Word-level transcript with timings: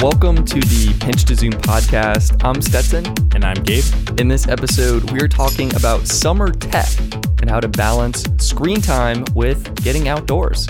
Welcome 0.00 0.44
to 0.44 0.60
the 0.60 0.96
Pinch 1.00 1.24
to 1.24 1.34
Zoom 1.34 1.54
podcast. 1.54 2.44
I'm 2.44 2.62
Stetson. 2.62 3.04
And 3.34 3.44
I'm 3.44 3.60
Gabe. 3.64 3.82
In 4.20 4.28
this 4.28 4.46
episode, 4.46 5.10
we're 5.10 5.26
talking 5.26 5.74
about 5.74 6.06
summer 6.06 6.52
tech 6.52 6.88
and 7.40 7.50
how 7.50 7.58
to 7.58 7.66
balance 7.66 8.24
screen 8.38 8.80
time 8.80 9.24
with 9.34 9.74
getting 9.82 10.06
outdoors. 10.06 10.68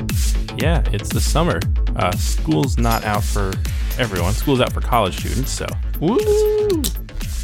Yeah, 0.56 0.82
it's 0.92 1.10
the 1.10 1.20
summer. 1.20 1.60
Uh, 1.96 2.10
school's 2.12 2.78
not 2.78 3.04
out 3.04 3.22
for 3.22 3.52
everyone. 3.98 4.32
School's 4.32 4.62
out 4.62 4.72
for 4.72 4.80
college 4.80 5.18
students, 5.18 5.50
so 5.50 5.66
Woo! 6.00 6.82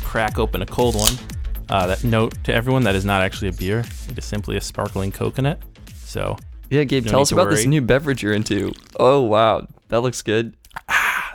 crack 0.02 0.38
open 0.38 0.62
a 0.62 0.66
cold 0.66 0.94
one. 0.94 1.12
Uh, 1.68 1.86
that 1.86 2.02
note 2.02 2.32
to 2.44 2.54
everyone 2.54 2.84
that 2.84 2.94
is 2.94 3.04
not 3.04 3.20
actually 3.20 3.48
a 3.48 3.52
beer. 3.52 3.84
It 4.08 4.16
is 4.16 4.24
simply 4.24 4.56
a 4.56 4.60
sparkling 4.62 5.12
coconut. 5.12 5.60
So 5.96 6.38
Yeah, 6.70 6.84
Gabe, 6.84 7.04
No 7.04 7.10
tell 7.10 7.20
us 7.20 7.32
about 7.32 7.50
this 7.50 7.66
new 7.66 7.82
beverage 7.82 8.22
you're 8.22 8.32
into. 8.32 8.72
Oh, 8.98 9.20
wow. 9.20 9.66
That 9.88 10.00
looks 10.00 10.22
good. 10.22 10.56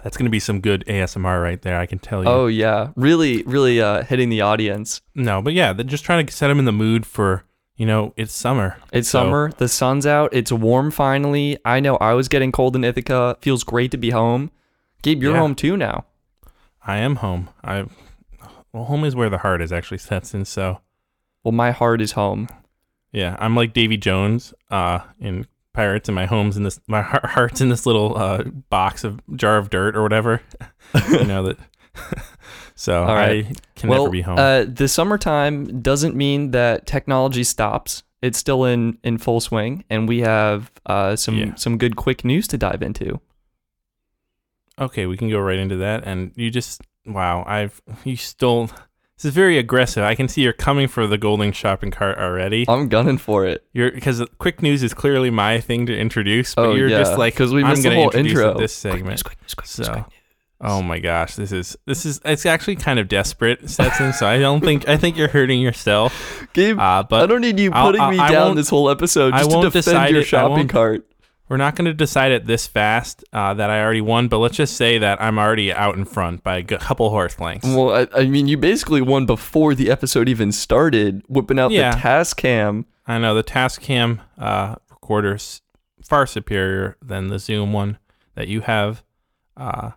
That's 0.03 0.17
gonna 0.17 0.29
be 0.29 0.39
some 0.39 0.59
good 0.61 0.83
ASMR 0.87 1.41
right 1.41 1.61
there. 1.61 1.79
I 1.79 1.85
can 1.85 1.99
tell 1.99 2.23
you. 2.23 2.29
Oh, 2.29 2.47
yeah. 2.47 2.89
Really, 2.95 3.43
really 3.43 3.81
uh, 3.81 4.03
hitting 4.03 4.29
the 4.29 4.41
audience. 4.41 5.01
no, 5.15 5.41
but 5.41 5.53
yeah, 5.53 5.73
they're 5.73 5.85
just 5.85 6.03
trying 6.05 6.25
to 6.25 6.33
set 6.33 6.47
them 6.47 6.59
in 6.59 6.65
the 6.65 6.71
mood 6.71 7.05
for 7.05 7.43
you 7.75 7.85
know 7.85 8.13
it's 8.17 8.33
summer. 8.33 8.77
It's 8.91 9.09
So- 9.09 9.23
summer. 9.23 9.51
The 9.57 9.67
sun's 9.69 10.05
out. 10.05 10.29
It's 10.33 10.51
warm 10.51 10.91
finally. 10.91 11.57
I 11.63 11.79
know 11.79 11.95
I 11.97 12.13
was 12.13 12.27
getting 12.27 12.51
cold 12.51 12.75
in 12.75 12.83
Ithaca. 12.83 13.37
Feels 13.41 13.63
great 13.63 13.91
to 13.91 13.97
be 13.97 14.09
home. 14.09 14.51
Gabe, 15.01 15.21
you're 15.23 15.33
Yeah. 15.33 15.39
home 15.39 15.55
too 15.55 15.77
now. 15.77 16.05
I 16.85 16.97
am 16.97 17.17
home. 17.17 17.49
I 17.63 17.85
well, 18.73 18.85
home 18.85 19.03
is 19.05 19.15
where 19.15 19.29
the 19.29 19.37
heart 19.39 19.61
is 19.61 19.71
actually 19.71 19.97
Stetson. 20.05 20.45
So 20.45 20.81
Well, 21.43 21.51
my 21.53 21.71
heart 21.71 22.01
is 22.01 22.13
home. 22.13 22.47
Yeah, 23.11 23.35
I'm 23.39 23.55
like 23.55 23.73
Davy 23.73 23.97
Jones 23.97 24.53
uh, 24.69 24.99
in 25.19 25.47
Pirates, 25.79 26.09
and 26.09 26.15
my 26.15 26.25
home's 26.25 26.57
in 26.57 26.63
this. 26.63 26.77
My 26.87 27.01
heart- 27.01 27.25
heart's 27.25 27.61
in 27.61 27.69
this 27.69 27.85
little 27.85 28.17
uh, 28.17 28.43
box 28.69 29.05
of 29.05 29.21
jar 29.37 29.57
of 29.57 29.69
dirt 29.69 29.95
or 29.95 30.03
whatever. 30.03 30.41
you 31.09 31.23
know 31.23 31.43
that. 31.43 31.57
so 32.75 33.05
right. 33.05 33.45
I 33.45 33.53
can 33.75 33.89
well, 33.89 34.03
never 34.03 34.11
be 34.11 34.21
home. 34.21 34.37
Uh, 34.37 34.65
the 34.67 34.87
summertime 34.89 35.81
doesn't 35.81 36.15
mean 36.15 36.51
that 36.51 36.85
technology 36.85 37.45
stops. 37.45 38.03
It's 38.21 38.37
still 38.37 38.65
in, 38.65 38.97
in 39.05 39.17
full 39.17 39.39
swing, 39.39 39.85
and 39.89 40.07
we 40.09 40.19
have 40.19 40.69
uh, 40.85 41.15
some 41.15 41.37
Yeah. 41.37 41.55
some 41.55 41.77
good 41.77 41.95
quick 41.95 42.25
news 42.25 42.45
to 42.49 42.57
dive 42.57 42.81
into. 42.81 43.21
okay, 44.77 45.05
we 45.05 45.15
can 45.17 45.29
go 45.29 45.39
right 45.39 45.59
into 45.59 45.77
that. 45.77 46.03
And 46.05 46.31
you 46.35 46.49
just 46.51 46.81
wow, 47.05 47.43
I've 47.47 47.81
you 48.03 48.17
stole. 48.17 48.69
This 49.19 49.25
is 49.25 49.33
very 49.35 49.57
aggressive. 49.57 50.01
I 50.01 50.15
can 50.15 50.29
see 50.29 50.41
you're 50.43 50.53
coming 50.53 50.87
for 50.87 51.05
the 51.05 51.17
golden 51.17 51.51
shopping 51.51 51.91
cart 51.91 52.17
already. 52.17 52.63
I'm 52.69 52.87
gunning 52.87 53.17
for 53.17 53.45
it. 53.45 53.65
You're 53.73 53.91
because 53.91 54.23
quick 54.37 54.61
news 54.61 54.81
is 54.81 54.93
clearly 54.93 55.29
my 55.29 55.59
thing 55.59 55.85
to 55.87 55.97
introduce, 55.97 56.55
but 56.55 56.65
Oh, 56.67 56.73
you're 56.73 56.87
yeah, 56.87 56.99
just 56.99 57.17
like 57.17 57.35
'cause 57.35 57.53
we 57.53 57.61
I'm 57.61 57.71
missed 57.71 57.83
the 57.83 57.93
whole 57.93 58.05
introduce 58.11 58.31
it 58.31 58.35
intro. 58.45 58.57
This 58.57 58.81
Quick 58.81 58.91
segment. 58.93 59.09
news, 59.09 59.23
quick 59.23 59.37
news, 59.41 59.53
quick 59.55 59.67
So- 59.67 59.83
quick 59.83 59.95
news. 59.97 60.05
Oh 60.61 60.81
my 60.81 60.99
gosh, 60.99 61.35
this 61.35 61.51
is 61.51 61.77
this 61.85 62.05
is 62.05 62.19
it's 62.23 62.45
actually 62.45 62.75
kind 62.77 62.97
of 62.99 63.07
desperate, 63.09 63.69
Stetson. 63.69 64.11
so 64.13 64.25
I 64.25 64.39
don't 64.39 64.61
think 64.61 64.87
I 64.89 64.95
think 64.97 65.17
you're 65.17 65.27
hurting 65.29 65.59
yourself. 65.61 66.47
Gabe, 66.53 66.79
Uh, 66.79 67.03
but 67.03 67.21
I 67.23 67.25
don't 67.27 67.41
need 67.41 67.59
you 67.59 67.71
I'll- 67.73 67.87
putting 67.87 68.01
I'll- 68.01 68.11
me 68.11 68.19
I 68.19 68.31
down 68.31 68.41
won't- 68.47 68.55
this 68.57 68.69
whole 68.69 68.89
episode 68.89 69.33
I 69.33 69.39
just 69.39 69.49
to 69.51 69.55
won't 69.57 69.65
defend 69.73 69.83
decide 69.85 70.09
your 70.11 70.19
it. 70.19 70.23
I 70.23 70.27
shopping 70.27 70.51
won't- 70.57 70.69
cart. 70.69 71.05
We're 71.49 71.57
not 71.57 71.75
going 71.75 71.85
to 71.85 71.93
decide 71.93 72.31
it 72.31 72.45
this 72.45 72.67
fast 72.67 73.23
uh, 73.33 73.55
that 73.55 73.69
I 73.71 73.81
already 73.81 74.01
won. 74.01 74.27
But 74.27 74.37
let's 74.37 74.55
just 74.55 74.77
say 74.77 74.99
that 74.99 75.19
I'm 75.21 75.39
already 75.39 75.73
out 75.73 75.95
in 75.97 76.05
front 76.05 76.43
by 76.43 76.57
a 76.57 76.63
couple 76.63 77.09
horse 77.09 77.39
lengths. 77.39 77.67
Well, 77.67 77.91
I, 77.91 78.07
I 78.21 78.25
mean, 78.27 78.47
you 78.47 78.55
basically 78.55 79.01
won 79.01 79.25
before 79.25 79.73
the 79.75 79.89
episode 79.89 80.29
even 80.29 80.51
started, 80.51 81.23
whipping 81.27 81.57
out 81.59 81.71
Yeah. 81.71 81.95
the 81.95 81.97
Tascam. 82.01 82.85
I 83.07 83.17
know 83.17 83.33
the 83.33 83.43
Tascam 83.43 84.19
uh, 84.37 84.75
recorder's 84.91 85.61
far 86.03 86.27
superior 86.27 86.97
than 87.01 87.27
the 87.29 87.39
Zoom 87.39 87.73
one 87.73 87.97
that 88.35 88.47
you 88.47 88.61
have. 88.61 89.03
Uh, 89.57 89.91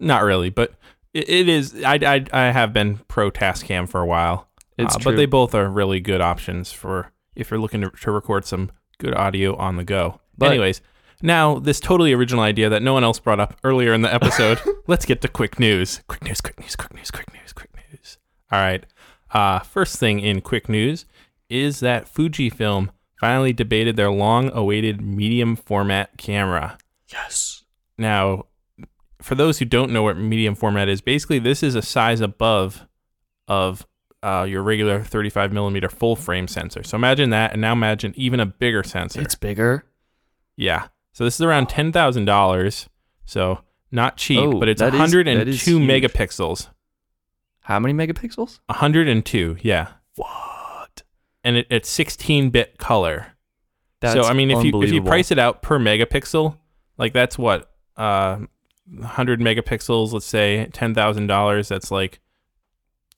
not 0.00 0.22
really, 0.24 0.50
but 0.50 0.72
it, 1.14 1.28
it 1.28 1.48
is. 1.48 1.82
I, 1.84 1.94
I 2.02 2.24
I 2.32 2.50
have 2.50 2.72
been 2.72 2.98
pro 3.08 3.30
Tascam 3.30 3.88
for 3.88 4.00
a 4.00 4.06
while. 4.06 4.48
It's 4.76 4.94
Uh, 4.94 4.98
true. 4.98 5.12
But 5.12 5.16
they 5.16 5.26
both 5.26 5.54
are 5.54 5.68
really 5.68 6.00
good 6.00 6.20
options 6.20 6.72
for 6.72 7.12
if 7.34 7.50
you're 7.50 7.60
looking 7.60 7.80
to, 7.82 7.90
to 7.90 8.10
record 8.10 8.44
some 8.44 8.70
good 8.98 9.14
audio 9.14 9.56
on 9.56 9.76
the 9.76 9.84
go. 9.84 10.20
But- 10.38 10.50
Anyways, 10.50 10.80
now 11.20 11.58
this 11.58 11.80
totally 11.80 12.12
original 12.12 12.42
idea 12.42 12.68
that 12.70 12.82
no 12.82 12.92
one 12.94 13.04
else 13.04 13.18
brought 13.18 13.40
up 13.40 13.58
earlier 13.64 13.92
in 13.92 14.02
the 14.02 14.12
episode. 14.14 14.60
let's 14.86 15.04
get 15.04 15.20
to 15.22 15.28
quick 15.28 15.58
news. 15.58 16.00
Quick 16.08 16.24
news, 16.24 16.40
quick 16.40 16.58
news, 16.60 16.76
quick 16.76 16.94
news, 16.94 17.10
quick 17.10 17.32
news, 17.34 17.52
quick 17.52 17.70
news. 17.90 18.18
All 18.52 18.60
right. 18.60 18.84
Uh, 19.32 19.58
first 19.60 19.98
thing 19.98 20.20
in 20.20 20.40
quick 20.40 20.68
news 20.68 21.04
is 21.50 21.80
that 21.80 22.12
Fujifilm 22.12 22.90
finally 23.20 23.52
debated 23.52 23.96
their 23.96 24.10
long 24.10 24.50
awaited 24.54 25.00
medium 25.02 25.56
format 25.56 26.16
camera. 26.16 26.78
yes. 27.12 27.64
Now, 27.98 28.44
for 29.20 29.34
those 29.34 29.58
who 29.58 29.64
don't 29.64 29.90
know 29.90 30.04
what 30.04 30.16
medium 30.16 30.54
format 30.54 30.88
is, 30.88 31.00
basically 31.00 31.40
this 31.40 31.64
is 31.64 31.74
a 31.74 31.82
size 31.82 32.20
above 32.20 32.86
of 33.48 33.84
uh, 34.22 34.46
your 34.48 34.62
regular 34.62 35.02
35 35.02 35.52
millimeter 35.52 35.88
full 35.88 36.14
frame 36.14 36.46
sensor. 36.46 36.82
So 36.84 36.96
imagine 36.96 37.30
that, 37.30 37.52
and 37.52 37.60
now 37.60 37.72
imagine 37.72 38.12
even 38.16 38.38
a 38.40 38.46
bigger 38.46 38.82
sensor. 38.84 39.20
It's 39.20 39.34
bigger. 39.34 39.84
Yeah. 40.58 40.88
So 41.12 41.24
this 41.24 41.34
is 41.36 41.40
around 41.40 41.68
ten 41.70 41.92
thousand 41.92 42.26
dollars. 42.26 42.88
So 43.24 43.60
not 43.90 44.16
cheap, 44.18 44.40
Oh, 44.40 44.58
but 44.60 44.68
it's 44.68 44.82
102 44.82 45.24
that 45.38 45.48
is 45.48 45.62
huge. 45.62 45.82
megapixels. 45.88 46.68
How 47.62 47.78
many 47.78 47.94
megapixels? 47.94 48.60
102, 48.66 49.56
yeah, 49.62 49.88
What? 50.16 51.02
and 51.44 51.56
it, 51.56 51.66
it's 51.70 51.88
16 51.88 52.50
bit 52.50 52.78
color. 52.78 53.28
That's 54.00 54.14
so 54.14 54.22
I 54.24 54.32
mean, 54.34 54.50
if 54.50 54.62
you 54.64 54.82
if 54.82 54.92
you 54.92 55.02
price 55.02 55.30
it 55.30 55.38
out 55.38 55.60
per 55.62 55.78
megapixel, 55.78 56.56
like 56.98 57.12
that's 57.12 57.36
what 57.38 57.70
uh, 57.96 58.38
hundred 59.02 59.40
megapixels. 59.40 60.12
Let's 60.12 60.24
say 60.26 60.68
ten 60.72 60.94
thousand 60.94 61.26
dollars. 61.26 61.68
That's 61.68 61.90
like 61.90 62.20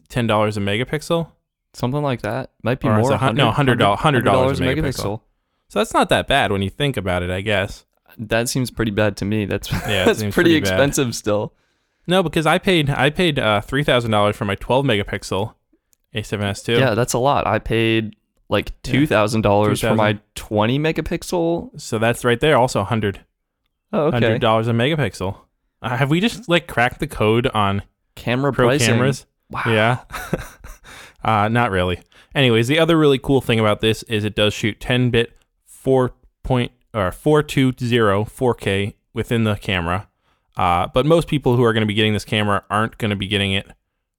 ten 0.09 0.27
dollars 0.27 0.57
a 0.57 0.61
megapixel. 0.61 1.31
something 1.75 2.03
like 2.03 2.23
that 2.23 2.51
might 2.63 2.81
be 2.81 2.89
Or 2.89 2.97
more. 2.99 3.17
hun- 3.17 3.35
no, 3.37 3.51
$100 3.53 3.79
$100 3.97 4.23
a 4.23 4.63
megapixel. 4.63 5.21
So 5.71 5.79
that's 5.79 5.95
not 5.95 6.09
that 6.09 6.27
bad 6.27 6.51
when 6.51 6.63
you 6.63 6.69
think 6.69 6.97
about 6.97 7.23
it. 7.23 7.31
I 7.31 7.41
guess. 7.43 7.87
That 8.19 8.49
seems 8.49 8.73
pretty 8.73 8.91
bad 8.91 9.17
to 9.19 9.25
me. 9.25 9.45
That's 9.45 9.69
it 9.69 9.73
that's 9.87 10.19
pretty, 10.19 10.33
pretty 10.33 10.55
expensive 10.57 11.15
still. 11.15 11.55
No, 12.09 12.25
because 12.25 12.45
I 12.45 12.59
paid 12.59 12.91
I 12.91 13.09
paid 13.11 13.39
uh, 13.39 13.61
three 13.61 13.85
thousand 13.85 14.11
dollars 14.11 14.37
for 14.37 14.45
my 14.45 14.57
twelve 14.57 14.85
megapixel 14.85 15.55
A7S 16.13 16.65
two. 16.65 16.73
Yeah, 16.73 16.95
that's 16.95 17.13
a 17.13 17.19
lot. 17.19 17.47
I 17.47 17.61
paid 17.61 18.17
like 18.49 18.83
two 18.83 19.07
thousand 19.07 19.43
dollars 19.43 19.81
for 19.81 19.95
my 19.95 20.19
twenty 20.35 20.77
megapixel. 20.77 21.81
So 21.81 21.99
that's 22.01 22.25
right 22.25 22.41
there. 22.41 22.57
Also 22.57 22.83
hundred 22.83 23.25
Oh, 23.93 24.07
okay. 24.07 24.17
hundred 24.17 24.41
dollars 24.41 24.67
a 24.67 24.73
megapixel. 24.73 25.39
Uh, 25.83 25.97
have 25.97 26.11
we 26.11 26.21
just 26.21 26.49
like 26.49 26.67
cracked 26.67 26.99
the 26.99 27.07
code 27.07 27.47
on 27.49 27.83
Camera 28.17 28.53
pro 28.53 28.67
pricing. 28.67 28.89
cameras? 28.89 29.25
Wow. 29.51 29.63
Yeah. 29.67 29.99
uh, 31.25 31.49
not 31.49 31.71
really. 31.71 32.01
Anyways, 32.35 32.67
the 32.67 32.79
other 32.81 32.99
really 32.99 33.19
cool 33.19 33.41
thing 33.41 33.61
about 33.61 33.81
this 33.81 34.03
is 34.05 34.25
it 34.25 34.35
does 34.35 34.53
shoot 34.53 34.81
10 34.81 35.11
bit 35.11 35.37
4 35.81 36.13
point 36.43 36.73
or 36.93 37.11
420 37.11 38.25
4K 38.25 38.95
within 39.15 39.45
the 39.45 39.57
camera. 39.57 40.09
Uh, 40.57 40.89
but 40.93 41.07
most 41.07 41.29
people 41.29 41.57
who 41.57 41.65
are 41.65 41.73
going 41.73 41.83
to 41.83 41.87
be 41.87 41.95
getting 41.95 42.13
this 42.13 42.25
camera 42.25 42.65
aren't 42.69 42.99
going 42.99 43.11
to 43.11 43.17
be 43.17 43.27
getting 43.27 43.53
it 43.53 43.71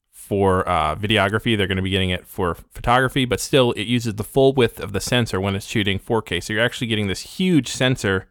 for 0.09 0.67
uh, 0.67 0.95
videography. 0.95 1.55
They're 1.55 1.67
going 1.67 1.77
to 1.77 1.83
be 1.83 1.89
getting 1.89 2.09
it 2.09 2.25
for 2.25 2.55
photography, 2.55 3.25
but 3.25 3.39
still, 3.39 3.73
it 3.73 3.83
uses 3.83 4.15
the 4.15 4.23
full 4.23 4.53
width 4.53 4.79
of 4.79 4.93
the 4.93 5.01
sensor 5.01 5.39
when 5.39 5.55
it's 5.55 5.67
shooting 5.67 5.99
4K. 5.99 6.41
So 6.41 6.53
you're 6.53 6.63
actually 6.63 6.87
getting 6.87 7.07
this 7.07 7.21
huge 7.21 7.67
sensor 7.67 8.29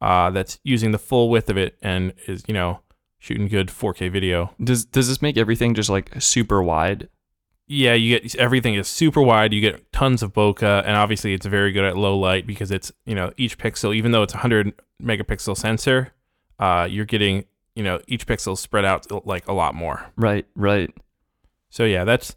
uh, 0.00 0.30
that's 0.30 0.58
using 0.62 0.90
the 0.90 0.98
full 0.98 1.30
width 1.30 1.48
of 1.48 1.56
it 1.56 1.78
and 1.80 2.12
is, 2.26 2.44
you 2.48 2.54
know, 2.54 2.80
shooting 3.18 3.48
good 3.48 3.68
4K 3.68 4.10
video. 4.10 4.52
Does 4.62 4.84
does 4.84 5.08
this 5.08 5.22
make 5.22 5.36
everything 5.36 5.74
just 5.74 5.88
like 5.88 6.10
super 6.20 6.62
wide? 6.62 7.08
Yeah, 7.70 7.92
you 7.92 8.18
get 8.18 8.34
everything 8.36 8.74
is 8.74 8.88
super 8.88 9.20
wide. 9.20 9.52
You 9.52 9.60
get 9.60 9.92
tons 9.92 10.22
of 10.22 10.32
bokeh, 10.32 10.82
and 10.84 10.96
obviously 10.96 11.34
it's 11.34 11.44
very 11.44 11.70
good 11.70 11.84
at 11.84 11.96
low 11.98 12.18
light 12.18 12.46
because 12.46 12.70
it's 12.70 12.90
you 13.04 13.14
know 13.14 13.30
each 13.36 13.58
pixel, 13.58 13.94
even 13.94 14.10
though 14.10 14.22
it's 14.22 14.32
a 14.32 14.38
hundred 14.38 14.72
megapixel 15.02 15.56
sensor, 15.56 16.12
uh, 16.58 16.88
you're 16.90 17.04
getting 17.04 17.44
you 17.76 17.82
know 17.82 18.00
each 18.08 18.26
pixel 18.26 18.56
spread 18.56 18.86
out 18.86 19.26
like 19.26 19.46
a 19.46 19.52
lot 19.52 19.74
more. 19.74 20.10
Right, 20.16 20.46
right. 20.56 20.90
So 21.68 21.84
yeah, 21.84 22.04
that's 22.04 22.34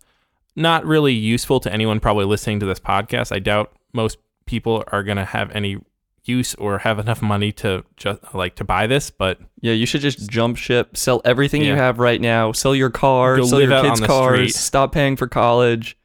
not 0.57 0.85
really 0.85 1.13
useful 1.13 1.61
to 1.61 1.71
anyone 1.71 2.01
probably 2.01 2.25
listening 2.25 2.59
to 2.59 2.65
this 2.65 2.79
podcast. 2.79 3.33
I 3.33 3.39
doubt 3.39 3.71
most 3.93 4.17
people 4.45 4.83
are 4.91 5.01
gonna 5.01 5.25
have 5.25 5.49
any 5.51 5.77
use 6.23 6.53
or 6.55 6.77
have 6.79 6.99
enough 6.99 7.21
money 7.21 7.51
to 7.51 7.83
just 7.97 8.19
like 8.33 8.55
to 8.55 8.63
buy 8.63 8.85
this, 8.87 9.09
but 9.09 9.39
Yeah, 9.61 9.73
you 9.73 9.85
should 9.85 10.01
just 10.01 10.29
jump 10.29 10.57
ship, 10.57 10.95
sell 10.95 11.21
everything 11.25 11.63
you 11.63 11.75
have 11.75 11.97
right 11.99 12.21
now, 12.21 12.51
sell 12.51 12.75
your 12.75 12.89
car, 12.91 13.37
Go 13.37 13.45
sell 13.45 13.61
your 13.61 13.81
kids' 13.81 13.99
cars, 14.01 14.35
street. 14.37 14.55
stop 14.55 14.91
paying 14.91 15.15
for 15.15 15.27
college. 15.27 15.97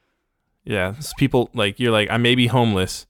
yeah, 0.65 0.95
people 1.19 1.51
like 1.55 1.79
you're 1.79 1.93
like 1.93 2.11
I 2.11 2.17
may 2.17 2.35
be 2.35 2.47
homeless, 2.47 3.07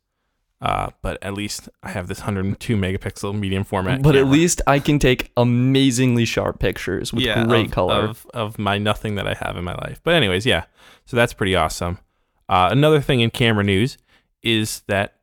uh, 0.61 0.91
but 1.03 1.23
at 1.23 1.35
least 1.35 1.69
I 1.83 1.91
have 1.91 2.09
this 2.09 2.19
102 2.19 2.77
megapixel 2.77 3.39
medium 3.39 3.63
format. 3.63 4.03
But 4.03 4.17
at 4.17 4.27
least 4.27 4.61
I 4.67 4.79
can 4.81 4.99
take 4.99 5.31
amazingly 5.37 6.25
sharp 6.25 6.59
pictures 6.59 7.13
with 7.13 7.25
great 7.47 7.67
of, 7.67 7.73
color. 7.73 7.95
of 7.95 8.27
of 8.35 8.59
my 8.59 8.79
nothing 8.79 9.15
that 9.15 9.27
I 9.29 9.35
have 9.35 9.57
in 9.57 9.65
my 9.65 9.75
life. 9.75 10.01
But 10.03 10.15
anyways, 10.15 10.45
yeah. 10.45 10.65
So 11.05 11.17
that's 11.17 11.33
pretty 11.33 11.55
awesome. 11.55 11.99
Uh, 12.49 12.69
another 12.73 13.01
thing 13.01 13.21
in 13.21 13.31
camera 13.31 13.63
news 13.65 13.97
is 14.43 14.83
that 14.89 15.16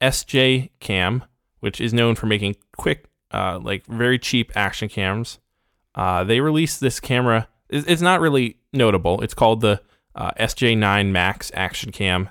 SJ 0.00 0.70
Cam, 0.80 1.24
which 1.60 1.80
is 1.80 1.92
known 1.92 2.14
for 2.14 2.26
making 2.26 2.56
quick, 2.76 3.06
uh, 3.32 3.58
like 3.62 3.84
very 3.86 4.18
cheap 4.18 4.52
action 4.56 4.88
cams, 4.88 5.38
Uh, 5.94 6.24
they 6.24 6.40
released 6.40 6.80
this 6.80 7.00
camera. 7.00 7.48
It's, 7.68 7.86
it's 7.86 8.02
not 8.02 8.20
really 8.20 8.56
notable. 8.72 9.20
It's 9.22 9.34
called 9.34 9.60
the 9.60 9.80
uh, 10.14 10.30
SJ9 10.38 11.10
Max 11.10 11.50
Action 11.54 11.92
Cam. 11.92 12.28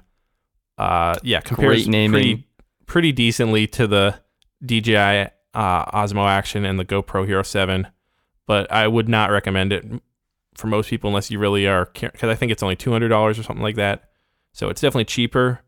Uh, 0.77 1.15
yeah, 1.23 1.41
compares 1.41 1.83
Great 1.83 1.87
naming. 1.87 2.11
pretty 2.11 2.47
pretty 2.85 3.11
decently 3.11 3.67
to 3.67 3.85
the 3.85 4.15
DJI 4.65 5.29
uh, 5.53 5.85
Osmo 5.91 6.27
Action 6.27 6.65
and 6.65 6.79
the 6.79 6.85
GoPro 6.85 7.25
Hero 7.25 7.43
7, 7.43 7.87
but 8.47 8.71
I 8.71 8.87
would 8.87 9.07
not 9.09 9.29
recommend 9.31 9.73
it 9.73 9.85
for 10.55 10.67
most 10.67 10.89
people 10.89 11.09
unless 11.09 11.29
you 11.31 11.39
really 11.39 11.67
are 11.67 11.89
because 11.93 12.29
I 12.29 12.35
think 12.35 12.51
it's 12.51 12.63
only 12.63 12.75
two 12.75 12.91
hundred 12.91 13.09
dollars 13.09 13.37
or 13.37 13.43
something 13.43 13.63
like 13.63 13.75
that. 13.75 14.09
So 14.53 14.69
it's 14.69 14.81
definitely 14.81 15.05
cheaper. 15.05 15.61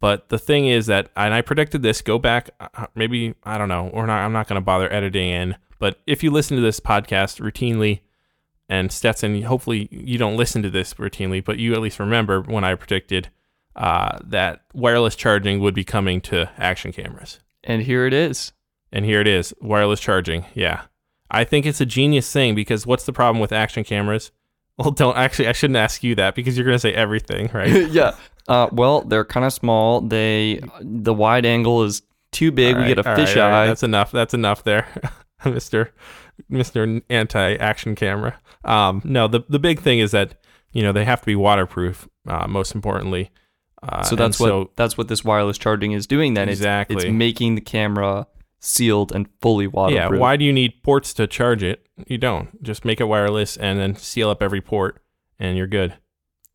But 0.00 0.30
the 0.30 0.38
thing 0.38 0.66
is 0.66 0.86
that, 0.86 1.10
and 1.14 1.34
I 1.34 1.42
predicted 1.42 1.82
this. 1.82 2.00
Go 2.00 2.18
back, 2.18 2.50
uh, 2.58 2.86
maybe 2.94 3.34
I 3.44 3.58
don't 3.58 3.68
know, 3.68 3.88
or 3.88 4.06
not. 4.06 4.24
I'm 4.24 4.32
not 4.32 4.48
going 4.48 4.60
to 4.60 4.64
bother 4.64 4.92
editing 4.92 5.28
in. 5.28 5.56
But 5.78 6.00
if 6.06 6.22
you 6.22 6.30
listen 6.30 6.56
to 6.56 6.62
this 6.62 6.80
podcast 6.80 7.40
routinely, 7.40 8.00
and 8.68 8.90
Stetson, 8.90 9.42
hopefully 9.42 9.88
you 9.90 10.16
don't 10.16 10.36
listen 10.36 10.62
to 10.62 10.70
this 10.70 10.94
routinely, 10.94 11.44
but 11.44 11.58
you 11.58 11.74
at 11.74 11.80
least 11.80 11.98
remember 11.98 12.40
when 12.40 12.64
I 12.64 12.74
predicted 12.76 13.28
uh, 13.76 14.18
that 14.24 14.62
wireless 14.72 15.16
charging 15.16 15.60
would 15.60 15.74
be 15.74 15.84
coming 15.84 16.20
to 16.22 16.50
action 16.56 16.92
cameras. 16.92 17.40
And 17.64 17.82
here 17.82 18.06
it 18.06 18.14
is. 18.14 18.52
And 18.92 19.04
here 19.04 19.20
it 19.20 19.28
is, 19.28 19.54
wireless 19.60 20.00
charging. 20.00 20.44
Yeah. 20.54 20.82
I 21.30 21.44
think 21.44 21.66
it's 21.66 21.80
a 21.80 21.86
genius 21.86 22.30
thing 22.32 22.54
because 22.54 22.86
what's 22.86 23.04
the 23.04 23.12
problem 23.12 23.40
with 23.40 23.52
action 23.52 23.84
cameras? 23.84 24.32
Well, 24.80 24.90
don't 24.92 25.16
actually. 25.16 25.48
I 25.48 25.52
shouldn't 25.52 25.76
ask 25.76 26.02
you 26.02 26.14
that 26.16 26.34
because 26.34 26.56
you're 26.56 26.64
going 26.64 26.74
to 26.74 26.78
say 26.80 26.92
everything, 26.94 27.50
right? 27.54 27.88
yeah. 27.90 28.16
Uh, 28.48 28.68
well, 28.72 29.02
they're 29.02 29.24
kind 29.24 29.44
of 29.46 29.52
small. 29.52 30.00
They 30.00 30.60
the 30.80 31.12
wide 31.14 31.44
angle 31.46 31.82
is 31.84 32.02
too 32.32 32.50
big. 32.50 32.74
All 32.76 32.82
we 32.82 32.88
get 32.88 32.98
a 32.98 33.02
right, 33.02 33.18
fisheye. 33.18 33.36
right, 33.36 33.50
right. 33.50 33.66
That's 33.66 33.82
enough. 33.82 34.10
That's 34.10 34.34
enough 34.34 34.64
there, 34.64 34.88
Mister 35.44 35.92
Mister 36.48 37.00
Anti 37.10 37.54
Action 37.56 37.94
Camera. 37.94 38.38
Um, 38.64 39.02
no, 39.04 39.28
the 39.28 39.40
the 39.48 39.58
big 39.58 39.80
thing 39.80 39.98
is 39.98 40.10
that 40.12 40.34
you 40.72 40.82
know 40.82 40.92
they 40.92 41.04
have 41.04 41.20
to 41.20 41.26
be 41.26 41.36
waterproof. 41.36 42.08
Uh, 42.26 42.46
most 42.48 42.74
importantly. 42.74 43.30
Uh, 43.82 44.02
so 44.02 44.14
that's 44.16 44.38
what 44.40 44.48
so- 44.48 44.70
that's 44.76 44.98
what 44.98 45.08
this 45.08 45.24
wireless 45.24 45.56
charging 45.58 45.92
is 45.92 46.06
doing. 46.06 46.34
Then 46.34 46.44
It's- 46.48 46.58
Exactly. 46.58 46.96
it's, 46.96 47.06
making 47.06 47.54
the 47.54 47.60
camera 47.62 48.26
sealed 48.60 49.10
and 49.12 49.26
fully 49.40 49.66
waterproof. 49.66 50.12
Yeah. 50.12 50.18
Why 50.18 50.36
do 50.36 50.44
you 50.44 50.52
need 50.52 50.82
ports 50.82 51.12
to 51.14 51.26
charge 51.26 51.62
it? 51.62 51.86
You 52.06 52.18
don't. 52.18 52.62
Just 52.62 52.84
make 52.84 53.00
it 53.00 53.04
wireless 53.04 53.56
and 53.56 53.78
then 53.78 53.96
seal 53.96 54.30
up 54.30 54.42
every 54.42 54.60
port, 54.60 55.02
and 55.38 55.56
you're 55.56 55.66
good. 55.66 55.94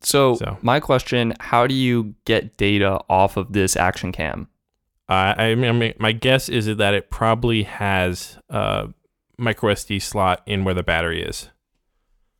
So, 0.00 0.34
So. 0.36 0.56
my 0.62 0.80
question: 0.80 1.34
How 1.40 1.66
do 1.66 1.74
you 1.74 2.14
get 2.24 2.56
data 2.56 3.00
off 3.08 3.36
of 3.36 3.52
this 3.52 3.76
action 3.76 4.12
cam? 4.12 4.48
Uh, 5.08 5.34
I 5.36 5.54
mean, 5.54 5.94
my 5.98 6.12
guess 6.12 6.48
is 6.48 6.74
that 6.76 6.94
it 6.94 7.10
probably 7.10 7.62
has 7.62 8.38
a 8.48 8.88
micro 9.38 9.72
SD 9.72 10.02
slot 10.02 10.42
in 10.46 10.64
where 10.64 10.74
the 10.74 10.82
battery 10.82 11.22
is, 11.22 11.50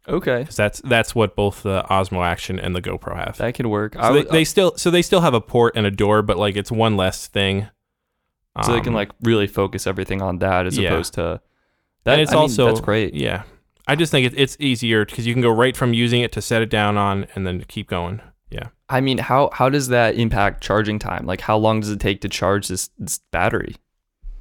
Okay, 0.09 0.47
that's 0.55 0.81
that's 0.83 1.15
what 1.15 1.35
both 1.35 1.63
the 1.63 1.85
Osmo 1.91 2.25
Action 2.25 2.59
and 2.61 2.75
the 2.77 2.83
GoPro 2.83 3.17
have. 3.17 3.37
that 3.39 3.55
could 3.55 3.67
work. 3.67 3.95
So 3.95 4.13
they, 4.15 4.23
they 4.23 4.45
still 4.45 4.77
so 4.77 4.91
they 4.91 5.03
still 5.03 5.21
have 5.21 5.35
a 5.35 5.41
port 5.41 5.75
and 5.77 5.85
a 5.87 5.91
door, 5.91 6.23
but 6.23 6.37
like 6.37 6.57
it's 6.57 6.71
one 6.71 6.97
less 6.97 7.27
thing. 7.27 7.69
So 8.65 8.73
they 8.73 8.81
can 8.81 8.89
Um, 8.89 8.95
like 8.95 9.11
really 9.23 9.47
focus 9.47 9.87
everything 9.87 10.23
on 10.23 10.39
that 10.39 10.67
as 10.67 10.79
yeah. 10.79 10.89
opposed 10.91 11.15
to 11.15 11.41
that. 12.05 12.13
and 12.13 12.21
it's 12.23 12.33
I 12.33 12.35
mean, 12.37 12.43
also 12.43 12.67
that's 12.67 12.81
great. 12.81 13.15
Yeah, 13.15 13.43
I 13.87 13.95
just 13.97 14.11
think 14.11 14.27
it, 14.27 14.35
it's 14.39 14.57
easier 14.61 15.05
because 15.05 15.27
you 15.27 15.33
can 15.35 15.43
go 15.43 15.51
right 15.51 15.77
from 15.77 15.93
using 15.93 16.21
it 16.21 16.33
to 16.33 16.43
set 16.43 16.63
it 16.63 16.71
down 16.71 16.97
on 16.97 17.27
and 17.35 17.47
then 17.47 17.65
keep 17.69 17.89
going. 17.89 18.21
Yeah. 18.51 18.69
I 18.89 19.01
mean, 19.01 19.19
how 19.19 19.51
how 19.53 19.69
does 19.69 19.89
that 19.89 20.15
impact 20.15 20.63
charging 20.63 20.99
time? 20.99 21.27
Like, 21.27 21.41
how 21.41 21.57
long 21.57 21.81
does 21.81 21.91
it 21.91 21.99
take 22.01 22.21
to 22.21 22.29
charge 22.29 22.69
this, 22.69 22.91
this 22.99 23.19
battery? 23.33 23.75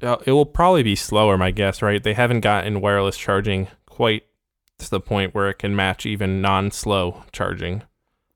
Uh, 0.00 0.16
It 0.24 0.32
will 0.32 0.46
probably 0.46 0.82
be 0.82 0.94
slower, 0.94 1.36
my 1.36 1.50
guess, 1.50 1.82
right? 1.82 2.02
They 2.02 2.14
haven't 2.14 2.40
gotten 2.40 2.80
wireless 2.80 3.16
charging 3.16 3.66
quite 3.86 4.24
to 4.78 4.90
the 4.90 5.00
point 5.00 5.34
where 5.34 5.48
it 5.48 5.58
can 5.58 5.74
match 5.74 6.06
even 6.06 6.40
non-slow 6.42 7.24
charging. 7.32 7.82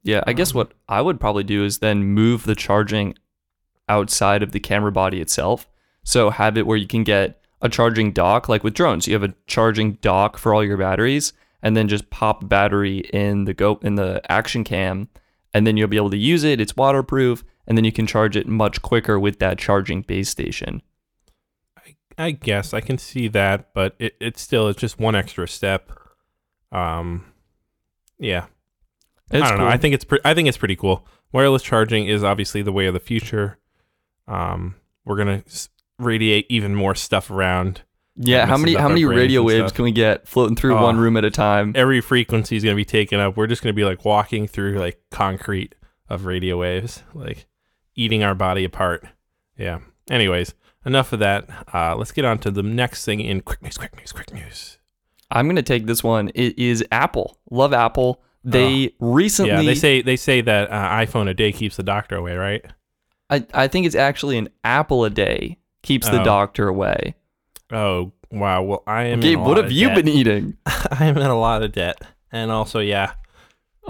Yeah, 0.02 0.24
I 0.26 0.32
guess 0.32 0.52
Um, 0.52 0.56
what 0.58 0.72
I 0.88 1.02
would 1.02 1.20
probably 1.20 1.44
do 1.44 1.62
is 1.64 1.78
then 1.78 2.02
move 2.02 2.44
the 2.44 2.54
charging 2.56 3.14
outside 3.88 4.42
of 4.42 4.52
the 4.52 4.58
camera 4.60 4.90
body 4.90 5.20
itself. 5.20 5.68
So 6.02 6.30
have 6.30 6.56
it 6.56 6.66
where 6.66 6.76
you 6.76 6.86
can 6.86 7.04
get 7.04 7.40
a 7.62 7.68
charging 7.68 8.12
dock, 8.12 8.48
like 8.48 8.64
with 8.64 8.74
drones. 8.74 9.06
You 9.06 9.14
have 9.14 9.22
a 9.22 9.34
charging 9.46 9.94
dock 9.94 10.38
for 10.38 10.54
all 10.54 10.64
your 10.64 10.76
batteries, 10.78 11.32
and 11.62 11.76
then 11.76 11.88
just 11.88 12.08
pop 12.10 12.48
battery 12.48 12.98
in 13.12 13.44
the 13.44 13.52
go 13.54 13.78
in 13.82 13.96
the 13.96 14.20
action 14.32 14.64
cam, 14.64 15.08
and 15.52 15.66
then 15.66 15.76
you'll 15.76 15.88
be 15.88 15.96
able 15.98 16.10
to 16.10 16.16
use 16.16 16.42
it. 16.44 16.60
It's 16.60 16.76
waterproof, 16.76 17.44
and 17.66 17.76
then 17.76 17.84
you 17.84 17.92
can 17.92 18.06
charge 18.06 18.36
it 18.36 18.48
much 18.48 18.80
quicker 18.82 19.18
with 19.20 19.38
that 19.40 19.58
charging 19.58 20.02
base 20.02 20.28
station. 20.30 20.82
I 22.18 22.32
guess 22.32 22.74
I 22.74 22.80
can 22.80 22.98
see 22.98 23.28
that, 23.28 23.72
but 23.72 23.94
it, 23.98 24.14
it's 24.20 24.42
still 24.42 24.68
it's 24.68 24.80
just 24.80 24.98
one 24.98 25.14
extra 25.14 25.48
step. 25.48 25.90
Um, 26.72 27.24
yeah, 28.18 28.46
It's 29.30 29.42
I 29.42 29.48
don't 29.48 29.58
cool. 29.58 29.66
know. 29.66 29.72
I 29.72 29.76
think 29.78 29.94
it's 29.94 30.04
pre- 30.04 30.20
I 30.24 30.34
think 30.34 30.46
it's 30.48 30.58
pretty 30.58 30.76
cool. 30.76 31.06
Wireless 31.32 31.62
charging 31.62 32.06
is 32.06 32.22
obviously 32.22 32.60
the 32.62 32.72
way 32.72 32.86
of 32.86 32.94
the 32.94 33.00
future. 33.00 33.58
Um, 34.28 34.74
we're 35.04 35.16
gonna 35.16 35.42
radiate 36.00 36.46
even 36.48 36.74
more 36.74 36.94
stuff 36.94 37.30
around. 37.30 37.82
yeah. 38.16 38.46
How 38.46 38.56
many 38.56 38.74
how 38.74 38.88
many 38.88 39.04
radio 39.04 39.42
waves 39.42 39.68
stuff. 39.68 39.74
can 39.74 39.84
we 39.84 39.92
get 39.92 40.26
floating 40.26 40.56
through 40.56 40.76
Oh. 40.76 40.82
one 40.82 40.98
room 40.98 41.16
at 41.16 41.24
a 41.24 41.30
time? 41.30 41.72
Every 41.76 42.00
frequency 42.00 42.56
is 42.56 42.64
gonna 42.64 42.76
be 42.76 42.84
taken 42.84 43.20
up. 43.20 43.36
We're 43.36 43.46
just 43.46 43.62
gonna 43.62 43.72
be 43.72 43.84
like 43.84 44.04
walking 44.04 44.46
through 44.46 44.78
like 44.78 45.00
concrete 45.10 45.74
of 46.08 46.24
radio 46.26 46.58
waves, 46.58 47.02
like 47.14 47.46
eating 47.94 48.22
our 48.22 48.34
body 48.34 48.64
apart. 48.64 49.04
Yeah. 49.56 49.78
Anyways, 50.10 50.54
enough 50.84 51.12
of 51.12 51.20
that. 51.20 51.48
Uh, 51.72 51.94
let's 51.96 52.12
get 52.12 52.24
on 52.24 52.38
to 52.38 52.50
the 52.50 52.62
next 52.62 53.04
thing 53.04 53.20
in 53.20 53.40
quick 53.42 53.62
news. 53.62 53.76
Quick 53.78 53.96
news. 53.96 54.12
Quick 54.12 54.32
news. 54.34 54.78
I'm 55.30 55.46
gonna 55.46 55.62
take 55.62 55.86
this 55.86 56.02
one. 56.02 56.30
It 56.34 56.58
is 56.58 56.84
Apple. 56.90 57.38
Love 57.50 57.72
Apple. 57.72 58.22
They 58.42 58.94
recently. 58.98 59.52
Yeah, 59.52 59.62
they 59.62 59.74
say 59.74 60.02
they 60.02 60.16
say 60.16 60.40
that 60.40 60.70
uh, 60.70 60.90
iPhone 60.90 61.28
a 61.28 61.34
day 61.34 61.52
keeps 61.52 61.76
the 61.76 61.82
doctor 61.84 62.16
away, 62.16 62.34
right? 62.34 62.64
I, 63.28 63.46
I 63.54 63.68
think 63.68 63.86
it's 63.86 63.94
actually 63.94 64.38
an 64.38 64.48
apple 64.64 65.04
a 65.04 65.10
day 65.10 65.58
keeps 65.82 66.08
the 66.08 66.20
Oh. 66.20 66.24
doctor 66.24 66.68
away. 66.68 67.14
Oh 67.72 68.12
wow. 68.30 68.62
Well, 68.62 68.82
I 68.86 69.04
am. 69.04 69.20
Gabe, 69.20 69.38
what 69.40 69.56
have 69.56 69.70
you 69.72 69.88
debt. 69.88 69.96
been 69.96 70.08
eating? 70.08 70.56
I 70.66 71.06
am 71.06 71.16
in 71.16 71.26
a 71.26 71.38
lot 71.38 71.62
of 71.62 71.72
debt, 71.72 72.00
and 72.32 72.50
also, 72.50 72.80
yeah, 72.80 73.12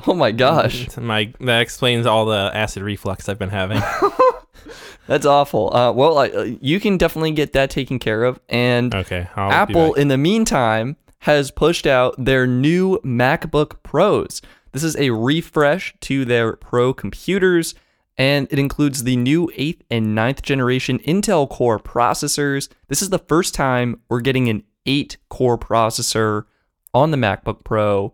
Oh 0.06 0.14
my 0.14 0.30
gosh, 0.32 0.96
my 0.96 1.32
that 1.40 1.60
explains 1.60 2.06
all 2.06 2.26
the 2.26 2.50
acid 2.54 2.82
reflux 2.82 3.28
I've 3.28 3.38
been 3.38 3.50
having. 3.50 3.82
that's 5.06 5.26
awful. 5.26 5.74
Uh, 5.74 5.92
well, 5.92 6.18
I, 6.18 6.28
uh, 6.28 6.42
you 6.60 6.78
can 6.80 6.96
definitely 6.96 7.32
get 7.32 7.52
that 7.54 7.70
taken 7.70 7.98
care 7.98 8.24
of. 8.24 8.38
And 8.48 8.94
Okay, 8.94 9.28
I'll 9.36 9.50
Apple, 9.50 9.94
in 9.94 10.08
the 10.08 10.18
meantime, 10.18 10.96
has 11.20 11.50
pushed 11.50 11.86
out 11.86 12.14
their 12.22 12.46
new 12.46 12.98
MacBook 13.04 13.82
Pros. 13.82 14.40
This 14.72 14.84
is 14.84 14.96
a 14.96 15.10
refresh 15.10 15.94
to 16.02 16.24
their 16.24 16.54
Pro 16.56 16.94
computers, 16.94 17.74
and 18.20 18.48
it 18.50 18.58
includes 18.58 19.04
the 19.04 19.16
new 19.16 19.46
8th 19.56 19.80
and 19.90 20.08
9th 20.08 20.42
generation 20.42 20.98
Intel 20.98 21.48
Core 21.48 21.78
processors. 21.78 22.68
This 22.88 23.00
is 23.00 23.08
the 23.08 23.18
first 23.18 23.54
time 23.54 23.98
we're 24.10 24.20
getting 24.20 24.50
an 24.50 24.62
8 24.84 25.16
core 25.30 25.56
processor 25.56 26.44
on 26.92 27.12
the 27.12 27.16
MacBook 27.16 27.64
Pro 27.64 28.12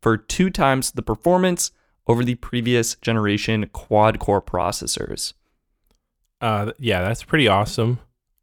for 0.00 0.16
two 0.16 0.48
times 0.48 0.92
the 0.92 1.02
performance 1.02 1.72
over 2.06 2.22
the 2.22 2.36
previous 2.36 2.94
generation 3.02 3.68
quad 3.72 4.20
core 4.20 4.40
processors. 4.40 5.32
Uh, 6.40 6.70
yeah, 6.78 7.02
that's 7.02 7.24
pretty 7.24 7.48
awesome. 7.48 7.98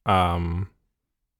Um, 0.05 0.69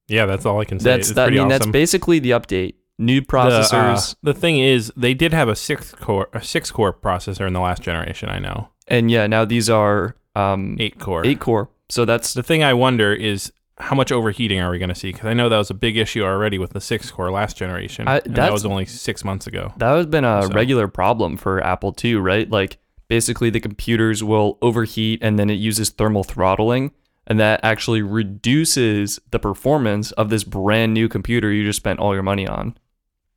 yeah, 0.08 0.26
that's 0.26 0.46
all 0.46 0.62
I 0.62 0.64
can 0.64 0.80
say. 0.80 0.92
That's 0.92 1.10
it's 1.10 1.16
that, 1.18 1.28
I 1.28 1.32
mean 1.32 1.40
awesome. 1.40 1.50
that's 1.50 1.68
basically 1.68 2.20
the 2.20 2.32
update. 2.32 2.76
New 2.98 3.20
The, 3.20 3.28
uh, 3.28 3.30
processors. 3.30 4.16
The, 4.24 4.34
thing 4.34 4.58
is, 4.58 4.90
they 4.96 5.14
did 5.14 5.34
have 5.34 5.50
a 5.50 5.56
six 5.56 5.92
core, 5.92 6.30
a 6.32 6.42
six 6.42 6.72
core 6.72 6.94
processor 6.94 7.46
in 7.46 7.52
the 7.52 7.60
last 7.60 7.82
generation. 7.82 8.30
I 8.30 8.40
know 8.40 8.70
And 8.88 9.10
yeah, 9.10 9.28
now 9.28 9.46
these 9.46 9.70
are 9.70 10.16
um, 10.36 10.78
eight 10.80 11.00
core. 11.00 11.26
eight 11.26 11.40
core. 11.40 11.70
So 11.90 12.06
that's 12.06 12.34
The 12.34 12.44
thing 12.44 12.64
I 12.64 12.74
wonder 12.74 13.14
is 13.14 13.52
how 13.78 13.96
much 13.96 14.12
overheating 14.12 14.60
are 14.60 14.72
we 14.72 14.80
going 14.80 14.90
to 14.90 14.96
see? 14.96 15.12
Because 15.12 15.26
I 15.28 15.34
know 15.34 15.50
that 15.50 15.58
was 15.58 15.70
a 15.70 15.74
big 15.74 15.98
issue 15.98 16.24
already 16.24 16.58
with 16.58 16.72
the 16.74 16.80
six 16.82 17.12
core 17.12 17.30
last 17.32 17.58
generation. 17.58 18.08
I- 18.08 18.20
and 18.20 18.36
that 18.36 18.52
was 18.54 18.66
only 18.66 18.86
six 18.86 19.24
months 19.26 19.48
ago. 19.48 19.74
that 19.78 19.96
has 19.96 20.06
been 20.06 20.24
a 20.26 20.44
So- 20.44 20.50
regular 20.50 20.88
problem 20.88 21.36
for 21.38 21.62
Apple 21.64 21.92
too, 21.92 22.20
right? 22.20 22.50
Like 22.50 22.78
basically 23.08 23.50
the 23.50 23.60
computers 23.60 24.24
will 24.24 24.58
overheat 24.62 25.20
and 25.22 25.38
then 25.38 25.50
it 25.50 25.56
uses 25.56 25.90
thermal 25.90 26.24
throttling, 26.24 26.92
and 27.28 27.40
that 27.40 27.60
actually 27.64 28.02
reduces 28.02 29.20
the 29.32 29.40
performance 29.40 30.12
of 30.14 30.30
this 30.30 30.44
brand 30.44 30.94
new 30.94 31.08
computer 31.10 31.52
you 31.52 31.64
just 31.66 31.78
spent 31.78 32.00
all 32.00 32.14
your 32.14 32.24
money 32.24 32.48
on. 32.48 32.78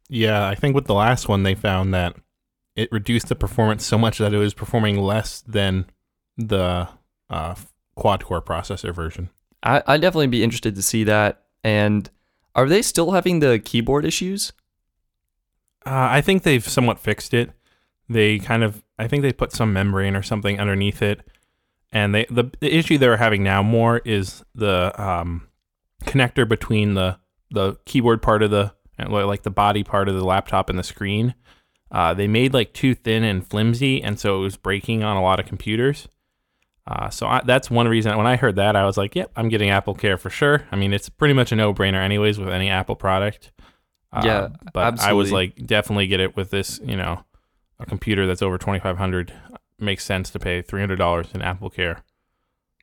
Yeah, 0.08 0.46
I 0.46 0.54
think 0.54 0.74
with 0.74 0.86
the 0.86 0.94
last 0.94 1.28
one 1.28 1.42
they 1.42 1.54
found 1.54 1.92
that 1.94 2.14
it 2.78 2.92
reduced 2.92 3.28
the 3.28 3.34
performance 3.34 3.84
so 3.84 3.98
much 3.98 4.18
that 4.18 4.32
it 4.32 4.38
was 4.38 4.54
performing 4.54 5.00
less 5.00 5.40
than 5.40 5.84
the 6.36 6.88
uh, 7.28 7.54
quad 7.96 8.24
core 8.24 8.40
processor 8.40 8.94
version. 8.94 9.30
I, 9.64 9.82
I'd 9.84 10.00
definitely 10.00 10.28
be 10.28 10.44
interested 10.44 10.76
to 10.76 10.82
see 10.82 11.02
that. 11.02 11.42
And 11.64 12.08
are 12.54 12.68
they 12.68 12.80
still 12.82 13.10
having 13.10 13.40
the 13.40 13.58
keyboard 13.58 14.04
issues? 14.04 14.52
Uh, 15.84 16.06
I 16.08 16.20
think 16.20 16.44
they've 16.44 16.66
somewhat 16.66 17.00
fixed 17.00 17.34
it. 17.34 17.50
They 18.08 18.38
kind 18.38 18.62
of, 18.62 18.84
I 18.96 19.08
think 19.08 19.22
they 19.22 19.32
put 19.32 19.50
some 19.50 19.72
membrane 19.72 20.14
or 20.14 20.22
something 20.22 20.60
underneath 20.60 21.02
it, 21.02 21.20
and 21.90 22.14
they 22.14 22.26
the, 22.30 22.50
the 22.60 22.72
issue 22.72 22.96
they're 22.96 23.16
having 23.16 23.42
now 23.42 23.62
more 23.62 23.98
is 24.04 24.44
the 24.54 24.92
um, 25.02 25.48
connector 26.04 26.48
between 26.48 26.94
the 26.94 27.18
the 27.50 27.76
keyboard 27.84 28.22
part 28.22 28.42
of 28.42 28.50
the 28.50 28.72
like 29.08 29.42
the 29.42 29.50
body 29.50 29.84
part 29.84 30.08
of 30.08 30.14
the 30.14 30.24
laptop 30.24 30.70
and 30.70 30.78
the 30.78 30.82
screen. 30.84 31.34
Uh, 31.90 32.12
they 32.14 32.28
made 32.28 32.52
like 32.52 32.72
too 32.72 32.94
thin 32.94 33.24
and 33.24 33.46
flimsy, 33.46 34.02
and 34.02 34.18
so 34.20 34.36
it 34.36 34.40
was 34.40 34.56
breaking 34.56 35.02
on 35.02 35.16
a 35.16 35.22
lot 35.22 35.40
of 35.40 35.46
computers. 35.46 36.08
Uh, 36.86 37.10
so 37.10 37.26
I, 37.26 37.42
that's 37.44 37.70
one 37.70 37.86
reason. 37.88 38.16
When 38.16 38.26
I 38.26 38.36
heard 38.36 38.56
that, 38.56 38.74
I 38.76 38.84
was 38.84 38.96
like, 38.96 39.14
"Yep, 39.14 39.32
I'm 39.36 39.48
getting 39.48 39.70
Apple 39.70 39.94
Care 39.94 40.16
for 40.16 40.30
sure." 40.30 40.64
I 40.72 40.76
mean, 40.76 40.92
it's 40.92 41.08
pretty 41.08 41.34
much 41.34 41.52
a 41.52 41.56
no-brainer, 41.56 42.02
anyways, 42.02 42.38
with 42.38 42.48
any 42.48 42.68
Apple 42.70 42.96
product. 42.96 43.52
Uh, 44.12 44.22
Yeah, 44.24 44.48
but 44.72 45.00
I 45.00 45.12
was 45.12 45.30
like, 45.34 45.66
definitely 45.66 46.06
get 46.06 46.20
it 46.20 46.34
with 46.36 46.50
this. 46.50 46.80
You 46.82 46.96
know, 46.96 47.24
a 47.78 47.84
computer 47.86 48.26
that's 48.26 48.40
over 48.42 48.56
2,500 48.58 49.32
makes 49.78 50.04
sense 50.04 50.30
to 50.30 50.38
pay 50.38 50.62
$300 50.62 51.34
in 51.34 51.42
Apple 51.42 51.68
Care. 51.70 52.02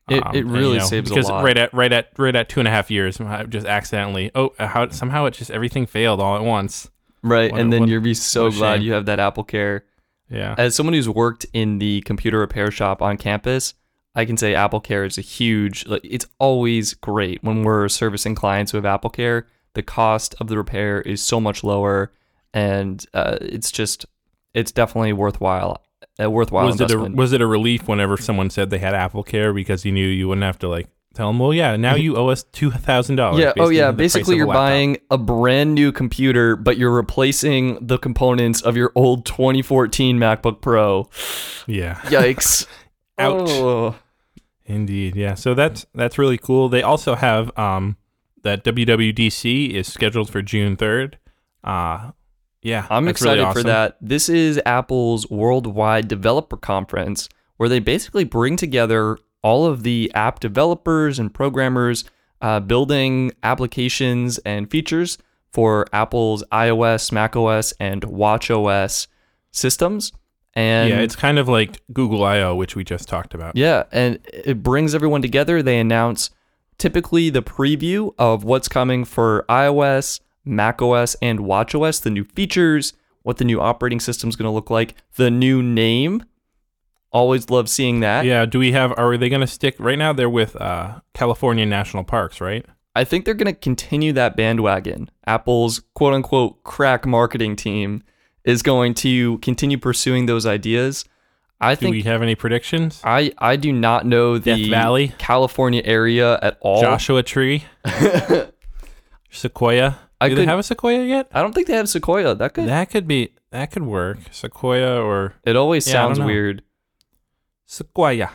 It- 0.08 0.24
Um, 0.24 0.36
it 0.36 0.40
and, 0.44 0.52
really 0.52 0.74
you 0.74 0.78
know, 0.78 0.86
saves 0.86 1.10
a 1.10 1.14
because 1.14 1.28
lot. 1.28 1.42
right 1.44 1.56
at 1.58 1.74
right 1.74 1.92
at 1.92 2.10
right 2.16 2.34
at 2.36 2.48
two 2.48 2.60
and 2.60 2.68
a 2.68 2.70
half 2.70 2.92
years, 2.92 3.20
I 3.20 3.42
just 3.42 3.66
accidentally 3.66 4.30
oh 4.36 4.52
how 4.58 4.88
somehow 4.90 5.24
it 5.26 5.32
just 5.34 5.50
everything 5.50 5.84
failed 5.84 6.20
all 6.20 6.36
at 6.36 6.44
once. 6.44 6.90
Right, 7.28 7.50
What 7.52 7.60
and 7.60 7.72
then 7.72 7.80
what- 7.80 7.88
you'll 7.88 8.00
be 8.02 8.14
so 8.14 8.50
glad 8.50 8.76
shame. 8.76 8.82
you 8.82 8.92
have 8.92 9.06
that 9.06 9.18
Apple 9.18 9.44
Care. 9.44 9.84
Yeah, 10.30 10.54
As 10.58 10.74
someone 10.74 10.94
who's 10.94 11.08
worked 11.08 11.46
in 11.52 11.78
the 11.78 12.00
computer 12.02 12.38
repair 12.40 12.70
shop 12.72 13.00
on 13.00 13.16
campus, 13.16 13.74
I 14.14 14.24
can 14.24 14.36
say 14.36 14.54
Apple 14.54 14.80
Care 14.80 15.04
is 15.04 15.18
a 15.18 15.20
huge. 15.20 15.86
Like, 15.86 16.00
it's 16.04 16.26
always 16.40 16.94
great 16.94 17.44
when 17.44 17.62
we're 17.62 17.88
servicing 17.88 18.34
clients 18.34 18.72
who 18.72 18.78
have 18.78 18.84
Apple 18.86 19.10
Care. 19.10 19.46
The 19.74 19.82
cost 19.82 20.34
of 20.40 20.48
the 20.48 20.56
repair 20.56 21.00
is 21.02 21.22
so 21.22 21.38
much 21.38 21.62
lower, 21.62 22.12
and 22.54 23.04
uh, 23.14 23.36
it's 23.40 23.70
just 23.70 24.06
it's 24.54 24.72
definitely 24.72 25.12
worthwhile. 25.12 25.82
A 26.18 26.30
worthwhile 26.30 26.66
was 26.66 26.80
it 26.80 26.90
a 26.90 26.98
was 26.98 27.32
it 27.32 27.40
a 27.42 27.46
relief 27.46 27.86
whenever 27.86 28.16
someone 28.16 28.48
said 28.50 28.70
they 28.70 28.78
had 28.78 28.94
Apple 28.94 29.22
Care 29.22 29.52
because 29.52 29.84
you 29.84 29.92
knew 29.92 30.06
you 30.08 30.28
wouldn't 30.28 30.44
have 30.44 30.58
to 30.60 30.68
like 30.68 30.88
tell 31.16 31.28
them, 31.28 31.38
well, 31.38 31.52
yeah, 31.54 31.76
now 31.76 31.94
you 31.94 32.16
owe 32.16 32.28
us 32.28 32.44
two 32.44 32.70
thousand 32.70 33.16
dollars. 33.16 33.40
yeah. 33.40 33.52
Oh 33.58 33.70
yeah. 33.70 33.90
Basically, 33.90 34.36
you're 34.36 34.46
buying 34.46 34.98
a 35.10 35.18
brand 35.18 35.74
new 35.74 35.90
computer, 35.90 36.54
but 36.54 36.76
you're 36.76 36.92
replacing 36.94 37.84
the 37.84 37.98
components 37.98 38.60
of 38.60 38.76
your 38.76 38.92
old 38.94 39.24
2014 39.26 40.18
MacBook 40.18 40.60
Pro. 40.60 41.08
Yeah, 41.66 41.94
Yikes! 42.04 42.66
Ouch. 43.18 43.48
Oh. 43.48 43.96
indeed. 44.66 45.16
Yeah, 45.16 45.34
so 45.34 45.54
that's 45.54 45.86
that's 45.94 46.18
really 46.18 46.38
cool. 46.38 46.68
They 46.68 46.82
also 46.82 47.14
have 47.14 47.56
um 47.58 47.96
that 48.42 48.62
WWDC 48.62 49.70
is 49.70 49.90
scheduled 49.92 50.30
for 50.30 50.42
June 50.42 50.76
third. 50.76 51.18
Uh 51.64 52.12
yeah, 52.62 52.86
I'm 52.90 53.04
that's 53.06 53.22
really 53.22 53.40
excited 53.40 53.52
for 53.58 53.62
that. 53.64 53.96
This 54.00 54.28
is 54.28 54.60
Apple's 54.66 55.30
worldwide 55.30 56.08
developer 56.08 56.56
conference 56.56 57.28
where 57.56 57.68
they 57.68 57.78
basically 57.78 58.24
bring 58.24 58.56
together 58.56 59.18
all 59.46 59.64
of 59.64 59.84
the 59.84 60.10
app 60.12 60.40
developers 60.40 61.20
and 61.20 61.32
programmers 61.32 62.02
uh, 62.40 62.58
building 62.58 63.30
applications 63.44 64.38
and 64.38 64.68
features 64.68 65.18
for 65.52 65.86
Apple's 65.92 66.42
iOS, 66.50 67.12
macOS, 67.12 67.72
and 67.78 68.02
watchOS 68.02 69.06
systems. 69.52 70.12
And 70.54 70.90
yeah, 70.90 70.98
it's 70.98 71.14
kind 71.14 71.38
of 71.38 71.48
like 71.48 71.80
Google 71.92 72.24
I/O, 72.24 72.56
which 72.56 72.74
we 72.74 72.82
just 72.82 73.08
talked 73.08 73.34
about. 73.34 73.56
yeah, 73.56 73.84
and 73.92 74.18
it 74.32 74.64
brings 74.64 74.96
everyone 74.96 75.22
together. 75.22 75.62
They 75.62 75.78
announce 75.78 76.30
typically 76.78 77.30
the 77.30 77.42
preview 77.42 78.12
of 78.18 78.42
what's 78.42 78.66
coming 78.66 79.04
for 79.04 79.44
iOS, 79.48 80.18
macOS, 80.44 81.14
and 81.22 81.38
watchOS, 81.38 82.02
the 82.02 82.10
new 82.10 82.24
features, 82.24 82.94
what 83.22 83.36
the 83.36 83.44
new 83.44 83.60
operating 83.60 84.00
system 84.00 84.28
is 84.28 84.34
going 84.34 84.48
to 84.48 84.50
look 84.50 84.70
like, 84.70 84.96
the 85.14 85.30
new 85.30 85.62
name. 85.62 86.24
Always 87.12 87.48
love 87.50 87.68
seeing 87.68 88.00
that. 88.00 88.24
Yeah, 88.24 88.44
do 88.46 88.58
we 88.58 88.72
have? 88.72 88.92
Are 88.98 89.16
they 89.16 89.28
going 89.28 89.40
to 89.40 89.46
stick? 89.46 89.76
Right 89.78 89.98
now, 89.98 90.12
they're 90.12 90.28
with 90.28 90.54
uh, 90.56 91.00
California 91.14 91.64
National 91.64 92.04
Parks, 92.04 92.40
right? 92.40 92.66
I 92.94 93.04
think 93.04 93.24
they're 93.24 93.34
going 93.34 93.52
to 93.52 93.58
continue 93.58 94.12
that 94.14 94.36
bandwagon. 94.36 95.10
Apple's 95.26 95.82
quote 95.94 96.14
unquote 96.14 96.62
crack 96.64 97.06
marketing 97.06 97.56
team 97.56 98.02
is 98.44 98.62
going 98.62 98.94
to 98.94 99.38
continue 99.38 99.78
pursuing 99.78 100.26
those 100.26 100.46
ideas. 100.46 101.04
I 101.60 101.74
Do 101.74 101.80
think 101.80 101.92
we 101.92 102.02
have 102.02 102.20
any 102.22 102.34
predictions? 102.34 103.00
I, 103.02 103.32
I 103.38 103.56
do 103.56 103.72
not 103.72 104.04
know 104.04 104.36
the 104.38 104.56
Death 104.62 104.70
Valley? 104.70 105.14
California 105.18 105.80
area 105.84 106.38
at 106.42 106.58
all. 106.60 106.82
Joshua 106.82 107.22
Tree, 107.22 107.64
Sequoia. 109.30 109.98
I 110.20 110.28
do 110.30 110.34
they 110.34 110.46
have 110.46 110.58
a 110.58 110.62
Sequoia 110.62 111.04
yet? 111.04 111.28
I 111.32 111.42
don't 111.42 111.54
think 111.54 111.66
they 111.66 111.74
have 111.74 111.88
Sequoia. 111.88 112.34
That 112.34 112.54
could 112.54 112.66
That 112.66 112.90
could 112.90 113.06
be. 113.06 113.30
That 113.50 113.70
could 113.70 113.84
work. 113.84 114.18
Sequoia 114.30 115.00
or 115.02 115.34
It 115.44 115.56
always 115.56 115.86
Yeah, 115.86 115.92
sounds 115.94 116.20
weird 116.20 116.62
Sequoia. 117.66 118.30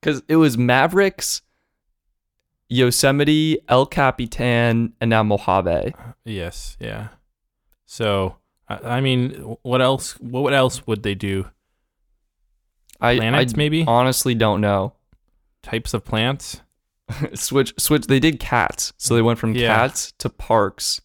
because 0.00 0.22
it 0.28 0.36
was 0.36 0.58
Mavericks, 0.58 1.42
Yosemite, 2.68 3.58
El 3.68 3.86
Capitan, 3.86 4.92
and 5.00 5.10
now 5.10 5.22
Mojave. 5.22 5.94
Yes. 6.24 6.76
Yeah. 6.80 7.08
So, 7.86 8.36
I, 8.68 8.96
I 8.96 9.00
mean, 9.00 9.56
what 9.62 9.80
else? 9.80 10.12
What 10.20 10.52
else 10.52 10.86
would 10.86 11.02
they 11.02 11.14
do? 11.14 11.46
I, 13.00 13.16
Planets, 13.16 13.54
I 13.54 13.56
maybe 13.56 13.84
honestly 13.86 14.34
don't 14.34 14.60
know. 14.60 14.94
types 15.62 15.94
of 15.94 16.04
plants. 16.04 16.62
switch, 17.34 17.72
switch. 17.78 18.06
They 18.06 18.18
did 18.18 18.40
cats, 18.40 18.92
so 18.96 19.14
they 19.14 19.22
went 19.22 19.38
from 19.38 19.54
Yeah. 19.54 19.76
cats 19.76 20.12
to 20.18 20.28
parks. 20.28 21.00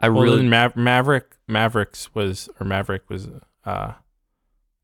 I 0.00 0.08
Well, 0.08 0.24
really, 0.24 0.36
then 0.38 0.50
Mav- 0.50 0.76
Maverick 0.76 1.36
Mavericks 1.46 2.12
was 2.14 2.48
or 2.58 2.66
Maverick 2.66 3.08
was 3.08 3.28
uh 3.64 3.92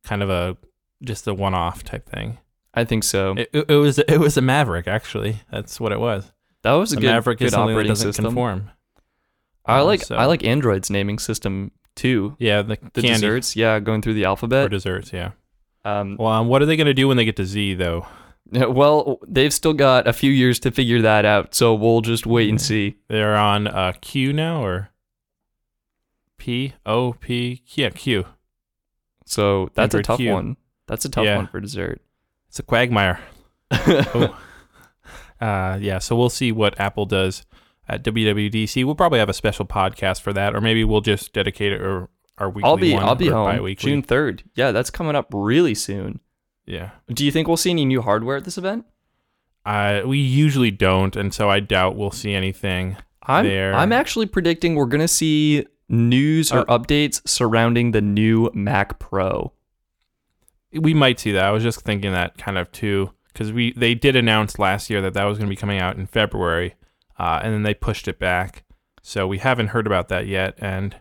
kind 0.05 0.23
of 0.23 0.31
a 0.31 0.57
just 1.03 1.27
a 1.27 1.35
one-off 1.35 1.85
type 1.85 2.09
thing. 2.09 2.39
I 2.75 2.85
think 2.85 3.05
so. 3.05 3.33
It, 3.37 3.51
it, 3.53 3.71
it 3.71 3.75
was 3.77 3.99
it 3.99 4.19
was 4.19 4.37
a 4.37 4.41
Maverick 4.43 4.87
actually. 4.87 5.41
That's 5.51 5.81
what 5.81 5.93
it 5.93 6.01
was. 6.01 6.31
that 6.63 6.73
was 6.73 6.93
a 6.93 6.97
The 6.97 7.01
good, 7.03 7.11
Maverick 7.11 7.39
good 7.39 7.47
is 7.47 7.53
something 7.53 7.69
that 7.69 7.73
operating 7.75 7.91
doesn't 7.91 8.09
system. 8.13 8.25
conform. 8.27 8.71
I 9.65 9.81
Uh, 9.81 9.85
like, 9.85 10.03
so- 10.03 10.17
I 10.17 10.27
like 10.27 10.45
Android's 10.45 10.91
naming 10.91 11.19
system 11.19 11.73
too. 11.97 12.37
Yeah, 12.39 12.63
the, 12.63 12.79
The 12.95 13.03
desserts, 13.03 13.57
yeah, 13.57 13.81
going 13.81 14.03
through 14.03 14.15
the 14.15 14.25
alphabet. 14.25 14.65
for 14.67 14.69
desserts. 14.71 15.13
Yeah. 15.13 15.33
Um, 15.85 16.17
Well, 16.19 16.29
um, 16.33 16.49
what 16.49 16.63
are 16.63 16.67
they 16.67 16.77
going 16.77 16.87
to 16.87 16.95
do 16.95 17.09
when 17.09 17.17
they 17.17 17.25
get 17.25 17.37
to 17.37 17.45
Z 17.47 17.75
though? 17.75 18.07
well, 18.51 19.19
they've 19.27 19.53
still 19.53 19.75
got 19.75 20.07
a 20.07 20.13
few 20.13 20.31
years 20.31 20.59
to 20.61 20.71
figure 20.71 21.03
that 21.03 21.25
out, 21.27 21.55
so 21.55 21.75
we'll 21.75 22.01
just 22.01 22.27
wait 22.27 22.49
and 22.49 22.61
see. 22.61 22.97
They're 23.09 23.37
on 23.37 23.67
uh, 23.67 23.93
Q 24.01 24.33
now 24.33 24.65
or 24.65 24.91
P 26.39 26.73
O 26.87 27.13
P? 27.15 27.63
Yeah, 27.75 27.91
Q. 27.91 28.25
So 29.27 29.71
that's 29.75 29.95
a 29.95 30.03
tough 30.03 30.19
Q. 30.19 30.33
one. 30.33 30.57
That's 30.89 31.05
a 31.05 31.09
tough 31.09 31.25
Yeah. 31.25 31.37
one 31.37 31.47
for 31.47 31.61
dessert. 31.61 32.01
It's 32.49 32.59
a 32.59 32.63
quagmire. 32.65 33.21
Oh. 33.71 34.37
Uh, 35.41 35.79
yeah, 35.81 35.99
so 36.01 36.17
we'll 36.17 36.31
see 36.31 36.51
what 36.51 36.79
Apple 36.81 37.07
does 37.07 37.45
at 37.89 38.03
WWDC. 38.03 38.85
We'll 38.85 38.97
probably 38.97 39.21
have 39.21 39.29
a 39.29 39.33
special 39.35 39.65
podcast 39.65 40.21
for 40.21 40.33
that, 40.33 40.55
or 40.57 40.61
maybe 40.61 40.83
we'll 40.83 41.01
just 41.01 41.33
dedicate 41.33 41.73
it 41.73 41.81
or 41.81 42.09
our 42.39 42.51
weekly 42.51 42.69
I'll 42.69 42.77
be 42.77 42.95
I'll 42.97 43.15
be 43.15 43.29
home 43.29 43.45
bi-weekly. 43.47 43.91
June 43.91 44.03
third. 44.03 44.43
Yeah, 44.57 44.73
that's 44.73 44.91
coming 44.91 45.15
up 45.15 45.29
really 45.33 45.75
soon. 45.77 46.19
Yeah, 46.67 46.91
Do 47.13 47.25
you 47.25 47.31
think 47.31 47.47
we'll 47.49 47.57
see 47.57 47.71
any 47.71 47.85
new 47.85 48.03
hardware 48.03 48.37
at 48.37 48.45
this 48.45 48.59
event? 48.59 48.85
uh, 49.65 50.03
we 50.05 50.19
usually 50.19 50.71
don't, 50.71 51.15
and 51.17 51.33
so 51.33 51.49
I 51.49 51.61
doubt 51.61 51.95
we'll 51.97 52.11
see 52.11 52.33
anything. 52.35 52.97
I'm 53.23 53.47
there. 53.47 53.75
I'm 53.75 53.93
actually 53.93 54.27
predicting 54.27 54.75
we're 54.75 54.87
gonna 54.87 55.07
see 55.09 55.67
news 55.89 56.51
or 56.53 56.61
Uh, 56.71 56.79
updates 56.79 57.27
surrounding 57.29 57.93
the 57.93 58.01
new 58.01 58.51
Mac 58.55 58.99
Pro. 58.99 59.53
We 60.73 60.95
might 60.95 61.21
see 61.21 61.33
that. 61.33 61.45
I 61.45 61.51
was 61.51 61.63
just 61.63 61.81
thinking 61.81 62.13
that 62.13 62.37
kind 62.39 62.59
of 62.59 62.71
too, 62.73 63.13
because 63.33 63.53
we 63.53 63.73
they 63.73 63.95
did 63.95 64.17
announce 64.17 64.59
last 64.59 64.91
year 64.91 65.01
that 65.03 65.15
that 65.15 65.25
was 65.25 65.39
going 65.39 65.49
to 65.49 65.53
be 65.53 65.61
coming 65.61 65.79
out 65.79 65.97
in 65.97 66.07
February, 66.07 66.75
uh, 67.19 67.41
and 67.43 67.55
then 67.55 67.63
they 67.63 67.75
pushed 67.75 68.09
it 68.09 68.19
back. 68.19 68.65
So 69.03 69.27
we 69.27 69.39
haven't 69.39 69.69
heard 69.69 69.87
about 69.87 70.09
that 70.09 70.27
yet, 70.27 70.55
and 70.59 70.97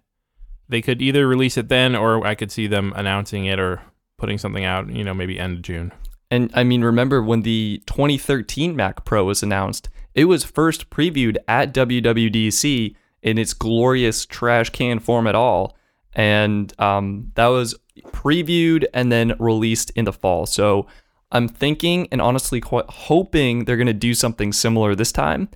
they 0.69 0.81
could 0.81 1.01
either 1.01 1.27
release 1.27 1.57
it 1.57 1.69
then, 1.69 1.95
or 1.95 2.25
I 2.25 2.35
could 2.35 2.51
see 2.51 2.67
them 2.67 2.93
announcing 2.95 3.45
it 3.45 3.59
or 3.59 3.81
putting 4.17 4.37
something 4.37 4.63
out. 4.63 4.89
You 4.89 5.03
know, 5.03 5.13
maybe 5.13 5.39
end 5.39 5.57
of 5.57 5.61
June. 5.61 5.91
And 6.29 6.51
I 6.53 6.63
mean, 6.63 6.83
remember 6.83 7.21
when 7.21 7.41
the 7.41 7.81
2013 7.87 8.75
Mac 8.75 9.05
Pro 9.05 9.25
was 9.25 9.43
announced? 9.43 9.89
It 10.13 10.25
was 10.25 10.43
first 10.43 10.89
previewed 10.89 11.37
at 11.47 11.73
WWDC 11.73 12.95
in 13.21 13.37
its 13.37 13.53
glorious 13.53 14.25
trash 14.25 14.69
can 14.71 14.99
form 14.99 15.27
at 15.27 15.35
all, 15.35 15.76
and 16.17 16.73
um, 16.79 17.31
that 17.35 17.47
was 17.47 17.75
previewed 18.07 18.85
and 18.93 19.11
then 19.11 19.35
released 19.39 19.91
in 19.91 20.05
the 20.05 20.11
fall. 20.11 20.45
So 20.45 20.87
I'm 21.31 21.47
thinking 21.47 22.07
and 22.11 22.21
honestly 22.21 22.59
quite 22.59 22.85
hoping 22.89 23.65
they're 23.65 23.77
going 23.77 23.87
to 23.87 23.93
do 23.93 24.13
something 24.13 24.51
similar 24.51 24.95
this 24.95 25.13
time, 25.13 25.47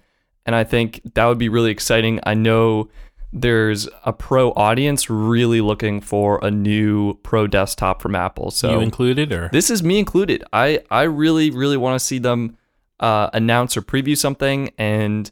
and 0.46 0.56
I 0.56 0.64
think 0.64 1.02
that 1.16 1.26
would 1.26 1.40
be 1.40 1.50
really 1.50 1.72
exciting. 1.72 2.20
I 2.24 2.36
know 2.36 2.90
there's 3.34 3.88
a 4.06 4.14
pro 4.14 4.52
audience 4.52 5.10
really 5.10 5.62
looking 5.62 6.02
for 6.02 6.40
a 6.44 6.52
new 6.52 7.16
pro 7.24 7.48
desktop 7.48 8.02
from 8.02 8.16
Apple. 8.16 8.52
So 8.52 8.72
you 8.72 8.80
included, 8.82 9.32
or 9.32 9.50
this 9.52 9.70
is 9.70 9.82
me 9.82 10.00
included. 10.00 10.44
I 10.54 10.84
I 10.92 11.04
really 11.04 11.50
really 11.50 11.78
want 11.78 12.00
to 12.00 12.06
see 12.06 12.20
them 12.20 12.58
uh, 13.00 13.30
announce 13.34 13.76
or 13.76 13.82
preview 13.82 14.18
something 14.18 14.72
and 14.78 15.32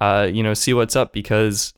uh, 0.00 0.28
you 0.30 0.42
know 0.42 0.54
see 0.54 0.74
what's 0.74 0.96
up 0.96 1.12
because 1.12 1.72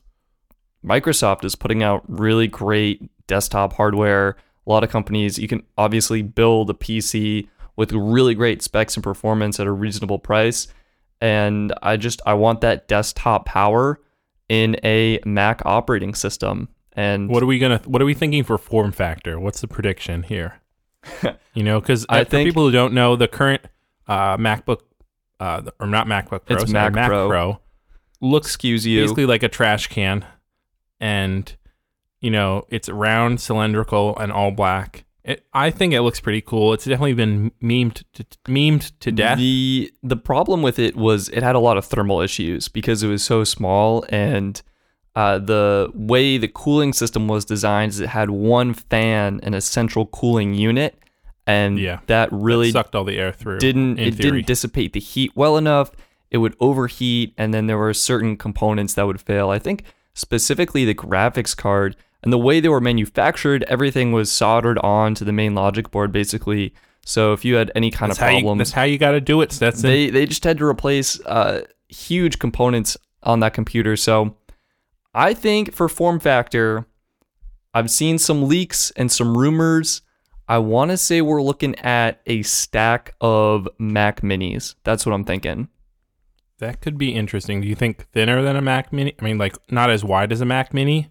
Microsoft 0.85 1.43
is 1.43 1.55
putting 1.55 1.83
out 1.83 2.03
really 2.07 2.47
great 2.47 3.09
desktop 3.27 3.73
hardware. 3.73 4.35
A 4.65 4.69
lot 4.69 4.83
of 4.83 4.89
companies 4.89 5.37
you 5.39 5.47
can 5.47 5.63
obviously 5.77 6.21
build 6.21 6.69
a 6.69 6.73
PC 6.73 7.47
with 7.75 7.91
really 7.91 8.35
great 8.35 8.61
specs 8.61 8.95
and 8.95 9.03
performance 9.03 9.59
at 9.59 9.67
a 9.67 9.71
reasonable 9.71 10.19
price, 10.19 10.67
and 11.21 11.73
I 11.81 11.97
just 11.97 12.21
I 12.25 12.33
want 12.35 12.61
that 12.61 12.87
desktop 12.87 13.45
power 13.45 13.99
in 14.47 14.75
a 14.83 15.19
Mac 15.25 15.61
operating 15.65 16.13
system. 16.15 16.69
And 16.93 17.29
What 17.29 17.43
are 17.43 17.45
we 17.45 17.59
gonna? 17.59 17.81
What 17.85 18.01
are 18.01 18.05
we 18.05 18.13
thinking 18.13 18.43
for 18.43 18.57
form 18.57 18.91
factor? 18.91 19.39
What's 19.39 19.61
the 19.61 19.67
prediction 19.67 20.23
here? 20.23 20.59
you 21.53 21.63
know, 21.63 21.79
because 21.79 22.05
I 22.09 22.23
for 22.23 22.29
think- 22.29 22.47
people 22.49 22.65
who 22.65 22.71
don't 22.71 22.93
know, 22.93 23.15
the 23.15 23.27
current 23.27 23.61
uh, 24.07 24.37
MacBook, 24.37 24.79
uh, 25.39 25.61
or 25.79 25.87
not 25.87 26.07
MacBook 26.07 26.45
Pro, 26.45 26.57
It's 26.57 26.71
sorry, 26.71 26.73
Mac 26.73 26.93
Mac 26.93 27.07
Pro. 27.09 27.27
Pro, 27.27 27.59
looks 28.21 28.47
excuse 28.47 28.85
you. 28.85 29.01
basically 29.01 29.25
like 29.25 29.43
a 29.43 29.47
trash 29.49 29.87
can, 29.87 30.25
and 30.99 31.55
you 32.21 32.29
know, 32.31 32.65
it's 32.69 32.89
round, 32.89 33.39
cylindrical, 33.39 34.17
and 34.17 34.31
all 34.31 34.51
black. 34.51 35.05
It, 35.23 35.45
I 35.53 35.69
think 35.71 35.93
it 35.93 36.01
looks 36.01 36.19
pretty 36.19 36.41
cool. 36.41 36.73
It's 36.73 36.85
definitely 36.85 37.13
been 37.13 37.51
memed 37.61 38.03
to, 38.13 38.23
memed 38.47 38.91
to 38.99 39.11
death. 39.11 39.37
The 39.37 39.93
the 40.03 40.15
problem 40.17 40.61
with 40.61 40.79
it 40.79 40.95
was 40.95 41.29
it 41.29 41.43
had 41.43 41.55
a 41.55 41.59
lot 41.59 41.77
of 41.77 41.85
thermal 41.85 42.19
issues 42.21 42.67
because 42.67 43.03
it 43.03 43.07
was 43.07 43.23
so 43.23 43.43
small 43.43 44.05
and 44.09 44.61
uh, 45.15 45.37
the 45.39 45.91
way 45.93 46.37
the 46.37 46.47
cooling 46.47 46.93
system 46.93 47.27
was 47.27 47.43
designed 47.45 47.91
is 47.91 47.99
it 47.99 48.09
had 48.09 48.29
one 48.29 48.73
fan 48.73 49.39
and 49.43 49.53
a 49.55 49.61
central 49.61 50.05
cooling 50.07 50.53
unit 50.53 50.97
and 51.45 51.77
Yeah. 51.79 51.99
that 52.07 52.29
really 52.31 52.71
sucked 52.71 52.95
all 52.95 53.03
the 53.03 53.17
air 53.17 53.31
through. 53.31 53.59
didn't 53.59 53.97
it 53.99 54.15
theory. 54.15 54.31
didn't 54.41 54.47
dissipate 54.47 54.93
the 54.93 54.99
heat 54.99 55.31
well 55.35 55.57
enough. 55.57 55.91
It 56.31 56.37
would 56.37 56.55
overheat, 56.59 57.33
and 57.37 57.53
then 57.53 57.65
there 57.67 57.77
were 57.77 57.93
certain 57.93 58.37
components 58.37 58.93
that 58.93 59.07
would 59.07 59.19
fail. 59.19 59.49
I 59.49 59.57
think 59.59 59.83
specifically 60.19 60.83
the 60.83 60.93
graphics 60.93 61.55
card 61.55 61.95
and 62.21 62.33
the 62.33 62.37
way 62.37 62.59
they 62.59 62.67
were 62.67 62.81
manufactured, 62.81 63.63
everything 63.63 64.11
was 64.11 64.31
soldered 64.31 64.77
on 64.79 65.15
to 65.15 65.23
the 65.23 65.31
main 65.31 65.55
logic 65.55 65.89
board 65.89 66.11
basically. 66.11 66.73
So 67.05 67.33
if 67.33 67.45
you 67.45 67.55
had 67.55 67.71
any 67.73 67.89
kind 67.89 68.11
that's 68.11 68.19
of 68.19 68.25
how 68.25 68.29
you, 68.29 68.39
problems, 68.41 68.59
that's 68.59 68.71
how 68.71 68.83
you 68.83 68.97
got 68.97 69.11
to 69.11 69.21
do 69.21 69.41
it, 69.41 69.51
Stetson. 69.51 69.89
they 69.89 70.09
they 70.09 70.25
just 70.25 70.43
had 70.43 70.57
to 70.57 70.65
replace 70.65 71.19
uh, 71.21 71.65
huge 71.87 72.37
components 72.37 72.97
on 73.23 73.39
that 73.39 73.53
computer. 73.53 73.95
So 73.95 74.35
I 75.13 75.33
think 75.33 75.73
for 75.73 75.87
form 75.87 76.19
factor, 76.19 76.85
I've 77.73 77.89
seen 77.89 78.19
some 78.19 78.47
leaks 78.47 78.91
and 78.91 79.11
some 79.11 79.37
rumors. 79.37 80.01
I 80.47 80.57
want 80.57 80.91
to 80.91 80.97
say 80.97 81.21
we're 81.21 81.41
looking 81.41 81.75
at 81.75 82.21
a 82.25 82.41
stack 82.43 83.15
of 83.21 83.67
Mac 83.77 84.21
Minis. 84.21 84.75
That's 84.83 85.05
what 85.05 85.13
I'm 85.13 85.23
thinking. 85.23 85.69
That 86.59 86.81
could 86.81 86.97
be 86.97 87.13
interesting. 87.13 87.61
Do 87.61 87.67
you 87.67 87.75
think 87.75 88.05
thinner 88.11 88.41
than 88.41 88.55
a 88.55 88.61
Mac 88.61 88.93
Mini? 88.93 89.13
I 89.19 89.23
mean, 89.23 89.37
like 89.37 89.57
not 89.71 89.89
as 89.89 90.03
wide 90.03 90.31
as 90.31 90.41
a 90.41 90.45
Mac 90.45 90.73
Mini, 90.73 91.07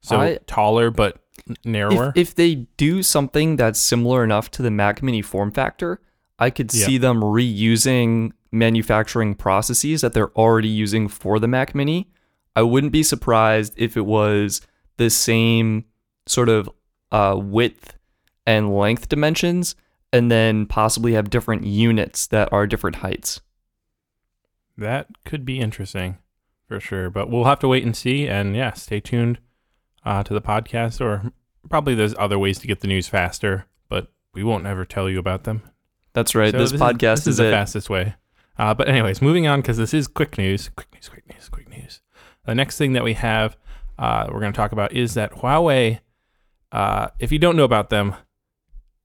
so 0.00 0.20
I- 0.20 0.38
taller 0.46 0.90
but 0.90 1.18
narrower. 1.64 2.12
If, 2.14 2.28
if 2.30 2.34
they 2.34 2.54
do 2.76 3.02
something 3.02 3.56
that's 3.56 3.80
similar 3.80 4.22
enough 4.22 4.50
to 4.52 4.62
the 4.62 4.70
Mac 4.70 5.02
Mini 5.02 5.22
form 5.22 5.50
factor, 5.50 6.00
I 6.38 6.50
could 6.50 6.72
Yeah. 6.72 6.86
see 6.86 6.98
them 6.98 7.20
reusing 7.20 8.32
manufacturing 8.52 9.34
processes 9.34 10.02
that 10.02 10.12
they're 10.12 10.32
already 10.36 10.68
using 10.68 11.08
for 11.08 11.38
the 11.38 11.48
Mac 11.48 11.74
Mini. 11.74 12.08
I 12.54 12.62
wouldn't 12.62 12.92
be 12.92 13.02
surprised 13.02 13.72
if 13.76 13.96
it 13.96 14.04
was 14.06 14.60
the 14.98 15.08
same 15.08 15.86
sort 16.26 16.48
of 16.50 16.68
uh, 17.10 17.36
width 17.38 17.94
and 18.46 18.76
length 18.76 19.08
dimensions, 19.08 19.74
and 20.12 20.30
then 20.30 20.66
possibly 20.66 21.12
have 21.14 21.30
different 21.30 21.64
units 21.64 22.26
that 22.26 22.52
are 22.52 22.66
different 22.66 22.96
heights. 22.96 23.40
That 24.76 25.08
could 25.24 25.44
be 25.44 25.60
interesting 25.60 26.18
for 26.68 26.80
sure. 26.80 27.10
But 27.10 27.30
we'll 27.30 27.44
have 27.44 27.60
to 27.60 27.68
wait 27.68 27.84
and 27.84 27.96
see. 27.96 28.26
And 28.26 28.56
yeah, 28.56 28.72
stay 28.72 29.00
tuned 29.00 29.38
uh, 30.04 30.22
to 30.24 30.34
the 30.34 30.40
podcast, 30.40 31.00
or 31.00 31.32
probably 31.68 31.94
there's 31.94 32.14
other 32.18 32.38
ways 32.38 32.58
to 32.60 32.66
get 32.66 32.80
the 32.80 32.88
news 32.88 33.08
faster, 33.08 33.66
but 33.88 34.12
we 34.34 34.42
won't 34.42 34.66
ever 34.66 34.84
tell 34.84 35.08
you 35.08 35.18
about 35.18 35.44
them. 35.44 35.62
That's 36.12 36.34
right. 36.34 36.52
So 36.52 36.58
this, 36.58 36.72
podcast 36.72 36.98
this 36.98 37.20
is, 37.20 37.26
is, 37.28 37.36
the 37.38 37.48
it. 37.48 37.52
fastest 37.52 37.90
way. 37.90 38.14
Uh, 38.58 38.74
but 38.74 38.88
anyways, 38.88 39.22
moving 39.22 39.46
on 39.46 39.60
because 39.60 39.78
this 39.78 39.94
is 39.94 40.06
quick 40.06 40.36
news. 40.36 40.70
Quick 40.76 40.92
news. 40.92 41.08
Quick 41.08 41.28
news. 41.28 41.48
Quick 41.48 41.68
news. 41.68 42.00
The 42.44 42.54
next 42.54 42.76
thing 42.76 42.92
that 42.92 43.04
we 43.04 43.14
have, 43.14 43.56
uh, 43.98 44.26
we're 44.28 44.40
going 44.40 44.52
to 44.52 44.56
talk 44.56 44.72
about 44.72 44.92
is 44.92 45.14
that 45.14 45.32
Huawei. 45.32 46.00
Uh, 46.70 47.08
if 47.18 47.30
you 47.32 47.38
don't 47.38 47.56
know 47.56 47.64
about 47.64 47.90
them, 47.90 48.14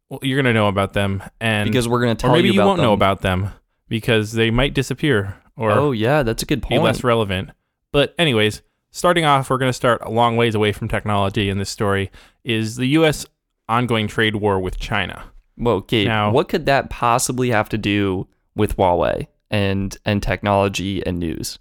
well, 0.09 0.19
you're 0.23 0.41
going 0.41 0.53
to 0.53 0.57
know 0.57 0.69
about 0.69 0.93
them, 0.93 1.21
and 1.41 1.69
because 1.69 1.87
we're 1.87 1.99
going 1.99 2.15
to 2.15 2.21
tell 2.21 2.31
or 2.31 2.33
maybe 2.33 2.47
you 2.47 2.53
you, 2.53 2.61
won't 2.61 2.81
know 2.81 2.93
about 2.93 3.21
them 3.21 3.51
because 3.89 4.31
they 4.31 4.49
might 4.49 4.73
disappear 4.73 5.35
or 5.57 5.71
oh 5.71 5.91
yeah, 5.91 6.23
that's 6.23 6.43
a 6.43 6.45
good 6.45 6.61
point. 6.61 6.79
be 6.79 6.83
less 6.83 7.03
relevant. 7.03 7.49
But 7.91 8.13
anyways, 8.17 8.61
starting 8.91 9.25
off, 9.25 9.49
we're 9.49 9.57
going 9.57 9.69
to 9.69 9.73
start 9.73 10.01
a 10.03 10.09
long 10.11 10.37
ways 10.37 10.55
away 10.55 10.71
from 10.71 10.87
technology 10.87 11.49
in 11.49 11.57
this 11.57 11.69
story. 11.69 12.11
Is 12.43 12.75
the 12.75 12.85
U.S. 12.87 13.25
ongoing 13.67 14.07
trade 14.07 14.35
war 14.37 14.59
with 14.59 14.77
China? 14.79 15.23
Well, 15.57 15.81
Gabe, 15.81 16.07
Now- 16.07 16.31
what 16.31 16.47
could 16.49 16.65
that 16.67 16.89
possibly 16.89 17.49
have 17.49 17.69
to 17.69 17.77
do 17.77 18.27
with 18.55 18.77
Huawei 18.77 19.27
and 19.49 19.97
and 20.05 20.21
technology 20.21 21.05
and 21.05 21.19
news? 21.19 21.59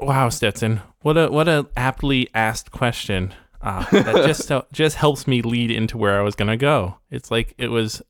Wow, 0.00 0.28
Stetson, 0.28 0.80
what 1.00 1.16
a 1.16 1.28
what 1.28 1.48
a 1.48 1.66
aptly 1.76 2.28
asked 2.34 2.70
question. 2.70 3.34
Uh, 3.62 3.84
that 3.90 4.26
just 4.26 4.50
just 4.72 4.96
helps 4.96 5.26
me 5.26 5.42
lead 5.42 5.70
into 5.70 5.96
where 5.98 6.18
I 6.18 6.22
was 6.22 6.34
gonna 6.34 6.56
go. 6.56 6.96
It's 7.10 7.30
like 7.30 7.54
it 7.58 7.68
was 7.68 8.02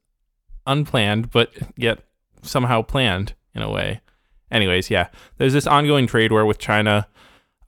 unplanned, 0.66 1.30
but 1.30 1.50
yet 1.76 2.00
somehow 2.42 2.82
planned 2.82 3.34
in 3.54 3.62
a 3.62 3.70
way. 3.70 4.00
Anyways, 4.50 4.90
yeah, 4.90 5.08
there's 5.38 5.52
this 5.52 5.66
ongoing 5.66 6.06
trade 6.06 6.32
war 6.32 6.46
with 6.46 6.58
China. 6.58 7.08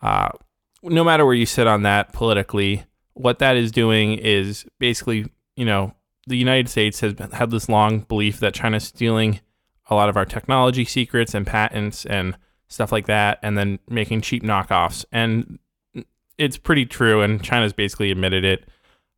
Uh, 0.00 0.28
no 0.82 1.02
matter 1.02 1.24
where 1.24 1.34
you 1.34 1.46
sit 1.46 1.66
on 1.66 1.82
that 1.82 2.12
politically, 2.12 2.84
what 3.14 3.40
that 3.40 3.56
is 3.56 3.72
doing 3.72 4.12
is 4.12 4.64
basically, 4.78 5.26
you 5.56 5.64
know, 5.64 5.92
the 6.26 6.36
United 6.36 6.68
States 6.68 7.00
has 7.00 7.14
been, 7.14 7.30
had 7.30 7.50
this 7.50 7.68
long 7.68 8.00
belief 8.00 8.38
that 8.40 8.54
China's 8.54 8.84
stealing 8.84 9.40
a 9.90 9.94
lot 9.94 10.08
of 10.08 10.16
our 10.16 10.26
technology 10.26 10.84
secrets 10.84 11.34
and 11.34 11.46
patents 11.46 12.04
and 12.06 12.36
stuff 12.68 12.92
like 12.92 13.06
that, 13.06 13.38
and 13.42 13.56
then 13.56 13.78
making 13.88 14.20
cheap 14.20 14.42
knockoffs. 14.42 15.04
And 15.10 15.58
it's 16.36 16.58
pretty 16.58 16.84
true, 16.84 17.22
and 17.22 17.42
China's 17.42 17.72
basically 17.72 18.10
admitted 18.10 18.44
it. 18.44 18.68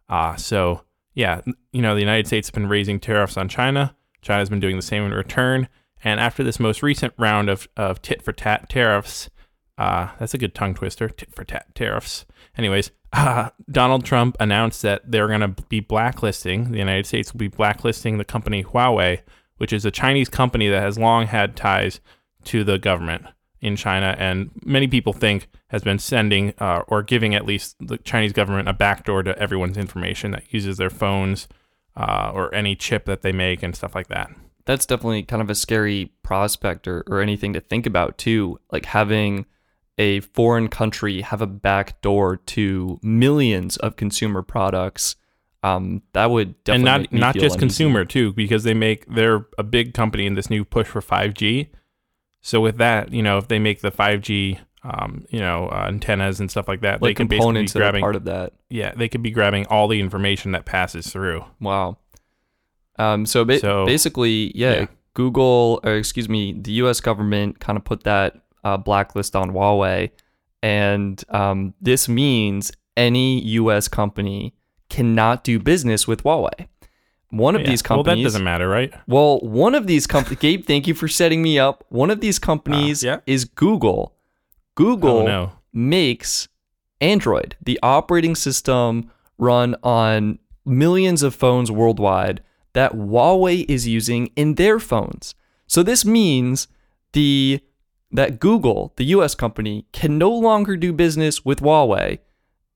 Uh, 0.08 0.36
so, 0.36 0.82
yeah, 1.14 1.40
you 1.72 1.82
know, 1.82 1.94
the 1.94 2.00
United 2.00 2.26
States 2.26 2.48
has 2.48 2.52
been 2.52 2.68
raising 2.68 3.00
tariffs 3.00 3.36
on 3.36 3.48
China. 3.48 3.94
China's 4.22 4.48
been 4.48 4.60
doing 4.60 4.76
the 4.76 4.82
same 4.82 5.02
in 5.02 5.12
return. 5.12 5.68
And 6.02 6.20
after 6.20 6.42
this 6.42 6.60
most 6.60 6.82
recent 6.82 7.12
round 7.18 7.48
of, 7.48 7.68
of 7.76 8.00
tit 8.02 8.22
for 8.22 8.32
tat 8.32 8.68
tariffs, 8.68 9.30
uh, 9.78 10.10
that's 10.18 10.34
a 10.34 10.38
good 10.38 10.54
tongue 10.54 10.74
twister, 10.74 11.08
tit 11.08 11.34
for 11.34 11.44
tat 11.44 11.74
tariffs. 11.74 12.26
Anyways, 12.56 12.90
uh, 13.12 13.50
Donald 13.70 14.04
Trump 14.04 14.36
announced 14.40 14.82
that 14.82 15.10
they're 15.10 15.28
going 15.28 15.40
to 15.40 15.62
be 15.68 15.80
blacklisting, 15.80 16.72
the 16.72 16.78
United 16.78 17.06
States 17.06 17.32
will 17.32 17.38
be 17.38 17.48
blacklisting 17.48 18.18
the 18.18 18.24
company 18.24 18.64
Huawei, 18.64 19.20
which 19.58 19.72
is 19.72 19.84
a 19.84 19.90
Chinese 19.90 20.28
company 20.28 20.68
that 20.68 20.82
has 20.82 20.98
long 20.98 21.26
had 21.26 21.56
ties 21.56 22.00
to 22.44 22.64
the 22.64 22.78
government 22.78 23.26
in 23.60 23.76
China, 23.76 24.16
and 24.18 24.50
many 24.64 24.86
people 24.86 25.12
think 25.12 25.48
has 25.68 25.82
been 25.82 25.98
sending 25.98 26.54
uh, 26.58 26.82
or 26.88 27.02
giving 27.02 27.34
at 27.34 27.44
least 27.44 27.76
the 27.78 27.98
Chinese 27.98 28.32
government 28.32 28.68
a 28.68 28.72
backdoor 28.72 29.22
to 29.22 29.38
everyone's 29.38 29.76
information 29.76 30.30
that 30.30 30.52
uses 30.52 30.78
their 30.78 30.90
phones 30.90 31.46
uh, 31.96 32.32
or 32.34 32.54
any 32.54 32.74
chip 32.74 33.04
that 33.04 33.22
they 33.22 33.32
make 33.32 33.62
and 33.62 33.76
stuff 33.76 33.94
like 33.94 34.08
that. 34.08 34.30
That's 34.66 34.86
definitely 34.86 35.22
kind 35.24 35.42
of 35.42 35.50
a 35.50 35.54
scary 35.54 36.12
prospect 36.22 36.86
or, 36.86 37.02
or 37.06 37.20
anything 37.20 37.52
to 37.54 37.60
think 37.60 37.86
about 37.86 38.18
too. 38.18 38.60
Like 38.70 38.86
having 38.86 39.46
a 39.98 40.20
foreign 40.20 40.68
country 40.68 41.20
have 41.20 41.42
a 41.42 41.46
back 41.46 42.00
door 42.00 42.36
to 42.36 42.98
millions 43.02 43.76
of 43.76 43.96
consumer 43.96 44.42
products. 44.42 45.16
Um, 45.62 46.02
that 46.14 46.30
would 46.30 46.62
definitely 46.64 46.90
and 46.90 47.12
not 47.12 47.12
not 47.12 47.34
just 47.34 47.56
uneasy. 47.56 47.58
consumer 47.58 48.04
too, 48.06 48.32
because 48.32 48.64
they 48.64 48.72
make 48.72 49.06
they're 49.14 49.46
a 49.58 49.62
big 49.62 49.92
company 49.92 50.24
in 50.24 50.34
this 50.34 50.48
new 50.48 50.64
push 50.64 50.86
for 50.86 51.02
5G. 51.02 51.68
So 52.40 52.60
with 52.60 52.78
that, 52.78 53.12
you 53.12 53.22
know, 53.22 53.36
if 53.36 53.48
they 53.48 53.58
make 53.58 53.82
the 53.82 53.90
5G, 53.90 54.58
um, 54.82 55.26
you 55.28 55.40
know, 55.40 55.68
uh, 55.68 55.84
antennas 55.86 56.40
and 56.40 56.50
stuff 56.50 56.66
like 56.66 56.80
that, 56.80 57.00
they 57.00 57.08
like 57.08 57.16
can 57.18 57.26
basically 57.26 57.36
be 57.36 57.40
components 57.40 57.72
that 57.74 57.80
are 57.80 57.82
grabbing. 57.82 58.00
part 58.00 58.16
of 58.16 58.24
that. 58.24 58.54
yeah, 58.70 58.92
they 58.96 59.08
could 59.08 59.22
be 59.22 59.30
grabbing 59.30 59.66
all 59.66 59.88
the 59.88 60.00
information 60.00 60.52
that 60.52 60.64
passes 60.64 61.08
through. 61.12 61.44
Wow. 61.60 61.98
Um, 63.00 63.26
so, 63.26 63.44
ba- 63.44 63.58
So- 63.60 63.86
basically, 63.86 64.52
yeah, 64.56 64.72
yeah. 64.80 64.86
Google, 65.14 65.80
or 65.84 65.94
excuse 65.96 66.28
me, 66.28 66.52
the 66.52 66.72
U.S. 66.82 67.00
government 67.00 67.58
kind 67.58 67.76
of 67.76 67.84
put 67.84 68.04
that 68.04 68.36
uh, 68.64 68.76
blacklist 68.76 69.34
on 69.34 69.50
Huawei, 69.52 70.10
and 70.62 71.22
um, 71.30 71.74
this 71.80 72.08
means 72.08 72.70
any 72.96 73.40
U.S. 73.60 73.88
company 73.88 74.54
cannot 74.88 75.42
do 75.44 75.58
business 75.58 76.06
with 76.06 76.22
Huawei. 76.24 76.68
One 77.30 77.54
of 77.54 77.62
Yeah. 77.62 77.68
these 77.70 77.82
well, 77.88 77.98
companies. 77.98 78.24
that 78.24 78.28
doesn't 78.28 78.44
matter, 78.44 78.68
right? 78.68 78.92
Well, 79.06 79.38
one 79.40 79.74
of 79.74 79.86
these 79.86 80.06
companies, 80.06 80.38
Gabe, 80.46 80.64
thank 80.66 80.86
you 80.86 80.94
for 80.94 81.08
setting 81.08 81.42
me 81.42 81.58
up. 81.58 81.84
One 81.88 82.10
of 82.10 82.20
these 82.20 82.38
companies 82.38 83.02
yeah. 83.02 83.20
is 83.26 83.44
Google. 83.44 84.14
Google 84.74 85.18
Oh 85.20 85.26
no. 85.26 85.52
makes 85.72 86.48
Android, 87.00 87.56
the 87.62 87.78
operating 87.82 88.34
system 88.34 89.10
run 89.38 89.74
on 89.82 90.38
millions 90.66 91.22
of 91.22 91.34
phones 91.34 91.70
worldwide 91.70 92.42
that 92.72 92.92
Huawei 92.92 93.64
is 93.68 93.87
using 93.87 94.30
in 94.37 94.54
their 94.54 94.78
phones. 94.78 95.35
So 95.66 95.83
this 95.83 96.04
means 96.04 96.68
the 97.12 97.61
that 98.12 98.40
Google, 98.40 98.92
the 98.96 99.04
US 99.06 99.35
company, 99.35 99.87
can 99.92 100.18
no 100.18 100.30
longer 100.30 100.76
do 100.76 100.92
business 100.92 101.44
with 101.44 101.61
Huawei. 101.61 102.18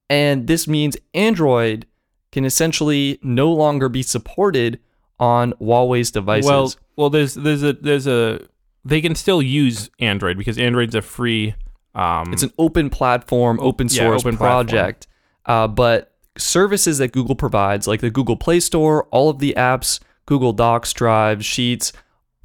And 0.09 0.47
this 0.47 0.69
means 0.69 0.97
Android 1.13 1.87
can 2.31 2.45
essentially 2.45 3.19
no 3.23 3.51
longer 3.51 3.89
be 3.89 4.03
supported 4.03 4.79
on 5.19 5.53
Huawei's 5.55 6.11
devices. 6.11 6.49
Well, 6.49 6.75
well, 6.97 7.11
there's 7.11 7.35
there's 7.35 7.63
a 7.63 7.73
there's 7.73 8.07
a 8.07 8.41
they 8.85 9.01
can 9.01 9.15
still 9.15 9.43
use 9.43 9.91
Android 9.99 10.37
because 10.37 10.59
Android's 10.59 10.95
a 10.95 11.03
free 11.03 11.55
Um, 11.95 12.33
It's 12.33 12.43
an 12.43 12.53
open 12.59 12.91
platform, 12.91 13.59
open 13.61 13.89
source 13.89 14.23
yeah, 14.23 14.29
open 14.29 14.37
project. 14.37 15.07
Uh, 15.47 15.69
but 15.69 16.14
services 16.37 16.99
that 16.99 17.13
Google 17.13 17.35
provides, 17.35 17.87
like 17.87 18.01
the 18.01 18.11
Google 18.11 18.37
Play 18.37 18.61
Store, 18.61 19.05
all 19.11 19.29
of 19.31 19.39
the 19.39 19.55
apps, 19.57 20.01
Google 20.27 20.53
Docs, 20.53 20.93
Drive, 20.93 21.45
Sheets, 21.45 21.93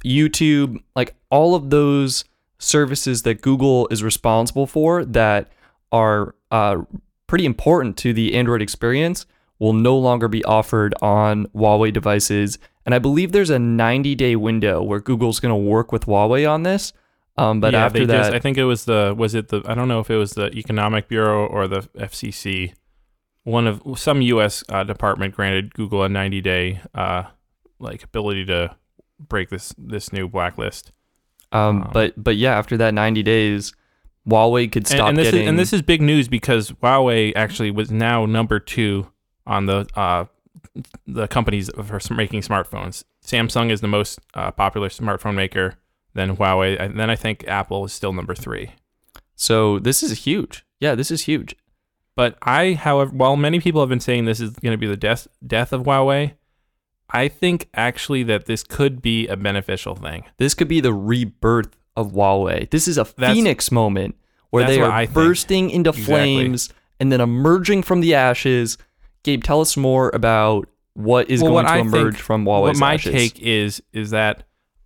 YouTube, 0.04 0.82
like 0.94 1.14
all 1.30 1.54
of 1.54 1.70
those 1.70 2.24
services 2.58 3.22
that 3.22 3.40
Google 3.40 3.88
is 3.90 4.02
responsible 4.02 4.66
for 4.66 5.04
that 5.04 5.50
are 5.92 6.34
uh, 6.50 6.82
pretty 7.26 7.46
important 7.46 7.96
to 7.98 8.12
the 8.12 8.34
Android 8.34 8.62
experience 8.62 9.26
will 9.58 9.72
no 9.72 9.96
longer 9.96 10.28
be 10.28 10.44
offered 10.44 10.94
on 11.02 11.46
Huawei 11.48 11.92
devices. 11.92 12.58
And 12.84 12.94
I 12.94 12.98
believe 12.98 13.32
there's 13.32 13.50
a 13.50 13.58
90 13.58 14.14
day 14.14 14.36
window 14.36 14.82
where 14.82 15.00
Google's 15.00 15.40
going 15.40 15.52
to 15.52 15.70
work 15.70 15.92
with 15.92 16.06
Huawei 16.06 16.50
on 16.50 16.62
this. 16.62 16.92
Um, 17.36 17.60
but 17.60 17.72
yeah, 17.72 17.86
after 17.86 18.04
that, 18.06 18.16
just, 18.16 18.32
I 18.32 18.38
think 18.38 18.58
it 18.58 18.64
was 18.64 18.84
the 18.84 19.14
was 19.16 19.34
it 19.34 19.48
the 19.48 19.62
I 19.64 19.74
don't 19.74 19.88
know 19.88 20.00
if 20.00 20.10
it 20.10 20.16
was 20.16 20.32
the 20.32 20.50
Economic 20.56 21.08
Bureau 21.08 21.46
or 21.46 21.68
the 21.68 21.80
FCC. 21.96 22.74
One 23.50 23.66
of 23.66 23.82
some 23.98 24.20
U.S. 24.22 24.62
Uh, 24.68 24.84
department 24.84 25.34
granted 25.34 25.74
Google 25.74 26.02
a 26.04 26.08
90 26.08 26.40
day 26.40 26.80
uh, 26.94 27.24
like 27.78 28.02
ability 28.04 28.44
to 28.46 28.76
break 29.18 29.48
this 29.50 29.74
this 29.76 30.12
new 30.12 30.28
blacklist. 30.28 30.92
Um, 31.52 31.82
Um, 31.82 31.90
but 31.92 32.22
but 32.22 32.36
yeah, 32.36 32.56
after 32.56 32.76
that 32.76 32.94
90 32.94 33.22
days, 33.22 33.72
Huawei 34.28 34.70
could 34.70 34.86
stop 34.86 35.08
and 35.08 35.18
this 35.18 35.26
getting. 35.26 35.42
is 35.42 35.48
and 35.48 35.58
this 35.58 35.72
is 35.72 35.82
big 35.82 36.00
news 36.00 36.28
because 36.28 36.70
Huawei 36.72 37.32
actually 37.34 37.70
was 37.70 37.90
now 37.90 38.24
number 38.26 38.60
two 38.60 39.08
on 39.46 39.66
the 39.66 39.86
uh, 39.96 40.26
the 41.06 41.26
companies 41.26 41.70
for 41.84 42.14
making 42.14 42.42
smartphones. 42.42 43.04
Samsung 43.24 43.70
is 43.70 43.80
the 43.80 43.88
most 43.88 44.20
uh, 44.34 44.50
popular 44.52 44.88
smartphone 44.88 45.34
maker. 45.34 45.74
Then 46.14 46.36
Huawei, 46.36 46.80
and 46.80 46.98
then 46.98 47.08
I 47.10 47.16
think 47.16 47.44
Apple 47.48 47.84
is 47.84 47.92
still 47.92 48.12
number 48.12 48.34
three. 48.34 48.70
so 49.36 49.78
this 49.78 50.02
is 50.02 50.24
huge. 50.24 50.64
Yeah, 50.80 50.94
this 50.94 51.10
is 51.10 51.22
huge. 51.22 51.54
But 52.20 52.36
I, 52.42 52.74
however, 52.74 53.10
while 53.14 53.34
many 53.34 53.60
people 53.60 53.80
have 53.80 53.88
been 53.88 53.98
saying 53.98 54.26
this 54.26 54.40
is 54.40 54.50
going 54.50 54.72
to 54.74 54.76
be 54.76 54.86
the 54.86 54.94
death 54.94 55.26
death 55.46 55.72
of 55.72 55.84
Huawei, 55.84 56.34
I 57.08 57.28
think 57.28 57.70
actually 57.72 58.22
that 58.24 58.44
this 58.44 58.62
could 58.62 59.00
be 59.00 59.26
a 59.26 59.38
beneficial 59.38 59.94
thing. 59.94 60.24
This 60.36 60.52
could 60.52 60.68
be 60.68 60.80
the 60.82 60.92
rebirth 60.92 61.74
of 61.96 62.12
Huawei. 62.12 62.68
This 62.68 62.86
is 62.86 62.98
a 62.98 63.04
That's- 63.16 63.34
phoenix 63.34 63.72
moment 63.72 64.16
where 64.50 64.66
they 64.66 64.82
are 64.82 65.06
bursting 65.06 65.70
into 65.70 65.88
Exactly. 65.88 66.04
flames 66.14 66.68
and 67.00 67.10
then 67.10 67.22
emerging 67.22 67.84
from 67.84 68.00
the 68.02 68.14
ashes. 68.14 68.76
Gabe, 69.22 69.42
tell 69.42 69.62
us 69.62 69.78
more 69.78 70.10
about 70.12 70.68
what 70.92 71.30
is 71.30 71.40
Well, 71.42 71.52
going 71.52 71.64
what 71.64 71.70
to 71.70 71.74
I 71.74 71.78
emerge 71.78 72.14
think- 72.16 72.24
from 72.24 72.44
Huawei's 72.44 72.62
what 72.62 72.76
my 72.80 72.94
ashes. 72.94 73.12
take 73.14 73.40
is 73.40 73.82
is 73.94 74.10
that 74.10 74.42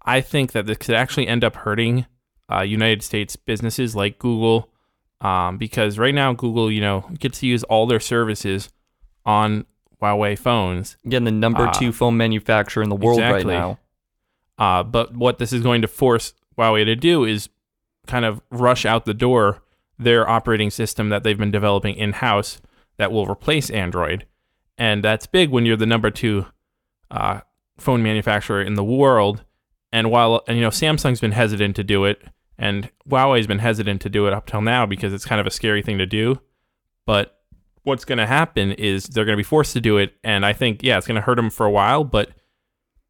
I 0.06 0.20
think 0.20 0.52
that 0.52 0.66
this 0.66 0.76
could 0.78 0.94
actually 0.94 1.26
end 1.26 1.42
up 1.42 1.56
hurting 1.56 2.06
uh, 2.48 2.60
United 2.60 3.02
States 3.02 3.34
businesses 3.34 3.96
like 3.96 4.20
Google, 4.20 4.70
um, 5.24 5.56
because 5.58 5.98
right 5.98 6.14
now 6.14 6.32
Google, 6.34 6.70
you 6.70 6.80
know, 6.80 7.10
gets 7.18 7.40
to 7.40 7.46
use 7.46 7.64
all 7.64 7.86
their 7.86 8.00
services 8.00 8.68
on 9.24 9.64
Huawei 10.00 10.38
phones. 10.38 10.96
Again, 11.04 11.24
the 11.24 11.32
number 11.32 11.66
Uh, 11.66 11.72
two 11.72 11.92
phone 11.92 12.16
manufacturer 12.16 12.82
in 12.82 12.90
the 12.90 12.96
world 12.96 13.18
exactly. 13.18 13.54
right 13.54 13.58
now. 13.58 13.78
Uh, 14.58 14.82
but 14.82 15.16
what 15.16 15.38
this 15.38 15.52
is 15.52 15.62
going 15.62 15.82
to 15.82 15.88
force 15.88 16.34
Huawei 16.56 16.84
to 16.84 16.94
do 16.94 17.24
is 17.24 17.48
kind 18.06 18.24
of 18.24 18.40
rush 18.50 18.84
out 18.84 19.06
the 19.06 19.14
door 19.14 19.62
their 19.98 20.28
operating 20.28 20.70
system 20.70 21.08
that 21.08 21.22
they've 21.22 21.38
been 21.38 21.50
developing 21.50 21.94
in 21.94 22.12
house 22.12 22.60
that 22.98 23.10
will 23.10 23.26
replace 23.26 23.70
Android. 23.70 24.26
And 24.76 25.02
that's 25.02 25.26
big 25.26 25.50
when 25.50 25.64
you're 25.64 25.76
the 25.76 25.86
number 25.86 26.10
two 26.10 26.46
uh, 27.10 27.40
phone 27.78 28.02
manufacturer 28.02 28.60
in 28.60 28.74
the 28.74 28.84
world. 28.84 29.44
And 29.92 30.10
while 30.10 30.42
and 30.46 30.56
you 30.56 30.62
know 30.62 30.70
Samsung's 30.70 31.20
been 31.20 31.32
hesitant 31.32 31.76
to 31.76 31.84
do 31.84 32.04
it, 32.04 32.22
and 32.58 32.90
Huawei's 33.08 33.46
been 33.46 33.58
hesitant 33.58 34.00
to 34.02 34.08
do 34.08 34.26
it 34.26 34.32
up 34.32 34.46
till 34.46 34.62
now 34.62 34.86
because 34.86 35.12
it's 35.12 35.24
kind 35.24 35.40
of 35.40 35.46
a 35.46 35.50
scary 35.50 35.82
thing 35.82 35.98
to 35.98 36.06
do. 36.06 36.40
But 37.06 37.38
what's 37.82 38.04
going 38.04 38.18
to 38.18 38.26
happen 38.26 38.72
is 38.72 39.04
they're 39.04 39.24
going 39.24 39.36
to 39.36 39.40
be 39.40 39.42
forced 39.42 39.72
to 39.74 39.80
do 39.80 39.98
it, 39.98 40.14
and 40.24 40.44
I 40.44 40.52
think 40.52 40.82
yeah, 40.82 40.98
it's 40.98 41.06
going 41.06 41.16
to 41.16 41.22
hurt 41.22 41.36
them 41.36 41.50
for 41.50 41.66
a 41.66 41.70
while, 41.70 42.04
but 42.04 42.30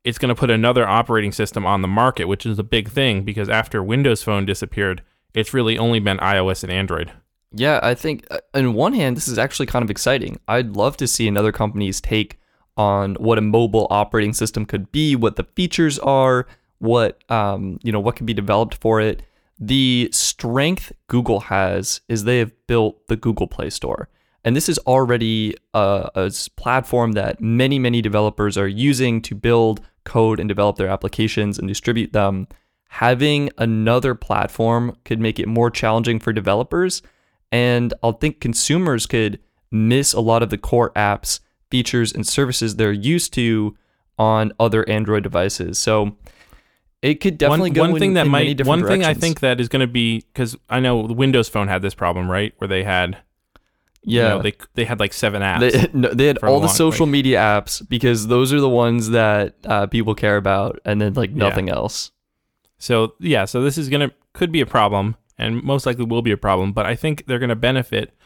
it's 0.04 0.18
going 0.18 0.28
to 0.28 0.34
put 0.34 0.50
another 0.50 0.86
operating 0.86 1.32
system 1.32 1.64
on 1.64 1.82
the 1.82 1.88
market, 1.88 2.26
which 2.26 2.44
is 2.44 2.58
a 2.58 2.64
big 2.64 2.90
thing 2.90 3.22
because 3.22 3.48
after 3.48 3.82
Windows 3.82 4.22
Phone 4.22 4.44
disappeared, 4.44 5.02
it's 5.32 5.54
really 5.54 5.78
only 5.78 5.98
been 5.98 6.18
iOS 6.18 6.62
and 6.62 6.70
Android. 6.72 7.12
Yeah, 7.52 7.80
I 7.82 7.94
think 7.94 8.26
uh, 8.30 8.38
on 8.52 8.74
one 8.74 8.92
hand, 8.92 9.16
this 9.16 9.28
is 9.28 9.38
actually 9.38 9.66
kind 9.66 9.82
of 9.82 9.90
exciting. 9.90 10.38
I'd 10.48 10.76
love 10.76 10.96
to 10.98 11.06
see 11.06 11.26
another 11.26 11.52
company's 11.52 12.00
take 12.00 12.38
on 12.76 13.14
what 13.14 13.38
a 13.38 13.42
mobile 13.42 13.86
operating 13.90 14.32
system 14.32 14.66
could 14.66 14.90
be, 14.90 15.14
what 15.14 15.36
the 15.36 15.44
features 15.54 15.98
are, 16.00 16.46
what 16.78 17.18
um, 17.30 17.78
you 17.82 17.92
know, 17.92 18.00
what 18.00 18.16
could 18.16 18.26
be 18.26 18.34
developed 18.34 18.74
for 18.74 19.00
it. 19.00 19.22
The 19.58 20.08
strength 20.12 20.92
Google 21.06 21.40
has 21.40 22.00
is 22.08 22.24
they 22.24 22.38
have 22.38 22.52
built 22.66 23.06
the 23.08 23.16
Google 23.16 23.46
Play 23.46 23.70
Store. 23.70 24.08
And 24.44 24.54
this 24.54 24.68
is 24.68 24.78
already 24.80 25.54
a 25.72 26.30
platform 26.56 27.12
that 27.12 27.40
many, 27.40 27.78
many 27.78 28.02
developers 28.02 28.58
are 28.58 28.68
using 28.68 29.22
to 29.22 29.34
build 29.34 29.80
code 30.04 30.38
and 30.38 30.48
develop 30.48 30.76
their 30.76 30.88
applications 30.88 31.58
and 31.58 31.66
distribute 31.66 32.12
them. 32.12 32.46
Having 32.88 33.50
another 33.56 34.14
platform 34.14 34.96
could 35.04 35.18
make 35.18 35.38
it 35.38 35.48
more 35.48 35.70
challenging 35.70 36.20
for 36.20 36.32
developers. 36.32 37.00
And 37.50 37.94
I'll 38.02 38.12
think 38.12 38.40
consumers 38.40 39.06
could 39.06 39.40
miss 39.70 40.12
a 40.12 40.20
lot 40.20 40.42
of 40.42 40.50
the 40.50 40.58
core 40.58 40.92
apps, 40.94 41.40
features, 41.70 42.12
and 42.12 42.26
services 42.26 42.76
they're 42.76 42.92
used 42.92 43.32
to 43.34 43.76
on 44.18 44.52
other 44.60 44.88
Android 44.88 45.22
devices. 45.22 45.78
So 45.78 46.16
it 47.04 47.20
could 47.20 47.36
definitely 47.36 47.68
one, 47.70 47.74
go 47.74 47.80
one 47.82 47.90
in, 47.90 47.98
thing 47.98 48.14
that 48.14 48.24
in 48.24 48.32
might 48.32 48.66
one 48.66 48.86
thing 48.86 49.04
I 49.04 49.12
think 49.12 49.40
that 49.40 49.60
is 49.60 49.68
going 49.68 49.80
to 49.80 49.86
be 49.86 50.20
because 50.32 50.56
I 50.70 50.80
know 50.80 51.06
the 51.06 51.12
Windows 51.12 51.50
Phone 51.50 51.68
had 51.68 51.82
this 51.82 51.94
problem, 51.94 52.30
right? 52.30 52.54
Where 52.56 52.66
they 52.66 52.82
had 52.82 53.18
you 54.04 54.20
yeah. 54.20 54.28
know, 54.28 54.42
they 54.42 54.54
they 54.72 54.86
had 54.86 55.00
like 55.00 55.12
seven 55.12 55.42
apps. 55.42 55.60
They, 55.70 55.90
no, 55.98 56.08
they 56.14 56.26
had 56.26 56.38
all 56.38 56.60
the 56.60 56.66
long- 56.66 56.74
social 56.74 57.04
like- 57.04 57.12
media 57.12 57.38
apps 57.38 57.86
because 57.86 58.28
those 58.28 58.54
are 58.54 58.60
the 58.60 58.70
ones 58.70 59.10
that 59.10 59.54
uh, 59.66 59.86
people 59.86 60.14
care 60.14 60.38
about, 60.38 60.80
and 60.86 60.98
then 60.98 61.12
like 61.12 61.32
nothing 61.32 61.68
else. 61.68 62.10
So 62.78 63.14
yeah, 63.20 63.44
so 63.44 63.62
this 63.62 63.76
is 63.76 63.90
gonna 63.90 64.10
could 64.32 64.50
be 64.50 64.62
a 64.62 64.66
problem, 64.66 65.16
and 65.36 65.62
most 65.62 65.84
likely 65.84 66.06
will 66.06 66.22
be 66.22 66.32
a 66.32 66.38
problem. 66.38 66.72
But 66.72 66.86
I 66.86 66.94
think 66.94 67.26
they're 67.26 67.38
gonna 67.38 67.54
benefit 67.54 68.16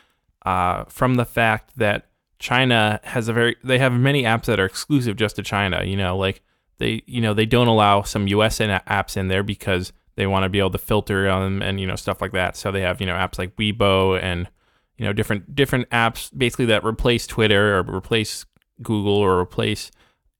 uh, 0.46 0.84
from 0.84 1.16
the 1.16 1.24
fact 1.24 1.72
that 1.78 2.06
China 2.38 3.00
has 3.02 3.26
a 3.26 3.32
very 3.32 3.56
they 3.64 3.78
have 3.80 3.92
many 3.92 4.22
apps 4.22 4.44
that 4.44 4.60
are 4.60 4.66
exclusive 4.66 5.16
just 5.16 5.34
to 5.34 5.42
China. 5.42 5.82
You 5.82 5.96
know, 5.96 6.16
like 6.16 6.42
they 6.78 7.02
you 7.06 7.20
know 7.20 7.34
they 7.34 7.46
don't 7.46 7.68
allow 7.68 8.02
some 8.02 8.26
U.S. 8.28 8.58
apps 8.58 9.16
in 9.16 9.28
there 9.28 9.42
because 9.42 9.92
they 10.16 10.26
want 10.26 10.44
to 10.44 10.48
be 10.48 10.58
able 10.58 10.70
to 10.70 10.78
filter 10.78 11.24
them 11.24 11.62
and 11.62 11.80
you 11.80 11.86
know 11.86 11.96
stuff 11.96 12.20
like 12.20 12.32
that. 12.32 12.56
So 12.56 12.72
they 12.72 12.80
have 12.80 13.00
you 13.00 13.06
know 13.06 13.14
apps 13.14 13.38
like 13.38 13.56
Weibo 13.56 14.20
and 14.20 14.48
you 14.96 15.04
know 15.04 15.12
different 15.12 15.54
different 15.54 15.88
apps 15.90 16.36
basically 16.36 16.66
that 16.66 16.84
replace 16.84 17.26
Twitter 17.26 17.78
or 17.78 17.82
replace 17.82 18.46
Google 18.82 19.16
or 19.16 19.38
replace 19.38 19.90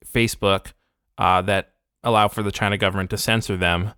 Facebook 0.07 0.72
uh, 1.16 1.42
that 1.42 1.72
allow 2.03 2.29
for 2.29 2.42
the 2.42 2.53
China 2.53 2.77
government 2.79 3.11
to 3.11 3.18
censor 3.18 3.57
them. 3.57 3.92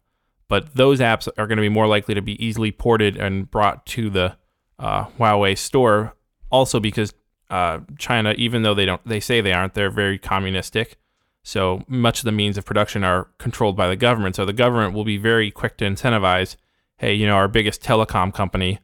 But 0.48 0.74
those 0.74 1.00
apps 1.00 1.28
are 1.38 1.46
going 1.46 1.58
to 1.58 1.62
be 1.62 1.68
more 1.68 1.86
likely 1.86 2.14
to 2.14 2.22
be 2.22 2.44
easily 2.44 2.72
ported 2.72 3.16
and 3.16 3.48
brought 3.48 3.86
to 3.86 4.10
the 4.10 4.36
uh, 4.78 5.04
Huawei 5.18 5.56
store. 5.56 6.16
Also, 6.50 6.80
because 6.80 7.14
uh, 7.50 7.78
China, 7.98 8.34
even 8.36 8.62
though 8.62 8.74
they 8.74 8.84
don't, 8.84 9.00
they 9.06 9.20
say 9.20 9.40
they 9.40 9.52
aren't, 9.52 9.74
they're 9.74 9.90
very 9.90 10.18
communistic. 10.18 10.98
So 11.42 11.84
much 11.88 12.20
of 12.20 12.24
the 12.24 12.32
means 12.32 12.58
of 12.58 12.64
production 12.64 13.02
are 13.02 13.28
controlled 13.38 13.76
by 13.76 13.88
the 13.88 13.96
government. 13.96 14.36
So 14.36 14.44
the 14.44 14.52
government 14.52 14.94
will 14.94 15.04
be 15.04 15.16
very 15.16 15.50
quick 15.50 15.76
to 15.78 15.84
incentivize. 15.84 16.56
Hey, 16.98 17.14
you 17.14 17.26
know, 17.26 17.34
our 17.34 17.48
biggest 17.48 17.82
telecom 17.82 18.32
company, 18.34 18.78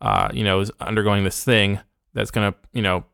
uh, 0.00 0.28
you 0.32 0.44
know, 0.44 0.60
is 0.60 0.70
undergoing 0.80 1.24
this 1.24 1.42
thing 1.42 1.80
that's 2.12 2.30
going 2.30 2.52
to, 2.52 2.58
you 2.72 2.82
know, 2.82 3.04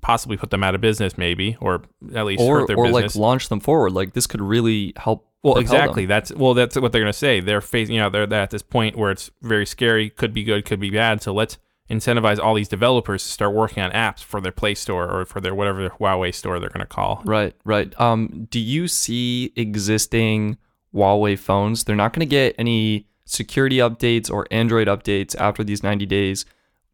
possibly 0.00 0.36
put 0.36 0.50
them 0.50 0.62
out 0.62 0.74
of 0.74 0.80
business, 0.80 1.18
maybe, 1.18 1.56
or 1.60 1.82
at 2.14 2.24
least 2.24 2.42
Or 2.42 2.60
hurt 2.60 2.68
their 2.68 2.76
or 2.76 2.86
business. 2.86 3.16
like 3.16 3.20
launch 3.20 3.48
them 3.48 3.60
forward. 3.60 3.92
Like 3.92 4.14
this 4.14 4.26
could 4.26 4.40
really 4.40 4.94
help. 4.96 5.26
Well, 5.42 5.58
exactly. 5.58 6.04
them. 6.04 6.08
That's 6.08 6.32
well, 6.32 6.54
that's 6.54 6.76
what 6.76 6.90
they're 6.90 7.02
going 7.02 7.12
to 7.12 7.18
say. 7.18 7.40
They're 7.40 7.60
facing, 7.60 7.94
you 7.94 8.00
know, 8.00 8.10
they're 8.10 8.32
at 8.32 8.50
this 8.50 8.62
point 8.62 8.96
where 8.96 9.10
it's 9.10 9.30
very 9.42 9.66
scary. 9.66 10.10
Could 10.10 10.32
be 10.32 10.42
good, 10.42 10.64
could 10.64 10.80
be 10.80 10.90
bad. 10.90 11.22
So 11.22 11.32
let's 11.32 11.58
incentivize 11.90 12.38
all 12.38 12.54
these 12.54 12.68
developers 12.68 13.22
to 13.22 13.30
start 13.30 13.54
working 13.54 13.82
on 13.82 13.90
apps 13.92 14.22
for 14.22 14.40
their 14.40 14.52
Play 14.52 14.74
Store 14.74 15.10
or 15.10 15.24
for 15.24 15.40
their 15.40 15.54
whatever 15.54 15.88
Huawei 15.88 16.34
store 16.34 16.60
they're 16.60 16.68
going 16.68 16.80
to 16.80 16.86
call. 16.86 17.22
Right, 17.24 17.54
right. 17.64 17.98
Um, 18.00 18.46
do 18.50 18.60
you 18.60 18.88
see 18.88 19.52
existing 19.56 20.58
Huawei 20.94 21.38
phones? 21.38 21.84
They're 21.84 21.96
not 21.96 22.12
going 22.12 22.26
to 22.26 22.30
get 22.30 22.54
any 22.58 23.06
security 23.24 23.78
updates 23.78 24.30
or 24.30 24.46
Android 24.50 24.88
updates 24.88 25.34
after 25.36 25.64
these 25.64 25.82
90 25.82 26.06
days. 26.06 26.44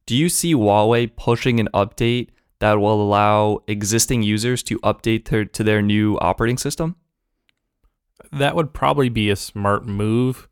Do 0.07 0.17
you 0.17 0.29
see 0.29 0.55
Huawei 0.55 1.15
pushing 1.17 1.61
an 1.61 1.69
update 1.75 2.29
that 2.61 2.79
will 2.79 3.03
allow 3.03 3.61
existing 3.67 4.23
users 4.23 4.63
to 4.65 4.79
update 4.81 5.27
their, 5.27 5.45
to 5.45 5.65
their 5.65 5.83
new 5.83 6.19
operating 6.19 6.59
system? 6.59 6.97
That 8.33 8.55
would 8.57 8.73
probably 8.73 9.09
be 9.09 9.31
a 9.31 9.37
smart 9.37 9.87
move. 9.87 10.49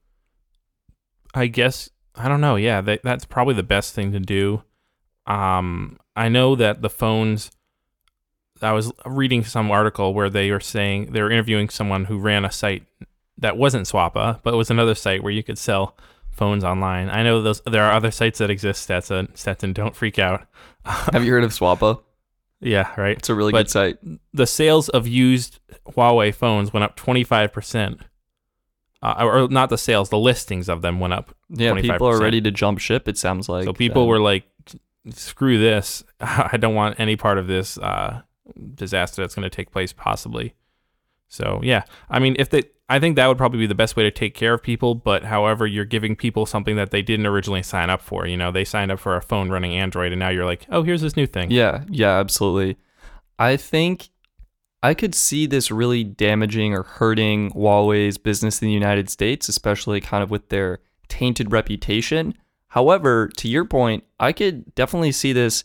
I 1.35 1.47
guess 1.47 1.91
I 2.15 2.29
don't 2.29 2.41
know. 2.41 2.57
Yeah, 2.57 2.81
that, 2.83 3.03
that's 3.03 3.25
probably 3.25 3.55
the 3.55 3.63
best 3.63 3.95
thing 3.95 4.13
to 4.13 4.21
do. 4.21 4.63
Um, 5.27 5.99
I 6.17 6.29
know 6.29 6.55
that 6.57 6.83
the 6.83 6.91
phones. 6.91 7.51
I 8.61 8.73
was 8.73 8.93
reading 9.05 9.43
some 9.45 9.71
article 9.73 10.15
where 10.15 10.31
they 10.31 10.51
were 10.51 10.61
saying 10.61 11.13
they 11.13 11.21
were 11.23 11.31
interviewing 11.33 11.69
someone 11.69 12.05
who 12.05 12.19
ran 12.19 12.45
a 12.45 12.51
site 12.53 12.85
that 13.39 13.57
wasn't 13.57 13.87
Swappa, 13.87 14.41
but 14.45 14.55
it 14.55 14.57
was 14.57 14.71
another 14.71 14.95
site 14.95 15.23
where 15.23 15.33
you 15.33 15.43
could 15.43 15.59
sell 15.59 15.97
phones 16.31 16.63
online. 16.63 17.11
I 17.11 17.23
know 17.25 17.43
those 17.43 17.61
there 17.63 17.83
are 17.83 17.93
other 17.93 18.11
sites 18.13 18.39
that 18.39 18.51
exist. 18.51 18.83
Stetson, 18.83 19.35
Stetson, 19.35 19.73
don't 19.73 19.97
freak 19.97 20.19
out. 20.19 20.47
Have 20.85 21.25
you 21.25 21.33
heard 21.33 21.43
of 21.45 21.51
Swappa? 21.51 22.03
Yeah, 22.61 22.89
right. 22.97 23.17
It's 23.19 23.29
a 23.29 23.35
really 23.35 23.51
But- 23.51 23.65
good 23.65 23.71
site. 23.71 23.97
The 24.33 24.47
sales 24.47 24.89
of 24.91 25.09
used 25.09 25.59
Huawei 25.89 26.33
phones 26.33 26.73
went 26.73 26.85
up 26.85 26.97
25%. 26.97 28.01
Uh, 29.03 29.15
or 29.21 29.49
not 29.49 29.69
the 29.69 29.79
sales, 29.79 30.11
the 30.11 30.19
listings 30.19 30.69
of 30.69 30.81
them 30.81 31.01
went 31.01 31.13
up. 31.13 31.35
Yeah, 31.49 31.75
people 31.75 32.07
are 32.07 32.21
ready 32.21 32.41
to 32.41 32.51
jump 32.53 32.79
ship. 32.79 33.09
It 33.09 33.19
sounds 33.19 33.49
like 33.49 33.65
so 33.65 33.73
people 33.73 34.03
Um, 34.03 34.09
were 34.09 34.21
like, 34.21 34.45
screw 35.11 35.59
this. 35.59 36.05
I 36.21 36.57
don't 36.57 36.75
want 36.75 37.01
any 37.01 37.17
part 37.17 37.39
of 37.39 37.49
this 37.49 37.79
uh, 37.79 38.23
disaster 38.75 39.23
that's 39.23 39.35
going 39.35 39.43
to 39.43 39.51
take 39.51 39.73
place 39.73 39.93
possibly. 39.93 40.55
So, 41.29 41.61
yeah. 41.65 41.83
I 42.11 42.19
mean, 42.21 42.37
if 42.39 42.51
they, 42.51 42.63
I 42.89 43.01
think 43.01 43.17
that 43.17 43.27
would 43.27 43.39
probably 43.39 43.59
be 43.59 43.67
the 43.67 43.75
best 43.75 43.97
way 43.97 44.05
to 44.05 44.11
take 44.11 44.35
care 44.35 44.55
of 44.55 44.63
people. 44.63 44.95
But 44.95 45.25
however, 45.25 45.67
you're 45.67 45.85
giving 45.85 46.15
people 46.15 46.47
something 46.47 46.77
that 46.77 46.91
they 46.91 47.03
didn't 47.03 47.27
originally 47.27 47.63
sign 47.63 47.91
up 47.91 48.03
for. 48.03 48.27
You 48.27 48.37
know, 48.37 48.53
they 48.53 48.65
signed 48.65 48.93
up 48.93 49.01
for 49.01 49.17
a 49.17 49.23
phone 49.23 49.49
running 49.51 49.73
Android 49.75 50.13
and 50.13 50.21
now 50.21 50.29
you're 50.29 50.45
like, 50.45 50.67
oh, 50.71 50.83
here's 50.85 51.01
this 51.01 51.17
new 51.17 51.27
thing. 51.27 51.51
Yeah, 51.51 51.85
yeah, 51.89 52.19
absolutely. 52.19 52.77
I 53.39 53.57
think 53.57 54.11
I 54.83 54.95
could 54.95 55.15
see 55.15 55.47
this 55.47 55.71
really 55.71 56.03
damaging 56.03 56.75
or 56.75 56.83
hurting 56.83 57.53
Huawei's 57.53 58.19
business 58.19 58.61
in 58.61 58.67
the 58.67 58.75
United 58.75 59.09
States, 59.09 59.49
especially 59.49 60.01
kind 60.01 60.23
of 60.25 60.31
with 60.31 60.49
their 60.49 60.81
tainted 61.09 61.53
reputation. 61.53 62.35
However, 62.69 63.29
to 63.37 63.49
your 63.49 63.65
point, 63.65 64.05
I 64.19 64.33
could 64.33 64.75
definitely 64.75 65.13
see 65.13 65.33
this 65.33 65.63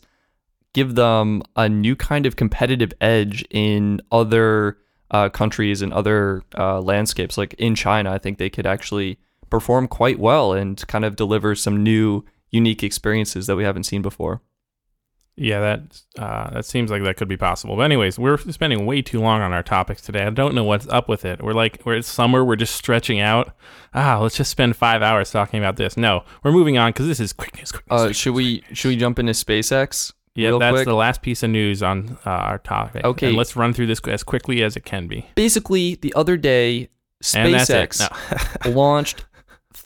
give 0.72 0.94
them 0.94 1.42
a 1.56 1.68
new 1.68 1.96
kind 1.96 2.26
of 2.26 2.36
competitive 2.36 2.92
edge 3.00 3.44
in 3.50 4.00
other 4.12 4.78
uh, 5.10 5.28
countries 5.30 5.82
and 5.82 5.92
other 5.92 6.42
uh, 6.56 6.80
landscapes. 6.80 7.38
Like 7.38 7.54
in 7.54 7.74
China, 7.74 8.12
I 8.12 8.18
think 8.18 8.38
they 8.38 8.50
could 8.50 8.66
actually 8.66 9.18
perform 9.50 9.88
quite 9.88 10.18
well 10.18 10.52
and 10.52 10.86
kind 10.86 11.04
of 11.04 11.16
deliver 11.16 11.54
some 11.54 11.82
new, 11.82 12.24
unique 12.50 12.84
experiences 12.84 13.46
that 13.46 13.56
we 13.56 13.64
haven't 13.64 13.84
seen 13.84 14.02
before. 14.02 14.42
Yeah, 15.40 15.60
that 15.60 16.02
uh, 16.18 16.50
that 16.50 16.64
seems 16.64 16.90
like 16.90 17.04
that 17.04 17.16
could 17.16 17.28
be 17.28 17.36
possible. 17.36 17.76
But 17.76 17.82
anyways, 17.82 18.18
we're 18.18 18.38
spending 18.38 18.86
way 18.86 19.02
too 19.02 19.20
long 19.20 19.40
on 19.40 19.52
our 19.52 19.62
topics 19.62 20.02
today. 20.02 20.24
I 20.24 20.30
don't 20.30 20.54
know 20.54 20.64
what's 20.64 20.88
up 20.88 21.08
with 21.08 21.24
it. 21.24 21.42
We're 21.42 21.52
like, 21.52 21.80
we're 21.84 21.94
it's 21.96 22.08
summer. 22.08 22.44
We're 22.44 22.56
just 22.56 22.74
stretching 22.74 23.20
out. 23.20 23.54
Ah, 23.94 24.18
let's 24.18 24.36
just 24.36 24.50
spend 24.50 24.74
five 24.76 25.00
hours 25.00 25.30
talking 25.30 25.60
about 25.60 25.76
this. 25.76 25.96
No, 25.96 26.24
we're 26.42 26.52
moving 26.52 26.76
on 26.76 26.90
because 26.90 27.06
this 27.06 27.20
is 27.20 27.32
quick 27.32 27.56
news. 27.56 27.70
Quick 27.70 27.88
news. 27.90 28.00
Uh, 28.00 28.12
should 28.12 28.34
we 28.34 28.62
should 28.72 28.88
we 28.88 28.96
jump 28.96 29.18
into 29.20 29.32
SpaceX? 29.32 30.12
yeah, 30.34 30.56
that's 30.58 30.74
quick? 30.74 30.86
the 30.86 30.94
last 30.94 31.22
piece 31.22 31.42
of 31.42 31.50
news 31.50 31.82
on 31.82 32.18
uh, 32.26 32.30
our 32.30 32.58
topic. 32.58 33.04
Okay. 33.04 33.28
and 33.28 33.36
let's 33.36 33.54
run 33.56 33.72
through 33.72 33.86
this 33.86 34.00
as 34.08 34.22
quickly 34.24 34.62
as 34.62 34.76
it 34.76 34.84
can 34.84 35.06
be. 35.06 35.26
Basically, 35.36 35.94
the 35.96 36.12
other 36.14 36.36
day, 36.36 36.88
And 37.34 37.54
that's 37.54 37.70
it. 37.70 37.90
SpaceX 37.90 38.64
No. 38.64 38.70
launched 38.72 39.24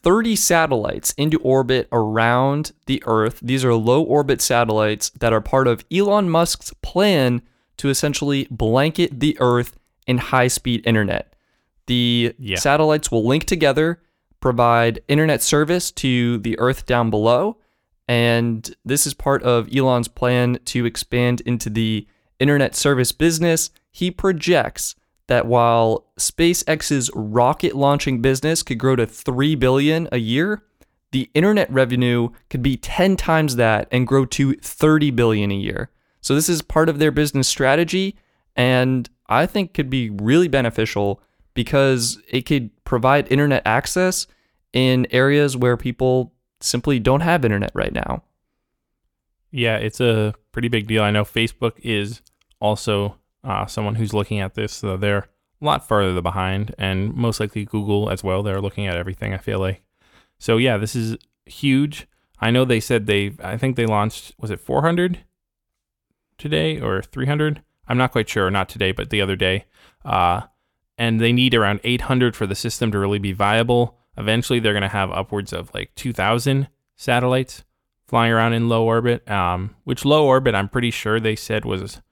30 0.03 0.35
satellites 0.37 1.15
into 1.17 1.39
orbit 1.41 1.89
around 1.93 2.73
the 2.87 3.03
Earth. 3.07 3.39
These 3.43 3.65
are 3.65 3.75
low 3.75 4.03
orbit 4.03 4.41
satellites 4.41 5.11
that 5.11 5.33
are 5.33 5.41
part 5.41 5.69
of 5.69 5.85
Elon 5.93 6.29
Musk's 6.29 6.73
plan 6.83 7.43
to 7.77 7.89
essentially 7.89 8.47
blanket 8.51 9.21
the 9.21 9.37
Earth 9.41 9.79
in 10.07 10.19
high 10.19 10.49
speed 10.49 10.83
internet. 10.87 11.35
The 11.87 12.35
Yeah. 12.39 12.59
satellites 12.59 13.11
will 13.11 13.27
link 13.27 13.45
together, 13.45 14.01
provide 14.41 15.01
internet 15.09 15.43
service 15.43 15.91
to 15.93 16.39
the 16.39 16.59
Earth 16.59 16.85
down 16.87 17.11
below, 17.11 17.59
and 18.09 18.75
this 18.85 19.07
is 19.07 19.15
part 19.15 19.43
of 19.45 19.69
Elon's 19.75 20.09
plan 20.09 20.59
to 20.67 20.85
expand 20.85 21.41
into 21.43 21.71
the 21.71 22.07
internet 22.41 22.75
service 22.75 23.13
business. 23.13 23.71
He 23.93 24.11
projects 24.11 24.97
that 25.33 25.47
while 25.47 26.05
SpaceX's 26.19 27.11
rocket 27.15 27.75
launching 27.75 28.21
business 28.21 28.63
could 28.63 28.77
grow 28.77 28.97
to 28.97 29.07
3 29.07 29.55
billion 29.55 30.07
a 30.13 30.19
year, 30.19 30.63
the 31.13 31.31
internet 31.33 31.73
revenue 31.73 32.29
could 32.51 32.61
be 32.61 32.77
10 32.77 33.17
times 33.17 33.57
that 33.57 33.89
and 33.91 34.07
grow 34.07 34.27
to 34.27 34.53
30 34.53 35.11
billion 35.13 35.51
a 35.51 35.55
year. 35.55 35.89
So 36.21 36.35
this 36.35 36.51
is 36.51 36.61
part 36.61 36.91
of 36.91 36.99
their 36.99 37.11
business 37.11 37.49
strategy 37.49 38.15
and 38.57 39.09
I 39.27 39.47
think 39.47 39.73
could 39.73 39.89
be 39.89 40.11
really 40.11 40.49
beneficial 40.49 41.23
because 41.55 42.21
it 42.29 42.43
could 42.43 42.69
provide 42.85 43.33
internet 43.33 43.63
access 43.65 44.27
in 44.75 45.07
areas 45.13 45.57
where 45.57 45.79
people 45.79 46.35
simply 46.61 46.99
don't 46.99 47.21
have 47.21 47.43
internet 47.43 47.71
right 47.73 47.95
now. 47.95 48.23
Yeah, 49.51 49.79
it's 49.79 49.99
a 49.99 50.35
pretty 50.53 50.69
big 50.69 50.89
deal. 50.89 51.03
I 51.03 51.11
know 51.11 51.25
Facebook 51.25 51.79
is 51.79 52.21
also 52.61 53.17
uh, 53.45 53.67
someone 53.67 53.97
who's 53.97 54.15
looking 54.15 54.41
at 54.41 54.55
this. 54.55 54.73
So 54.73 54.97
they're 54.97 55.29
a 55.61 55.65
lot 55.65 55.87
further 55.87 56.21
behind, 56.21 56.75
and 56.79 57.15
most 57.15 57.41
likely 57.41 57.65
Google 57.65 58.11
as 58.11 58.25
well. 58.25 58.43
They're 58.43 58.61
looking 58.61 58.87
at 58.87 58.97
everything. 58.97 59.33
I 59.35 59.39
feel 59.39 59.59
like. 59.59 59.83
So 60.39 60.57
yeah, 60.57 60.77
this 60.77 60.97
is 60.97 61.17
huge. 61.47 62.07
I 62.41 62.51
know 62.51 62.65
they 62.65 62.81
said 62.81 63.07
they. 63.07 63.35
I 63.43 63.57
think 63.57 63.77
they 63.77 63.87
launched. 63.87 64.35
Was 64.39 64.51
it 64.51 64.61
400 64.61 65.21
today 66.39 66.81
or 66.81 67.03
300? 67.03 67.63
I'm 67.89 67.99
not 67.99 68.13
quite 68.13 68.29
sure. 68.29 68.51
Not 68.51 68.69
today, 68.69 68.93
but 68.93 69.11
the 69.11 69.21
other 69.21 69.37
day. 69.37 69.67
Uh, 70.05 70.43
and 70.99 71.21
they 71.21 71.33
need 71.33 71.55
around 71.55 71.81
800 71.85 72.37
for 72.37 72.47
the 72.47 72.55
system 72.55 72.91
to 72.93 72.99
really 72.99 73.19
be 73.19 73.33
viable. 73.33 73.99
Eventually, 74.17 74.61
they're 74.61 74.73
going 74.73 74.83
to 74.83 74.89
have 74.89 75.11
upwards 75.11 75.53
of 75.53 75.73
like 75.75 75.95
2,000 75.95 76.69
satellites 76.97 77.65
flying 78.07 78.33
around 78.33 78.53
in 78.53 78.69
low 78.69 78.85
orbit. 78.85 79.29
Um, 79.31 79.75
which 79.85 80.05
low 80.05 80.27
orbit, 80.27 80.55
I'm 80.55 80.69
pretty 80.69 80.91
sure 80.91 81.19
they 81.19 81.37
said 81.37 81.65
was 81.65 82.03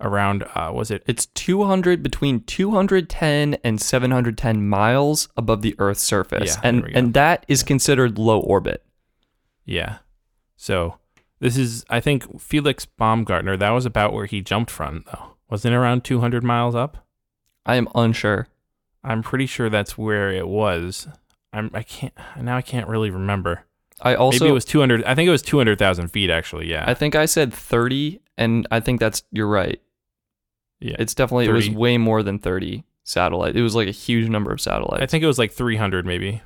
around. 0.00 0.44
Uh, 0.54 0.70
was 0.74 0.90
it? 0.90 1.02
It's 1.06 1.26
200 1.26 2.02
between 2.02 2.40
210 2.44 3.54
and 3.64 3.80
710 3.80 4.68
miles 4.68 5.28
above 5.36 5.62
the 5.62 5.74
Earth's 5.78 6.02
surface, 6.02 6.54
Yeah, 6.56 6.60
and 6.62 6.78
there 6.78 6.86
we 6.86 6.92
go. 6.92 6.98
and 6.98 7.14
that 7.14 7.44
is 7.48 7.62
considered 7.62 8.18
low 8.18 8.40
orbit. 8.40 8.84
Yeah. 9.64 9.98
So 10.56 10.96
this 11.40 11.56
is, 11.56 11.84
I 11.88 12.00
think, 12.00 12.40
Felix 12.40 12.84
Baumgartner. 12.86 13.56
That 13.56 13.70
was 13.70 13.86
about 13.86 14.12
where 14.12 14.26
he 14.26 14.40
jumped 14.40 14.70
from, 14.70 15.04
though. 15.06 15.36
Wasn't 15.48 15.72
it 15.72 15.76
around 15.76 16.04
200 16.04 16.44
miles 16.44 16.74
up? 16.74 17.06
I 17.66 17.76
am 17.76 17.88
unsure. 17.94 18.48
I'm 19.02 19.22
pretty 19.22 19.46
sure 19.46 19.70
that's 19.70 19.96
where 19.96 20.30
it 20.30 20.46
was. 20.48 21.08
I'm. 21.52 21.70
I 21.74 21.82
can't. 21.82 22.12
Now 22.40 22.56
I 22.56 22.62
can't 22.62 22.86
really 22.88 23.10
remember. 23.10 23.64
I 24.02 24.14
also 24.14 24.44
Maybe 24.44 24.50
it 24.50 24.54
was 24.54 24.64
200. 24.64 25.04
I 25.04 25.14
think 25.14 25.26
it 25.28 25.30
was 25.30 25.42
200,000 25.42 26.08
feet 26.08 26.30
actually. 26.30 26.70
Yeah. 26.70 26.84
I 26.86 26.94
think 26.94 27.14
I 27.14 27.26
said 27.26 27.52
30, 27.52 28.20
and 28.38 28.66
I 28.70 28.80
think 28.80 29.00
that's 29.00 29.22
you're 29.32 29.46
right. 29.48 29.80
Yeah. 30.80 30.96
It's 30.98 31.14
definitely 31.14 31.46
it 31.46 31.52
was 31.52 31.70
way 31.70 31.98
more 31.98 32.22
than 32.22 32.38
30 32.38 32.84
satellite. 33.04 33.56
It 33.56 33.62
was 33.62 33.74
like 33.74 33.88
a 33.88 33.92
huge 33.92 34.28
number 34.28 34.52
of 34.52 34.60
satellites. 34.60 35.02
I 35.02 35.06
think 35.06 35.22
it 35.22 35.26
was 35.26 35.38
like 35.38 35.52
300 35.52 36.06
maybe. 36.06 36.42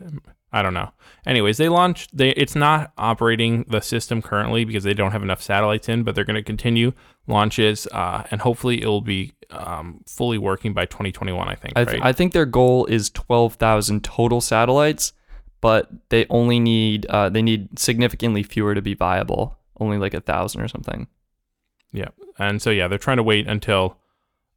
Um, 0.00 0.22
I 0.52 0.62
don't 0.62 0.74
know. 0.74 0.90
Anyways, 1.26 1.58
they 1.58 1.68
launched 1.68 2.16
they 2.16 2.30
it's 2.30 2.56
not 2.56 2.92
operating 2.98 3.64
the 3.68 3.80
system 3.80 4.20
currently 4.20 4.64
because 4.64 4.82
they 4.82 4.94
don't 4.94 5.12
have 5.12 5.22
enough 5.22 5.42
satellites 5.42 5.88
in, 5.88 6.02
but 6.02 6.14
they're 6.14 6.24
going 6.24 6.34
to 6.34 6.42
continue 6.42 6.92
launches 7.26 7.86
uh, 7.92 8.24
and 8.30 8.40
hopefully 8.40 8.80
it'll 8.80 9.00
be 9.00 9.32
um, 9.50 10.02
fully 10.06 10.38
working 10.38 10.72
by 10.72 10.86
2021, 10.86 11.48
I 11.48 11.54
think, 11.54 11.72
I, 11.76 11.84
th- 11.84 12.00
right? 12.00 12.08
I 12.08 12.12
think 12.12 12.32
their 12.32 12.46
goal 12.46 12.86
is 12.86 13.10
12,000 13.10 14.02
total 14.04 14.40
satellites, 14.40 15.12
but 15.60 15.90
they 16.08 16.26
only 16.30 16.58
need 16.58 17.06
uh, 17.06 17.28
they 17.28 17.42
need 17.42 17.78
significantly 17.78 18.42
fewer 18.42 18.74
to 18.74 18.82
be 18.82 18.94
viable. 18.94 19.58
Only 19.78 19.98
like 19.98 20.14
a 20.14 20.20
thousand 20.20 20.60
or 20.60 20.68
something. 20.68 21.06
Yeah. 21.92 22.08
And 22.38 22.60
so 22.60 22.70
yeah, 22.70 22.88
they're 22.88 22.98
trying 22.98 23.18
to 23.18 23.22
wait 23.22 23.46
until 23.46 23.98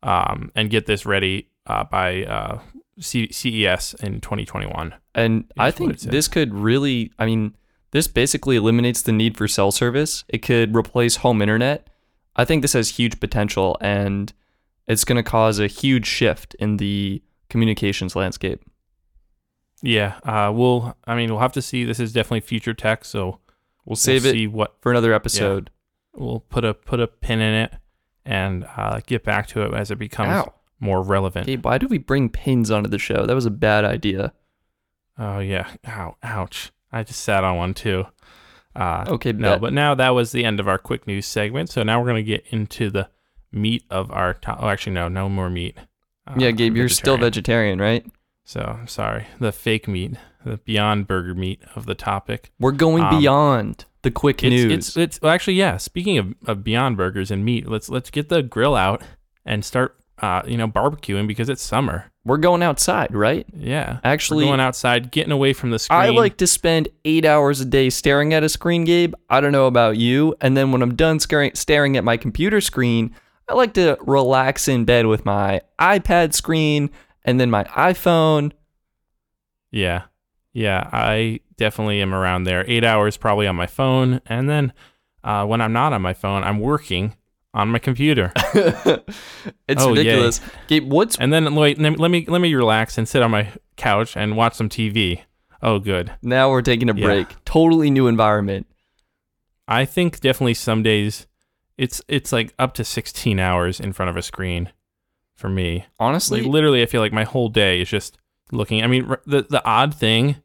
um, 0.02 0.52
and 0.56 0.70
get 0.70 0.86
this 0.86 1.06
ready 1.06 1.50
uh, 1.68 1.84
by 1.86 2.24
uh, 2.24 2.60
C- 3.00 3.32
CES 3.32 3.96
in 3.96 4.22
2021. 4.22 4.94
And 5.16 5.52
I 5.58 5.72
think 5.72 6.00
this 6.00 6.28
could 6.28 6.54
really, 6.54 7.12
I 7.20 7.26
mean, 7.26 7.56
this 7.92 8.08
basically 8.08 8.56
eliminates 8.56 9.02
the 9.02 9.12
need 9.12 9.38
for 9.38 9.48
cell 9.48 9.72
service. 9.72 10.24
It 10.28 10.40
could 10.40 10.76
replace 10.76 11.18
home 11.18 11.42
internet. 11.42 11.88
I 12.36 12.46
think 12.46 12.62
this 12.62 12.74
has 12.74 12.90
huge 12.90 13.20
potential 13.20 13.78
and 13.80 14.34
it's 14.88 15.06
going 15.06 15.18
to 15.18 15.24
cause 15.24 15.60
a 15.60 15.68
huge 15.68 16.06
shift 16.06 16.56
in 16.56 16.78
the 16.78 17.22
communications 17.50 18.16
landscape. 18.16 18.64
Yeah, 19.82 20.16
uh, 20.24 20.52
we'll 20.54 20.96
I 21.06 21.16
mean, 21.16 21.30
we'll 21.30 21.42
have 21.42 21.52
to 21.54 21.62
see 21.62 21.84
this 21.84 22.00
is 22.00 22.14
definitely 22.14 22.40
future 22.40 22.74
tech, 22.74 23.04
so 23.04 23.40
We'll 23.86 23.96
save 23.96 24.24
we'll 24.24 24.32
it 24.32 24.36
see 24.36 24.48
what 24.48 24.76
for 24.82 24.92
another 24.92 25.14
episode. 25.14 25.70
We'll 26.14 26.40
put 26.42 26.64
a 26.66 26.74
put 26.74 27.00
a 27.00 27.08
pin 27.08 27.42
in 27.42 27.54
it 27.54 27.74
and 28.26 28.66
uh, 28.78 29.02
get 29.06 29.24
back 29.24 29.48
to 29.48 29.62
it 29.64 29.74
as 29.74 29.92
it 29.92 29.98
becomes 30.00 30.30
Ow. 30.30 30.54
more 30.80 31.02
relevant. 31.02 31.46
Gabe, 31.48 31.66
why 31.66 31.78
do 31.78 31.88
we 31.88 31.98
bring 31.98 32.30
pins 32.30 32.72
onto 32.72 32.90
the 32.90 33.00
show? 33.00 33.26
That 33.26 33.36
was 33.36 33.46
a 33.46 33.52
bad 33.52 33.86
idea. 33.86 34.34
Oh 35.18 35.40
yeah, 35.40 35.68
ow, 35.88 36.16
ouch! 36.24 36.72
I 36.92 37.04
just 37.04 37.22
sat 37.22 37.44
on 37.44 37.58
one 37.58 37.74
too. 37.74 38.06
Uh, 38.76 39.06
Okay, 39.08 39.32
no, 39.32 39.52
bet. 39.52 39.62
but 39.62 39.74
now 39.74 39.94
that 39.94 40.10
was 40.12 40.32
the 40.32 40.44
end 40.44 40.60
of 40.60 40.68
our 40.68 40.80
quick 40.80 41.06
news 41.06 41.26
segment. 41.28 41.70
So 41.70 41.84
now 41.84 42.00
we're 42.02 42.08
gonna 42.08 42.24
get 42.24 42.46
into 42.50 42.90
the 42.90 43.10
meat 43.52 43.84
of 43.92 44.10
our. 44.12 44.34
To- 44.34 44.58
oh, 44.60 44.70
actually, 44.70 44.94
no, 44.94 45.08
no 45.10 45.30
more 45.30 45.50
meat. 45.50 45.78
Uh, 46.26 46.34
yeah, 46.38 46.52
Gabe, 46.52 46.76
you're 46.76 46.90
still 46.90 47.18
vegetarian. 47.18 47.78
vegetarian, 47.78 48.04
right? 48.04 48.12
So 48.46 48.62
I'm 48.62 48.88
sorry, 48.88 49.28
the 49.40 49.52
fake 49.52 49.88
meat, 49.88 50.16
the 50.46 50.58
Beyond 50.58 51.06
Burger 51.08 51.36
meat 51.36 51.62
of 51.76 51.86
the 51.86 51.96
topic. 51.96 52.52
We're 52.60 52.72
going 52.72 53.04
Um, 53.04 53.20
beyond 53.20 53.86
the 54.04 54.12
quick 54.12 54.44
It's, 54.44 54.50
news. 54.52 54.72
it's 54.72 54.98
it's 54.98 55.22
well, 55.22 55.32
actually 55.34 55.56
yeah. 55.56 55.78
Speaking 55.78 56.18
of, 56.18 56.34
of 56.46 56.64
Beyond 56.64 56.96
Burgers 56.98 57.32
and 57.32 57.44
meat, 57.44 57.68
let's 57.68 57.90
let's 57.90 58.10
get 58.10 58.30
the 58.30 58.44
grill 58.44 58.76
out 58.76 59.02
and 59.46 59.66
start 59.66 59.98
uh, 60.20 60.42
you 60.46 60.56
know 60.58 60.68
barbecuing 60.68 61.28
because 61.28 61.50
it's 61.50 61.62
summer. 61.64 62.12
we're 62.24 62.38
going 62.38 62.64
outside, 62.64 63.14
right? 63.14 63.46
Yeah. 63.58 64.00
Actually- 64.04 64.46
We're 64.46 64.52
going 64.52 64.60
outside, 64.62 65.12
getting 65.12 65.32
away 65.34 65.52
from 65.52 65.72
the 65.72 65.80
screen. 65.80 66.00
I 66.00 66.10
like 66.10 66.38
to 66.38 66.48
spend 66.48 66.88
eight 67.04 67.26
hours 67.26 67.60
a 67.60 67.66
day 67.66 67.90
staring 67.90 68.34
at 68.34 68.44
a 68.44 68.48
screen, 68.50 68.86
Gabe. 68.86 69.14
I 69.30 69.42
don't 69.42 69.52
know 69.52 69.68
about 69.68 69.98
you. 69.98 70.34
And 70.40 70.56
then 70.56 70.72
when 70.72 70.82
I'm 70.82 70.96
done 70.96 71.20
scaring, 71.20 71.52
staring 71.56 71.98
at 71.98 72.06
my 72.06 72.16
computer 72.16 72.62
screen, 72.62 73.14
I 73.50 73.56
like 73.56 73.74
to 73.74 73.98
relax 74.00 74.70
in 74.70 74.86
bed 74.86 75.08
with 75.08 75.26
my 75.26 75.60
iPad 75.80 76.34
screen 76.34 76.90
and 77.26 77.40
then 77.42 77.50
my 77.52 77.66
iPhone. 77.66 78.54
Yeah. 79.72 80.04
Yeah. 80.54 80.90
I 80.92 81.40
definitely 81.58 82.02
am 82.02 82.14
around 82.14 82.44
there. 82.44 82.64
Eight 82.68 82.84
hours 82.84 83.18
probably 83.18 83.48
on 83.48 83.56
my 83.56 83.68
phone. 83.68 84.22
And 84.26 84.50
then 84.50 84.74
uh, 85.24 85.46
when 85.46 85.62
I'm 85.62 85.74
not 85.74 85.94
on 85.94 86.02
my 86.02 86.14
phone, 86.14 86.44
I'm 86.44 86.60
working 86.60 87.16
on 87.54 87.70
my 87.70 87.80
computer. 87.80 88.32
it's 88.36 89.82
Oh, 89.84 89.90
yay. 89.94 89.98
ridiculous. 90.00 90.42
Gabe, 90.68 90.92
what's 90.92 91.16
and 91.18 91.32
then 91.32 91.56
wait, 91.56 91.80
let 91.80 92.10
me 92.12 92.26
let 92.28 92.42
me 92.42 92.54
relax 92.54 92.98
and 92.98 93.08
sit 93.08 93.22
on 93.22 93.32
my 93.32 93.50
couch 93.78 94.16
and 94.18 94.36
watch 94.36 94.54
some 94.56 94.70
TV. 94.70 95.22
Oh, 95.62 95.80
good. 95.80 96.12
now 96.22 96.50
we're 96.50 96.62
taking 96.62 96.90
a 96.90 96.96
Yeah. 96.96 97.06
break. 97.06 97.28
Totally 97.46 97.90
new 97.90 98.08
environment. 98.08 98.68
I 99.68 99.86
think 99.86 100.20
definitely 100.20 100.56
some 100.56 100.84
days 100.84 101.26
it's 101.78 102.02
it's 102.08 102.32
like 102.32 102.54
up 102.60 102.74
to 102.76 102.84
16 102.84 103.40
hours 103.40 103.80
in 103.80 103.94
front 103.94 104.10
of 104.10 104.18
a 104.18 104.22
screen 104.22 104.72
for 105.36 105.50
me. 105.50 105.86
Honestly, 106.00 106.42
Like 106.42 106.52
literally, 106.52 106.82
I 106.82 106.86
feel 106.86 107.02
like 107.02 107.14
my 107.14 107.24
whole 107.24 107.50
day 107.50 107.82
is 107.82 107.90
just 107.90 108.18
looking. 108.52 108.84
I 108.84 108.88
mean, 108.88 109.16
the 109.26 109.44
the 109.50 109.64
odd 109.66 109.94
thing 109.96 110.38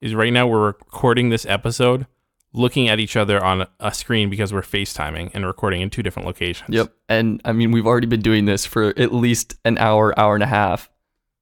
is 0.00 0.14
right 0.14 0.32
now 0.32 0.46
we're 0.46 0.66
recording 0.66 1.30
this 1.30 1.46
episode, 1.46 2.06
looking 2.52 2.88
at 2.88 3.00
each 3.00 3.16
other 3.16 3.42
on 3.42 3.66
a 3.80 3.92
screen 3.92 4.30
because 4.30 4.52
we're 4.52 4.62
FaceTiming 4.62 5.30
and 5.34 5.46
recording 5.46 5.80
in 5.80 5.90
two 5.90 6.02
different 6.02 6.26
locations. 6.26 6.68
Yep. 6.70 6.92
And 7.08 7.40
I 7.44 7.52
mean, 7.52 7.72
we've 7.72 7.86
already 7.86 8.06
been 8.06 8.20
doing 8.20 8.44
this 8.44 8.66
for 8.66 8.88
at 8.98 9.12
least 9.12 9.56
an 9.64 9.78
hour, 9.78 10.18
hour 10.18 10.34
and 10.34 10.42
a 10.42 10.48
half. 10.48 10.90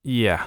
Yeah. 0.04 0.46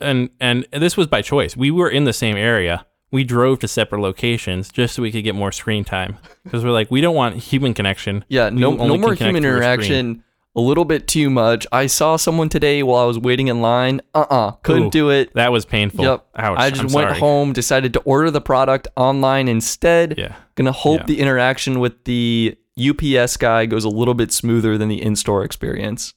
And 0.00 0.30
and 0.40 0.66
this 0.72 0.96
was 0.96 1.06
by 1.06 1.22
choice. 1.22 1.56
We 1.56 1.70
were 1.70 1.90
in 1.90 2.04
the 2.04 2.12
same 2.12 2.36
area. 2.36 2.86
We 3.10 3.24
drove 3.24 3.58
to 3.60 3.68
separate 3.68 4.00
locations 4.00 4.70
just 4.70 4.94
so 4.94 5.02
we 5.02 5.10
could 5.10 5.24
get 5.24 5.34
more 5.34 5.50
screen 5.50 5.84
time 5.84 6.18
because 6.44 6.62
we're 6.62 6.72
like 6.72 6.90
we 6.90 7.00
don't 7.00 7.14
want 7.16 7.36
human 7.36 7.72
connection. 7.72 8.24
Yeah, 8.28 8.50
no, 8.50 8.72
no 8.72 8.98
more 8.98 9.14
human 9.14 9.44
interaction. 9.44 10.22
A 10.58 10.60
little 10.60 10.84
bit 10.84 11.06
too 11.06 11.30
much. 11.30 11.66
I 11.70 11.86
saw 11.86 12.16
someone 12.16 12.48
today 12.48 12.82
while 12.82 13.00
I 13.00 13.06
was 13.06 13.16
waiting 13.18 13.46
in 13.46 13.60
line. 13.62 14.00
Uh 14.12 14.26
uh 14.28 14.50
could 14.62 14.82
not 14.82 14.92
do 14.92 15.08
it. 15.10 15.32
That 15.34 15.52
was 15.52 15.64
painful. 15.64 16.04
Yep. 16.04 16.26
Ouch. 16.36 16.58
I 16.58 16.70
just 16.70 16.80
I'm 16.82 16.92
went 16.92 17.08
sorry. 17.10 17.20
home, 17.20 17.52
decided 17.52 17.92
to 17.92 18.00
order 18.00 18.30
the 18.30 18.40
product 18.40 18.88
online 18.96 19.46
instead. 19.46 20.16
Yeah. 20.18 20.34
Gonna 20.56 20.72
hope 20.72 21.00
Yeah. 21.00 21.06
the 21.06 21.20
interaction 21.20 21.78
with 21.78 22.02
the 22.04 22.56
UPS 22.76 23.36
guy 23.36 23.66
goes 23.66 23.84
a 23.84 23.88
little 23.88 24.14
bit 24.14 24.32
smoother 24.32 24.76
than 24.76 24.88
the 24.88 25.00
in 25.00 25.14
store 25.16 25.44
experience. 25.44 26.14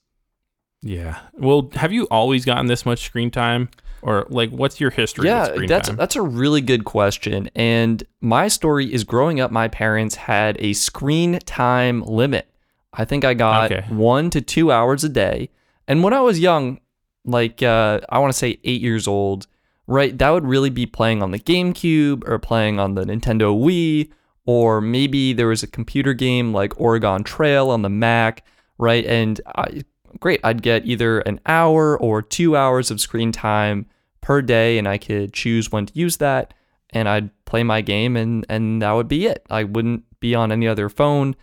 Yeah. 0.82 1.19
Well, 1.34 1.69
have 1.75 1.91
you 1.91 2.08
always 2.10 2.43
gotten 2.43 2.65
this 2.65 2.86
much 2.86 3.04
screen 3.06 3.30
time, 3.30 3.69
or 4.01 4.25
like, 4.30 4.49
what's 4.49 4.80
your 4.80 4.89
history? 4.89 5.23
with 5.23 5.32
Yeah, 5.32 5.65
that's 5.67 5.88
time? 5.89 5.97
that's 5.97 6.15
a 6.15 6.21
really 6.23 6.62
good 6.62 6.86
question. 6.86 7.49
And 7.56 8.04
my 8.21 8.47
story 8.47 8.91
is 8.91 9.04
growing 9.04 9.39
up, 9.39 9.51
my 9.51 9.67
parents 9.67 10.15
had 10.15 10.58
a 10.60 10.73
screen 10.73 11.38
time 11.45 12.01
limit. 12.01 12.47
I 12.93 13.06
think 13.06 13.23
I 13.23 13.34
got 13.34 13.71
Okay. 13.71 13.86
one 13.89 14.30
to 14.32 14.41
two 14.41 14.71
hours 14.71 15.04
a 15.04 15.10
day. 15.10 15.49
And 15.88 16.04
when 16.04 16.13
I 16.13 16.21
was 16.21 16.39
young, 16.39 16.80
like 17.25 17.62
uh, 17.63 18.01
I 18.10 18.19
want 18.19 18.32
to 18.34 18.38
say 18.38 18.60
eight 18.63 18.82
years 18.82 19.08
old, 19.08 19.47
right, 19.88 20.17
that 20.17 20.30
would 20.30 20.45
really 20.45 20.69
be 20.69 20.86
playing 20.86 21.21
on 21.23 21.32
the 21.32 21.39
GameCube 21.39 22.27
or 22.27 22.39
playing 22.39 22.80
on 22.80 22.95
the 22.95 23.04
Nintendo 23.06 23.56
Wii, 23.58 24.10
or 24.45 24.82
maybe 24.82 25.34
there 25.34 25.47
was 25.47 25.63
a 25.63 25.67
computer 25.67 26.13
game 26.13 26.54
like 26.54 26.80
Oregon 26.80 27.23
Trail 27.23 27.69
on 27.69 27.82
the 27.82 27.89
Mac, 27.89 28.45
right? 28.77 29.06
And 29.06 29.39
I, 29.56 29.84
great, 30.19 30.39
I'd 30.43 30.62
get 30.62 30.86
either 30.86 31.19
an 31.21 31.39
hour 31.45 31.97
or 31.99 32.21
two 32.21 32.56
hours 32.58 32.91
of 32.91 32.99
screen 32.99 33.32
time 33.32 33.86
per 34.21 34.41
day, 34.41 34.77
and 34.77 34.88
I 34.88 34.97
could 34.97 35.34
choose 35.34 35.71
when 35.71 35.86
to 35.88 35.93
use 35.97 36.17
that, 36.17 36.54
and 36.89 37.08
I'd 37.08 37.30
play 37.45 37.63
my 37.63 37.82
game, 37.82 38.17
and 38.17 38.45
and 38.49 38.82
that 38.82 38.91
would 38.93 39.08
be 39.08 39.25
it. 39.27 39.45
I 39.49 39.63
wouldn't 39.63 40.04
be 40.19 40.36
on 40.36 40.51
any 40.51 40.67
other 40.67 40.89
phone 40.89 41.36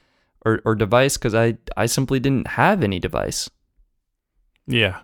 or, 0.48 0.62
or 0.64 0.74
device 0.74 1.16
because 1.16 1.34
I 1.34 1.58
I 1.76 1.86
simply 1.86 2.20
didn't 2.20 2.48
have 2.48 2.82
any 2.82 2.98
device. 2.98 3.50
yeah. 4.66 5.00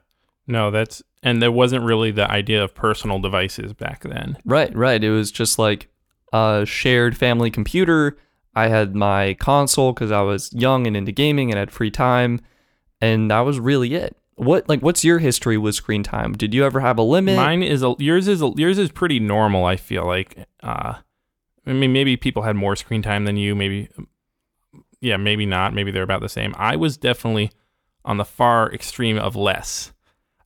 No, 0.46 0.70
that's 0.70 1.02
and 1.22 1.40
there 1.40 1.50
wasn't 1.50 1.84
really 1.84 2.10
the 2.10 2.30
idea 2.30 2.62
of 2.62 2.74
personal 2.74 3.18
devices 3.18 3.72
back 3.72 4.02
then. 4.02 4.36
Right, 4.44 4.74
right. 4.76 5.02
It 5.02 5.10
was 5.10 5.32
just 5.32 5.58
like 5.58 5.88
a 6.34 6.64
shared 6.66 7.16
family 7.16 7.50
computer. 7.50 8.18
I 8.54 8.68
had 8.68 8.94
my 8.94 9.32
console 9.34 9.94
because 9.94 10.12
I 10.12 10.20
was 10.20 10.52
young 10.52 10.86
and 10.86 10.94
into 10.96 11.12
gaming 11.12 11.50
and 11.50 11.58
had 11.58 11.70
free 11.70 11.90
time, 11.90 12.42
and 13.00 13.30
that 13.30 13.40
was 13.40 13.58
really 13.58 13.94
it. 13.94 14.16
What 14.34 14.68
like 14.68 14.80
what's 14.80 15.02
your 15.02 15.18
history 15.18 15.56
with 15.56 15.74
screen 15.76 16.02
time? 16.02 16.34
Did 16.34 16.52
you 16.52 16.62
ever 16.66 16.80
have 16.80 16.98
a 16.98 17.02
limit? 17.02 17.36
Mine 17.36 17.62
is 17.62 17.82
a 17.82 17.94
yours 17.98 18.28
is 18.28 18.42
a, 18.42 18.52
yours 18.56 18.78
is 18.78 18.90
pretty 18.92 19.18
normal. 19.20 19.64
I 19.64 19.76
feel 19.76 20.04
like. 20.06 20.46
Uh, 20.62 20.96
I 21.66 21.72
mean, 21.72 21.94
maybe 21.94 22.18
people 22.18 22.42
had 22.42 22.54
more 22.56 22.76
screen 22.76 23.00
time 23.00 23.24
than 23.24 23.38
you. 23.38 23.54
Maybe, 23.54 23.88
yeah, 25.04 25.18
maybe 25.18 25.44
not. 25.44 25.74
Maybe 25.74 25.90
they're 25.90 26.02
about 26.02 26.22
the 26.22 26.28
same. 26.28 26.54
I 26.56 26.76
was 26.76 26.96
definitely 26.96 27.50
on 28.04 28.16
the 28.16 28.24
far 28.24 28.72
extreme 28.72 29.18
of 29.18 29.36
less, 29.36 29.92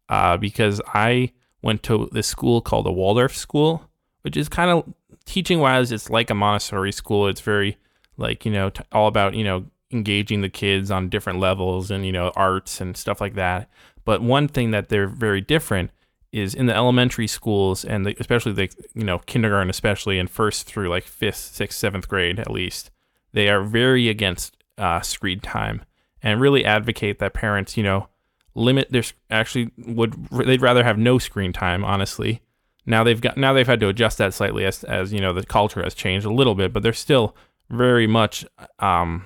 uh, 0.08 0.36
because 0.36 0.80
I 0.88 1.32
went 1.62 1.82
to 1.84 2.08
this 2.12 2.26
school 2.26 2.60
called 2.60 2.86
the 2.86 2.92
Waldorf 2.92 3.36
School, 3.36 3.88
which 4.22 4.36
is 4.36 4.48
kind 4.48 4.70
of 4.70 4.92
teaching 5.24 5.60
wise. 5.60 5.92
It's 5.92 6.10
like 6.10 6.28
a 6.28 6.34
Montessori 6.34 6.92
school. 6.92 7.28
It's 7.28 7.40
very 7.40 7.78
like 8.16 8.44
you 8.44 8.50
know 8.50 8.70
t- 8.70 8.82
all 8.90 9.06
about 9.06 9.34
you 9.34 9.44
know 9.44 9.66
engaging 9.92 10.40
the 10.40 10.48
kids 10.48 10.90
on 10.90 11.08
different 11.08 11.38
levels 11.38 11.90
and 11.90 12.04
you 12.04 12.12
know 12.12 12.32
arts 12.34 12.80
and 12.80 12.96
stuff 12.96 13.20
like 13.20 13.34
that. 13.34 13.70
But 14.04 14.22
one 14.22 14.48
thing 14.48 14.72
that 14.72 14.88
they're 14.88 15.06
very 15.06 15.40
different 15.40 15.92
is 16.32 16.52
in 16.52 16.66
the 16.66 16.74
elementary 16.74 17.28
schools 17.28 17.84
and 17.84 18.04
the, 18.04 18.16
especially 18.18 18.52
the 18.52 18.68
you 18.94 19.04
know 19.04 19.20
kindergarten 19.20 19.70
especially 19.70 20.18
and 20.18 20.28
first 20.28 20.66
through 20.66 20.88
like 20.88 21.04
fifth 21.04 21.36
sixth 21.36 21.78
seventh 21.78 22.08
grade 22.08 22.38
at 22.38 22.50
least 22.50 22.90
they 23.38 23.48
are 23.48 23.62
very 23.62 24.08
against 24.08 24.56
uh, 24.76 25.00
screen 25.00 25.40
time 25.40 25.84
and 26.22 26.40
really 26.40 26.64
advocate 26.64 27.18
that 27.18 27.34
parents 27.34 27.76
you 27.76 27.82
know 27.82 28.08
limit 28.54 28.90
their 28.90 29.04
actually 29.30 29.70
would 29.78 30.14
they'd 30.30 30.62
rather 30.62 30.84
have 30.84 30.98
no 30.98 31.18
screen 31.18 31.52
time 31.52 31.84
honestly 31.84 32.42
now 32.86 33.04
they've 33.04 33.20
got 33.20 33.36
now 33.36 33.52
they've 33.52 33.66
had 33.66 33.80
to 33.80 33.88
adjust 33.88 34.18
that 34.18 34.34
slightly 34.34 34.64
as 34.64 34.84
as 34.84 35.12
you 35.12 35.20
know 35.20 35.32
the 35.32 35.44
culture 35.44 35.82
has 35.82 35.94
changed 35.94 36.26
a 36.26 36.32
little 36.32 36.54
bit 36.54 36.72
but 36.72 36.82
they're 36.82 36.92
still 36.92 37.36
very 37.70 38.06
much 38.06 38.44
um 38.78 39.24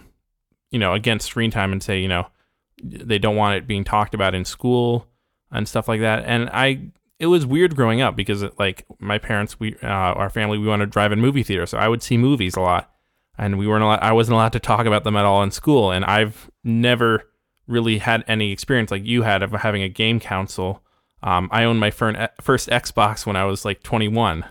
you 0.71 0.79
know 0.79 0.93
against 0.93 1.27
screen 1.27 1.51
time 1.51 1.73
and 1.73 1.83
say 1.83 2.01
you 2.01 2.09
know 2.09 2.27
they 2.83 3.19
don't 3.19 3.37
want 3.37 3.57
it 3.57 3.67
being 3.67 3.85
talked 3.85 4.15
about 4.15 4.35
in 4.35 4.45
school 4.45 5.07
and 5.51 5.69
stuff 5.69 5.89
like 5.89 6.01
that. 6.01 6.25
And 6.27 6.49
I, 6.51 6.89
it 7.19 7.27
was 7.27 7.47
weird 7.47 7.77
growing 7.77 8.01
up 8.01 8.17
because 8.17 8.43
it, 8.43 8.59
like 8.59 8.85
my 8.99 9.19
parents, 9.19 9.61
we, 9.61 9.77
uh, 9.83 9.87
our 9.87 10.31
family, 10.31 10.59
we 10.59 10.67
wanted 10.67 10.87
to 10.87 10.91
drive 10.91 11.13
in 11.13 11.21
movie 11.21 11.43
theater, 11.43 11.67
so 11.67 11.79
I 11.79 11.89
would 11.89 12.03
see 12.03 12.17
movies 12.17 12.57
a 12.57 12.61
lot, 12.61 12.92
and 13.39 13.59
we 13.59 13.67
weren't 13.67 13.83
allowed, 13.85 14.01
I 14.01 14.13
wasn't 14.13 14.35
allowed 14.35 14.53
to 14.53 14.61
talk 14.61 14.87
about 14.87 15.05
them 15.05 15.17
at 15.17 15.25
all 15.25 15.43
in 15.43 15.51
school. 15.51 15.91
And 15.91 16.05
I've 16.05 16.51
never 16.65 17.29
really 17.67 17.99
had 17.99 18.25
any 18.29 18.53
experience 18.53 18.91
like 18.91 19.05
you 19.05 19.23
had 19.23 19.43
of 19.43 19.53
having 19.53 19.83
a 19.83 19.89
game 19.89 20.21
console. 20.21 20.83
Um, 21.23 21.49
I 21.53 21.65
owned 21.65 21.81
my 21.81 21.91
fir- 21.91 22.29
first 22.41 22.69
Xbox 22.69 23.25
when 23.25 23.37
I 23.37 23.45
was 23.45 23.65
like 23.65 23.83
21. 23.83 24.45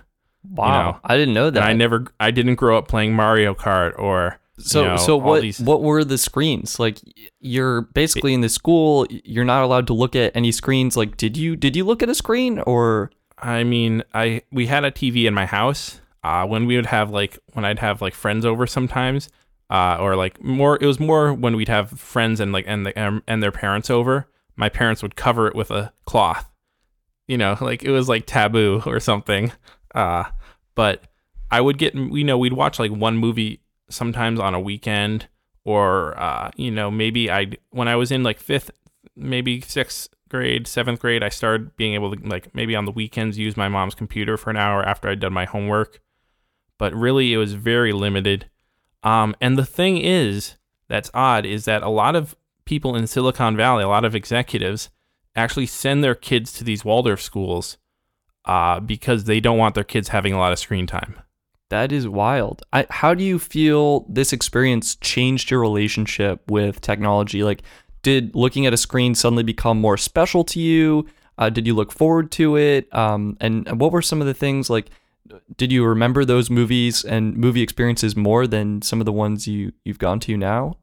wow, 0.50 0.92
know, 0.92 1.00
I 1.04 1.18
didn't 1.18 1.34
know 1.34 1.50
that. 1.50 1.60
And 1.60 1.70
I 1.70 1.74
never, 1.74 2.06
I 2.20 2.32
didn't 2.32 2.56
grow 2.56 2.78
up 2.78 2.88
playing 2.88 3.14
Mario 3.14 3.54
Kart 3.54 3.98
or 4.00 4.40
So 4.58 4.82
you 4.82 4.88
know, 4.90 4.98
so 4.98 5.18
what 5.18 5.42
these- 5.42 5.60
what 5.60 5.82
were 5.82 6.04
the 6.04 6.18
screens? 6.18 6.80
Like 6.80 7.00
you're 7.40 7.82
basically 7.82 8.34
in 8.34 8.42
the 8.42 8.50
school, 8.50 9.06
you're 9.10 9.46
not 9.46 9.64
allowed 9.64 9.88
to 9.88 9.94
look 9.94 10.16
at 10.16 10.36
any 10.36 10.52
screens. 10.52 10.96
Like 10.98 11.18
did 11.18 11.36
you 11.38 11.56
did 11.56 11.76
you 11.76 11.84
look 11.84 12.02
at 12.02 12.10
a 12.10 12.16
screen 12.16 12.60
or 12.60 13.12
I 13.38 13.64
mean, 13.64 14.04
I 14.14 14.44
we 14.52 14.68
had 14.68 14.84
a 14.86 14.92
TV 14.92 15.26
in 15.26 15.34
my 15.34 15.46
house. 15.46 16.00
Uh, 16.24 16.46
when 16.46 16.68
we 16.68 16.76
would 16.76 16.86
have 16.86 17.10
like 17.10 17.40
when 17.54 17.66
I'd 17.66 17.80
have 17.80 18.02
like 18.02 18.14
friends 18.14 18.46
over 18.46 18.68
sometimes, 18.68 19.30
uh, 19.72 19.98
or 20.00 20.16
like 20.16 20.44
more. 20.44 20.78
It 20.80 20.86
was 20.86 21.00
more 21.00 21.34
when 21.34 21.56
we'd 21.56 21.70
have 21.70 22.00
friends 22.00 22.40
and 22.40 22.52
like 22.52 22.66
and 22.68 22.86
the 22.86 23.02
um, 23.02 23.24
and 23.28 23.42
their 23.42 23.52
parents 23.52 23.90
over. 23.90 24.28
My 24.56 24.70
parents 24.70 25.02
would 25.02 25.16
cover 25.16 25.48
it 25.48 25.56
with 25.56 25.72
a 25.72 25.94
cloth. 26.06 26.52
You 27.28 27.38
know, 27.38 27.58
like 27.62 27.84
it 27.84 27.92
was 27.92 28.10
like 28.10 28.26
taboo 28.26 28.84
or 28.86 29.00
something. 29.00 29.54
Uh, 29.96 30.26
but 30.76 31.06
I 31.50 31.62
would 31.62 31.78
get 31.78 31.96
you 31.96 32.24
know 32.24 32.38
we'd 32.38 32.54
watch 32.54 32.80
like 32.80 32.92
one 32.92 33.18
movie 33.18 33.62
sometimes 33.90 34.40
on 34.40 34.54
a 34.54 34.60
weekend, 34.60 35.28
or 35.64 36.20
uh, 36.20 36.52
you 36.56 36.70
know 36.70 36.92
maybe 36.92 37.32
I 37.32 37.54
when 37.72 37.88
I 37.88 37.96
was 37.96 38.12
in 38.12 38.24
like 38.24 38.40
fifth, 38.40 38.72
maybe 39.16 39.62
sixth 39.62 40.10
grade, 40.30 40.68
seventh 40.68 41.00
grade, 41.00 41.24
I 41.24 41.30
started 41.30 41.76
being 41.78 41.94
able 41.94 42.16
to 42.16 42.28
like 42.28 42.54
maybe 42.54 42.76
on 42.76 42.86
the 42.86 42.92
weekends 42.92 43.38
use 43.38 43.56
my 43.58 43.70
mom's 43.70 43.96
computer 43.96 44.38
for 44.38 44.50
an 44.50 44.58
hour 44.58 44.84
after 44.84 45.10
I'd 45.10 45.20
done 45.20 45.34
my 45.34 45.46
homework. 45.46 46.00
But 46.82 46.96
really, 46.96 47.32
it 47.32 47.38
was 47.38 47.54
very 47.54 47.94
limited. 47.94 48.50
Um, 49.04 49.36
and 49.40 49.56
the 49.56 49.68
thing 49.68 50.00
is, 50.00 50.56
that's 50.88 51.12
odd, 51.14 51.46
is 51.46 51.66
that 51.66 51.84
a 51.84 51.90
lot 51.90 52.16
of 52.16 52.36
people 52.66 52.96
in 52.96 53.06
Silicon 53.06 53.56
Valley, 53.56 53.84
a 53.84 53.88
lot 53.88 54.04
of 54.04 54.16
executives, 54.16 54.90
actually 55.36 55.68
send 55.68 56.04
their 56.04 56.16
kids 56.16 56.52
to 56.54 56.64
these 56.64 56.84
Waldorf 56.84 57.22
schools 57.22 57.78
uh, 58.46 58.80
because 58.80 59.26
they 59.26 59.40
don't 59.40 59.60
want 59.60 59.76
their 59.76 59.84
kids 59.84 60.08
having 60.08 60.34
a 60.34 60.40
lot 60.40 60.54
of 60.54 60.58
screen 60.58 60.88
time. 60.88 61.20
that 61.70 61.92
is 61.92 62.08
wild. 62.08 62.64
I, 62.74 62.88
how 62.90 63.14
do 63.14 63.24
you 63.24 63.38
feel 63.38 64.08
this 64.10 64.34
experience 64.34 64.96
changed 64.96 65.52
your 65.52 65.60
relationship 65.60 66.50
with 66.50 66.82
technology? 66.82 67.44
Like 67.44 67.62
did 68.02 68.36
looking 68.36 68.66
at 68.66 68.74
a 68.74 68.78
screen 68.78 69.14
suddenly 69.14 69.44
become 69.44 69.80
more 69.80 69.98
special 69.98 70.44
to 70.46 70.60
you? 70.60 71.06
Uh, 71.38 71.52
did 71.52 71.68
you 71.68 71.76
look 71.76 71.92
forward 71.92 72.32
to 72.32 72.58
it? 72.58 72.92
Um, 72.92 73.38
and 73.40 73.68
and 73.68 73.80
what 73.80 73.92
were 73.92 74.02
some 74.02 74.20
of 74.20 74.26
the 74.26 74.34
things 74.34 74.68
like? 74.68 74.90
Did 75.58 75.72
you 75.72 75.86
remember 75.86 76.26
those 76.26 76.50
movies 76.50 77.04
and 77.04 77.36
movie 77.38 77.62
experiences 77.62 78.16
more 78.16 78.48
than 78.48 78.82
some 78.82 79.00
of 79.00 79.06
the 79.06 79.12
ones 79.12 79.48
you 79.48 79.74
you've 79.86 80.00
gone 80.00 80.20
to 80.22 80.38
now? 80.38 80.78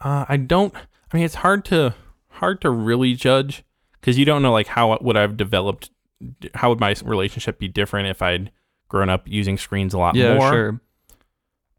Uh, 0.00 0.24
I 0.28 0.36
don't. 0.36 0.74
I 0.74 1.16
mean, 1.16 1.24
it's 1.24 1.36
hard 1.36 1.64
to 1.66 1.94
hard 2.28 2.60
to 2.62 2.70
really 2.70 3.14
judge 3.14 3.64
because 4.00 4.18
you 4.18 4.24
don't 4.24 4.42
know 4.42 4.52
like 4.52 4.66
how 4.68 4.96
would 5.00 5.16
I've 5.16 5.36
developed. 5.36 5.90
How 6.54 6.68
would 6.70 6.80
my 6.80 6.94
relationship 7.04 7.58
be 7.58 7.68
different 7.68 8.08
if 8.08 8.22
I'd 8.22 8.50
grown 8.88 9.08
up 9.10 9.26
using 9.26 9.58
screens 9.58 9.92
a 9.94 9.98
lot 9.98 10.14
Yeah, 10.14 10.36
more? 10.36 10.50
sure. 10.50 10.80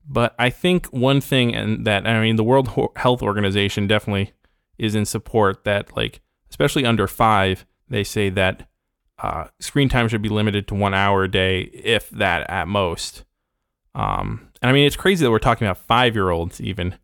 But 0.08 0.36
I 0.38 0.50
think 0.50 0.88
one 0.88 1.22
thing, 1.22 1.56
and 1.56 1.86
that 1.88 2.06
I 2.06 2.20
mean, 2.22 2.36
the 2.36 2.44
World 2.44 2.92
Health 2.98 3.22
Organization 3.22 3.88
definitely 3.88 4.34
is 4.78 4.96
in 4.96 5.06
support 5.06 5.64
that, 5.64 5.96
like, 5.96 6.20
especially 6.50 6.86
under 6.86 7.08
five, 7.08 7.66
they 7.88 8.04
say 8.04 8.30
that 8.32 8.68
uh, 9.24 9.48
screen 9.60 9.88
time 9.88 10.10
should 10.10 10.22
be 10.22 10.30
limited 10.30 10.68
to 10.68 10.76
one 10.76 10.94
hour 10.94 11.24
a 11.24 11.32
day, 11.32 11.62
if 11.62 12.10
that 12.10 12.48
at 12.50 12.68
most. 12.68 13.24
Um, 13.96 14.50
and 14.62 14.70
I 14.70 14.74
mean, 14.74 14.86
it's 14.86 14.98
crazy 14.98 15.24
that 15.24 15.32
we're 15.32 15.40
talking 15.40 15.66
about 15.66 15.78
five 15.78 16.14
year 16.14 16.30
olds, 16.30 16.60
even. 16.60 16.96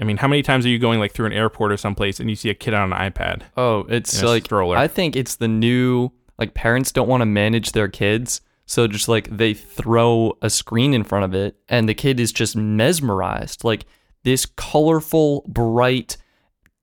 I 0.00 0.04
mean, 0.04 0.16
how 0.16 0.26
many 0.26 0.42
times 0.42 0.66
are 0.66 0.70
you 0.70 0.80
going 0.80 0.98
like 0.98 1.12
through 1.12 1.26
an 1.26 1.32
airport 1.32 1.70
or 1.70 1.76
someplace 1.76 2.18
and 2.18 2.28
you 2.28 2.34
see 2.34 2.50
a 2.50 2.54
kid 2.54 2.74
on 2.74 2.92
an 2.92 2.98
iPad? 2.98 3.42
Oh, 3.56 3.80
it's 3.88 4.20
like 4.22 4.44
stroller. 4.46 4.76
I 4.76 4.88
think 4.88 5.14
it's 5.14 5.36
the 5.36 5.46
new 5.46 6.10
like 6.36 6.54
parents 6.54 6.90
don't 6.90 7.08
want 7.08 7.20
to 7.20 7.26
manage 7.26 7.72
their 7.72 7.88
kids, 7.88 8.40
so 8.66 8.88
just 8.88 9.06
like 9.06 9.28
they 9.36 9.54
throw 9.54 10.36
a 10.42 10.50
screen 10.50 10.94
in 10.94 11.04
front 11.04 11.26
of 11.26 11.34
it 11.34 11.56
and 11.68 11.88
the 11.88 11.94
kid 11.94 12.18
is 12.18 12.32
just 12.32 12.56
mesmerized. 12.56 13.62
Like 13.62 13.84
this 14.24 14.46
colorful, 14.46 15.44
bright 15.46 16.16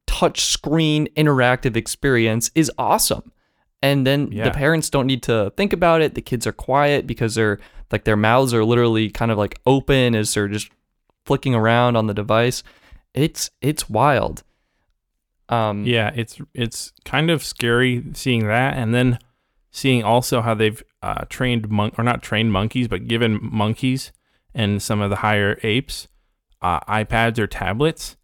touch 0.08 0.42
screen 0.42 1.10
interactive 1.18 1.76
experience 1.76 2.52
is 2.56 2.72
awesome. 2.78 3.34
And 3.82 4.06
then 4.06 4.30
Yeah. 4.32 4.44
the 4.44 4.52
parents 4.52 4.90
don't 4.90 5.08
need 5.08 5.24
to 5.24 5.52
think 5.56 5.72
about 5.74 6.02
it. 6.02 6.16
The 6.16 6.22
kids 6.22 6.46
are 6.46 6.52
quiet 6.52 7.08
because 7.08 7.36
they're 7.36 7.60
like 7.92 8.04
their 8.04 8.18
mouths 8.18 8.54
are 8.54 8.64
literally 8.66 9.10
kind 9.10 9.32
of 9.32 9.38
like 9.38 9.60
open 9.66 10.16
as 10.16 10.34
they're 10.34 10.48
just 10.48 10.70
flicking 11.26 11.56
around 11.56 11.96
on 11.96 12.08
the 12.08 12.14
device. 12.14 12.62
It's 13.14 13.50
it's 13.62 13.90
wild. 13.90 14.44
Um 15.48 15.86
Yeah, 15.86 16.12
it's 16.16 16.40
it's 16.54 16.92
kind 17.06 17.32
of 17.32 17.44
scary 17.44 18.04
seeing 18.14 18.46
that, 18.48 18.76
and 18.78 18.94
then 18.94 19.18
seeing 19.72 20.04
also 20.04 20.42
how 20.42 20.54
they've 20.54 20.82
uh, 21.02 21.24
trained 21.30 21.70
monk 21.70 21.94
or 21.98 22.04
not 22.04 22.22
trained 22.22 22.52
monkeys, 22.52 22.88
but 22.88 23.08
given 23.08 23.40
monkeys 23.42 24.12
and 24.54 24.82
some 24.82 25.00
of 25.00 25.10
the 25.10 25.18
higher 25.18 25.60
apes 25.64 26.08
uh, 26.62 26.80
iPads 26.82 27.38
or 27.40 27.48
tablets, 27.48 28.18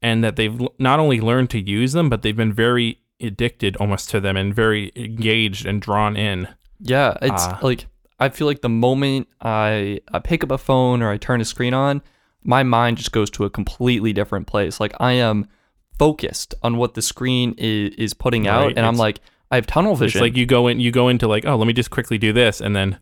and 0.00 0.22
that 0.22 0.36
they've 0.36 0.60
not 0.78 1.00
only 1.00 1.20
learned 1.20 1.50
to 1.50 1.58
use 1.58 1.92
them, 1.92 2.08
but 2.08 2.22
they've 2.22 2.36
been 2.36 2.52
very 2.52 2.99
addicted 3.20 3.76
almost 3.76 4.10
to 4.10 4.20
them 4.20 4.36
and 4.36 4.54
very 4.54 4.92
engaged 4.96 5.66
and 5.66 5.80
drawn 5.80 6.16
in. 6.16 6.48
Yeah, 6.80 7.14
it's 7.22 7.44
Ah. 7.44 7.58
like 7.62 7.86
I 8.18 8.28
feel 8.28 8.46
like 8.46 8.60
the 8.60 8.68
moment 8.68 9.28
I, 9.40 10.00
I 10.12 10.18
pick 10.18 10.44
up 10.44 10.50
a 10.50 10.58
phone 10.58 11.00
or 11.02 11.10
I 11.10 11.16
turn 11.16 11.40
a 11.40 11.44
screen 11.44 11.72
on, 11.74 12.02
my 12.44 12.62
mind 12.62 12.98
just 12.98 13.12
goes 13.12 13.30
to 13.30 13.44
a 13.44 13.50
completely 13.50 14.12
different 14.12 14.46
place. 14.46 14.78
Like 14.80 14.92
I 15.00 15.12
am 15.12 15.46
focused 15.98 16.54
on 16.62 16.76
what 16.76 16.94
the 16.94 17.02
screen 17.02 17.54
is, 17.58 17.94
is 17.96 18.14
putting 18.14 18.46
out, 18.48 18.72
and 18.76 18.86
I'm 18.86 18.96
like, 18.96 19.20
I 19.50 19.56
have 19.56 19.66
tunnel 19.66 19.92
It's 19.92 20.00
vision. 20.00 20.20
like 20.22 20.36
you 20.36 20.46
go 20.46 20.68
in, 20.68 20.80
you 20.80 20.90
go 20.90 21.08
into 21.08 21.26
like, 21.28 21.44
oh, 21.46 21.56
let 21.56 21.66
me 21.66 21.72
just 21.72 21.90
quickly 21.90 22.18
do 22.18 22.32
this, 22.32 22.60
and 22.60 22.74
then, 22.76 22.98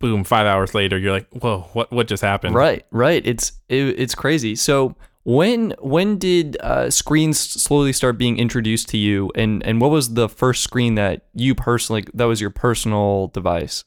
boom, 0.00 0.24
five 0.24 0.46
hours 0.46 0.74
later, 0.74 0.98
you're 0.98 1.12
like, 1.12 1.28
whoa, 1.30 1.68
what 1.72 1.92
what 1.92 2.08
just 2.08 2.22
happened? 2.22 2.54
right, 2.54 2.84
right. 2.90 3.24
It's 3.26 3.52
it, 3.68 3.98
it's 4.00 4.14
crazy. 4.14 4.54
So 4.56 4.96
when 5.24 5.74
when 5.80 6.18
did 6.18 6.56
uh, 6.60 6.90
screens 6.90 7.38
slowly 7.38 7.92
start 7.92 8.18
being 8.18 8.38
introduced 8.38 8.88
to 8.90 8.96
you, 8.98 9.30
and 9.34 9.64
and 9.64 9.80
what 9.80 9.90
was 9.90 10.14
the 10.14 10.28
first 10.28 10.62
screen 10.62 10.94
that 10.96 11.26
you 11.34 11.54
personally 11.54 12.04
that 12.14 12.24
was 12.24 12.40
your 12.40 12.50
personal 12.50 13.28
device? 13.28 13.84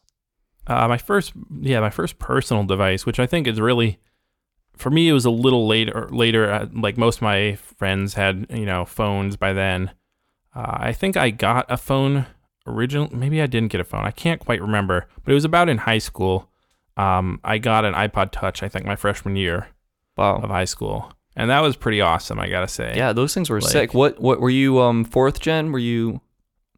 Uh, 0.68 0.88
my 0.88 0.98
first, 0.98 1.34
yeah, 1.62 1.80
my 1.80 1.90
first 1.92 2.18
personal 2.18 2.64
device, 2.64 3.06
which 3.06 3.20
I 3.20 3.28
think 3.28 3.46
is 3.48 3.62
really, 3.62 4.00
for 4.76 4.90
me, 4.90 5.08
it 5.10 5.14
was 5.14 5.26
a 5.26 5.30
little 5.30 5.68
later. 5.68 6.08
Later, 6.10 6.52
uh, 6.52 6.68
like 6.74 6.98
most 6.98 7.18
of 7.18 7.22
my 7.22 7.56
friends 7.56 8.16
had, 8.16 8.48
you 8.50 8.66
know, 8.66 8.84
phones 8.86 9.36
by 9.38 9.54
then. 9.54 9.92
Uh, 10.56 10.78
I 10.80 10.94
think 10.94 11.18
I 11.18 11.30
got 11.30 11.66
a 11.70 11.78
phone 11.78 12.26
original. 12.66 13.10
Maybe 13.16 13.42
I 13.42 13.46
didn't 13.48 13.72
get 13.72 13.82
a 13.82 13.84
phone. 13.84 14.06
I 14.06 14.12
can't 14.12 14.40
quite 14.42 14.62
remember, 14.62 15.08
but 15.24 15.32
it 15.32 15.36
was 15.36 15.46
about 15.46 15.70
in 15.70 15.80
high 15.80 16.00
school. 16.00 16.50
Um, 16.98 17.42
I 17.44 17.58
got 17.58 17.86
an 17.86 17.94
iPod 17.94 18.32
Touch. 18.32 18.64
I 18.64 18.70
think 18.70 18.86
my 18.86 18.96
freshman 18.96 19.36
year 19.36 19.68
Wow. 20.18 20.38
of 20.38 20.50
high 20.50 20.66
school, 20.66 21.12
and 21.36 21.50
that 21.50 21.62
was 21.62 21.76
pretty 21.76 22.02
awesome. 22.02 22.40
I 22.40 22.50
gotta 22.50 22.68
say. 22.68 22.94
Yeah, 22.96 23.14
those 23.14 23.34
things 23.34 23.50
were 23.50 23.62
Like- 23.62 23.72
sick. 23.72 23.94
What 23.94 24.20
what 24.20 24.40
were 24.40 24.50
you 24.50 24.80
um 24.82 25.04
fourth 25.04 25.40
gen? 25.40 25.72
Were 25.72 25.80
you 25.80 26.22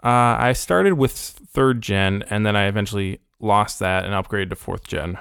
Uh, 0.03 0.37
I 0.39 0.53
started 0.53 0.93
with 0.93 1.11
third 1.11 1.81
gen, 1.81 2.23
and 2.29 2.45
then 2.45 2.55
I 2.55 2.67
eventually 2.67 3.19
lost 3.39 3.79
that 3.79 4.05
and 4.05 4.13
upgraded 4.13 4.49
to 4.51 4.55
fourth 4.55 4.87
gen. 4.87 5.17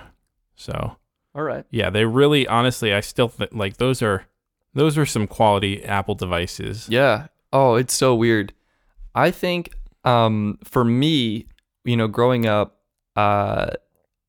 So 0.55 0.97
all 1.35 1.43
right? 1.43 1.65
Yeah, 1.71 1.91
they 1.91 2.05
really, 2.05 2.47
honestly, 2.47 2.93
I 2.95 3.01
still 3.01 3.29
think 3.29 3.51
like 3.53 3.79
those 3.79 4.03
are 4.03 4.27
those 4.75 4.99
are 4.99 5.07
some 5.07 5.27
quality 5.27 5.83
Apple 5.85 6.15
devices. 6.15 6.87
Yeah. 6.91 7.29
Oh, 7.53 7.77
it's 7.77 7.95
so 7.95 8.15
weird. 8.15 8.53
I 9.15 9.31
think 9.31 9.75
um 10.05 10.59
for 10.65 10.85
me, 10.85 11.47
you 11.85 11.97
know, 11.97 12.07
growing 12.09 12.47
up, 12.47 12.79
uh 13.17 13.71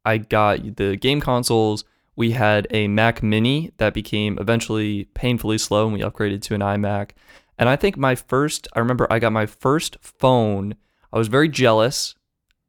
I 0.05 0.17
got 0.17 0.77
the 0.77 0.95
game 0.95 1.19
consoles. 1.19 1.83
We 2.17 2.31
had 2.31 2.67
a 2.71 2.87
Mac 2.87 3.21
Mini 3.21 3.71
that 3.77 3.93
became 3.93 4.37
eventually 4.39 5.05
painfully 5.13 5.59
slow 5.59 5.85
and 5.85 5.93
we 5.93 6.01
upgraded 6.01 6.41
to 6.41 6.55
an 6.55 6.61
iMac. 6.61 7.11
And 7.59 7.69
I 7.69 7.75
think 7.75 7.95
my 7.95 8.15
first 8.15 8.67
I 8.73 8.79
remember 8.79 9.07
I 9.09 9.19
got 9.19 9.31
my 9.31 9.45
first 9.45 9.97
phone. 10.01 10.75
I 11.13 11.17
was 11.17 11.27
very 11.27 11.47
jealous 11.47 12.15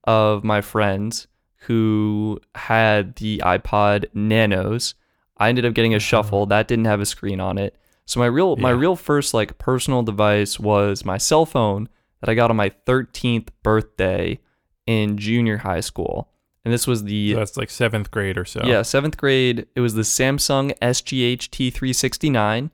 of 0.05 0.45
my 0.45 0.61
friends 0.61 1.29
who 1.63 2.39
had 2.55 3.17
the 3.17 3.39
iPod 3.39 4.07
Nanos. 4.13 4.95
I 5.39 5.49
ended 5.49 5.65
up 5.65 5.75
getting 5.75 5.95
a 5.95 5.97
mm-hmm. 5.97 6.03
Shuffle 6.03 6.47
that 6.47 6.69
didn't 6.69 6.85
have 6.85 7.01
a 7.01 7.07
screen 7.07 7.41
on 7.41 7.57
it. 7.57 7.75
So 8.05 8.21
my 8.21 8.27
real 8.27 8.55
my 8.57 8.71
real 8.71 8.97
first 8.97 9.33
like 9.33 9.57
personal 9.57 10.03
device 10.03 10.61
was 10.61 11.07
my 11.07 11.17
cell 11.17 11.47
phone 11.47 11.89
that 12.21 12.29
I 12.29 12.35
got 12.35 12.51
on 12.51 12.57
my 12.57 12.71
13th 12.87 13.49
birthday 13.63 14.41
in 14.87 15.17
junior 15.17 15.59
high 15.59 15.81
school. 15.81 16.29
And 16.69 16.75
this 16.75 16.87
was 16.87 17.05
the 17.05 17.33
So 17.33 17.39
that's 17.39 17.57
like 17.57 17.71
seventh 17.71 18.11
grade 18.11 18.37
or 18.37 18.45
so. 18.45 18.61
yeah, 18.63 18.83
7th 18.83 19.17
grade. 19.17 19.67
It 19.75 19.81
was 19.81 19.95
the 19.95 20.03
Samsung 20.03 20.77
SGH 20.83 21.49
T369. 21.49 22.71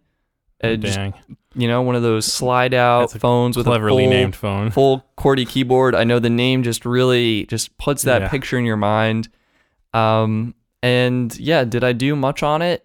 Oh, 0.65 0.69
Uh, 0.73 0.75
dang, 0.75 1.15
you 1.55 1.69
know, 1.69 1.81
one 1.81 1.95
of 1.95 2.03
those 2.03 2.27
slide 2.27 2.75
out 2.75 3.13
phones 3.13 3.57
with 3.57 3.67
cleverly 3.67 4.03
a 4.05 4.07
full, 4.09 4.11
named 4.17 4.35
phone. 4.35 4.71
full 4.73 5.05
QWERTY 5.17 5.47
keyboard. 5.49 5.95
I 5.95 6.03
know 6.03 6.19
the 6.19 6.29
name 6.29 6.65
just 6.65 6.85
really 6.85 7.47
just 7.47 7.79
puts 7.79 8.03
that 8.03 8.23
Yeah. 8.23 8.29
picture 8.31 8.59
in 8.59 8.65
your 8.65 8.77
mind. 8.77 9.29
Um, 9.93 10.55
and 10.83 11.39
yeah, 11.39 11.63
did 11.63 11.85
I 11.85 11.93
do 11.93 12.17
much 12.17 12.43
on 12.43 12.63
it? 12.63 12.85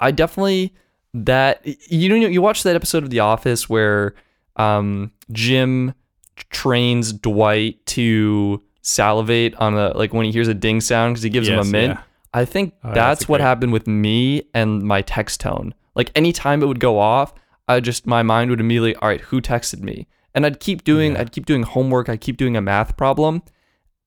I 0.00 0.10
definitely 0.10 0.74
that 1.14 1.62
you 1.90 2.08
know 2.10 2.16
you 2.26 2.42
watch 2.42 2.62
that 2.64 2.76
episode 2.76 3.04
of 3.04 3.08
The 3.10 3.20
Office 3.20 3.70
where 3.70 4.14
um 4.56 5.12
Jim 5.30 5.94
trains 6.50 7.12
Dwight 7.12 7.84
to 7.86 8.62
salivate 8.82 9.54
on 9.56 9.74
a 9.74 9.96
like 9.96 10.12
when 10.12 10.26
he 10.26 10.32
hears 10.32 10.48
a 10.48 10.54
ding 10.54 10.80
sound 10.80 11.14
because 11.14 11.22
he 11.22 11.30
gives 11.30 11.48
him 11.48 11.54
a 11.54 11.62
Yes, 11.62 11.66
mint. 11.70 11.94
yeah. 11.94 12.02
I 12.34 12.44
think 12.44 12.74
Oh, 12.84 12.88
that's 12.88 13.20
that's 13.20 13.28
what 13.28 13.38
great- 13.38 13.46
happened 13.46 13.72
with 13.72 13.86
me 13.86 14.42
and 14.54 14.82
my 14.82 15.02
text 15.02 15.40
tone. 15.40 15.74
Like 15.94 16.10
anytime 16.14 16.62
it 16.62 16.66
would 16.66 16.80
go 16.80 16.98
off, 16.98 17.32
I 17.68 17.80
just 17.80 18.06
my 18.06 18.22
mind 18.22 18.50
would 18.50 18.60
immediately, 18.60 18.96
all 18.96 19.08
right, 19.08 19.20
who 19.20 19.40
texted 19.40 19.80
me? 19.80 20.06
And 20.34 20.44
I'd 20.46 20.60
keep 20.60 20.82
doing 20.84 21.12
Yeah. 21.12 21.20
I'd 21.20 21.32
keep 21.32 21.46
doing 21.46 21.62
homework, 21.62 22.08
I'd 22.08 22.20
keep 22.20 22.36
doing 22.36 22.56
a 22.56 22.60
math 22.62 22.96
problem. 22.96 23.42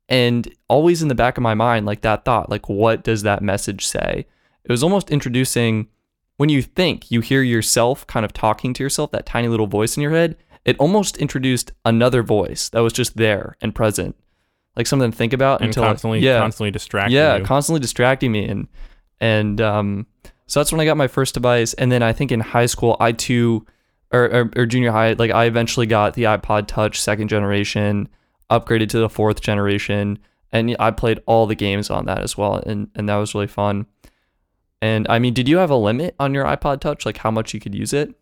And 0.08 0.54
always 0.68 1.02
in 1.02 1.08
the 1.08 1.16
back 1.16 1.38
of 1.38 1.42
my 1.44 1.54
mind, 1.56 1.86
like 1.86 2.02
that 2.02 2.26
thought, 2.26 2.50
like 2.50 2.70
what 2.70 3.04
does 3.04 3.24
that 3.24 3.42
message 3.42 3.86
say? 3.86 4.26
It 4.64 4.72
was 4.72 4.84
almost 4.84 5.10
introducing 5.10 5.88
when 6.38 6.50
you 6.50 6.62
think 6.62 7.10
you 7.12 7.22
hear 7.22 7.42
yourself 7.42 8.06
kind 8.08 8.26
of 8.26 8.34
talking 8.34 8.74
to 8.74 8.84
yourself, 8.84 9.12
that 9.12 9.26
tiny 9.26 9.48
little 9.48 9.68
voice 9.68 9.96
in 9.96 10.04
your 10.04 10.12
head, 10.12 10.36
it 10.66 10.76
almost 10.80 11.16
introduced 11.18 11.72
another 11.86 12.22
voice 12.24 12.68
that 12.70 12.82
was 12.82 12.92
just 12.92 13.16
there 13.18 13.56
and 13.62 13.74
present. 13.74 14.16
Like 14.76 14.88
something 14.88 15.12
to 15.12 15.18
think 15.18 15.34
about 15.34 15.62
and 15.62 15.68
until 15.68 15.84
constantly, 15.84 16.20
yeah, 16.20 16.40
constantly 16.40 16.72
distracting 16.72 17.16
yeah, 17.16 17.38
you. 17.38 17.46
constantly 17.46 17.80
distracting 17.80 18.32
me. 18.32 18.46
And 18.46 18.68
and 19.22 19.62
um 19.62 20.08
so 20.48 20.60
that's 20.60 20.72
when 20.72 20.82
I 20.82 20.86
got 20.86 20.98
my 20.98 21.08
first 21.08 21.34
device. 21.34 21.74
And 21.76 21.92
then 21.92 22.04
I 22.04 22.14
think 22.14 22.32
in 22.32 22.40
high 22.40 22.66
school 22.66 22.98
I 23.00 23.14
too 23.14 23.66
or, 24.12 24.26
or, 24.26 24.52
or 24.56 24.66
junior 24.66 24.92
high 24.92 25.14
like 25.14 25.32
I 25.32 25.46
eventually 25.46 25.86
got 25.86 26.14
the 26.14 26.24
iPod 26.24 26.68
Touch 26.68 27.02
second 27.02 27.30
generation 27.30 28.10
upgraded 28.52 28.90
to 28.90 29.00
the 29.00 29.10
fourth 29.10 29.42
generation 29.42 30.20
and 30.52 30.76
I 30.80 30.92
played 30.92 31.22
all 31.26 31.48
the 31.48 31.56
games 31.56 31.90
on 31.90 32.06
that 32.06 32.20
as 32.20 32.38
well. 32.38 32.56
And 32.56 32.90
and 32.96 33.08
that 33.08 33.16
was 33.16 33.34
really 33.34 33.48
fun. 33.48 33.86
And 34.82 35.08
I 35.10 35.20
mean 35.20 35.34
did 35.34 35.48
you 35.48 35.58
have 35.58 35.72
a 35.72 35.78
limit 35.78 36.16
on 36.20 36.34
your 36.34 36.46
iPod 36.46 36.82
Touch? 36.82 37.06
Like 37.06 37.18
how 37.18 37.32
much 37.32 37.54
you 37.54 37.62
could 37.62 37.74
use 37.74 37.94
it? 37.94 38.14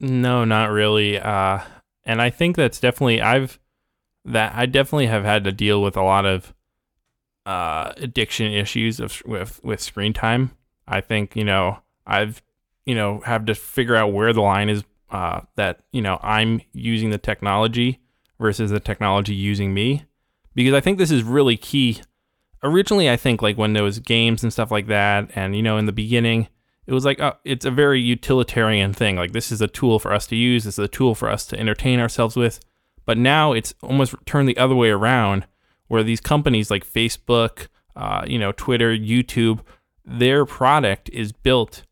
No, 0.00 0.44
not 0.44 0.70
really. 0.70 1.18
Uh, 1.18 1.60
and 2.04 2.20
I 2.20 2.30
think 2.30 2.56
that's 2.56 2.80
definitely 2.80 3.22
I've 3.22 3.58
that 4.24 4.54
I 4.54 4.66
definitely 4.66 5.06
have 5.06 5.24
had 5.24 5.44
to 5.44 5.52
deal 5.52 5.82
with 5.82 5.96
a 5.96 6.02
lot 6.02 6.24
of 6.26 6.54
uh, 7.44 7.92
addiction 7.96 8.52
issues 8.52 9.00
of 9.00 9.22
with 9.26 9.62
with 9.64 9.80
screen 9.80 10.12
time. 10.12 10.52
I 10.86 11.00
think 11.00 11.36
you 11.36 11.44
know 11.44 11.78
I've 12.06 12.42
you 12.86 12.94
know 12.94 13.20
have 13.24 13.46
to 13.46 13.54
figure 13.54 13.96
out 13.96 14.12
where 14.12 14.32
the 14.32 14.42
line 14.42 14.68
is 14.68 14.84
uh, 15.10 15.40
that 15.56 15.80
you 15.92 16.02
know 16.02 16.18
I'm 16.22 16.60
using 16.72 17.10
the 17.10 17.18
technology 17.18 18.00
versus 18.38 18.70
the 18.70 18.80
technology 18.80 19.34
using 19.34 19.74
me, 19.74 20.04
because 20.54 20.74
I 20.74 20.80
think 20.80 20.98
this 20.98 21.10
is 21.10 21.22
really 21.22 21.56
key. 21.56 22.00
Originally, 22.62 23.10
I 23.10 23.16
think 23.16 23.42
like 23.42 23.58
when 23.58 23.72
there 23.72 23.82
was 23.82 23.98
games 23.98 24.42
and 24.44 24.52
stuff 24.52 24.70
like 24.70 24.86
that, 24.86 25.30
and 25.34 25.56
you 25.56 25.62
know 25.62 25.78
in 25.78 25.86
the 25.86 25.92
beginning, 25.92 26.48
it 26.86 26.92
was 26.92 27.04
like 27.04 27.20
oh, 27.20 27.34
it's 27.44 27.64
a 27.64 27.72
very 27.72 28.00
utilitarian 28.00 28.92
thing. 28.92 29.16
Like 29.16 29.32
this 29.32 29.50
is 29.50 29.60
a 29.60 29.68
tool 29.68 29.98
for 29.98 30.12
us 30.12 30.28
to 30.28 30.36
use. 30.36 30.64
This 30.64 30.78
is 30.78 30.84
a 30.84 30.88
tool 30.88 31.16
for 31.16 31.28
us 31.28 31.44
to 31.46 31.58
entertain 31.58 31.98
ourselves 31.98 32.36
with. 32.36 32.60
But 33.04 33.18
now 33.18 33.52
it's 33.52 33.74
almost 33.82 34.14
turned 34.26 34.48
the 34.48 34.56
other 34.56 34.74
way 34.74 34.90
around, 34.90 35.46
where 35.88 36.02
these 36.02 36.20
companies 36.20 36.70
like 36.70 36.86
Facebook, 36.86 37.68
uh, 37.96 38.24
you 38.26 38.38
know, 38.38 38.52
Twitter, 38.52 38.96
YouTube, 38.96 39.60
their 40.04 40.44
product 40.44 41.10
is 41.10 41.32
built 41.32 41.84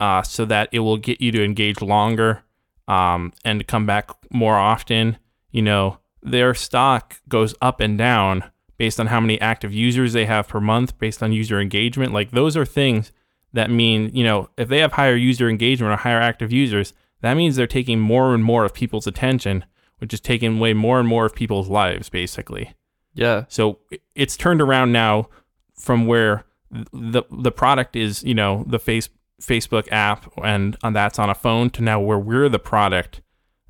uh, 0.00 0.22
so 0.22 0.44
that 0.44 0.68
it 0.72 0.80
will 0.80 0.96
get 0.96 1.20
you 1.20 1.30
to 1.32 1.44
engage 1.44 1.80
longer 1.80 2.42
um, 2.88 3.32
and 3.44 3.60
to 3.60 3.64
come 3.64 3.86
back 3.86 4.10
more 4.30 4.56
often. 4.56 5.18
You 5.50 5.62
know, 5.62 5.98
their 6.22 6.54
stock 6.54 7.20
goes 7.28 7.54
up 7.62 7.80
and 7.80 7.96
down 7.96 8.44
based 8.78 9.00
on 9.00 9.06
how 9.06 9.20
many 9.20 9.40
active 9.40 9.72
users 9.72 10.12
they 10.12 10.26
have 10.26 10.48
per 10.48 10.60
month, 10.60 10.98
based 10.98 11.22
on 11.22 11.32
user 11.32 11.60
engagement. 11.60 12.12
Like 12.12 12.32
those 12.32 12.56
are 12.56 12.66
things 12.66 13.12
that 13.52 13.70
mean, 13.70 14.10
you 14.12 14.22
know, 14.22 14.50
if 14.58 14.68
they 14.68 14.80
have 14.80 14.92
higher 14.92 15.16
user 15.16 15.48
engagement 15.48 15.92
or 15.92 15.96
higher 15.96 16.20
active 16.20 16.52
users, 16.52 16.92
that 17.22 17.34
means 17.34 17.56
they're 17.56 17.66
taking 17.66 17.98
more 18.00 18.34
and 18.34 18.44
more 18.44 18.64
of 18.64 18.74
people's 18.74 19.06
attention, 19.06 19.64
which 19.98 20.12
is 20.12 20.20
taking 20.20 20.58
away 20.58 20.74
more 20.74 20.98
and 20.98 21.08
more 21.08 21.26
of 21.26 21.34
people's 21.34 21.68
lives, 21.68 22.08
basically. 22.08 22.74
Yeah. 23.14 23.44
So 23.48 23.78
it's 24.14 24.36
turned 24.36 24.60
around 24.60 24.92
now 24.92 25.28
from 25.74 26.06
where 26.06 26.44
the 26.92 27.22
the 27.30 27.52
product 27.52 27.96
is, 27.96 28.22
you 28.22 28.34
know, 28.34 28.64
the 28.66 28.78
face 28.78 29.08
Facebook 29.40 29.90
app 29.90 30.32
and 30.42 30.76
that's 30.82 31.18
on 31.18 31.30
a 31.30 31.34
phone 31.34 31.70
to 31.70 31.82
now 31.82 32.00
where 32.00 32.18
we're 32.18 32.48
the 32.48 32.58
product 32.58 33.20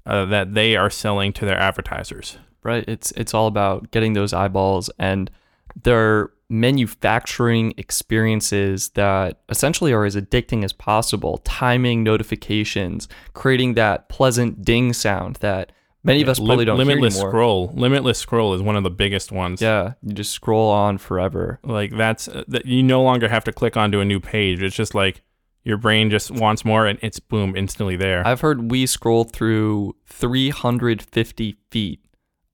uh, 0.04 0.24
that 0.24 0.54
they 0.54 0.76
are 0.76 0.90
selling 0.90 1.32
to 1.34 1.44
their 1.44 1.58
advertisers. 1.58 2.38
Right. 2.62 2.84
It's 2.88 3.12
it's 3.12 3.34
all 3.34 3.46
about 3.46 3.90
getting 3.92 4.14
those 4.14 4.32
eyeballs 4.32 4.90
and 4.98 5.30
they're 5.82 6.30
manufacturing 6.48 7.74
experiences 7.76 8.90
that 8.90 9.40
essentially 9.48 9.92
are 9.92 10.04
as 10.04 10.14
addicting 10.14 10.64
as 10.64 10.72
possible, 10.72 11.38
timing 11.38 12.02
notifications, 12.02 13.08
creating 13.34 13.74
that 13.74 14.08
pleasant 14.08 14.62
ding 14.62 14.92
sound 14.92 15.36
that 15.36 15.72
many 16.06 16.22
of 16.22 16.28
us 16.28 16.38
probably 16.38 16.64
don't 16.64 16.78
limitless 16.78 17.18
scroll. 17.18 17.72
Limitless 17.74 18.18
scroll 18.18 18.54
is 18.54 18.62
one 18.62 18.76
of 18.76 18.82
the 18.82 18.90
biggest 18.90 19.30
ones. 19.32 19.60
Yeah, 19.60 19.94
you 20.02 20.14
just 20.14 20.32
scroll 20.32 20.70
on 20.70 20.98
forever. 20.98 21.60
Like 21.62 21.96
that's 21.96 22.28
uh, 22.28 22.44
that 22.48 22.66
you 22.66 22.82
no 22.82 23.02
longer 23.02 23.28
have 23.28 23.44
to 23.44 23.52
click 23.52 23.76
onto 23.76 24.00
a 24.00 24.04
new 24.04 24.20
page. 24.20 24.62
It's 24.62 24.74
just 24.76 24.94
like 24.94 25.22
your 25.64 25.76
brain 25.76 26.10
just 26.10 26.30
wants 26.30 26.64
more 26.64 26.86
and 26.86 26.98
it's 27.02 27.18
boom 27.20 27.56
instantly 27.56 27.96
there. 27.96 28.26
I've 28.26 28.40
heard 28.40 28.70
we 28.70 28.86
scroll 28.86 29.24
through 29.24 29.96
350 30.06 31.56
feet 31.70 32.00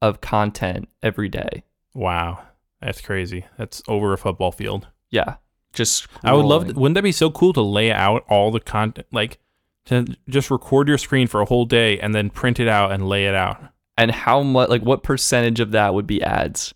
of 0.00 0.20
content 0.20 0.88
every 1.03 1.28
day. 1.28 1.62
wow. 1.94 2.42
That's 2.80 3.00
crazy. 3.00 3.46
That's 3.59 3.80
over 3.86 4.12
a 4.12 4.18
football 4.18 4.50
field. 4.50 4.88
Yeah, 5.09 5.36
just 5.72 6.09
I 6.24 6.32
would 6.32 6.44
love 6.44 6.64
scrolling. 6.64 6.74
wouldn't 6.74 6.94
that 6.96 7.03
be 7.03 7.12
so 7.12 7.30
cool 7.30 7.53
to 7.53 7.62
lay 7.62 7.92
out 7.92 8.24
all 8.28 8.50
the 8.50 8.59
content 8.59 9.07
like 9.12 9.38
to 9.87 10.07
just 10.28 10.51
record 10.51 10.89
your 10.89 10.99
screen 10.99 11.26
for 11.26 11.41
a 11.41 11.45
whole 11.45 11.64
day 11.64 11.99
and 11.99 12.14
then 12.14 12.30
print 12.30 12.61
it 12.61 12.68
out 12.68 12.93
and 12.93 13.09
lay 13.09 13.26
it 13.26 13.35
out. 13.35 13.61
and 13.99 14.11
how 14.11 14.43
much 14.43 14.68
like 14.68 14.83
what 14.83 15.03
percentage 15.03 15.61
of 15.61 15.72
that 15.72 15.93
would 15.95 16.07
be 16.07 16.22
ads? 16.22 16.72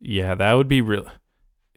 Yeah, 0.00 0.34
that 0.34 0.52
would 0.54 0.68
be 0.68 0.80
real. 0.80 1.06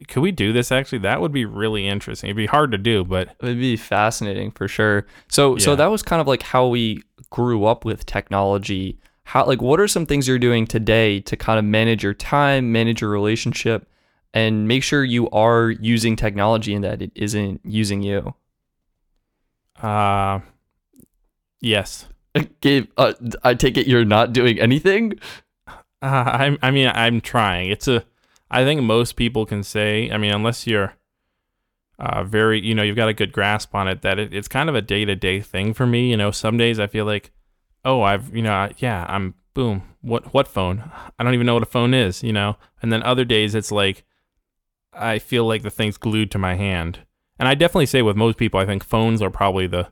Could 0.08 0.22
we 0.22 0.32
do 0.32 0.54
this 0.54 0.72
actually? 0.72 1.00
That 1.00 1.20
would 1.22 1.32
be 1.32 1.46
really 1.46 1.88
interesting. 1.88 2.30
It'd 2.30 2.38
be 2.38 2.46
hard 2.46 2.72
to 2.72 2.78
do, 2.78 3.04
but 3.04 3.30
It 3.30 3.46
would 3.46 3.60
be 3.60 3.76
fascinating 3.76 4.52
for 4.52 4.68
sure. 4.68 5.06
So 5.30 5.58
so 5.58 5.76
that 5.76 5.88
was 5.92 6.04
kind 6.04 6.22
of 6.22 6.28
like 6.28 6.42
how 6.44 6.68
we 6.68 7.04
grew 7.30 7.66
up 7.66 7.84
with 7.86 8.06
technology. 8.06 8.98
How 9.24 9.46
like 9.46 9.62
what 9.62 9.80
are 9.80 9.88
some 9.88 10.06
things 10.06 10.28
you're 10.28 10.40
doing 10.40 10.66
today 10.68 11.20
to 11.22 11.36
kind 11.36 11.60
of 11.60 11.66
manage 11.66 12.04
your 12.04 12.14
time, 12.14 12.72
manage 12.72 13.02
your 13.02 13.10
relationship, 13.10 13.88
and 14.34 14.68
make 14.68 14.84
sure 14.84 15.04
you 15.04 15.30
are 15.32 15.72
using 15.72 16.16
technology 16.16 16.74
and 16.74 16.84
that 16.84 17.02
it 17.02 17.12
isn't 17.16 17.62
using 17.64 18.02
you? 18.02 18.34
Uh 19.82 20.40
yes. 21.62 22.08
Gabe, 22.62 22.90
uh, 22.98 23.14
I 23.44 23.54
take 23.54 23.78
it 23.78 23.88
you're 23.88 24.06
not 24.06 24.34
doing 24.34 24.60
anything. 24.60 25.14
Uh, 26.02 26.08
I 26.08 26.58
I 26.62 26.72
mean 26.72 26.88
I'm 26.88 27.20
trying. 27.20 27.72
It's 27.72 27.86
a 27.86 28.06
I 28.50 28.64
think 28.64 28.82
most 28.82 29.18
people 29.18 29.46
can 29.46 29.64
say, 29.64 30.10
I 30.10 30.18
mean 30.18 30.32
unless 30.34 30.66
you're 30.66 30.94
uh 31.98 32.24
very, 32.24 32.66
you 32.66 32.74
know, 32.74 32.84
you've 32.84 32.96
got 32.96 33.10
a 33.10 33.14
good 33.14 33.34
grasp 33.34 33.76
on 33.76 33.90
it 33.90 34.02
that 34.02 34.18
it, 34.18 34.34
it's 34.34 34.48
kind 34.48 34.70
of 34.70 34.76
a 34.76 34.82
day-to-day 34.82 35.42
thing 35.42 35.74
for 35.74 35.86
me, 35.86 36.10
you 36.10 36.16
know, 36.16 36.32
some 36.32 36.56
days 36.56 36.80
I 36.80 36.88
feel 36.88 37.04
like 37.04 37.34
oh, 37.86 38.02
I've, 38.02 38.36
you 38.36 38.42
know, 38.42 38.54
I, 38.54 38.72
yeah, 38.78 39.06
I'm 39.08 39.36
boom. 39.54 39.84
What 40.02 40.34
what 40.34 40.48
phone? 40.48 40.90
I 41.18 41.24
don't 41.24 41.34
even 41.34 41.46
know 41.46 41.56
what 41.56 41.64
a 41.64 41.68
phone 41.68 41.94
is, 41.94 42.24
you 42.24 42.32
know. 42.32 42.56
And 42.82 42.94
then 42.94 43.04
other 43.04 43.26
days 43.26 43.56
it's 43.56 43.72
like 43.72 44.06
I 44.94 45.20
feel 45.20 45.46
like 45.46 45.64
the 45.64 45.70
thing's 45.70 45.98
glued 45.98 46.32
to 46.32 46.38
my 46.38 46.56
hand. 46.56 47.00
And 47.40 47.48
I 47.48 47.56
definitely 47.56 47.86
say 47.88 48.02
with 48.02 48.18
most 48.18 48.38
people, 48.38 48.60
I 48.60 48.66
think 48.66 48.84
phones 48.84 49.22
are 49.22 49.30
probably 49.30 49.66
the 49.68 49.88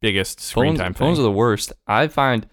biggest 0.00 0.40
screen 0.40 0.72
Phones, 0.72 0.80
time 0.80 0.94
phones 0.94 1.16
thing. 1.18 1.22
are 1.24 1.28
the 1.28 1.32
worst. 1.32 1.72
I 1.86 2.08
find 2.08 2.46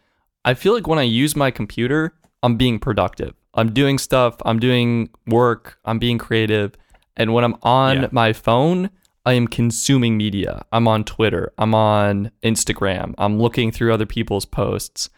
I 0.45 0.53
feel 0.53 0.73
like 0.73 0.87
when 0.87 0.99
I 0.99 1.03
use 1.03 1.35
my 1.35 1.51
computer, 1.51 2.13
I'm 2.41 2.55
being 2.55 2.79
productive. 2.79 3.33
I'm 3.53 3.73
doing 3.73 3.97
stuff, 3.97 4.37
I'm 4.45 4.59
doing 4.59 5.09
work, 5.27 5.77
I'm 5.83 5.99
being 5.99 6.17
creative. 6.17 6.75
And 7.17 7.33
when 7.33 7.43
I'm 7.43 7.55
on 7.63 8.03
Yeah. 8.03 8.07
my 8.11 8.31
phone, 8.31 8.89
I 9.25 9.33
am 9.33 9.47
consuming 9.47 10.15
media. 10.15 10.63
I'm 10.71 10.87
on 10.87 11.03
Twitter, 11.03 11.51
I'm 11.57 11.75
on 11.75 12.31
Instagram, 12.43 13.13
I'm 13.17 13.39
looking 13.39 13.71
through 13.71 13.93
other 13.93 14.05
people's 14.05 14.45
posts. 14.45 15.09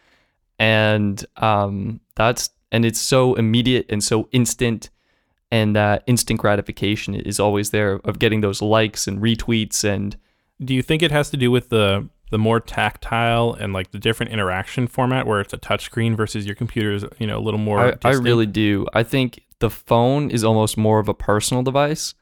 And 0.57 1.23
um 1.37 1.99
that's 2.15 2.49
and 2.71 2.85
it's 2.85 2.99
so 2.99 3.35
immediate 3.35 3.85
and 3.89 4.03
so 4.03 4.29
instant 4.31 4.89
and 5.51 5.75
that 5.75 6.03
instant 6.07 6.39
gratification 6.39 7.13
is 7.13 7.39
always 7.39 7.71
there 7.71 7.99
of 8.05 8.19
getting 8.19 8.41
those 8.41 8.61
likes 8.61 9.07
and 9.07 9.19
retweets 9.19 9.83
and 9.83 10.17
Do 10.63 10.73
you 10.73 10.81
think 10.81 11.01
it 11.01 11.11
has 11.11 11.29
to 11.31 11.37
do 11.37 11.51
with 11.51 11.69
the 11.69 12.07
the 12.31 12.37
more 12.37 12.61
tactile 12.61 13.53
and 13.59 13.73
like 13.73 13.91
the 13.91 13.99
different 13.99 14.31
interaction 14.31 14.87
format 14.87 15.27
where 15.27 15.41
it's 15.41 15.53
a 15.53 15.57
touchscreen 15.57 16.15
versus 16.15 16.45
your 16.45 16.55
computer 16.55 16.93
is, 16.93 17.05
you 17.19 17.27
know, 17.27 17.37
a 17.37 17.43
little 17.43 17.59
more 17.59 17.79
I, 17.79 17.95
I 18.05 18.11
really 18.13 18.45
do. 18.45 18.87
I 18.93 19.03
think 19.03 19.43
the 19.59 19.69
phone 19.69 20.31
is 20.31 20.43
almost 20.43 20.77
more 20.77 20.99
of 20.99 21.09
a 21.09 21.13
personal 21.13 21.61
device, 21.61 22.15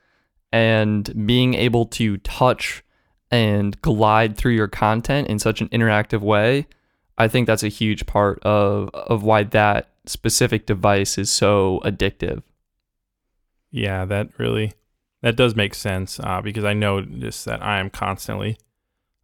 and 0.52 1.28
being 1.28 1.54
able 1.54 1.86
to 1.86 2.18
touch 2.18 2.84
and 3.30 3.80
glide 3.82 4.36
through 4.36 4.54
your 4.54 4.68
content 4.68 5.28
in 5.28 5.38
such 5.38 5.62
an 5.62 5.70
interactive 5.70 6.22
way, 6.22 6.66
I 7.20 7.28
think 7.28 7.46
that's 7.46 7.64
a 7.64 7.68
huge 7.68 8.08
part 8.08 8.40
of 8.44 8.90
of 8.94 9.22
why 9.24 9.44
that 9.44 9.90
specific 10.08 10.66
device 10.66 11.20
is 11.20 11.30
so 11.30 11.82
addictive. 11.86 12.42
Yeah, 13.72 14.06
that 14.06 14.30
really 14.38 14.74
that 15.22 15.36
does 15.36 15.56
make 15.56 15.76
sense 15.76 16.20
uh, 16.20 16.42
because 16.42 16.64
I 16.64 16.74
notice 16.74 17.44
that 17.44 17.62
I 17.62 17.80
am 17.80 17.90
constantly 17.90 18.58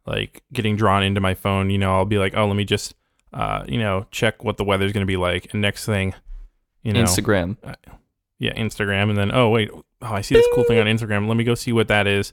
like 0.06 0.42
getting 0.52 0.76
drawn 0.76 1.02
into 1.02 1.20
my 1.20 1.34
phone. 1.34 1.70
You 1.70 1.78
know, 1.78 1.94
I'll 1.94 2.04
be 2.04 2.18
like, 2.18 2.36
oh, 2.36 2.46
let 2.46 2.56
me 2.56 2.64
just 2.64 2.94
uh, 3.32 3.64
you 3.66 3.78
know 3.78 4.06
check 4.10 4.44
what 4.44 4.56
the 4.56 4.64
weather's 4.64 4.92
going 4.92 5.06
to 5.06 5.10
be 5.10 5.16
like, 5.16 5.52
and 5.52 5.62
next 5.62 5.84
thing, 5.84 6.14
you 6.82 6.92
know, 6.92 7.02
Instagram. 7.02 7.56
yeah, 8.38 8.52
Instagram, 8.54 9.08
and 9.08 9.18
then 9.18 9.32
oh 9.34 9.48
wait, 9.48 9.70
oh 9.72 9.84
I 10.02 10.20
see 10.20 10.34
this 10.34 10.46
cool 10.54 10.64
thing 10.64 10.78
on 10.78 10.86
Instagram. 10.86 11.28
Let 11.28 11.36
me 11.36 11.44
go 11.44 11.54
see 11.54 11.72
what 11.72 11.88
that 11.88 12.06
is. 12.06 12.32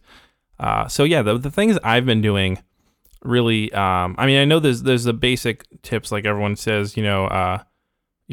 Uh, 0.59 0.87
so 0.87 1.03
yeah, 1.03 1.21
the 1.21 1.37
the 1.37 1.51
things 1.51 1.77
I've 1.83 2.05
been 2.05 2.21
doing 2.21 2.61
really, 3.23 3.71
um, 3.73 4.15
I 4.17 4.25
mean, 4.25 4.39
I 4.39 4.45
know 4.45 4.59
there's 4.59 4.83
there's 4.83 5.05
the 5.05 5.13
basic 5.13 5.65
tips 5.81 6.11
like 6.11 6.25
everyone 6.25 6.55
says, 6.55 6.95
you 6.97 7.03
know, 7.03 7.25
uh, 7.25 7.63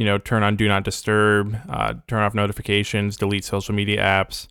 you 0.00 0.06
know, 0.06 0.16
turn 0.16 0.42
on 0.42 0.56
do 0.56 0.66
not 0.66 0.82
disturb, 0.82 1.54
uh, 1.68 1.92
turn 2.08 2.22
off 2.22 2.34
notifications, 2.34 3.18
delete 3.18 3.44
social 3.44 3.74
media 3.74 4.00
apps, 4.02 4.46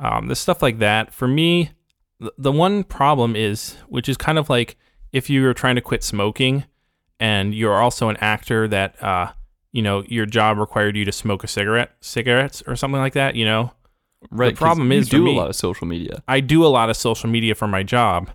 um, 0.00 0.26
this 0.26 0.40
stuff 0.40 0.62
like 0.62 0.80
that. 0.80 1.14
For 1.14 1.28
me, 1.28 1.70
the, 2.18 2.32
the 2.36 2.50
one 2.52 2.82
problem 2.82 3.36
is, 3.36 3.76
which 3.88 4.08
is 4.08 4.16
kind 4.16 4.36
of 4.36 4.50
like 4.50 4.76
if 5.12 5.30
you're 5.30 5.54
trying 5.54 5.76
to 5.76 5.80
quit 5.80 6.02
smoking, 6.02 6.64
and 7.20 7.54
you're 7.54 7.80
also 7.80 8.08
an 8.08 8.16
actor 8.16 8.66
that 8.66 9.00
uh, 9.00 9.30
you 9.70 9.82
know 9.82 10.02
your 10.08 10.26
job 10.26 10.58
required 10.58 10.96
you 10.96 11.04
to 11.04 11.12
smoke 11.12 11.44
a 11.44 11.46
cigarette 11.46 11.92
cigarettes 12.00 12.62
or 12.66 12.74
something 12.74 13.00
like 13.00 13.12
that 13.12 13.34
you 13.36 13.44
know 13.44 13.72
Right. 14.30 14.54
The 14.54 14.58
problem 14.58 14.92
is 14.92 15.08
do 15.08 15.22
me- 15.22 15.34
a 15.34 15.38
lot 15.38 15.48
of 15.48 15.56
social 15.56 15.86
media. 15.86 16.22
i 16.28 16.40
do 16.40 16.64
a 16.64 16.68
lot 16.68 16.90
of 16.90 16.96
social 16.96 17.30
media 17.30 17.54
for 17.54 17.66
my 17.68 17.82
job 17.82 18.30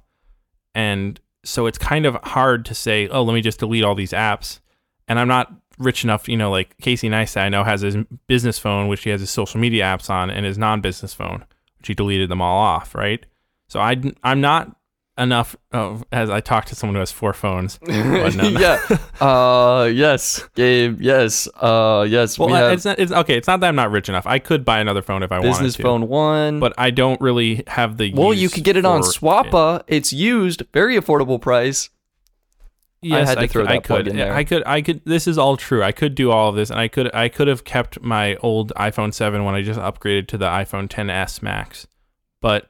and 0.73 1.19
so 1.43 1.67
it's 1.67 1.77
kind 1.77 2.05
of 2.07 2.15
hard 2.23 2.65
to 2.65 2.73
say 2.73 3.07
oh 3.09 3.21
let 3.21 3.33
me 3.33 3.41
just 3.41 3.59
delete 3.59 3.83
all 3.83 3.93
these 3.95 4.11
apps 4.11 4.59
and 5.07 5.19
i'm 5.19 5.27
not 5.27 5.53
rich 5.77 6.03
enough 6.03 6.27
you 6.29 6.37
know 6.37 6.49
like 6.49 6.77
casey 6.77 7.09
neistat 7.09 7.41
i 7.41 7.49
know 7.49 7.63
has 7.63 7.81
his 7.81 7.97
business 8.27 8.57
phone 8.59 8.87
which 8.87 9.03
he 9.03 9.09
has 9.09 9.21
his 9.21 9.29
social 9.29 9.59
media 9.59 9.83
apps 9.83 10.09
on 10.09 10.29
and 10.29 10.45
his 10.45 10.57
non-business 10.57 11.13
phone 11.13 11.45
which 11.77 11.87
he 11.87 11.93
deleted 11.93 12.29
them 12.29 12.41
all 12.41 12.57
off 12.57 12.95
right 12.95 13.25
so 13.67 13.79
I, 13.79 14.01
i'm 14.23 14.41
not 14.41 14.75
enough 15.17 15.55
of, 15.71 16.03
as 16.11 16.29
I 16.29 16.41
talk 16.41 16.65
to 16.65 16.75
someone 16.75 16.95
who 16.95 16.99
has 16.99 17.11
four 17.11 17.33
phones. 17.33 17.79
yeah. 17.87 18.79
Uh, 19.19 19.89
yes, 19.91 20.47
Gabe. 20.55 21.01
Yes. 21.01 21.47
Uh, 21.55 22.05
yes. 22.07 22.37
Well, 22.37 22.49
we 22.49 22.53
have 22.55 22.73
it's 22.73 22.85
not. 22.85 22.99
It's 22.99 23.11
okay. 23.11 23.37
It's 23.37 23.47
not 23.47 23.59
that 23.61 23.67
I'm 23.67 23.75
not 23.75 23.91
rich 23.91 24.09
enough. 24.09 24.27
I 24.27 24.39
could 24.39 24.65
buy 24.65 24.79
another 24.79 25.01
phone 25.01 25.23
if 25.23 25.31
I 25.31 25.39
wanted 25.39 25.51
business 25.51 25.75
to. 25.75 25.83
phone 25.83 26.07
one. 26.07 26.59
but 26.59 26.73
I 26.77 26.91
don't 26.91 27.19
really 27.21 27.63
have 27.67 27.97
the. 27.97 28.13
well, 28.13 28.33
you 28.33 28.49
could 28.49 28.63
get 28.63 28.77
it 28.77 28.85
on 28.85 29.01
Swappa. 29.01 29.83
It's 29.87 30.11
used, 30.11 30.63
very 30.73 30.97
affordable 30.97 31.39
price. 31.39 31.89
Yes, 33.05 33.29
had 33.29 33.35
to 33.35 33.41
I 33.41 33.47
throw 33.47 33.63
could, 33.63 33.71
I 33.71 33.73
that 33.75 33.83
plug 33.83 33.99
could. 33.99 34.07
in 34.07 34.17
there. 34.17 34.33
I 34.33 34.43
could. 34.43 34.63
I 34.65 34.81
could. 34.81 35.01
This 35.05 35.27
is 35.27 35.37
all 35.37 35.57
true. 35.57 35.83
I 35.83 35.91
could 35.91 36.15
do 36.15 36.31
all 36.31 36.49
of 36.49 36.55
this, 36.55 36.71
and 36.71 36.79
I 36.79 36.87
could. 36.87 37.13
I 37.13 37.29
could 37.29 37.47
have 37.47 37.63
kept 37.63 38.01
my 38.01 38.35
old 38.37 38.73
iPhone 38.75 39.13
seven 39.13 39.43
when 39.43 39.53
I 39.53 39.61
just 39.61 39.79
upgraded 39.79 40.27
to 40.29 40.37
the 40.37 40.47
iPhone 40.47 40.87
10s 40.87 41.43
Max, 41.43 41.85
but 42.41 42.69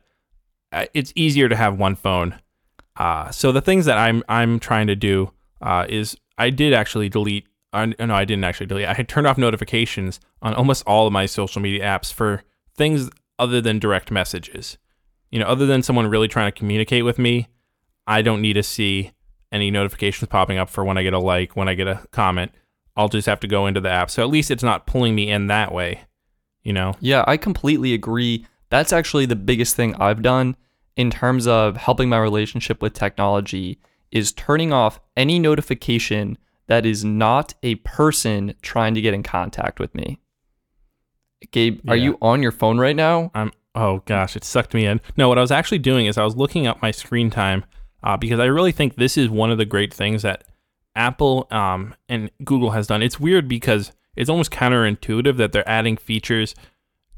uh, 0.73 0.88
it's 0.93 1.13
easier 1.15 1.47
to 1.47 1.55
have 1.55 1.79
one 1.79 1.95
phone. 1.95 2.39
Uh, 2.97 3.31
so 3.31 3.51
the 3.51 3.61
things 3.61 3.86
that 3.86 3.97
I'm 3.97 4.23
I'm 4.27 4.59
trying 4.59 4.88
to 4.88 4.95
do 4.95 5.31
uh, 5.61 5.86
is 5.88 6.17
I 6.38 6.49
did 6.49 6.73
actually 6.73 7.07
delete. 7.07 7.47
Uh, 7.71 7.88
no, 7.99 8.13
I 8.13 8.25
didn't 8.25 8.43
actually 8.43 8.67
delete. 8.67 8.88
I 8.88 8.93
had 8.93 9.07
turned 9.07 9.27
off 9.27 9.38
notifications 9.38 10.19
on 10.41 10.53
almost 10.53 10.83
all 10.86 11.07
of 11.07 11.13
my 11.13 11.25
social 11.25 11.61
media 11.61 11.83
apps 11.83 12.11
for 12.11 12.43
things 12.75 13.09
other 13.39 13.61
than 13.61 13.79
direct 13.79 14.11
messages. 14.11 14.77
You 15.31 15.39
know, 15.39 15.45
other 15.45 15.65
than 15.65 15.81
someone 15.81 16.07
really 16.07 16.27
trying 16.27 16.51
to 16.51 16.57
communicate 16.57 17.05
with 17.05 17.17
me, 17.19 17.47
I 18.05 18.21
don't 18.21 18.41
need 18.41 18.53
to 18.53 18.63
see 18.63 19.11
any 19.51 19.71
notifications 19.71 20.27
popping 20.29 20.57
up 20.57 20.69
for 20.69 20.83
when 20.83 20.97
I 20.97 21.03
get 21.03 21.13
a 21.13 21.19
like, 21.19 21.55
when 21.55 21.67
I 21.69 21.73
get 21.73 21.87
a 21.87 22.01
comment. 22.11 22.51
I'll 22.97 23.09
just 23.09 23.25
have 23.27 23.39
to 23.41 23.47
go 23.47 23.67
into 23.67 23.81
the 23.81 23.89
app. 23.89 24.09
So 24.09 24.23
at 24.23 24.29
least 24.29 24.49
it's 24.51 24.63
not 24.63 24.87
pulling 24.87 25.15
me 25.15 25.29
in 25.29 25.47
that 25.47 25.73
way. 25.73 26.01
You 26.63 26.73
know? 26.73 26.93
Yeah, 26.99 27.23
I 27.27 27.37
completely 27.37 27.93
agree. 27.93 28.47
That's 28.69 28.93
actually 28.93 29.25
the 29.25 29.35
biggest 29.35 29.75
thing 29.75 29.95
I've 29.95 30.21
done 30.21 30.55
in 30.95 31.11
terms 31.11 31.45
of 31.45 31.77
helping 31.77 32.09
my 32.09 32.17
relationship 32.17 32.81
with 32.81 32.93
technology 32.93 33.79
is 34.11 34.31
turning 34.31 34.71
off 34.71 34.99
any 35.17 35.39
notification 35.39 36.37
that 36.67 36.85
is 36.85 37.03
not 37.03 37.53
a 37.63 37.75
person 37.75 38.55
trying 38.61 38.93
to 38.95 39.01
get 39.01 39.13
in 39.13 39.21
contact 39.23 39.79
with 39.79 39.93
me. 39.93 40.19
Gabe, 41.51 41.81
are 41.87 41.95
Yeah. 41.95 42.03
you 42.05 42.17
on 42.21 42.41
your 42.41 42.51
phone 42.51 42.79
right 42.79 42.95
now? 42.95 43.29
I'm 43.35 43.51
oh 43.75 44.01
gosh, 44.05 44.35
it 44.37 44.43
sucked 44.45 44.73
me 44.73 44.85
in. 44.85 45.01
No, 45.17 45.27
what 45.27 45.37
I 45.37 45.41
was 45.41 45.51
actually 45.51 45.79
doing 45.79 46.05
is 46.05 46.17
I 46.17 46.23
was 46.23 46.35
looking 46.37 46.65
up 46.65 46.81
my 46.81 46.91
screen 46.91 47.29
time 47.29 47.65
uh, 48.06 48.16
because 48.16 48.39
I 48.39 48.45
really 48.45 48.72
think 48.72 48.95
this 48.95 49.18
is 49.18 49.30
one 49.30 49.51
of 49.51 49.58
the 49.58 49.66
great 49.66 49.93
things 49.93 50.22
that 50.22 50.43
Apple 50.95 51.47
um, 51.51 51.95
and 52.08 52.32
Google 52.43 52.72
has 52.72 52.88
done. 52.88 53.01
It's 53.01 53.20
weird 53.20 53.47
because 53.49 53.91
it's 54.16 54.30
almost 54.30 54.51
counterintuitive 54.51 55.36
that 55.38 55.51
they're 55.51 55.68
adding 55.68 55.97
features 55.97 56.56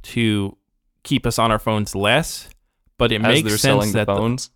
to 0.04 0.58
keep 1.04 1.28
us 1.28 1.38
on 1.38 1.52
our 1.52 1.60
phones 1.60 1.94
less, 1.94 2.50
but 2.98 3.12
it 3.12 3.22
As 3.22 3.28
makes 3.28 3.50
sense 3.50 3.62
selling 3.62 3.92
that 3.92 4.08
the- 4.08 4.16
phones. 4.16 4.50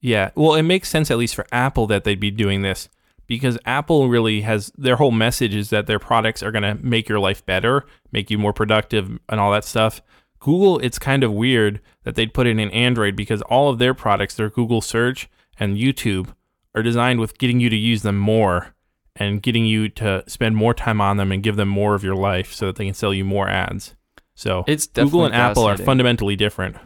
Yeah, 0.00 0.30
well, 0.34 0.54
it 0.54 0.64
makes 0.64 0.90
sense 0.90 1.10
at 1.10 1.16
least 1.16 1.34
for 1.34 1.46
Apple 1.50 1.86
that 1.86 2.04
they'd 2.04 2.20
be 2.20 2.30
doing 2.30 2.60
this 2.60 2.90
because 3.26 3.56
Apple 3.64 4.10
really 4.10 4.42
has 4.42 4.70
their 4.76 4.96
whole 4.96 5.10
message 5.10 5.54
is 5.54 5.70
that 5.70 5.86
their 5.86 5.98
products 5.98 6.42
are 6.42 6.52
going 6.52 6.62
to 6.62 6.74
make 6.84 7.08
your 7.08 7.18
life 7.18 7.44
better, 7.46 7.86
make 8.12 8.30
you 8.30 8.36
more 8.36 8.52
productive, 8.52 9.18
and 9.30 9.40
all 9.40 9.50
that 9.52 9.64
stuff. 9.64 10.02
Google, 10.40 10.78
it's 10.80 10.98
kind 10.98 11.24
of 11.24 11.32
weird 11.32 11.80
that 12.02 12.16
they'd 12.16 12.34
put 12.34 12.46
it 12.46 12.58
in 12.58 12.70
Android 12.70 13.16
because 13.16 13.40
all 13.42 13.70
of 13.70 13.78
their 13.78 13.94
products, 13.94 14.34
their 14.34 14.50
Google 14.50 14.82
search 14.82 15.26
and 15.58 15.76
YouTube, 15.76 16.34
are 16.74 16.82
designed 16.82 17.20
with 17.20 17.38
getting 17.38 17.60
you 17.60 17.70
to 17.70 17.76
use 17.76 18.02
them 18.02 18.16
more 18.18 18.74
and 19.16 19.42
getting 19.42 19.64
you 19.64 19.88
to 19.88 20.24
spend 20.26 20.56
more 20.56 20.74
time 20.74 21.00
on 21.00 21.16
them 21.16 21.30
and 21.30 21.42
give 21.42 21.56
them 21.56 21.68
more 21.68 21.94
of 21.94 22.02
your 22.02 22.16
life 22.16 22.52
so 22.52 22.66
that 22.66 22.76
they 22.76 22.84
can 22.84 22.94
sell 22.94 23.14
you 23.14 23.24
more 23.24 23.48
ads. 23.48 23.94
So 24.34 24.64
It's 24.66 24.86
Google 24.88 25.24
and 25.24 25.34
Apple 25.34 25.64
are 25.64 25.76
fundamentally 25.76 26.34
different. 26.34 26.76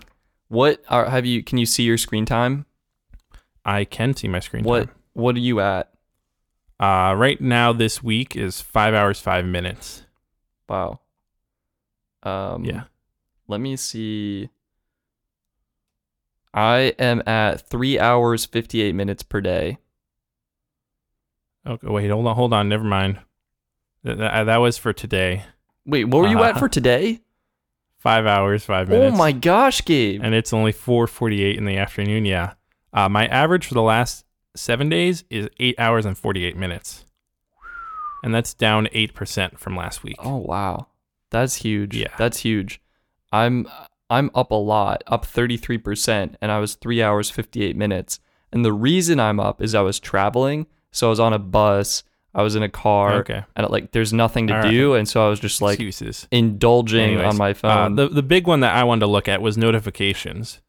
What 0.49 0.83
are 0.89 1.09
have 1.09 1.25
you 1.25 1.43
can 1.43 1.59
you 1.59 1.67
see 1.67 1.83
your 1.85 1.99
screen 1.99 2.27
time? 2.27 2.67
I 3.65 3.85
can 3.85 4.15
see 4.15 4.29
my 4.29 4.41
screen 4.41 4.65
What 4.65 4.87
time. 4.87 4.95
what 5.15 5.37
are 5.37 5.41
you 5.41 5.61
at? 5.61 5.91
Uh, 6.81 7.13
right 7.17 7.41
now, 7.41 7.73
this 7.73 8.03
week 8.03 8.37
is 8.37 8.61
five 8.61 8.95
hours 8.95 9.21
five 9.21 9.45
minutes. 9.45 10.05
Wow. 10.69 11.01
Um 12.23 12.65
Yeah. 12.65 12.85
Let 13.47 13.61
me 13.61 13.77
see. 13.77 14.51
I 16.59 16.93
am 16.99 17.23
at 17.27 17.69
three 17.69 18.01
hours 18.01 18.45
fifty 18.45 18.83
eight 18.83 18.95
minutes 18.95 19.23
per 19.23 19.41
day. 19.41 19.79
Okay, 21.67 21.87
wait, 21.87 22.11
hold 22.11 22.27
on, 22.27 22.35
hold 22.35 22.53
on. 22.53 22.69
Never 22.69 22.85
mind. 22.85 23.21
That, 24.03 24.19
that, 24.19 24.45
that 24.45 24.57
was 24.57 24.77
for 24.79 24.93
today. 24.93 25.45
Wait, 25.87 26.05
what 26.07 26.23
were 26.23 26.29
you 26.29 26.43
at 26.43 26.51
Uh-huh. 26.53 26.61
for 26.61 26.69
today? 26.69 27.21
Five 27.99 28.27
hours 28.27 28.65
five 28.65 28.89
minutes. 28.89 29.15
Oh 29.15 29.17
my 29.19 29.33
gosh, 29.33 29.85
Gabe. 29.85 30.21
And 30.23 30.35
it's 30.35 30.53
only 30.53 30.73
four 30.73 31.07
forty 31.07 31.43
eight 31.45 31.57
in 31.59 31.65
the 31.65 31.77
afternoon. 31.77 32.25
Yeah. 32.25 32.55
Uh, 32.93 33.09
my 33.09 33.27
average 33.27 33.67
for 33.67 33.75
the 33.75 33.83
last 33.83 34.25
seven 34.57 34.89
days 34.89 35.25
is 35.31 35.49
eight 35.61 35.79
hours 35.79 36.07
and 36.07 36.17
forty 36.17 36.45
eight 36.45 36.57
minutes, 36.57 37.05
and 38.23 38.35
that's 38.35 38.55
down 38.55 38.89
eight 38.93 39.15
percent 39.15 39.59
from 39.59 39.77
last 39.77 40.03
week. 40.03 40.17
Oh 40.21 40.37
wow. 40.37 40.87
That's 41.31 41.57
huge. 41.57 41.97
Yeah. 41.97 42.15
That's 42.19 42.39
huge. 42.39 42.81
I'm 43.33 43.69
I'm 44.11 44.31
up 44.35 44.51
a 44.51 44.55
lot, 44.55 45.03
up 45.07 45.27
33% 45.27 46.35
and 46.41 46.51
I 46.53 46.59
was 46.59 46.75
3 46.75 47.03
hours 47.03 47.31
58 47.31 47.77
minutes. 47.77 48.21
And 48.53 48.65
the 48.65 48.73
reason 48.73 49.21
I'm 49.21 49.39
up 49.41 49.61
is 49.61 49.75
I 49.75 49.83
was 49.83 50.01
traveling, 50.01 50.67
so 50.91 51.09
I 51.09 51.11
was 51.11 51.21
on 51.21 51.33
a 51.35 51.39
bus, 51.39 52.03
I 52.35 52.43
was 52.43 52.57
in 52.57 52.63
a 52.63 52.69
car 52.69 53.15
Okay. 53.17 53.43
and 53.57 53.69
like 53.69 53.93
there's 53.93 54.13
nothing 54.13 54.47
to 54.49 54.55
All 54.55 54.61
right. 54.63 54.71
do 54.71 54.95
and 54.95 55.09
so 55.09 55.25
I 55.27 55.29
was 55.29 55.41
just 55.41 55.61
like 55.61 55.75
Excuses. 55.75 56.27
indulging 56.31 57.01
Anyways, 57.01 57.27
on 57.27 57.37
my 57.37 57.51
Uh, 57.51 57.55
phone. 57.55 57.95
the 57.97 58.09
the 58.09 58.23
big 58.23 58.47
one 58.47 58.61
that 58.61 58.75
I 58.75 58.85
wanted 58.85 59.01
to 59.01 59.07
look 59.07 59.29
at 59.29 59.43
was 59.43 59.59
notifications. 59.59 60.61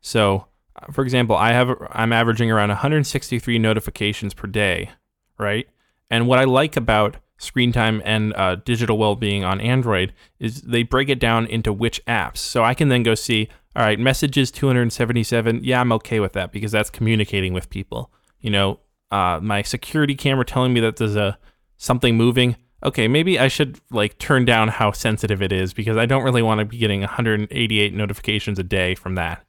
So, 0.00 0.46
uh, 0.76 0.90
for 0.92 1.02
example, 1.04 1.36
I 1.36 1.52
have 1.52 1.70
I'm 1.90 2.12
averaging 2.12 2.50
around 2.50 2.70
163 2.70 3.58
notifications 3.58 4.34
per 4.34 4.48
day, 4.48 4.90
right? 5.38 5.68
And 6.10 6.26
what 6.26 6.38
I 6.38 6.44
like 6.44 6.76
about 6.76 7.16
screen 7.42 7.72
time 7.72 8.00
and 8.04 8.32
uh, 8.34 8.56
digital 8.56 8.98
well-being 8.98 9.44
on 9.44 9.60
Android 9.60 10.12
is 10.38 10.62
they 10.62 10.82
break 10.82 11.08
it 11.08 11.18
down 11.18 11.46
into 11.46 11.72
which 11.72 12.04
apps. 12.06 12.38
So 12.38 12.62
I 12.62 12.74
can 12.74 12.88
then 12.88 13.02
go 13.02 13.14
see, 13.14 13.48
all 13.74 13.82
right, 13.82 13.98
messages 13.98 14.50
277. 14.50 15.60
Yeah, 15.62 15.80
I'm 15.80 15.92
okay 15.92 16.20
with 16.20 16.32
that 16.32 16.52
because 16.52 16.72
that's 16.72 16.90
communicating 16.90 17.52
with 17.52 17.70
people. 17.70 18.12
You 18.40 18.50
know, 18.50 18.80
uh, 19.10 19.40
my 19.42 19.62
security 19.62 20.14
camera 20.14 20.44
telling 20.44 20.72
me 20.72 20.80
that 20.80 20.96
there's 20.96 21.16
a 21.16 21.38
something 21.76 22.16
moving. 22.16 22.56
Okay, 22.84 23.06
maybe 23.06 23.38
I 23.38 23.48
should 23.48 23.80
like 23.90 24.18
turn 24.18 24.44
down 24.44 24.68
how 24.68 24.92
sensitive 24.92 25.42
it 25.42 25.52
is 25.52 25.72
because 25.72 25.96
I 25.96 26.06
don't 26.06 26.24
really 26.24 26.42
want 26.42 26.60
to 26.60 26.64
be 26.64 26.78
getting 26.78 27.00
188 27.00 27.94
notifications 27.94 28.58
a 28.58 28.64
day 28.64 28.94
from 28.94 29.14
that. 29.16 29.44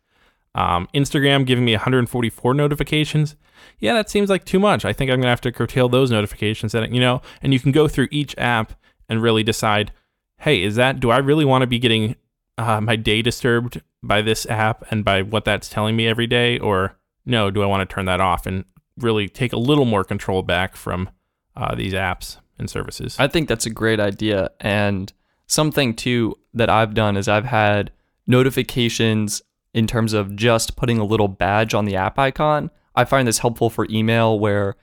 Um, 0.55 0.87
Instagram 0.93 1.45
giving 1.45 1.65
me 1.65 1.73
144 1.73 2.53
notifications. 2.53 3.35
Yeah, 3.79 3.93
that 3.93 4.09
seems 4.09 4.29
like 4.29 4.45
too 4.45 4.59
much. 4.59 4.85
I 4.85 4.93
think 4.93 5.11
I'm 5.11 5.19
gonna 5.19 5.29
have 5.29 5.41
to 5.41 5.51
curtail 5.51 5.89
those 5.89 6.11
notifications. 6.11 6.71
That 6.71 6.91
you 6.91 7.01
know, 7.01 7.21
and 7.41 7.53
you 7.53 7.59
can 7.59 7.71
go 7.71 7.87
through 7.87 8.07
each 8.11 8.35
app 8.37 8.73
and 9.09 9.21
really 9.21 9.43
decide, 9.43 9.91
hey, 10.39 10.63
is 10.63 10.75
that 10.75 10.99
do 10.99 11.11
I 11.11 11.17
really 11.17 11.45
want 11.45 11.61
to 11.61 11.67
be 11.67 11.79
getting 11.79 12.15
uh, 12.57 12.81
my 12.81 12.95
day 12.95 13.21
disturbed 13.21 13.81
by 14.01 14.21
this 14.21 14.45
app 14.47 14.83
and 14.91 15.03
by 15.03 15.21
what 15.21 15.45
that's 15.45 15.69
telling 15.69 15.95
me 15.95 16.07
every 16.07 16.27
day, 16.27 16.59
or 16.59 16.97
no, 17.25 17.49
do 17.49 17.63
I 17.63 17.65
want 17.65 17.87
to 17.87 17.93
turn 17.93 18.05
that 18.05 18.21
off 18.21 18.45
and 18.45 18.65
really 18.97 19.27
take 19.27 19.53
a 19.53 19.57
little 19.57 19.85
more 19.85 20.03
control 20.03 20.43
back 20.43 20.75
from 20.75 21.09
uh, 21.55 21.75
these 21.75 21.93
apps 21.93 22.37
and 22.59 22.69
services? 22.69 23.15
I 23.19 23.27
think 23.27 23.47
that's 23.47 23.65
a 23.65 23.69
great 23.69 23.99
idea. 23.99 24.51
And 24.59 25.11
something 25.47 25.95
too 25.95 26.35
that 26.53 26.69
I've 26.69 26.93
done 26.93 27.17
is 27.17 27.27
I've 27.27 27.45
had 27.45 27.91
notifications 28.27 29.41
in 29.73 29.87
terms 29.87 30.13
of 30.13 30.35
just 30.35 30.75
putting 30.75 30.99
a 30.99 31.03
little 31.03 31.27
badge 31.27 31.73
on 31.73 31.85
the 31.85 31.95
app 31.95 32.19
icon. 32.19 32.69
I 32.95 33.05
find 33.05 33.27
this 33.27 33.39
helpful 33.39 33.69
for 33.69 33.87
email 33.89 34.37
where 34.39 34.75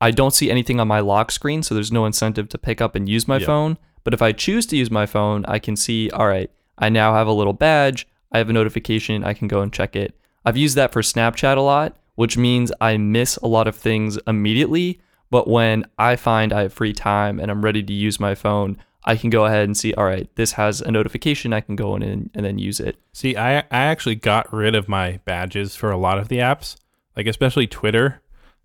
I 0.00 0.10
don't 0.12 0.32
see 0.34 0.50
anything 0.50 0.78
on 0.80 0.86
my 0.88 1.00
lock 1.00 1.30
screen, 1.32 1.62
so 1.62 1.74
there's 1.74 1.90
no 1.92 2.06
incentive 2.06 2.48
to 2.50 2.58
pick 2.58 2.80
up 2.80 2.94
and 2.94 3.08
use 3.08 3.26
my 3.26 3.38
Yep. 3.38 3.46
phone. 3.46 3.78
But 4.04 4.14
if 4.14 4.22
I 4.22 4.32
choose 4.32 4.64
to 4.66 4.76
use 4.76 4.90
my 4.90 5.06
phone, 5.06 5.44
I 5.46 5.58
can 5.58 5.74
see, 5.76 6.08
all 6.10 6.28
right, 6.28 6.50
I 6.78 6.88
now 6.88 7.14
have 7.14 7.26
a 7.26 7.32
little 7.32 7.52
badge. 7.52 8.06
I 8.32 8.38
have 8.38 8.48
a 8.48 8.52
notification. 8.52 9.24
I 9.24 9.34
can 9.34 9.48
go 9.48 9.60
and 9.60 9.72
check 9.72 9.96
it. 9.96 10.14
I've 10.44 10.56
used 10.56 10.76
that 10.76 10.92
for 10.92 11.02
Snapchat 11.02 11.56
a 11.56 11.60
lot, 11.60 11.96
which 12.14 12.36
means 12.36 12.70
I 12.80 12.96
miss 12.96 13.36
a 13.38 13.46
lot 13.48 13.66
of 13.66 13.74
things 13.74 14.18
immediately. 14.26 15.00
But 15.30 15.48
when 15.48 15.84
I 15.98 16.16
find 16.16 16.52
I 16.52 16.62
have 16.62 16.72
free 16.72 16.92
time 16.92 17.40
and 17.40 17.50
I'm 17.50 17.62
ready 17.64 17.82
to 17.82 17.92
use 17.92 18.20
my 18.20 18.34
phone, 18.34 18.78
I 19.04 19.16
can 19.16 19.30
go 19.30 19.46
ahead 19.46 19.64
and 19.64 19.76
see, 19.76 19.92
all 19.94 20.04
right, 20.04 20.28
this 20.36 20.52
has 20.52 20.80
a 20.80 20.90
notification. 20.90 21.52
I 21.52 21.60
can 21.60 21.76
go 21.76 21.96
in 21.96 22.02
and, 22.02 22.30
and 22.34 22.46
then 22.46 22.58
use 22.58 22.78
it. 22.80 22.96
See, 23.12 23.36
I 23.36 23.58
I 23.58 23.64
actually 23.70 24.14
got 24.16 24.50
rid 24.52 24.74
of 24.74 24.88
my 24.88 25.20
badges 25.24 25.74
for 25.74 25.90
a 25.90 25.96
lot 25.98 26.18
of 26.18 26.28
the 26.28 26.38
apps, 26.38 26.76
like 27.18 27.26
especially 27.26 27.66
Twitter. 27.66 28.22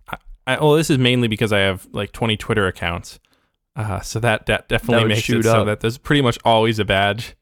I, 0.08 0.16
I, 0.46 0.60
well, 0.60 0.74
this 0.74 0.88
is 0.88 0.96
mainly 0.96 1.28
because 1.28 1.52
I 1.52 1.58
have 1.58 1.86
like 1.92 2.12
20 2.12 2.36
Twitter 2.38 2.66
accounts, 2.66 3.18
uh, 3.76 4.00
so 4.00 4.20
that 4.20 4.46
that 4.46 4.68
definitely 4.68 5.02
would 5.02 5.08
makes 5.08 5.28
it 5.28 5.42
so 5.42 5.64
that 5.64 5.80
there's 5.80 5.98
pretty 5.98 6.22
much 6.22 6.38
always 6.44 6.78
a 6.78 6.84
badge. 6.84 7.34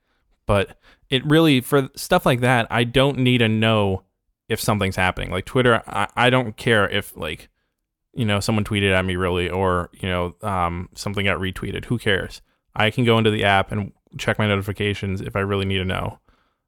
But 0.46 0.76
it 1.10 1.24
really 1.26 1.60
for 1.60 1.90
stuff 1.94 2.24
like 2.24 2.40
that, 2.40 2.66
I 2.70 2.84
don't 2.84 3.18
need 3.18 3.38
to 3.38 3.48
know 3.48 4.04
if 4.48 4.58
something's 4.58 4.96
happening. 4.96 5.30
Like 5.30 5.44
Twitter, 5.44 5.82
I, 5.86 6.08
I 6.16 6.30
don't 6.30 6.56
care 6.56 6.88
if 6.88 7.14
like 7.14 7.50
you 8.14 8.24
know 8.24 8.40
someone 8.40 8.64
tweeted 8.64 8.92
at 8.92 9.04
me 9.04 9.14
really, 9.14 9.50
or 9.50 9.90
you 9.92 10.08
know 10.08 10.34
um, 10.40 10.88
something 10.94 11.26
got 11.26 11.38
retweeted. 11.38 11.84
Who 11.84 11.98
cares? 11.98 12.40
I 12.74 12.90
can 12.90 13.04
go 13.04 13.18
into 13.18 13.30
the 13.30 13.44
app 13.44 13.70
and 13.70 13.92
check 14.16 14.38
my 14.38 14.46
notifications 14.46 15.20
if 15.20 15.36
I 15.36 15.40
really 15.40 15.66
need 15.66 15.78
to 15.78 15.84
know. 15.84 16.18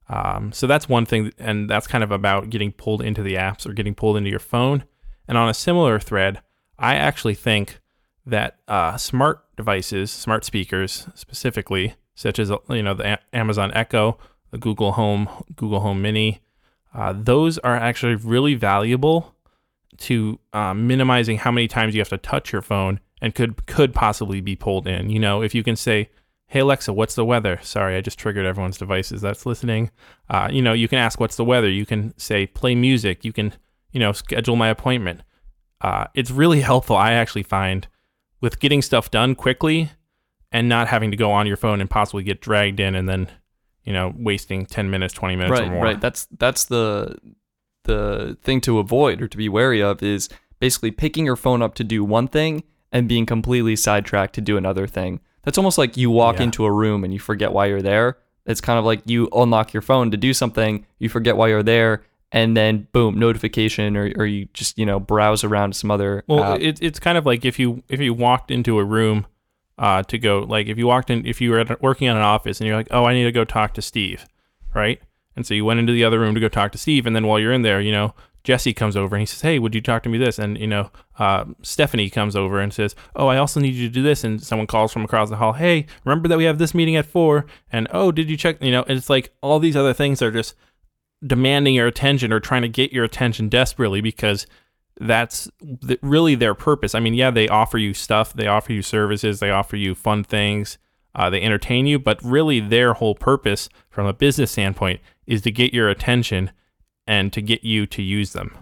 Um, 0.09 0.53
so 0.53 0.67
that's 0.67 0.89
one 0.89 1.07
thing, 1.07 1.33
and 1.39 1.69
that's 1.69 1.87
kind 1.87 2.05
of 2.05 2.11
about 2.11 2.51
getting 2.51 2.73
pulled 2.73 3.03
into 3.03 3.23
the 3.23 3.35
apps 3.35 3.67
or 3.67 3.73
getting 3.73 3.95
pulled 3.95 4.17
into 4.17 4.31
your 4.31 4.39
phone. 4.39 4.85
And 5.27 5.39
on 5.39 5.49
a 5.49 5.55
similar 5.55 5.99
thread, 5.99 6.43
I 6.79 6.97
actually 6.97 7.35
think 7.35 7.81
that 8.27 8.59
uh, 8.69 8.97
smart 8.97 9.45
devices, 9.57 10.11
smart 10.11 10.45
speakers 10.45 11.09
specifically, 11.15 11.95
such 12.15 12.39
as 12.39 12.51
you 12.69 12.83
know 12.83 12.95
the 12.95 13.15
A- 13.15 13.37
Amazon 13.37 13.73
Echo, 13.75 14.19
the 14.51 14.59
Google 14.59 14.93
Home, 14.93 15.29
Google 15.57 15.81
Home 15.81 16.03
Mini, 16.03 16.41
uh, 16.95 17.15
those 17.17 17.59
are 17.59 17.75
actually 17.75 18.15
really 18.15 18.55
valuable 18.55 19.35
to 19.97 20.39
uh, 20.53 20.75
minimizing 20.75 21.39
how 21.39 21.51
many 21.51 21.69
times 21.69 21.95
you 21.95 22.01
have 22.01 22.09
to 22.09 22.19
touch 22.19 22.53
your 22.53 22.63
phone 22.63 23.01
and 23.21 23.35
could 23.35 23.67
could 23.67 23.95
possibly 23.95 24.41
be 24.41 24.57
pulled 24.57 24.87
in. 24.87 25.11
You 25.11 25.19
know, 25.19 25.43
if 25.43 25.55
you 25.55 25.63
can 25.63 25.77
say, 25.77 26.11
"Hey 26.55 26.61
Alexa, 26.61 26.93
what's 26.93 27.17
the 27.17 27.25
weather?" 27.25 27.59
Sorry, 27.63 27.97
I 27.97 28.01
just 28.01 28.19
triggered 28.19 28.47
everyone's 28.47 28.79
devices 28.79 29.21
that's 29.21 29.45
listening. 29.45 29.91
Uh, 30.31 30.49
you 30.51 30.63
know, 30.63 30.73
you 30.73 30.87
can 30.87 30.99
ask, 30.99 31.19
"What's 31.19 31.37
the 31.37 31.45
weather?" 31.45 31.69
You 31.69 31.85
can 31.85 32.17
say, 32.17 32.47
"Play 32.47 32.77
music." 32.77 33.25
You 33.25 33.33
can, 33.33 33.53
you 33.91 33.99
know, 33.99 34.13
schedule 34.13 34.55
my 34.55 34.69
appointment. 34.69 35.23
Uh, 35.81 36.07
it's 36.15 36.31
really 36.31 36.61
helpful. 36.71 36.97
I 36.97 37.13
actually 37.13 37.43
find 37.43 37.89
with 38.41 38.61
getting 38.61 38.83
stuff 38.83 39.11
done 39.11 39.35
quickly 39.35 39.91
and 40.53 40.69
not 40.69 40.87
having 40.87 41.11
to 41.11 41.17
go 41.17 41.33
on 41.33 41.47
your 41.49 41.57
phone 41.57 41.81
and 41.81 41.91
possibly 41.91 42.23
get 42.23 42.41
dragged 42.41 42.79
in 42.79 42.95
and 42.95 43.09
then 43.09 43.29
you 43.83 43.93
know 43.93 44.15
wasting 44.17 44.67
10 44.67 44.91
minutes 44.91 45.13
20 45.15 45.35
minutes 45.35 45.51
right, 45.51 45.69
or 45.69 45.71
more 45.73 45.85
Right, 45.85 46.01
That's 46.01 46.27
that's 46.39 46.67
the 46.67 47.17
the 47.85 48.39
thing 48.43 48.61
to 48.63 48.79
avoid 48.79 49.21
or 49.21 49.29
to 49.29 49.37
be 49.37 49.49
wary 49.49 49.83
of 49.83 50.03
is 50.03 50.29
basically 50.61 50.91
picking 50.91 51.27
your 51.27 51.37
phone 51.37 51.61
up 51.63 51.75
to 51.75 51.85
do 51.85 52.05
one 52.05 52.29
thing 52.29 52.63
and 52.93 53.09
being 53.09 53.27
completely 53.27 53.77
sidetracked 53.77 54.35
to 54.37 54.41
do 54.41 54.57
another 54.57 54.87
thing. 54.87 55.21
That's 55.45 55.59
almost 55.59 55.79
like 55.79 55.97
you 55.97 56.11
walk 56.11 56.37
Yeah. 56.37 56.45
into 56.45 56.65
a 56.65 56.73
room 56.73 57.05
and 57.05 57.13
you 57.13 57.19
forget 57.19 57.53
why 57.53 57.67
you're 57.67 57.83
there. 57.83 58.19
It's 58.47 58.61
kind 58.61 58.79
of 58.79 58.85
like 58.85 59.03
you 59.07 59.29
unlock 59.33 59.73
your 59.73 59.81
phone 59.83 60.11
to 60.11 60.17
do 60.17 60.35
something, 60.35 60.85
you 60.99 61.09
forget 61.09 61.37
why 61.37 61.49
you're 61.49 61.63
there, 61.63 62.03
and 62.33 62.57
then 62.57 62.89
boom, 62.93 63.19
notification, 63.19 63.97
or, 63.97 64.13
or 64.17 64.27
you 64.27 64.49
just 64.53 64.77
you 64.79 64.85
know 64.85 65.01
browse 65.01 65.45
around 65.45 65.77
some 65.77 65.91
other. 65.91 66.25
well 66.27 66.55
app. 66.55 66.61
it, 66.61 66.79
it's 66.83 66.99
kind 67.01 67.17
of 67.17 67.25
like 67.25 67.45
if 67.45 67.59
you 67.59 67.83
if 67.89 68.01
you 68.01 68.13
walked 68.13 68.51
into 68.51 68.79
a 68.79 68.85
room 68.85 69.27
uh, 69.79 70.03
to 70.05 70.19
go 70.19 70.41
like 70.41 70.67
if 70.69 70.79
you 70.79 70.87
walked 70.87 71.11
in 71.11 71.25
if 71.27 71.41
you 71.41 71.51
were 71.51 71.59
at, 71.61 71.83
working 71.83 72.07
at 72.07 72.17
an 72.17 72.23
office 72.23 72.61
and 72.61 72.67
you're 72.69 72.77
like 72.77 72.87
oh 72.93 73.05
i 73.07 73.13
need 73.13 73.25
to 73.25 73.33
go 73.33 73.45
talk 73.45 73.75
to 73.75 73.83
steve 73.83 74.25
right 74.73 75.01
and 75.37 75.47
so 75.47 75.55
you 75.55 75.65
went 75.65 75.81
into 75.81 75.93
the 75.93 76.05
other 76.05 76.21
room 76.21 76.35
to 76.35 76.41
go 76.41 76.49
talk 76.49 76.73
to 76.73 76.79
steve 76.79 77.07
and 77.07 77.15
then 77.15 77.27
while 77.27 77.39
you're 77.39 77.53
in 77.53 77.63
there 77.63 77.81
you 77.81 77.93
know 77.93 78.15
jesse 78.45 78.75
comes 78.75 78.95
over 78.95 79.17
and 79.17 79.23
he 79.23 79.27
says 79.27 79.41
hey 79.41 79.59
would 79.59 79.75
you 79.75 79.81
talk 79.81 80.03
to 80.03 80.09
me 80.09 80.19
this? 80.19 80.39
And 80.39 80.59
you 80.59 80.67
know 80.67 80.91
uh, 81.19 81.47
stephanie 81.63 82.11
comes 82.11 82.37
over 82.37 82.61
and 82.61 82.73
says 82.73 82.95
oh 83.17 83.27
i 83.27 83.39
also 83.39 83.59
need 83.59 83.75
you 83.75 83.89
to 83.89 83.93
do 83.93 84.03
this. 84.03 84.23
And 84.23 84.43
someone 84.43 84.67
calls 84.67 84.93
from 84.93 85.05
across 85.05 85.31
the 85.31 85.37
hall 85.37 85.55
hey 85.55 85.87
remember 86.05 86.29
that 86.29 86.39
we 86.39 86.45
have 86.45 86.59
this 86.59 86.75
meeting 86.75 86.95
at 86.95 87.07
four? 87.07 87.47
And 87.73 87.89
oh 87.91 88.13
did 88.13 88.31
you 88.31 88.37
check? 88.37 88.63
You 88.63 88.71
know 88.71 88.85
it's 88.87 89.11
like 89.11 89.35
all 89.41 89.59
these 89.59 89.77
other 89.77 89.95
things 89.95 90.23
are 90.23 90.31
just 90.31 90.55
demanding 91.27 91.75
your 91.75 91.87
attention 91.87 92.33
or 92.33 92.41
trying 92.41 92.63
to 92.63 92.69
get 92.69 92.93
your 92.93 93.05
attention 93.05 93.49
desperately 93.49 94.01
because 94.01 94.47
that's 95.01 95.49
th- 95.87 95.99
really 96.03 96.35
their 96.35 96.55
purpose. 96.55 96.95
I 96.95 97.01
mean, 97.01 97.15
yeah, 97.15 97.31
they 97.31 97.49
offer 97.49 97.79
you 97.79 97.95
stuff, 97.95 98.33
they 98.33 98.47
offer 98.47 98.73
you 98.73 98.83
services, 98.83 99.41
they 99.41 99.51
offer 99.51 99.77
you 99.77 99.95
fun 99.95 100.23
things, 100.23 100.79
uh, 101.15 101.31
they 101.31 101.43
entertain 101.43 101.87
you, 101.87 101.99
but 101.99 102.23
really 102.23 102.61
their 102.61 102.95
whole 102.95 103.15
purpose 103.15 103.69
from 103.89 104.07
a 104.07 104.13
business 104.13 104.53
standpoint 104.53 105.01
is 105.27 105.43
to 105.43 105.51
get 105.51 105.75
your 105.75 105.89
attention 105.89 106.51
and 107.07 107.33
to 107.33 107.43
get 107.43 107.65
you 107.65 107.87
to 107.87 108.03
use 108.03 108.33
them. 108.33 108.57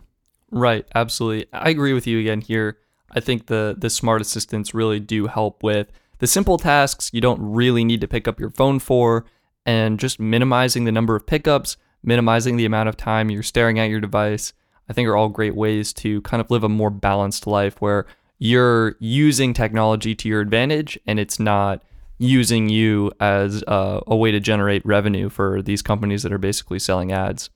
Right, 0.51 0.87
absolutely. 0.95 1.47
I 1.53 1.71
agree 1.71 1.93
with 1.93 2.07
you 2.07 2.19
again 2.21 2.41
here. 2.41 2.79
I 3.11 3.21
think 3.21 3.47
the 3.47 3.75
the 3.77 3.91
smart 3.91 4.21
assistants 4.21 4.75
really 4.75 5.01
do 5.01 5.27
help 5.27 5.63
with 5.63 5.91
the 6.19 6.27
simple 6.27 6.59
tasks 6.59 7.11
you 7.13 7.21
don't 7.21 7.41
really 7.41 7.85
need 7.85 8.01
to 8.01 8.09
pick 8.09 8.29
up 8.29 8.41
your 8.41 8.51
phone 8.51 8.79
for 8.79 9.25
and 9.67 9.99
just 9.99 10.21
minimizing 10.21 10.85
the 10.85 10.93
number 10.93 11.15
of 11.15 11.27
pickups, 11.27 11.77
minimizing 12.03 12.57
the 12.57 12.65
amount 12.65 12.89
of 12.89 12.97
time 12.97 13.31
you're 13.31 13.43
staring 13.43 13.79
at 13.79 13.91
your 13.91 14.01
device. 14.01 14.53
I 14.89 14.93
think 14.93 15.09
are 15.09 15.17
all 15.17 15.29
great 15.29 15.55
ways 15.55 15.93
to 15.95 16.21
kind 16.23 16.41
of 16.41 16.51
live 16.51 16.65
a 16.65 16.69
more 16.69 16.91
balanced 16.91 17.47
life 17.47 17.81
where 17.81 18.07
you're 18.39 18.97
using 18.99 19.55
technology 19.55 20.15
to 20.17 20.29
your 20.29 20.41
advantage 20.41 20.99
and 21.07 21.21
it's 21.21 21.39
not 21.39 21.83
using 22.19 22.69
you 22.69 23.11
as 23.21 23.63
a, 23.67 24.03
a 24.07 24.17
way 24.17 24.31
to 24.31 24.41
generate 24.41 24.85
revenue 24.87 25.29
for 25.29 25.63
these 25.63 25.83
companies 25.83 26.23
that 26.23 26.33
are 26.33 26.39
basically 26.39 26.79
selling 26.79 27.13
ads. 27.13 27.51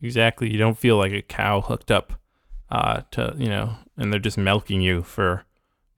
Exactly. 0.00 0.50
You 0.50 0.58
don't 0.58 0.78
feel 0.78 0.96
like 0.96 1.12
a 1.12 1.22
cow 1.22 1.60
hooked 1.60 1.90
up 1.90 2.14
uh, 2.70 3.02
to, 3.12 3.34
you 3.36 3.48
know, 3.48 3.76
and 3.96 4.12
they're 4.12 4.20
just 4.20 4.38
milking 4.38 4.80
you 4.80 5.02
for 5.02 5.44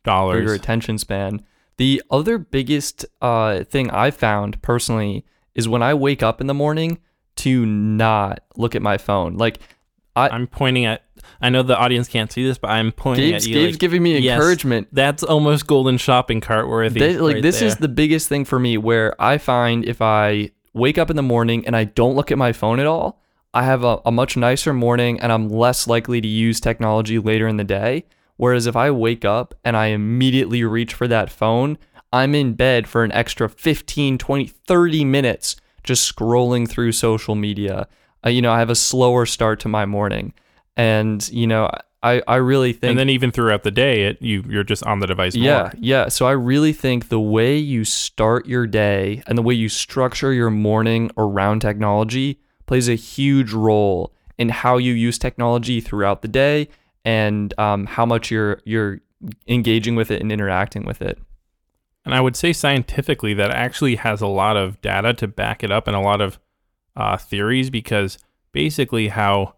for 0.04 0.40
your 0.42 0.54
attention 0.54 0.98
span. 0.98 1.44
The 1.76 2.02
other 2.10 2.38
biggest 2.38 3.06
uh, 3.20 3.64
thing 3.64 3.90
I 3.90 4.10
found 4.10 4.60
personally 4.62 5.24
is 5.54 5.68
when 5.68 5.82
I 5.82 5.94
wake 5.94 6.22
up 6.22 6.40
in 6.40 6.46
the 6.46 6.54
morning 6.54 6.98
to 7.36 7.64
not 7.64 8.44
look 8.56 8.74
at 8.74 8.82
my 8.82 8.98
phone. 8.98 9.36
Like 9.36 9.60
I'm 10.16 10.46
pointing 10.46 10.84
at, 10.84 11.04
I 11.40 11.50
know 11.50 11.62
the 11.62 11.76
audience 11.76 12.08
can't 12.08 12.30
see 12.30 12.44
this, 12.44 12.58
but 12.58 12.70
I'm 12.70 12.92
pointing 12.92 13.30
Gabe's, 13.30 13.44
at 13.44 13.48
you. 13.48 13.54
Gabe's 13.54 13.74
like, 13.74 13.80
giving 13.80 14.02
me 14.02 14.18
yes, 14.18 14.34
encouragement. 14.34 14.88
That's 14.92 15.22
almost 15.22 15.66
golden 15.66 15.98
shopping 15.98 16.40
cart 16.40 16.68
worthy. 16.68 17.00
Th- 17.00 17.18
like 17.18 17.34
right 17.34 17.42
this 17.42 17.62
is 17.62 17.76
the 17.76 17.88
biggest 17.88 18.28
thing 18.28 18.44
for 18.44 18.58
me 18.58 18.78
where 18.78 19.20
I 19.20 19.38
find 19.38 19.84
if 19.84 20.02
I 20.02 20.50
wake 20.72 20.98
up 20.98 21.10
in 21.10 21.16
the 21.16 21.22
morning 21.22 21.66
and 21.66 21.76
I 21.76 21.84
don't 21.84 22.14
look 22.14 22.30
at 22.30 22.38
my 22.38 22.52
phone 22.52 22.80
at 22.80 22.86
all, 22.86 23.20
I 23.52 23.64
have 23.64 23.82
a, 23.82 24.00
a 24.04 24.12
much 24.12 24.36
nicer 24.36 24.72
morning 24.72 25.20
and 25.20 25.32
I'm 25.32 25.48
less 25.48 25.86
likely 25.86 26.20
to 26.20 26.28
use 26.28 26.60
technology 26.60 27.18
later 27.18 27.48
in 27.48 27.56
the 27.56 27.64
day. 27.64 28.04
Whereas 28.36 28.66
if 28.66 28.76
I 28.76 28.90
wake 28.90 29.24
up 29.24 29.54
and 29.64 29.76
I 29.76 29.86
immediately 29.86 30.64
reach 30.64 30.94
for 30.94 31.06
that 31.08 31.30
phone, 31.30 31.76
I'm 32.12 32.34
in 32.34 32.54
bed 32.54 32.88
for 32.88 33.04
an 33.04 33.12
extra 33.12 33.48
15, 33.48 34.18
20, 34.18 34.46
30 34.46 35.04
minutes 35.04 35.56
just 35.82 36.14
scrolling 36.14 36.68
through 36.68 36.92
social 36.92 37.34
media. 37.34 37.88
Uh, 38.24 38.30
you 38.30 38.42
know, 38.42 38.52
I 38.52 38.58
have 38.58 38.70
a 38.70 38.74
slower 38.74 39.26
start 39.26 39.60
to 39.60 39.68
my 39.68 39.86
morning. 39.86 40.32
And, 40.76 41.28
you 41.30 41.46
know, 41.46 41.70
I, 42.02 42.22
I 42.26 42.36
really 42.36 42.72
think 42.72 42.90
and 42.90 42.98
then 42.98 43.10
even 43.10 43.30
throughout 43.30 43.62
the 43.62 43.70
day, 43.70 44.04
it 44.04 44.22
you 44.22 44.42
you're 44.48 44.64
just 44.64 44.84
on 44.84 45.00
the 45.00 45.06
device 45.06 45.34
more. 45.36 45.44
yeah, 45.44 45.72
yeah. 45.78 46.08
So 46.08 46.26
I 46.26 46.32
really 46.32 46.72
think 46.72 47.08
the 47.08 47.20
way 47.20 47.58
you 47.58 47.84
start 47.84 48.46
your 48.46 48.66
day 48.66 49.22
and 49.26 49.36
the 49.36 49.42
way 49.42 49.52
you 49.52 49.68
structure 49.68 50.32
your 50.32 50.50
morning 50.50 51.10
around 51.18 51.60
technology 51.60 52.40
plays 52.66 52.88
a 52.88 52.94
huge 52.94 53.52
role 53.52 54.14
in 54.38 54.48
how 54.48 54.78
you 54.78 54.94
use 54.94 55.18
technology 55.18 55.80
throughout 55.80 56.22
the 56.22 56.28
day 56.28 56.68
and 57.04 57.52
um, 57.58 57.84
how 57.84 58.06
much 58.06 58.30
you're 58.30 58.60
you're 58.64 59.00
engaging 59.46 59.94
with 59.94 60.10
it 60.10 60.22
and 60.22 60.32
interacting 60.32 60.84
with 60.84 61.02
it. 61.02 61.18
And 62.06 62.14
I 62.14 62.22
would 62.22 62.34
say 62.34 62.54
scientifically 62.54 63.34
that 63.34 63.50
actually 63.50 63.96
has 63.96 64.22
a 64.22 64.26
lot 64.26 64.56
of 64.56 64.80
data 64.80 65.12
to 65.14 65.28
back 65.28 65.62
it 65.62 65.70
up 65.70 65.86
and 65.86 65.94
a 65.94 66.00
lot 66.00 66.22
of 66.22 66.38
uh, 66.96 67.18
theories 67.18 67.68
because 67.68 68.16
basically 68.52 69.08
how 69.08 69.56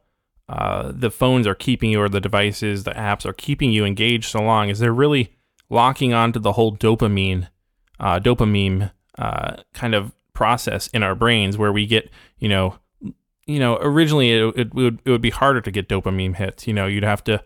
uh, 0.49 0.93
the 0.95 1.11
phones 1.11 1.47
are 1.47 1.55
keeping 1.55 1.90
you 1.90 2.01
or 2.01 2.09
the 2.09 2.20
devices, 2.20 2.84
the 2.84 2.90
apps 2.93 3.24
are 3.24 3.32
keeping 3.32 3.72
you 3.72 3.84
engaged 3.84 4.30
so 4.30 4.40
long 4.43 4.68
is 4.68 4.78
they're 4.78 4.93
really 4.93 5.34
locking 5.70 6.12
onto 6.12 6.38
the 6.38 6.53
whole 6.53 6.76
dopamine, 6.76 7.49
uh, 8.01 8.18
dopamine 8.20 8.90
uh, 9.18 9.57
kind 9.72 9.95
of 9.95 10.12
process 10.34 10.88
in 10.88 11.03
our 11.03 11.14
brains 11.14 11.57
where 11.57 11.72
we 11.72 11.86
get, 11.86 12.11
you 12.38 12.49
know, 12.49 12.78
you 13.47 13.59
know, 13.59 13.76
originally 13.80 14.30
it, 14.30 14.57
it 14.57 14.74
would 14.74 15.01
it 15.05 15.11
would 15.11 15.20
be 15.20 15.30
harder 15.30 15.61
to 15.61 15.70
get 15.70 15.88
dopamine 15.88 16.36
hits. 16.36 16.66
You 16.66 16.74
know, 16.74 16.86
you'd 16.86 17.03
have 17.05 17.24
to, 17.24 17.43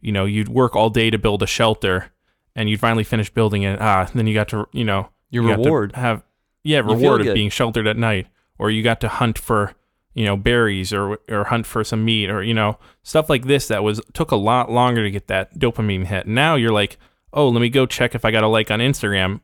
you 0.00 0.12
know, 0.12 0.24
you'd 0.24 0.48
work 0.48 0.76
all 0.76 0.90
day 0.90 1.10
to 1.10 1.18
build 1.18 1.42
a 1.42 1.46
shelter, 1.46 2.10
and 2.54 2.68
you'd 2.68 2.80
finally 2.80 3.04
finish 3.04 3.30
building 3.30 3.62
it. 3.62 3.80
Ah, 3.80 4.10
then 4.14 4.26
you 4.26 4.34
got 4.34 4.48
to, 4.48 4.68
you 4.72 4.84
know, 4.84 5.08
Your 5.30 5.44
you 5.44 5.50
reward. 5.50 5.94
have 5.94 6.22
yeah 6.64 6.80
reward 6.80 7.26
of 7.26 7.34
being 7.34 7.50
sheltered 7.50 7.86
at 7.86 7.96
night, 7.96 8.26
or 8.58 8.70
you 8.70 8.82
got 8.82 9.00
to 9.00 9.08
hunt 9.08 9.38
for 9.38 9.74
you 10.18 10.24
know 10.24 10.36
berries 10.36 10.92
or 10.92 11.18
or 11.28 11.44
hunt 11.44 11.64
for 11.64 11.84
some 11.84 12.04
meat 12.04 12.28
or 12.28 12.42
you 12.42 12.52
know 12.52 12.76
stuff 13.04 13.30
like 13.30 13.44
this 13.46 13.68
that 13.68 13.84
was 13.84 14.00
took 14.14 14.32
a 14.32 14.36
lot 14.36 14.68
longer 14.68 15.04
to 15.04 15.10
get 15.12 15.28
that 15.28 15.56
dopamine 15.56 16.06
hit. 16.06 16.26
Now 16.26 16.56
you're 16.56 16.72
like, 16.72 16.98
oh, 17.32 17.48
let 17.48 17.60
me 17.60 17.68
go 17.68 17.86
check 17.86 18.16
if 18.16 18.24
I 18.24 18.32
got 18.32 18.42
a 18.42 18.48
like 18.48 18.68
on 18.72 18.80
Instagram. 18.80 19.40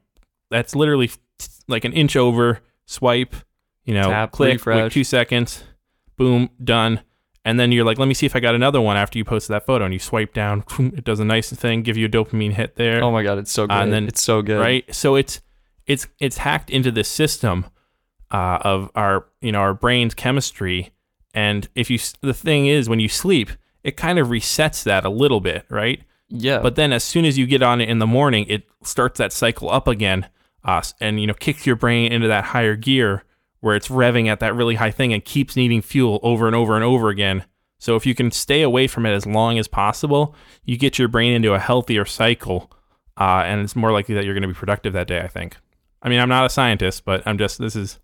That's 0.51 0.75
literally 0.75 1.11
like 1.69 1.85
an 1.85 1.93
inch 1.93 2.17
over 2.17 2.59
swipe, 2.87 3.37
you 3.85 3.95
know, 3.95 4.09
Tap, 4.11 4.33
click, 4.33 4.49
wait 4.67 4.93
two 4.93 5.05
seconds, 5.05 5.63
boom, 6.17 6.51
done. 6.63 7.01
And 7.45 7.61
then 7.61 7.71
you're 7.73 7.85
like, 7.85 7.99
let 7.99 8.09
me 8.09 8.15
see 8.15 8.27
if 8.27 8.35
I 8.35 8.41
got 8.41 8.55
another 8.57 8.81
one 8.81 8.97
after 8.97 9.17
you 9.19 9.25
posted 9.25 9.55
that 9.55 9.67
photo, 9.67 9.85
and 9.85 9.93
you 9.95 10.01
swipe 10.01 10.33
down, 10.35 10.65
it 10.79 11.05
does 11.05 11.21
a 11.21 11.25
nice 11.25 11.53
thing, 11.53 11.83
give 11.83 11.97
you 11.97 12.07
a 12.07 12.09
dopamine 12.09 12.53
hit 12.55 12.77
there 12.77 13.03
Oh 13.05 13.13
my 13.13 13.23
god, 13.23 13.39
it's 13.39 13.53
so 13.53 13.67
good. 13.67 13.75
Uh, 13.75 13.83
and 13.83 13.93
then- 13.93 14.09
it's 14.09 14.23
so 14.23 14.43
good. 14.43 14.59
right? 14.61 14.85
So 14.95 15.15
it's 15.15 15.41
it's 15.87 16.09
it's 16.19 16.39
hacked 16.39 16.71
into 16.71 16.91
the 16.91 17.05
system 17.05 17.67
uh, 18.31 18.59
of 18.63 18.91
our 18.95 19.27
you 19.41 19.53
know 19.53 19.61
our 19.61 19.75
brain's 19.75 20.15
chemistry, 20.15 20.93
and 21.33 21.69
if 21.75 21.91
you 21.91 21.99
the 22.21 22.35
thing 22.35 22.67
is 22.67 22.89
when 22.89 23.01
you 23.01 23.09
sleep, 23.09 23.51
it 23.83 23.97
kind 23.97 24.19
of 24.19 24.29
resets 24.29 24.83
that 24.85 25.05
a 25.05 25.11
little 25.11 25.41
bit, 25.41 25.67
right? 25.69 26.03
Yeah. 26.29 26.61
But 26.61 26.77
then 26.77 26.93
as 26.93 27.05
soon 27.05 27.25
as 27.25 27.39
you 27.39 27.47
get 27.47 27.63
on 27.63 27.81
it 27.81 27.89
in 27.89 27.99
the 27.99 28.07
morning, 28.07 28.47
it 28.49 28.65
starts 28.83 29.19
that 29.19 29.33
cycle 29.33 29.71
up 29.71 29.87
again, 29.87 30.29
uh, 30.65 30.83
and 31.01 31.21
you 31.21 31.27
know 31.27 31.35
kicks 31.35 31.67
your 31.67 31.77
brain 31.77 32.13
into 32.13 32.29
that 32.29 32.45
higher 32.45 32.77
gear 32.77 33.25
where 33.61 33.77
it's 33.77 33.89
revving 33.89 34.27
at 34.27 34.41
that 34.41 34.55
really 34.55 34.75
high 34.75 34.91
thing 34.91 35.13
and 35.13 35.25
keeps 35.25 35.57
needing 35.57 35.81
fuel 35.81 36.21
over 36.23 36.47
and 36.47 36.55
over 36.55 36.75
and 36.75 36.85
over 36.85 37.09
again. 37.09 37.45
So 37.79 37.97
if 37.97 38.05
you 38.05 38.15
can 38.15 38.31
stay 38.31 38.61
away 38.61 38.87
from 38.87 39.07
it 39.07 39.13
as 39.13 39.25
long 39.25 39.59
as 39.59 39.69
possible, 39.69 40.35
you 40.65 40.77
get 40.77 40.99
your 40.99 41.09
brain 41.09 41.33
into 41.33 41.55
a 41.55 41.59
healthier 41.59 42.05
cycle, 42.05 42.71
uh, 43.19 43.43
and 43.47 43.61
it's 43.63 43.75
more 43.75 43.93
likely 43.93 44.15
that 44.17 44.25
you're 44.25 44.35
going 44.35 44.43
to 44.43 44.49
be 44.49 44.55
productive 44.55 44.93
that 44.95 45.07
day. 45.07 45.21
I 45.21 45.29
think. 45.29 45.57
I 46.03 46.09
mean, 46.11 46.21
I'm 46.21 46.29
not 46.29 46.45
a 46.45 46.51
scientist, 46.51 47.05
but 47.05 47.23
I'm 47.27 47.39
just 47.39 47.59
this 47.59 47.75
is 47.75 47.99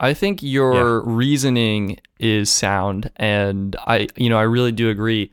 I 0.00 0.14
think 0.14 0.42
your 0.42 1.02
reasoning 1.02 1.98
is 2.18 2.48
sound, 2.50 3.10
and 3.16 3.76
I, 3.86 4.08
you 4.16 4.30
know, 4.30 4.38
I 4.38 4.42
really 4.42 4.72
do 4.72 4.88
agree. 4.88 5.30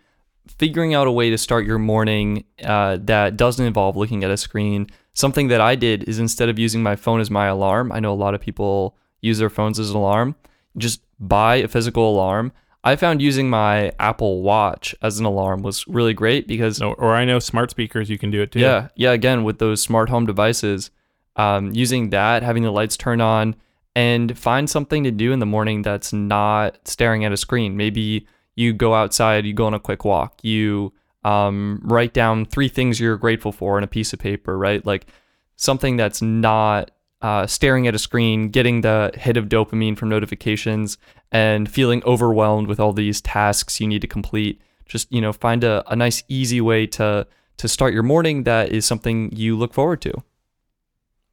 Figuring 0.58 0.94
out 0.94 1.08
a 1.08 1.12
way 1.12 1.30
to 1.30 1.38
start 1.38 1.66
your 1.66 1.80
morning 1.80 2.44
uh, 2.64 2.98
that 3.02 3.38
doesn't 3.38 3.66
involve 3.66 3.96
looking 3.96 4.24
at 4.24 4.32
a 4.32 4.38
screen. 4.38 4.88
Something 5.14 5.48
that 5.48 5.62
I 5.62 5.76
did 5.76 6.04
is 6.04 6.20
instead 6.20 6.50
of 6.50 6.60
using 6.60 6.84
my 6.84 6.96
phone 6.96 7.20
as 7.22 7.32
my 7.32 7.48
alarm, 7.48 7.92
I 7.92 8.00
know 8.00 8.14
a 8.14 8.16
lot 8.16 8.34
of 8.34 8.42
people 8.42 8.96
use 9.22 9.40
their 9.40 9.50
phones 9.50 9.80
as 9.80 9.90
an 9.90 9.96
alarm. 9.96 10.36
Just 10.78 11.02
buy 11.20 11.56
a 11.56 11.68
physical 11.68 12.10
alarm. 12.10 12.52
I 12.84 12.96
found 12.96 13.22
using 13.22 13.50
my 13.50 13.92
Apple 14.00 14.42
Watch 14.42 14.94
as 15.02 15.20
an 15.20 15.26
alarm 15.26 15.64
was 15.64 15.88
really 15.88 16.14
great 16.14 16.48
because 16.48 16.82
Or, 16.82 16.94
or 16.96 17.16
I 17.16 17.26
know 17.26 17.40
smart 17.40 17.72
speakers, 17.72 18.10
you 18.10 18.18
can 18.18 18.32
do 18.32 18.42
it 18.42 18.52
too. 18.52 18.60
yeah, 18.60 18.90
yeah. 18.96 19.12
Again, 19.12 19.44
with 19.44 19.60
those 19.60 19.82
smart 19.82 20.10
home 20.10 20.26
devices, 20.26 20.92
um, 21.36 21.74
using 21.74 22.12
that, 22.12 22.44
having 22.44 22.64
the 22.64 22.72
lights 22.72 22.96
turn 22.96 23.20
on, 23.20 23.56
and 23.98 24.38
find 24.38 24.70
something 24.70 25.04
to 25.04 25.10
do 25.10 25.32
in 25.32 25.40
the 25.40 25.46
morning 25.48 25.82
that's 25.82 26.14
not 26.14 26.78
staring 26.88 27.26
at 27.26 27.32
a 27.32 27.38
screen. 27.38 27.76
Maybe 27.76 28.28
you 28.54 28.72
go 28.72 28.94
outside, 28.94 29.44
you 29.44 29.54
go 29.54 29.66
on 29.66 29.74
a 29.74 29.80
quick 29.80 30.06
walk, 30.06 30.38
you 30.44 30.94
um, 31.24 31.82
write 31.84 32.14
down 32.14 32.46
three 32.46 32.70
things 32.70 33.00
you're 33.00 33.18
grateful 33.18 33.52
for 33.52 33.76
on 33.76 33.84
a 33.84 33.88
piece 33.88 34.14
of 34.14 34.20
paper, 34.20 34.56
right? 34.56 34.86
Like 34.86 35.08
something 35.56 35.98
that's 35.98 36.22
not 36.22 36.92
uh, 37.24 37.48
staring 37.48 37.88
at 37.88 37.96
a 37.96 37.98
screen, 37.98 38.50
getting 38.50 38.82
the 38.82 39.10
hit 39.16 39.36
of 39.36 39.50
dopamine 39.50 39.98
from 39.98 40.10
notifications, 40.10 41.00
and 41.32 41.68
feeling 41.68 42.04
overwhelmed 42.04 42.68
with 42.68 42.80
all 42.80 42.94
these 42.94 43.20
tasks 43.20 43.82
you 43.82 43.88
need 43.88 44.02
to 44.02 44.08
complete. 44.08 44.62
Just 44.86 45.12
you 45.12 45.22
know, 45.22 45.34
find 45.34 45.64
a, 45.64 45.84
a 45.92 45.96
nice, 45.96 46.22
easy 46.28 46.62
way 46.62 46.86
to 46.86 47.26
to 47.58 47.68
start 47.68 47.96
your 47.96 48.04
morning 48.04 48.44
that 48.44 48.72
is 48.72 48.86
something 48.86 49.32
you 49.36 49.58
look 49.58 49.74
forward 49.74 50.02
to. 50.02 50.14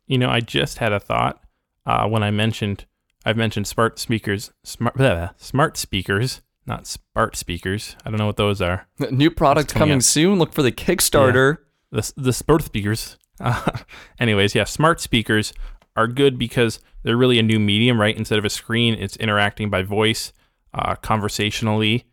You 0.07 0.17
know, 0.17 0.31
I 0.31 0.41
just 0.41 0.79
had 0.79 0.95
a 0.95 0.99
thought 0.99 1.44
uh, 1.87 2.09
when 2.09 2.23
I 2.23 2.31
mentioned 2.31 2.87
I've 3.25 3.37
mentioned 3.37 3.67
smart 3.67 3.99
speakers, 3.99 4.53
smart 4.65 4.97
blah, 4.97 5.31
smart 5.37 5.77
speakers, 5.77 6.43
not 6.67 6.87
smart 6.87 7.37
speakers. 7.37 7.97
I 8.05 8.11
don't 8.11 8.19
know 8.19 8.27
what 8.27 8.37
those 8.37 8.61
are. 8.61 8.87
New 9.11 9.31
product 9.31 9.73
coming 9.73 9.89
coming 9.89 10.01
soon. 10.01 10.39
Look 10.39 10.53
for 10.53 10.63
the 10.63 10.73
Kickstarter. 10.73 11.59
the 11.91 12.13
the 12.17 12.33
smart 12.33 12.63
speakers. 12.63 13.17
Uh, 13.41 13.79
anyways, 14.21 14.55
yeah, 14.55 14.65
smart 14.65 15.01
speakers 15.01 15.55
are 15.97 16.07
good 16.07 16.39
because 16.39 16.81
they're 17.03 17.17
really 17.17 17.39
a 17.39 17.43
new 17.43 17.59
medium, 17.59 18.01
right? 18.01 18.17
Instead 18.17 18.39
of 18.39 18.45
a 18.45 18.51
screen, 18.51 18.95
it's 18.95 19.17
interacting 19.17 19.71
by 19.71 19.83
voice, 19.83 20.33
uh, 20.75 20.97
conversationally, 20.97 22.05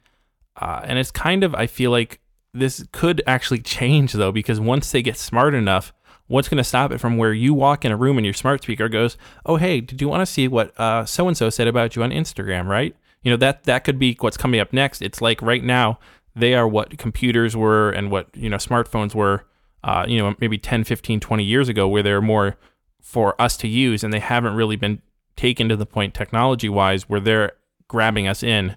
uh, 0.59 0.81
and 0.83 0.97
it's 0.97 1.11
kind 1.11 1.43
of 1.43 1.53
I 1.55 1.67
feel 1.67 1.91
like 1.91 2.21
this 2.53 2.85
could 2.91 3.21
actually 3.27 3.59
change 3.77 4.13
though 4.13 4.31
because 4.31 4.59
once 4.59 4.91
they 4.91 5.01
get 5.01 5.17
smart 5.17 5.53
enough. 5.53 5.93
What's 6.31 6.49
going 6.49 6.57
to 6.57 6.63
stop 6.63 6.91
it 6.91 6.99
from 6.99 7.17
where 7.17 7.33
you 7.33 7.53
walk 7.53 7.85
in 7.85 7.91
a 7.91 7.97
room 7.97 8.17
and 8.17 8.25
your 8.25 8.33
smart 8.33 8.63
speaker 8.63 8.89
goes, 8.89 9.17
"Oh, 9.45 9.57
hey, 9.57 9.81
did 9.81 10.01
you 10.01 10.07
want 10.07 10.21
to 10.21 10.25
see 10.25 10.47
what 10.47 10.73
so 11.07 11.27
and 11.27 11.37
so 11.37 11.49
said 11.49 11.67
about 11.67 11.95
you 11.95 12.03
on 12.03 12.11
Instagram?" 12.11 12.67
Right? 12.67 12.95
You 13.23 13.31
know 13.31 13.37
that 13.37 13.65
that 13.65 13.83
could 13.83 13.99
be 13.99 14.17
what's 14.19 14.37
coming 14.37 14.59
up 14.59 14.73
next. 14.73 15.01
It's 15.01 15.21
like 15.21 15.41
right 15.41 15.63
now 15.63 15.99
they 16.35 16.55
are 16.55 16.67
what 16.67 16.97
computers 16.97 17.55
were 17.55 17.91
and 17.91 18.09
what 18.09 18.29
you 18.35 18.49
know 18.49 18.57
smartphones 18.57 19.13
were 19.13 19.45
uh, 19.83 20.05
you 20.07 20.19
know, 20.19 20.35
maybe 20.39 20.57
10, 20.57 20.83
15, 20.83 21.19
20 21.19 21.43
years 21.43 21.67
ago, 21.69 21.87
where 21.87 22.03
they're 22.03 22.21
more 22.21 22.57
for 23.01 23.39
us 23.41 23.57
to 23.57 23.67
use, 23.67 24.03
and 24.03 24.13
they 24.13 24.19
haven't 24.19 24.53
really 24.53 24.75
been 24.75 25.01
taken 25.35 25.67
to 25.69 25.75
the 25.75 25.85
point 25.85 26.13
technology 26.13 26.69
wise 26.69 27.09
where 27.09 27.19
they're 27.19 27.53
grabbing 27.87 28.27
us 28.27 28.43
in 28.43 28.75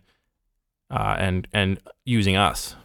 uh, 0.91 1.17
and 1.19 1.47
and 1.53 1.79
using 2.05 2.37
us. 2.37 2.77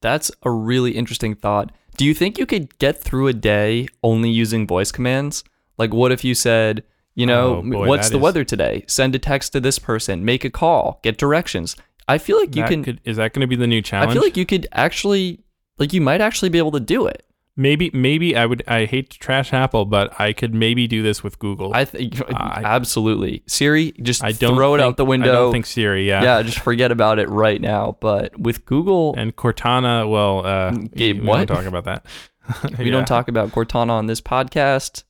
That's 0.00 0.30
a 0.42 0.50
really 0.50 0.92
interesting 0.92 1.34
thought. 1.34 1.72
Do 1.96 2.04
you 2.04 2.14
think 2.14 2.38
you 2.38 2.46
could 2.46 2.78
get 2.78 2.98
through 3.00 3.26
a 3.28 3.32
day 3.32 3.88
only 4.02 4.30
using 4.30 4.66
voice 4.66 4.90
commands? 4.92 5.44
Like, 5.78 5.92
what 5.92 6.12
if 6.12 6.24
you 6.24 6.34
said, 6.34 6.82
you 7.14 7.26
know, 7.26 7.56
Oh, 7.56 7.62
boy, 7.62 7.86
what's 7.88 8.10
the 8.10 8.16
is- 8.16 8.22
weather 8.22 8.44
today? 8.44 8.84
Send 8.86 9.14
a 9.14 9.18
text 9.18 9.52
to 9.52 9.60
this 9.60 9.78
person, 9.78 10.24
make 10.24 10.44
a 10.44 10.50
call, 10.50 11.00
get 11.02 11.18
directions. 11.18 11.76
I 12.08 12.18
feel 12.18 12.38
like 12.38 12.56
you 12.56 12.62
That 12.62 12.68
can. 12.70 12.84
could, 12.84 13.00
is 13.04 13.16
that 13.18 13.32
going 13.34 13.42
to 13.42 13.46
be 13.46 13.56
the 13.56 13.66
new 13.66 13.82
challenge? 13.82 14.10
I 14.10 14.12
feel 14.14 14.22
like 14.22 14.36
you 14.36 14.46
could 14.46 14.66
actually, 14.72 15.40
like, 15.78 15.92
you 15.92 16.00
might 16.00 16.20
actually 16.20 16.48
be 16.48 16.58
able 16.58 16.72
to 16.72 16.80
do 16.80 17.06
it. 17.06 17.24
Maybe 17.60 17.90
maybe 17.92 18.34
I 18.36 18.46
would. 18.46 18.62
I 18.66 18.86
hate 18.86 19.10
to 19.10 19.18
trash 19.18 19.52
Apple, 19.52 19.84
but 19.84 20.18
I 20.20 20.32
could 20.32 20.54
maybe 20.54 20.86
do 20.86 21.02
this 21.02 21.22
with 21.22 21.38
Google. 21.38 21.72
I 21.74 21.84
think 21.84 22.20
I- 22.34 22.62
absolutely. 22.64 23.42
Siri, 23.46 23.92
just 24.02 24.24
I 24.24 24.32
don't 24.32 24.56
throw 24.56 24.74
it 24.74 24.78
think- 24.78 24.86
out 24.88 24.96
the 24.96 25.04
window. 25.04 25.28
I 25.30 25.32
don't 25.34 25.52
think 25.52 25.66
Siri. 25.66 26.08
Yeah. 26.08 26.22
yeah, 26.22 26.42
just 26.42 26.58
forget 26.60 26.90
about 26.90 27.18
it 27.18 27.28
right 27.28 27.60
now. 27.60 27.96
But 28.00 28.38
with 28.40 28.64
Google, 28.64 29.14
And 29.16 29.36
Cortana. 29.36 30.10
Well, 30.10 30.46
uh, 30.46 30.70
Gabe, 30.94 31.20
we 31.20 31.26
what? 31.26 31.46
don't 31.48 31.56
talk 31.58 31.66
about 31.66 31.84
that. 31.84 32.06
we 32.78 32.86
Yeah. 32.86 32.92
don't 32.92 33.06
talk 33.06 33.28
about 33.28 33.50
Cortana 33.50 33.90
on 33.90 34.06
this 34.06 34.20
podcast. 34.20 35.04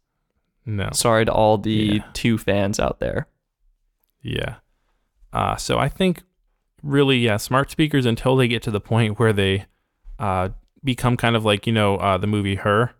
No. 0.66 0.90
Sorry 0.92 1.24
to 1.24 1.32
all 1.32 1.57
the 1.59 1.70
Yeah. 1.94 2.05
two 2.12 2.36
fans 2.38 2.78
out 2.78 3.01
there. 3.01 3.26
Yeah. 4.22 4.57
Uh, 5.32 5.57
so 5.57 5.78
I 5.78 5.88
think 5.88 6.22
really, 6.82 7.18
yeah, 7.18 7.36
smart 7.38 7.70
speakers 7.70 8.05
until 8.07 8.36
they 8.36 8.48
get 8.48 8.62
to 8.64 8.70
the 8.70 8.80
point 8.80 9.18
where 9.18 9.32
they 9.32 9.66
uh, 10.18 10.51
become 10.84 11.16
kind 11.16 11.36
of 11.36 11.44
like, 11.44 11.66
you 11.66 11.72
know, 11.72 11.96
uh, 11.96 12.16
the 12.18 12.26
movie 12.26 12.56
Her, 12.56 12.92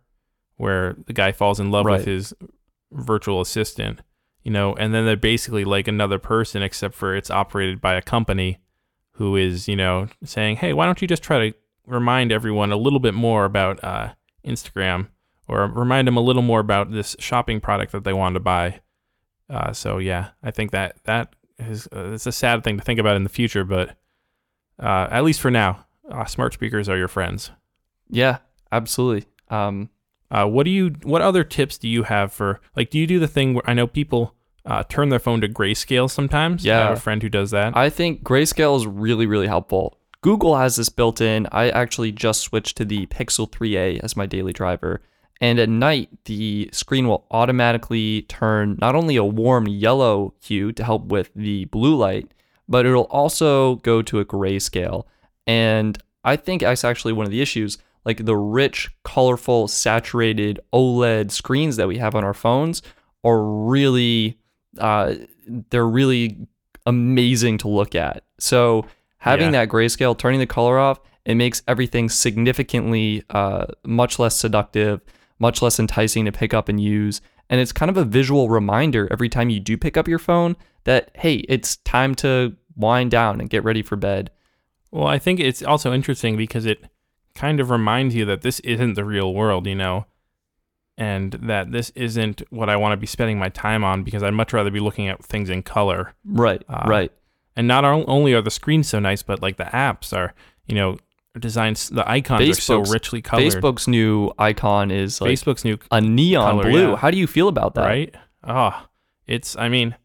where 0.57 0.97
the 1.07 1.13
guy 1.13 1.33
falls 1.33 1.59
in 1.61 1.71
love 1.71 1.87
Right. 1.87 1.99
with 1.99 2.07
his 2.07 2.35
virtual 2.93 3.41
assistant, 3.41 4.01
you 4.43 4.51
know, 4.51 4.75
and 4.75 4.93
then 4.93 5.07
they're 5.07 5.17
basically 5.17 5.65
like 5.65 5.89
another 5.89 6.19
person, 6.19 6.63
except 6.63 6.95
for 6.95 7.15
it's 7.15 7.31
operated 7.31 7.81
by 7.81 7.95
a 7.95 8.03
company 8.03 8.59
who 9.13 9.37
is, 9.37 9.69
you 9.69 9.77
know, 9.77 10.09
saying, 10.25 10.57
hey, 10.57 10.73
why 10.73 10.87
don't 10.87 11.01
you 11.03 11.09
just 11.09 11.23
try 11.23 11.51
to 11.51 11.57
remind 11.87 12.33
everyone 12.33 12.73
a 12.73 12.77
little 12.77 13.01
bit 13.01 13.15
more 13.15 13.45
about 13.45 13.83
uh, 13.85 14.13
Instagram 14.47 15.09
or 15.49 15.67
remind 15.67 16.07
them 16.09 16.17
a 16.17 16.21
little 16.23 16.43
more 16.43 16.61
about 16.61 16.91
this 16.91 17.17
shopping 17.19 17.61
product 17.61 17.93
that 17.93 18.05
they 18.05 18.13
wanted 18.13 18.35
to 18.35 18.41
buy. 18.41 18.81
Uh, 19.49 19.73
so 19.73 19.99
yeah, 19.99 20.29
I 20.43 20.51
think 20.53 20.71
that 20.71 20.97
that 21.05 21.35
is 21.59 21.89
uh, 21.95 22.13
it's 22.13 22.27
a 22.27 22.33
sad 22.33 22.63
thing 22.65 22.79
to 22.79 22.85
think 22.85 23.01
about 23.01 23.17
in 23.17 23.25
the 23.25 23.29
future, 23.29 23.65
but 23.65 23.97
uh, 24.79 25.09
at 25.11 25.25
least 25.25 25.41
for 25.41 25.51
now, 25.51 25.85
uh, 26.11 26.25
smart 26.25 26.55
speakers 26.55 26.89
are 26.89 26.97
your 26.97 27.09
friends. 27.09 27.51
Yeah, 28.11 28.39
absolutely. 28.73 29.27
Um, 29.49 29.91
Uh, 30.33 30.47
what 30.47 30.63
do 30.65 30.71
you? 30.71 30.95
What 31.03 31.23
other 31.23 31.43
tips 31.43 31.77
do 31.77 31.89
you 31.89 32.05
have 32.05 32.33
for 32.33 32.61
like? 32.77 32.91
Do 32.91 32.99
you 32.99 33.07
do 33.07 33.19
the 33.19 33.27
thing 33.27 33.55
where 33.55 33.69
I 33.69 33.75
know 33.75 33.89
people 33.89 34.37
uh, 34.65 34.85
turn 34.85 35.09
their 35.09 35.19
phone 35.19 35.41
to 35.41 35.49
grayscale 35.49 36.09
sometimes? 36.09 36.65
Yeah, 36.65 36.79
I 36.79 36.83
have 36.83 36.99
a 36.99 37.01
friend 37.01 37.21
who 37.21 37.29
does 37.29 37.51
that. 37.51 37.77
I 37.77 37.91
think 37.91 38.23
grayscale 38.23 38.77
is 38.77 38.87
really, 38.87 39.27
really 39.27 39.49
helpful. 39.49 39.99
Google 40.23 40.57
has 40.57 40.77
this 40.77 40.89
built 40.89 41.21
in. 41.21 41.49
I 41.51 41.71
actually 41.71 42.13
just 42.13 42.43
switched 42.43 42.77
to 42.77 42.85
the 42.85 43.07
Pixel 43.07 43.51
3a 43.51 44.01
as 44.05 44.17
my 44.17 44.27
daily 44.27 44.53
driver. 44.53 45.01
And 45.41 45.59
at 45.59 45.71
night, 45.71 46.11
the 46.27 46.69
screen 46.73 47.09
will 47.09 47.27
automatically 47.31 48.23
turn 48.29 48.77
not 48.81 48.95
only 48.95 49.17
a 49.17 49.25
warm 49.25 49.67
yellow 49.67 50.35
hue 50.41 50.71
to 50.73 50.85
help 50.85 51.07
with 51.07 51.31
the 51.35 51.65
blue 51.65 51.97
light, 51.97 52.31
but 52.69 52.85
it'll 52.87 53.05
also 53.05 53.77
go 53.77 54.03
to 54.03 54.21
a 54.21 54.25
grayscale. 54.25 55.07
And 55.47 55.99
I 56.23 56.37
think 56.37 56.61
that's 56.61 56.85
actually 56.85 57.15
one 57.15 57.25
of 57.25 57.33
the 57.33 57.41
issues. 57.41 57.79
Like 58.05 58.25
the 58.25 58.37
rich, 58.37 58.91
colorful, 59.05 59.69
saturated 59.69 60.61
OLED 60.73 61.31
screens 61.31 61.77
that 61.77 61.89
we 61.89 61.99
have 61.99 62.15
on 62.15 62.25
our 62.25 62.35
phones 62.35 62.83
are 63.25 63.43
really, 63.45 64.39
uh, 64.79 65.15
they're 65.71 65.87
really 65.89 66.39
amazing 66.87 67.59
to 67.59 67.69
look 67.69 67.95
at. 67.95 68.25
So 68.39 68.87
having 69.19 69.47
Yeah. 69.53 69.65
that 69.65 69.69
grayscale, 69.69 70.17
turning 70.17 70.41
the 70.41 70.47
color 70.47 70.79
off, 70.79 71.01
it 71.27 71.35
makes 71.35 71.63
everything 71.69 72.09
significantly 72.09 73.23
uh, 73.31 73.67
much 73.85 74.19
less 74.19 74.35
seductive, 74.37 75.01
much 75.39 75.61
less 75.61 75.79
enticing 75.79 76.25
to 76.25 76.33
pick 76.33 76.55
up 76.55 76.69
and 76.69 76.81
use. 76.81 77.21
And 77.51 77.61
it's 77.61 77.73
kind 77.73 77.91
of 77.91 77.97
a 77.97 78.05
visual 78.05 78.49
reminder 78.49 79.09
every 79.11 79.29
time 79.29 79.51
you 79.51 79.61
do 79.61 79.77
pick 79.77 79.97
up 79.97 80.09
your 80.09 80.19
phone 80.19 80.57
that, 80.85 81.11
hey, 81.17 81.37
it's 81.49 81.77
time 81.77 82.15
to 82.17 82.57
wind 82.77 83.11
down 83.11 83.41
and 83.41 83.51
get 83.51 83.63
ready 83.65 83.83
for 83.83 83.97
bed. 83.97 84.31
Well, 84.91 85.07
I 85.07 85.19
think 85.19 85.39
it's 85.39 85.63
also 85.63 85.93
interesting 85.93 86.37
because 86.37 86.65
it 86.65 86.85
kind 87.35 87.61
of 87.61 87.71
reminds 87.71 88.15
you 88.15 88.25
that 88.27 88.43
this 88.43 88.61
isn't 88.61 88.95
the 88.95 89.05
real 89.05 89.33
world, 89.35 89.67
you 89.67 89.75
know, 89.75 90.07
and 90.99 91.33
that 91.33 91.73
this 91.73 91.91
isn't 91.95 92.43
what 92.51 92.69
I 92.69 92.77
want 92.77 92.93
to 92.93 92.97
be 92.97 93.07
spending 93.07 93.39
my 93.39 93.49
time 93.49 93.85
on 93.85 94.03
because 94.03 94.23
I'd 94.23 94.35
much 94.35 94.53
rather 94.53 94.71
be 94.71 94.81
looking 94.81 95.09
at 95.09 95.25
things 95.25 95.49
in 95.49 95.63
color. 95.63 96.15
Right, 96.25 96.63
Uh, 96.69 96.85
right. 96.87 97.13
And 97.57 97.67
not 97.67 97.85
only 97.85 98.33
are 98.33 98.41
the 98.43 98.51
screens 98.51 98.89
so 98.89 98.99
nice, 99.01 99.23
but 99.23 99.43
like 99.43 99.57
the 99.57 99.65
apps 99.65 100.17
are, 100.17 100.35
you 100.67 100.75
know, 100.75 100.97
designed, 101.39 101.77
the 101.93 102.09
icons 102.09 102.49
are 102.49 102.61
so 102.61 102.81
richly 102.81 103.21
colored. 103.21 103.45
Facebook's 103.45 103.87
new 103.89 104.33
icon 104.39 104.91
is 104.91 105.21
like 105.21 105.33
Facebook's 105.33 105.65
new, 105.65 105.79
a 105.91 106.01
neon 106.01 106.51
color, 106.59 106.71
blue. 106.71 106.91
yeah. 106.91 106.97
How 106.97 107.11
do 107.11 107.19
you 107.19 107.27
feel 107.27 107.49
about 107.49 107.75
that? 107.75 107.85
right? 107.87 108.15
Oh, 108.45 108.87
it's, 109.27 109.57
I 109.57 109.69
mean, 109.69 109.97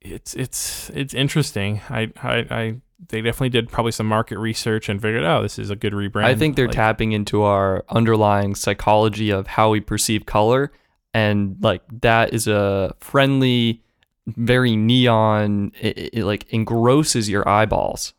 it's, 0.00 0.34
it's, 0.34 0.90
it's 0.90 1.14
interesting. 1.14 1.80
I, 1.90 2.12
I, 2.22 2.46
I, 2.50 2.74
they 3.08 3.20
definitely 3.20 3.48
did 3.48 3.68
probably 3.68 3.92
some 3.92 4.06
market 4.06 4.38
research 4.38 4.88
and 4.88 5.02
figured, 5.02 5.24
oh, 5.24 5.42
this 5.42 5.58
is 5.58 5.70
a 5.70 5.76
good 5.76 5.92
rebrand. 5.92 6.24
I 6.24 6.34
think 6.34 6.56
they're 6.56 6.66
Like, 6.66 6.76
tapping 6.76 7.12
into 7.12 7.42
our 7.42 7.84
underlying 7.88 8.54
psychology 8.54 9.30
of 9.30 9.46
how 9.46 9.70
we 9.70 9.80
perceive 9.80 10.24
color, 10.24 10.72
and 11.12 11.56
like 11.60 11.82
that 12.00 12.32
is 12.32 12.46
a 12.46 12.94
friendly, 13.00 13.82
very 14.26 14.76
neon. 14.76 15.72
It, 15.80 16.14
it 16.14 16.24
like 16.24 16.52
engrosses 16.52 17.28
your 17.28 17.46
eyeballs. 17.48 18.14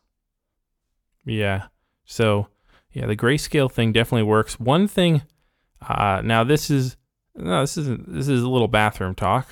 Yeah. 1.24 1.68
So, 2.04 2.48
yeah, 2.92 3.06
the 3.06 3.16
grayscale 3.16 3.72
thing 3.72 3.92
definitely 3.92 4.24
works. 4.24 4.60
One 4.60 4.86
thing, 4.86 5.22
uh, 5.80 6.20
now 6.22 6.44
this 6.44 6.70
is 6.70 6.96
no, 7.34 7.62
this 7.62 7.76
isn't 7.78 8.12
this 8.12 8.28
is 8.28 8.42
a 8.42 8.48
little 8.48 8.68
bathroom 8.68 9.14
talk. 9.14 9.48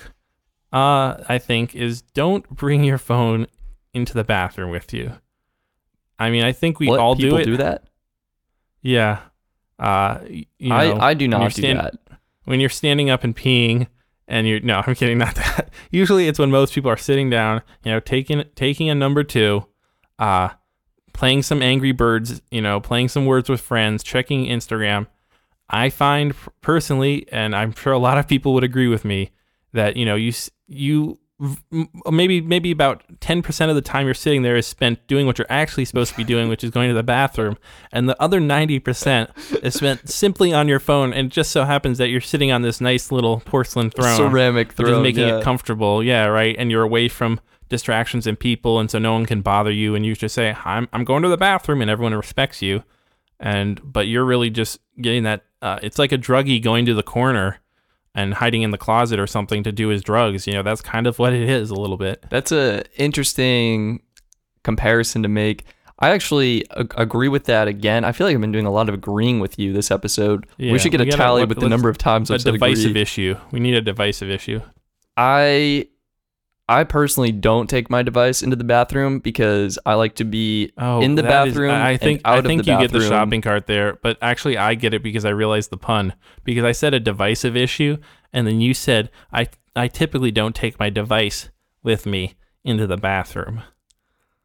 uh, 0.73 1.23
I 1.29 1.37
think, 1.37 1.75
is 1.75 2.01
don't 2.01 2.49
bring 2.49 2.83
your 2.83 2.97
phone 2.97 3.47
into 3.93 4.13
the 4.13 4.23
bathroom 4.23 4.71
with 4.71 4.91
you. 4.91 5.13
I 6.23 6.29
mean, 6.31 6.43
I 6.43 6.51
think 6.51 6.79
we 6.79 6.89
all 6.89 7.15
do 7.15 7.35
it. 7.37 7.45
do 7.45 7.57
that? 7.57 7.83
Yeah. 8.81 9.19
Uh, 9.79 10.19
you 10.27 10.69
know, 10.69 10.75
I 10.75 11.09
I 11.09 11.13
do 11.13 11.27
not 11.27 11.53
do 11.53 11.61
stand- 11.61 11.79
that. 11.79 11.93
when 12.45 12.59
you're 12.59 12.69
standing 12.69 13.09
up 13.09 13.23
and 13.23 13.35
peeing 13.35 13.87
and 14.27 14.47
you're 14.47 14.61
no 14.61 14.81
i'm 14.87 14.95
kidding 14.95 15.17
not 15.17 15.35
that 15.35 15.69
usually 15.91 16.27
it's 16.29 16.39
when 16.39 16.49
most 16.49 16.73
people 16.73 16.89
are 16.89 16.95
sitting 16.97 17.29
down 17.29 17.61
you 17.83 17.91
know 17.91 17.99
taking 17.99 18.43
taking 18.55 18.89
a 18.89 18.95
number 18.95 19.23
two 19.23 19.65
uh 20.19 20.47
playing 21.11 21.43
some 21.43 21.61
angry 21.61 21.91
birds 21.91 22.41
you 22.49 22.61
know 22.61 22.79
playing 22.79 23.09
some 23.09 23.25
words 23.25 23.49
with 23.49 23.59
friends 23.59 24.01
checking 24.01 24.45
instagram 24.45 25.07
i 25.69 25.89
find 25.89 26.33
personally 26.61 27.27
and 27.33 27.53
i'm 27.53 27.73
sure 27.73 27.91
a 27.91 27.97
lot 27.99 28.17
of 28.17 28.25
people 28.27 28.53
would 28.53 28.63
agree 28.63 28.87
with 28.87 29.03
me 29.03 29.29
that 29.73 29.97
you 29.97 30.05
know 30.05 30.15
you 30.15 30.31
you 30.67 31.19
maybe 32.11 32.39
maybe 32.41 32.71
about 32.71 33.03
10% 33.19 33.69
of 33.69 33.75
the 33.75 33.81
time 33.81 34.05
you're 34.05 34.13
sitting 34.13 34.43
there 34.43 34.55
is 34.55 34.67
spent 34.67 35.05
doing 35.07 35.25
what 35.25 35.37
you're 35.37 35.47
actually 35.49 35.83
supposed 35.83 36.11
to 36.11 36.17
be 36.17 36.23
doing 36.23 36.47
which 36.47 36.63
is 36.63 36.69
going 36.69 36.89
to 36.89 36.93
the 36.93 37.03
bathroom 37.03 37.57
and 37.91 38.07
the 38.07 38.21
other 38.21 38.39
90% 38.39 39.63
is 39.63 39.73
spent 39.73 40.07
simply 40.07 40.53
on 40.53 40.67
your 40.67 40.79
phone 40.79 41.11
and 41.11 41.27
it 41.27 41.33
just 41.33 41.51
so 41.51 41.65
happens 41.65 41.97
that 41.97 42.09
you're 42.09 42.21
sitting 42.21 42.51
on 42.51 42.61
this 42.61 42.79
nice 42.79 43.11
little 43.11 43.41
porcelain 43.41 43.89
throne 43.89 44.15
Ceramic 44.15 44.73
throne, 44.73 45.01
making 45.01 45.27
yeah. 45.27 45.39
it 45.39 45.43
comfortable 45.43 46.03
yeah 46.03 46.25
right 46.25 46.55
and 46.59 46.69
you're 46.69 46.83
away 46.83 47.07
from 47.07 47.39
distractions 47.67 48.27
and 48.27 48.39
people 48.39 48.79
and 48.79 48.91
so 48.91 48.99
no 48.99 49.13
one 49.13 49.25
can 49.25 49.41
bother 49.41 49.71
you 49.71 49.95
and 49.95 50.05
you 50.05 50.15
just 50.15 50.35
say 50.35 50.55
i'm, 50.63 50.87
I'm 50.93 51.03
going 51.03 51.23
to 51.23 51.29
the 51.29 51.37
bathroom 51.37 51.81
and 51.81 51.89
everyone 51.89 52.13
respects 52.13 52.61
you 52.61 52.83
and 53.39 53.81
but 53.83 54.07
you're 54.07 54.25
really 54.25 54.51
just 54.51 54.79
getting 55.01 55.23
that 55.23 55.45
uh, 55.63 55.79
it's 55.81 55.97
like 55.97 56.11
a 56.11 56.17
druggie 56.17 56.61
going 56.61 56.85
to 56.85 56.93
the 56.93 57.03
corner 57.03 57.59
and 58.15 58.35
hiding 58.35 58.61
in 58.61 58.71
the 58.71 58.77
closet 58.77 59.19
or 59.19 59.27
something 59.27 59.63
to 59.63 59.71
do 59.71 59.87
his 59.89 60.01
drugs 60.03 60.45
you 60.47 60.53
know 60.53 60.61
that's 60.63 60.81
kind 60.81 61.07
of 61.07 61.17
what 61.19 61.33
it 61.33 61.49
is 61.49 61.69
a 61.69 61.75
little 61.75 61.97
bit 61.97 62.23
That's 62.29 62.51
a 62.51 62.83
interesting 63.01 64.01
comparison 64.63 65.23
to 65.23 65.29
make. 65.29 65.65
I 65.99 66.09
actually 66.09 66.65
ag- 66.77 66.93
agree 66.97 67.27
with 67.27 67.45
that 67.45 67.67
again. 67.67 68.03
I 68.03 68.11
feel 68.13 68.27
like 68.27 68.33
I've 68.33 68.41
been 68.41 68.51
doing 68.51 68.65
a 68.65 68.71
lot 68.71 68.87
of 68.89 68.95
agreeing 68.95 69.39
with 69.39 69.59
you 69.59 69.73
this 69.73 69.91
episode. 69.91 70.47
Yeah, 70.57 70.71
we 70.71 70.79
should 70.79 70.91
get 70.91 71.01
a 71.01 71.03
we 71.03 71.09
gotta- 71.11 71.21
tally 71.21 71.45
with 71.45 71.59
the 71.59 71.69
number 71.69 71.89
of 71.89 71.97
times 71.97 72.29
a 72.31 72.35
I've 72.35 72.41
said 72.41 72.53
divisive 72.53 72.95
issue 72.97 73.35
we 73.51 73.59
need 73.59 73.73
a 73.75 73.81
divisive 73.81 74.29
issue 74.29 74.61
I 75.17 75.87
I 76.73 76.83
personally 76.83 77.31
don't 77.31 77.69
take 77.69 77.89
my 77.89 78.01
device 78.03 78.41
into 78.43 78.55
the 78.55 78.63
bathroom 78.63 79.19
because 79.19 79.77
I 79.85 79.93
like 79.93 80.15
to 80.15 80.23
be 80.25 80.71
Oh, 80.77 81.01
in 81.01 81.15
the 81.15 81.21
that 81.21 81.47
is- 81.47 81.53
bathroom. 81.53 81.71
I 81.71 81.97
think 81.97 82.21
I 82.25 82.41
think 82.41 82.65
you 82.67 82.77
get 82.77 82.91
the 82.91 83.01
shopping 83.07 83.41
cart 83.41 83.67
there, 83.67 83.97
but 84.01 84.17
actually 84.21 84.57
I 84.57 84.75
get 84.75 84.93
it 84.93 85.03
because 85.03 85.25
I 85.25 85.29
realized 85.29 85.69
the 85.69 85.77
pun 85.77 86.13
because 86.43 86.63
I 86.63 86.71
said 86.71 86.93
a 86.93 86.99
divisive 86.99 87.55
issue, 87.55 87.97
and 88.31 88.47
then 88.47 88.59
you 88.61 88.73
said 88.73 89.09
I 89.31 89.47
I 89.75 89.87
typically 89.87 90.31
don't 90.31 90.55
take 90.55 90.79
my 90.79 90.89
device 90.89 91.49
with 91.83 92.05
me 92.05 92.35
into 92.63 92.87
the 92.87 92.97
bathroom. 92.97 93.61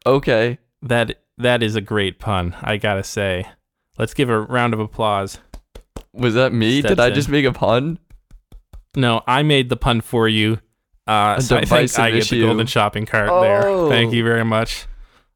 Okay, 0.05 0.57
That 0.81 1.19
that 1.37 1.61
is 1.63 1.75
a 1.75 1.81
great 1.81 2.19
pun, 2.19 2.55
I 2.61 2.77
gotta 2.77 3.03
say. 3.03 3.45
Let's 3.97 4.13
give 4.13 4.29
a 4.29 4.39
round 4.41 4.73
of 4.73 4.79
applause. 4.79 5.39
was 6.13 6.33
that 6.33 6.53
me? 6.53 6.79
Steps 6.79 6.91
Did 6.91 6.99
I 6.99 7.07
in. 7.09 7.13
just 7.13 7.29
make 7.29 7.45
a 7.45 7.51
pun? 7.53 7.99
No, 8.95 9.21
I 9.27 9.43
made 9.43 9.69
the 9.69 9.77
pun 9.77 10.01
for 10.01 10.27
you. 10.27 10.59
Uh, 11.09 11.35
A 11.37 11.41
so 11.41 11.55
I 11.55 11.59
think 11.59 11.69
divisive 11.69 11.99
I 11.99 12.11
get 12.11 12.27
the 12.29 12.41
golden 12.41 12.67
shopping 12.67 13.05
cart 13.05 13.29
Oh. 13.31 13.41
there. 13.41 13.89
Thank 13.89 14.13
you 14.13 14.23
very 14.23 14.45
much. 14.45 14.85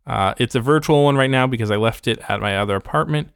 Uh, 0.05 0.33
it's 0.37 0.53
a 0.55 0.59
virtual 0.59 1.03
one 1.05 1.15
right 1.15 1.29
now 1.29 1.47
because 1.47 1.71
I 1.71 1.77
left 1.77 2.07
it 2.07 2.19
at 2.29 2.41
my 2.41 2.57
other 2.57 2.75
apartment 2.75 3.29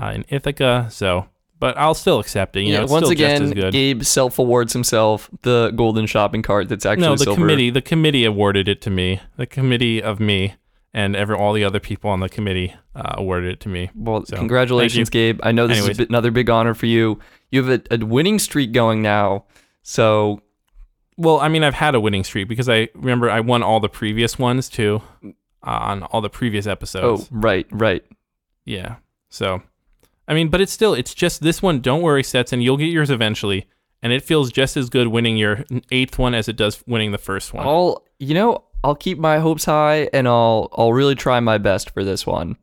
uh, 0.00 0.12
in 0.14 0.24
Ithaca. 0.28 0.86
So, 0.90 1.26
but 1.58 1.76
I'll 1.78 1.94
still 1.94 2.20
accept 2.20 2.56
it. 2.56 2.62
You 2.62 2.74
know, 2.74 2.82
it's 2.82 2.92
once 2.92 3.06
still 3.06 3.12
again, 3.12 3.40
just 3.40 3.56
as 3.56 3.62
good. 3.64 3.72
Gabe 3.72 4.02
self 4.02 4.38
awards 4.38 4.72
himself 4.72 5.30
the 5.42 5.72
golden 5.74 6.06
shopping 6.06 6.42
cart 6.42 6.68
that's 6.68 6.84
actually 6.86 7.06
no, 7.06 7.12
the 7.16 7.24
silver. 7.24 7.40
committee, 7.40 7.70
the 7.70 7.82
committee 7.82 8.24
awarded 8.24 8.68
it 8.68 8.80
to 8.82 8.90
me. 8.90 9.20
The 9.36 9.46
committee 9.46 10.02
of 10.02 10.20
me 10.20 10.54
and 10.92 11.16
every 11.16 11.36
all 11.36 11.52
the 11.54 11.64
other 11.64 11.80
people 11.80 12.10
on 12.10 12.20
the 12.20 12.28
committee 12.28 12.74
uh, 12.94 13.14
awarded 13.16 13.52
it 13.52 13.60
to 13.60 13.68
me. 13.68 13.90
Well, 13.94 14.24
So, 14.26 14.36
congratulations, 14.36 15.08
Gabe. 15.08 15.40
I 15.42 15.52
know 15.52 15.66
this 15.66 15.78
Anyways. 15.78 15.96
is 15.98 16.06
a 16.06 16.08
another 16.08 16.30
big 16.30 16.50
honor 16.50 16.74
for 16.74 16.86
you. 16.86 17.18
You 17.50 17.62
have 17.64 17.80
a, 17.90 17.94
a 17.94 18.04
winning 18.04 18.38
streak 18.38 18.72
going 18.72 19.00
now. 19.00 19.44
So, 19.82 20.42
Well, 21.20 21.38
I 21.38 21.48
mean, 21.48 21.62
I've 21.62 21.74
had 21.74 21.94
a 21.94 22.00
winning 22.00 22.24
streak 22.24 22.48
because 22.48 22.66
I 22.66 22.88
remember 22.94 23.28
I 23.28 23.40
won 23.40 23.62
all 23.62 23.78
the 23.78 23.90
previous 23.90 24.38
ones 24.38 24.70
too, 24.70 25.02
uh, 25.22 25.30
on 25.62 26.02
all 26.04 26.22
the 26.22 26.30
previous 26.30 26.66
episodes. 26.66 27.24
oh, 27.24 27.28
right, 27.30 27.66
right. 27.70 28.02
Yeah. 28.64 28.96
So, 29.28 29.62
I 30.26 30.32
mean, 30.32 30.48
but 30.48 30.62
it's 30.62 30.72
still, 30.72 30.94
it's 30.94 31.12
just 31.12 31.42
this 31.42 31.60
one. 31.60 31.80
Don't 31.80 32.00
worry, 32.00 32.22
Stetson. 32.22 32.62
You'll 32.62 32.78
get 32.78 32.86
yours 32.86 33.10
eventually, 33.10 33.68
and 34.02 34.14
it 34.14 34.24
feels 34.24 34.50
just 34.50 34.78
as 34.78 34.88
good 34.88 35.08
winning 35.08 35.36
your 35.36 35.66
eighth 35.90 36.18
one 36.18 36.34
as 36.34 36.48
it 36.48 36.56
does 36.56 36.82
winning 36.86 37.12
the 37.12 37.18
first 37.18 37.52
one. 37.52 37.66
I'll, 37.66 38.02
you 38.18 38.32
know, 38.32 38.64
I'll 38.82 38.94
keep 38.94 39.18
my 39.18 39.40
hopes 39.40 39.66
high 39.66 40.08
and 40.14 40.26
I'll, 40.26 40.70
I'll 40.72 40.94
really 40.94 41.16
try 41.16 41.38
my 41.40 41.58
best 41.58 41.90
for 41.90 42.02
this 42.02 42.26
one. 42.26 42.56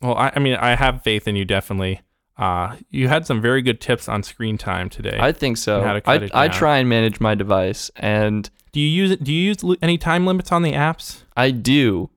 Well, 0.00 0.14
I, 0.14 0.32
I 0.34 0.38
mean, 0.38 0.54
I 0.54 0.74
have 0.74 1.02
faith 1.02 1.28
in 1.28 1.36
you. 1.36 1.44
Definitely. 1.44 2.00
Uh, 2.38 2.76
you 2.90 3.08
had 3.08 3.26
some 3.26 3.42
very 3.42 3.62
good 3.62 3.80
tips 3.80 4.08
on 4.08 4.22
screen 4.22 4.56
time 4.56 4.88
today. 4.88 5.18
I 5.20 5.32
think 5.32 5.56
so. 5.56 5.82
How 5.82 5.94
to 5.94 6.00
cut 6.00 6.22
I, 6.22 6.24
it 6.24 6.30
I 6.34 6.48
try 6.48 6.78
and 6.78 6.88
manage 6.88 7.20
my 7.20 7.34
device, 7.34 7.90
and 7.96 8.48
do 8.70 8.80
you 8.80 8.86
use? 8.86 9.16
Do 9.16 9.32
you 9.32 9.42
use 9.42 9.76
any 9.82 9.98
time 9.98 10.24
limits 10.24 10.52
on 10.52 10.62
the 10.62 10.72
apps? 10.72 11.22
I 11.36 11.50
do. 11.50 12.10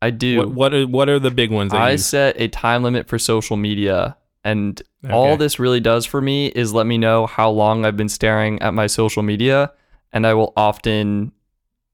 I 0.00 0.10
do. 0.10 0.38
What 0.38 0.50
what 0.50 0.74
are, 0.74 0.86
what 0.86 1.08
are 1.08 1.18
the 1.18 1.32
big 1.32 1.50
ones? 1.50 1.74
I 1.74 1.92
you, 1.92 1.98
set 1.98 2.40
a 2.40 2.46
time 2.46 2.84
limit 2.84 3.08
for 3.08 3.18
social 3.18 3.56
media, 3.56 4.16
and 4.44 4.80
all 5.10 5.36
this 5.36 5.58
really 5.58 5.80
does 5.80 6.06
for 6.06 6.20
me 6.20 6.46
is 6.46 6.72
let 6.72 6.86
me 6.86 6.96
know 6.96 7.26
how 7.26 7.50
long 7.50 7.84
I've 7.84 7.96
been 7.96 8.08
staring 8.08 8.62
at 8.62 8.74
my 8.74 8.86
social 8.86 9.24
media, 9.24 9.72
and 10.12 10.24
I 10.24 10.34
will 10.34 10.52
often 10.56 11.32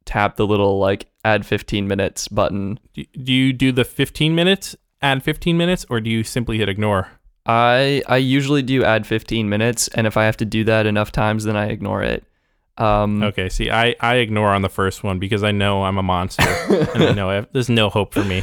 tap 0.05 0.37
the 0.37 0.47
little 0.47 0.79
like 0.79 1.07
add 1.25 1.47
15 1.47 1.87
minutes 1.89 2.29
button. 2.29 2.79
do, 2.93 3.05
do 3.23 3.33
you 3.33 3.53
do 3.53 3.73
the 3.73 3.85
15 3.85 4.35
minutes? 4.35 4.77
Add 5.01 5.23
15 5.23 5.57
minutes, 5.57 5.87
or 5.89 6.01
do 6.01 6.11
you 6.11 6.23
simply 6.25 6.59
hit 6.59 6.69
ignore? 6.69 7.09
I 7.47 8.03
I 8.07 8.19
usually 8.19 8.63
do 8.63 8.85
add 8.85 9.07
15 9.07 9.49
minutes, 9.49 9.89
and 9.89 10.07
if 10.07 10.17
I 10.17 10.25
have 10.25 10.37
to 10.39 10.45
do 10.45 10.65
that 10.65 10.87
enough 10.87 11.13
times, 11.13 11.45
then 11.45 11.57
I 11.57 11.67
ignore 11.67 12.03
it. 12.03 12.25
Um, 12.79 13.23
Okay, 13.23 13.49
see, 13.49 13.71
I, 13.71 13.95
I 14.01 14.17
ignore 14.17 14.49
on 14.49 14.63
the 14.63 14.69
first 14.69 15.05
one 15.05 15.19
because 15.19 15.45
I 15.45 15.51
know 15.51 15.85
I'm 15.85 15.99
a 15.99 16.03
monster 16.03 16.43
and 16.95 17.05
I 17.05 17.13
know 17.13 17.29
I 17.29 17.35
have, 17.35 17.49
there's 17.53 17.69
no 17.69 17.91
hope 17.91 18.15
for 18.15 18.25
me. 18.25 18.43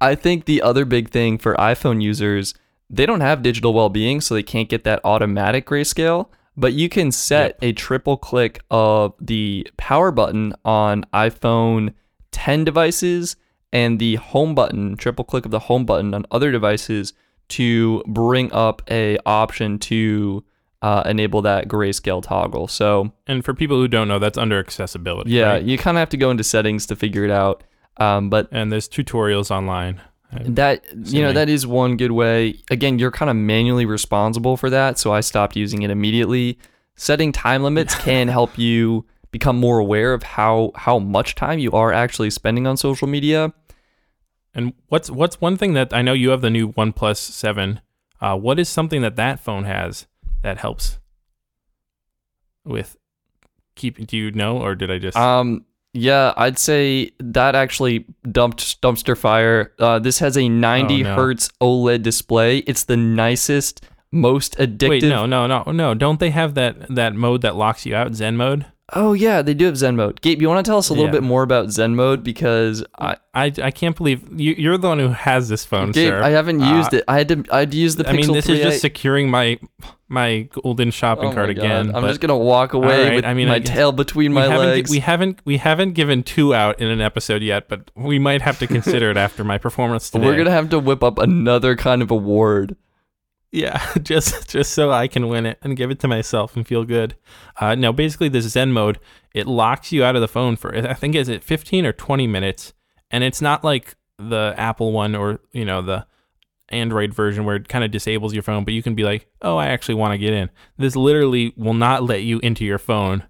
I 0.00 0.14
think 0.14 0.44
the 0.44 0.62
other 0.62 0.84
big 0.84 1.10
thing 1.10 1.38
for 1.38 1.54
iPhone 1.56 2.02
users, 2.02 2.54
they 2.90 3.06
don't 3.06 3.20
have 3.20 3.42
digital 3.42 3.72
well-being, 3.72 4.20
so 4.20 4.34
they 4.34 4.42
can't 4.42 4.68
get 4.68 4.84
that 4.84 5.00
automatic 5.04 5.66
grayscale. 5.66 6.28
But 6.56 6.72
you 6.72 6.88
can 6.88 7.12
set 7.12 7.56
a 7.62 7.72
triple 7.72 8.16
click 8.16 8.60
of 8.68 9.14
the 9.20 9.68
power 9.76 10.10
button 10.10 10.54
on 10.64 11.04
iPhone 11.14 11.94
10 12.32 12.64
devices 12.64 13.36
and 13.72 14.00
the 14.00 14.16
home 14.16 14.56
button, 14.56 14.96
triple 14.96 15.24
click 15.24 15.44
of 15.44 15.52
the 15.52 15.60
home 15.60 15.84
button 15.84 16.14
on 16.14 16.26
other 16.32 16.50
devices 16.50 17.12
to 17.48 18.02
bring 18.06 18.52
up 18.52 18.82
a 18.90 19.18
option 19.26 19.78
to 19.80 20.44
uh, 20.82 21.02
enable 21.06 21.42
that 21.42 21.66
grayscale 21.68 22.22
toggle. 22.22 22.68
So 22.68 23.10
And 23.26 23.44
for 23.44 23.52
people 23.54 23.76
who 23.78 23.88
don't 23.88 24.06
know, 24.08 24.18
that's 24.18 24.38
under 24.38 24.58
accessibility. 24.58 25.30
yeah, 25.30 25.52
right? 25.52 25.62
you 25.62 25.76
kind 25.78 25.96
of 25.96 26.00
have 26.00 26.08
to 26.10 26.16
go 26.16 26.30
into 26.30 26.44
settings 26.44 26.86
to 26.86 26.96
figure 26.96 27.24
it 27.24 27.30
out. 27.30 27.64
Um, 27.96 28.30
but 28.30 28.48
And 28.52 28.70
there's 28.70 28.88
tutorials 28.88 29.50
online. 29.50 30.00
And- 30.30 30.54
That 30.56 30.84
you 31.12 31.22
know 31.22 31.32
that 31.32 31.48
is 31.48 31.66
one 31.66 31.96
good 31.96 32.12
way. 32.12 32.56
Again, 32.70 32.98
you're 32.98 33.10
kind 33.10 33.30
of 33.30 33.36
manually 33.36 33.86
responsible 33.86 34.56
for 34.56 34.68
that, 34.70 34.98
so 34.98 35.10
I 35.12 35.20
stopped 35.20 35.56
using 35.56 35.82
it 35.82 35.90
immediately. 35.90 36.58
Setting 36.96 37.32
time 37.32 37.62
limits 37.62 37.94
can 38.04 38.28
help 38.28 38.58
you 38.58 39.06
become 39.30 39.56
more 39.58 39.78
aware 39.78 40.12
of 40.12 40.22
how 40.22 40.72
how 40.76 40.98
much 40.98 41.34
time 41.34 41.58
you 41.58 41.72
are 41.72 41.92
actually 41.92 42.28
spending 42.30 42.66
on 42.66 42.76
social 42.76 43.08
media. 43.08 43.52
And 44.54 44.72
what's 44.88 45.10
what's 45.10 45.40
one 45.40 45.56
thing 45.56 45.74
that 45.74 45.92
I 45.92 46.02
know 46.02 46.12
you 46.12 46.30
have 46.30 46.40
the 46.40 46.50
new 46.50 46.72
OnePlus 46.72 47.16
Seven. 47.18 47.80
Uh, 48.20 48.36
what 48.36 48.58
is 48.58 48.68
something 48.68 49.02
that 49.02 49.16
that 49.16 49.38
phone 49.40 49.64
has 49.64 50.06
that 50.42 50.58
helps 50.58 50.98
with 52.64 52.96
keep? 53.74 54.04
Do 54.06 54.16
you 54.16 54.30
know, 54.32 54.58
or 54.58 54.74
did 54.74 54.90
I 54.90 54.98
just? 54.98 55.16
Um 55.16 55.64
yeah, 55.94 56.32
I'd 56.36 56.58
say 56.58 57.12
that 57.18 57.54
actually 57.54 58.04
dumped 58.30 58.80
dumpster 58.82 59.16
fire. 59.16 59.72
Uh, 59.78 59.98
this 59.98 60.18
has 60.18 60.36
a 60.36 60.48
90 60.48 61.00
Oh, 61.00 61.08
no. 61.08 61.14
hertz 61.16 61.50
OLED 61.62 62.02
display. 62.02 62.58
It's 62.58 62.84
the 62.84 62.96
nicest, 62.96 63.82
most 64.12 64.56
addictive. 64.58 64.88
Wait, 64.90 65.02
no, 65.04 65.24
no, 65.24 65.46
no, 65.46 65.64
no. 65.72 65.94
Don't 65.94 66.20
they 66.20 66.30
have 66.30 66.54
that 66.54 66.94
that 66.94 67.14
mode 67.14 67.40
that 67.40 67.56
locks 67.56 67.86
you 67.86 67.94
out, 67.96 68.14
Zen 68.14 68.36
mode? 68.36 68.66
Oh 68.94 69.12
yeah, 69.12 69.42
they 69.42 69.52
do 69.52 69.66
have 69.66 69.76
Zen 69.76 69.96
mode. 69.96 70.20
Gabe, 70.22 70.40
you 70.40 70.48
want 70.48 70.64
to 70.64 70.68
tell 70.68 70.78
us 70.78 70.88
a 70.88 70.92
little 70.94 71.06
Yeah. 71.08 71.12
bit 71.12 71.22
more 71.22 71.42
about 71.42 71.70
Zen 71.70 71.94
mode 71.94 72.24
because 72.24 72.82
I 72.98 73.16
I, 73.34 73.52
I 73.62 73.70
can't 73.70 73.94
believe 73.94 74.22
you, 74.40 74.54
you're 74.56 74.78
the 74.78 74.88
one 74.88 74.98
who 74.98 75.08
has 75.08 75.48
this 75.50 75.64
phone, 75.64 75.90
Gabe, 75.92 76.08
sir. 76.10 76.22
I 76.22 76.30
haven't 76.30 76.62
Uh, 76.62 76.74
used 76.76 76.94
it. 76.94 77.04
I 77.06 77.18
had 77.18 77.28
to. 77.28 77.44
I'd 77.52 77.74
use 77.74 77.96
the 77.96 78.04
Pixel 78.04 78.08
I 78.08 78.12
mean, 78.12 78.32
this 78.32 78.48
is 78.48 78.58
3i. 78.60 78.62
just 78.62 78.80
securing 78.80 79.30
my 79.30 79.58
my 80.08 80.48
golden 80.62 80.90
shopping 80.90 81.28
Oh 81.28 81.34
cart 81.34 81.50
again. 81.50 81.94
I'm 81.94 82.04
just 82.06 82.20
gonna 82.20 82.36
walk 82.38 82.72
away 82.72 83.08
right, 83.08 83.14
with 83.16 83.24
I 83.26 83.34
mean, 83.34 83.48
my 83.48 83.58
tail 83.60 83.92
between 83.92 84.32
my 84.32 84.44
haven't, 84.44 84.58
legs. 84.58 84.90
we 84.90 85.00
haven't 85.00 85.40
we 85.44 85.58
haven't 85.58 85.92
given 85.92 86.22
two 86.22 86.54
out 86.54 86.80
in 86.80 86.88
an 86.88 87.02
episode 87.02 87.42
yet, 87.42 87.68
but 87.68 87.90
we 87.94 88.18
might 88.18 88.40
have 88.40 88.58
to 88.60 88.66
consider 88.66 89.10
it 89.10 89.18
after 89.18 89.44
my 89.44 89.58
performance 89.58 90.08
today. 90.08 90.24
We're 90.24 90.36
gonna 90.38 90.50
have 90.50 90.70
to 90.70 90.78
whip 90.78 91.04
up 91.04 91.18
another 91.18 91.76
kind 91.76 92.00
of 92.00 92.10
award. 92.10 92.74
Yeah, 93.50 93.82
just 94.02 94.48
just 94.48 94.72
so 94.72 94.90
I 94.90 95.08
can 95.08 95.28
win 95.28 95.46
it 95.46 95.58
and 95.62 95.76
give 95.76 95.90
it 95.90 95.98
to 96.00 96.08
myself 96.08 96.56
and 96.56 96.66
feel 96.66 96.84
good. 96.84 97.16
Uh, 97.58 97.74
no, 97.74 97.92
basically 97.92 98.28
this 98.28 98.46
Zen 98.46 98.72
mode 98.72 98.98
it 99.34 99.46
locks 99.46 99.92
you 99.92 100.04
out 100.04 100.16
of 100.16 100.20
the 100.20 100.28
phone 100.28 100.56
for 100.56 100.74
I 100.74 100.94
think 100.94 101.14
is 101.14 101.28
it 101.28 101.44
15 101.44 101.86
or 101.86 101.92
20 101.92 102.26
minutes, 102.26 102.72
and 103.10 103.24
it's 103.24 103.40
not 103.40 103.64
like 103.64 103.96
the 104.18 104.54
Apple 104.56 104.92
one 104.92 105.14
or 105.14 105.40
you 105.52 105.64
know 105.64 105.80
the 105.80 106.06
Android 106.70 107.14
version 107.14 107.44
where 107.44 107.56
it 107.56 107.68
kind 107.68 107.84
of 107.84 107.90
disables 107.90 108.34
your 108.34 108.42
phone, 108.42 108.64
but 108.64 108.74
you 108.74 108.82
can 108.82 108.94
be 108.94 109.04
like, 109.04 109.28
oh, 109.42 109.56
I 109.56 109.66
actually 109.66 109.94
want 109.94 110.12
to 110.12 110.18
get 110.18 110.34
in. 110.34 110.50
This 110.76 110.96
literally 110.96 111.54
will 111.56 111.74
not 111.74 112.02
let 112.02 112.22
you 112.22 112.40
into 112.40 112.64
your 112.64 112.78
phone. 112.78 113.24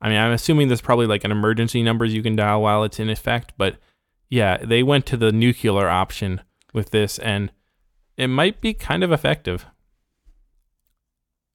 I 0.00 0.08
mean, 0.08 0.18
I'm 0.18 0.32
assuming 0.32 0.68
there's 0.68 0.80
probably 0.80 1.06
like 1.06 1.24
an 1.24 1.32
emergency 1.32 1.82
numbers 1.82 2.14
you 2.14 2.22
can 2.22 2.36
dial 2.36 2.62
while 2.62 2.84
it's 2.84 3.00
in 3.00 3.10
effect, 3.10 3.54
but 3.56 3.76
yeah, 4.28 4.58
they 4.58 4.82
went 4.82 5.06
to 5.06 5.16
the 5.16 5.32
nuclear 5.32 5.88
option 5.88 6.40
with 6.72 6.90
this, 6.90 7.18
and 7.18 7.50
it 8.16 8.28
might 8.28 8.60
be 8.60 8.74
kind 8.74 9.02
of 9.04 9.12
effective. 9.12 9.66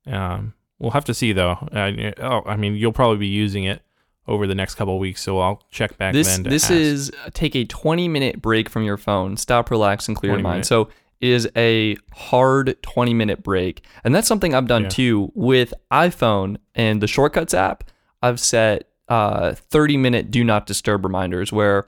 Um, 0.06 0.54
we'll 0.80 0.92
have 0.92 1.06
to 1.06 1.14
see 1.14 1.34
though. 1.34 1.52
Uh, 1.72 2.12
oh, 2.22 2.42
I 2.46 2.56
mean, 2.56 2.76
you'll 2.76 2.94
probably 2.94 3.18
be 3.18 3.28
using 3.28 3.64
it 3.66 3.82
over 4.28 4.46
the 4.48 4.56
next 4.56 4.76
couple 4.76 4.94
of 4.96 5.00
weeks, 5.00 5.22
so 5.22 5.40
I'll 5.40 5.64
check 5.72 5.98
back 5.98 6.14
This 6.14 6.28
then. 6.38 6.44
This 6.44 6.66
ask. 6.66 6.74
is 6.74 7.12
take 7.34 7.56
a 7.56 7.66
20 7.66 8.08
minute 8.08 8.42
break 8.42 8.70
from 8.70 8.84
your 8.84 8.98
phone. 8.98 9.38
Stop, 9.38 9.72
relax, 9.72 10.08
and 10.08 10.16
clear 10.16 10.34
your 10.34 10.42
mind. 10.42 10.54
minute. 10.56 10.66
So 10.68 10.90
it 11.20 11.30
is 11.30 11.50
a 11.56 11.98
hard 12.14 12.82
20 12.82 13.14
minute 13.14 13.44
break, 13.44 13.84
and 14.04 14.14
that's 14.14 14.28
something 14.28 14.54
I've 14.56 14.68
done 14.68 14.84
Yeah. 14.84 14.90
too 14.90 15.32
with 15.36 15.74
iPhone 15.92 16.58
and 16.76 17.02
the 17.02 17.08
Shortcuts 17.08 17.54
app. 17.54 17.84
I've 18.22 18.40
set 18.40 18.88
uh, 19.08 19.54
30 19.56 19.98
minute 19.98 20.30
do 20.32 20.44
not 20.44 20.66
disturb 20.68 21.04
reminders 21.04 21.52
where 21.52 21.88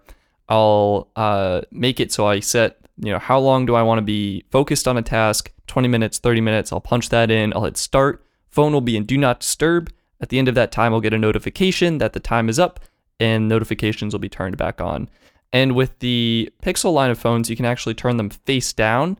I'll 0.49 1.09
uh, 1.15 1.61
make 1.71 1.99
it 1.99 2.11
so 2.11 2.25
I 2.25 2.39
set 2.39 2.80
you 2.97 3.11
know 3.11 3.19
how 3.19 3.39
long 3.39 3.65
do 3.65 3.75
I 3.75 3.83
want 3.83 3.99
to 3.99 4.03
be 4.03 4.43
focused 4.49 4.87
on 4.87 4.97
a 4.97 5.01
task? 5.01 5.51
20 5.67 5.87
minutes 5.87 6.19
30 6.19 6.41
minutes 6.41 6.71
I'll 6.71 6.81
punch 6.81 7.09
that 7.09 7.31
in 7.31 7.53
I'll 7.53 7.65
hit 7.65 7.77
start. 7.77 8.25
Phone 8.49 8.73
will 8.73 8.81
be 8.81 8.97
in 8.97 9.05
do 9.05 9.17
not 9.17 9.39
disturb. 9.39 9.91
At 10.19 10.29
the 10.29 10.39
end 10.39 10.47
of 10.47 10.55
that 10.55 10.71
time 10.71 10.93
I'll 10.93 11.01
get 11.01 11.13
a 11.13 11.17
notification 11.17 11.97
that 11.99 12.13
the 12.13 12.19
time 12.19 12.49
is 12.49 12.59
up 12.59 12.79
and 13.19 13.47
notifications 13.47 14.13
will 14.13 14.19
be 14.19 14.29
turned 14.29 14.57
back 14.57 14.81
on. 14.81 15.09
And 15.53 15.75
with 15.75 15.99
the 15.99 16.51
Pixel 16.63 16.93
line 16.93 17.11
of 17.11 17.19
phones 17.19 17.49
you 17.49 17.55
can 17.55 17.65
actually 17.65 17.95
turn 17.95 18.17
them 18.17 18.29
face 18.29 18.73
down. 18.73 19.17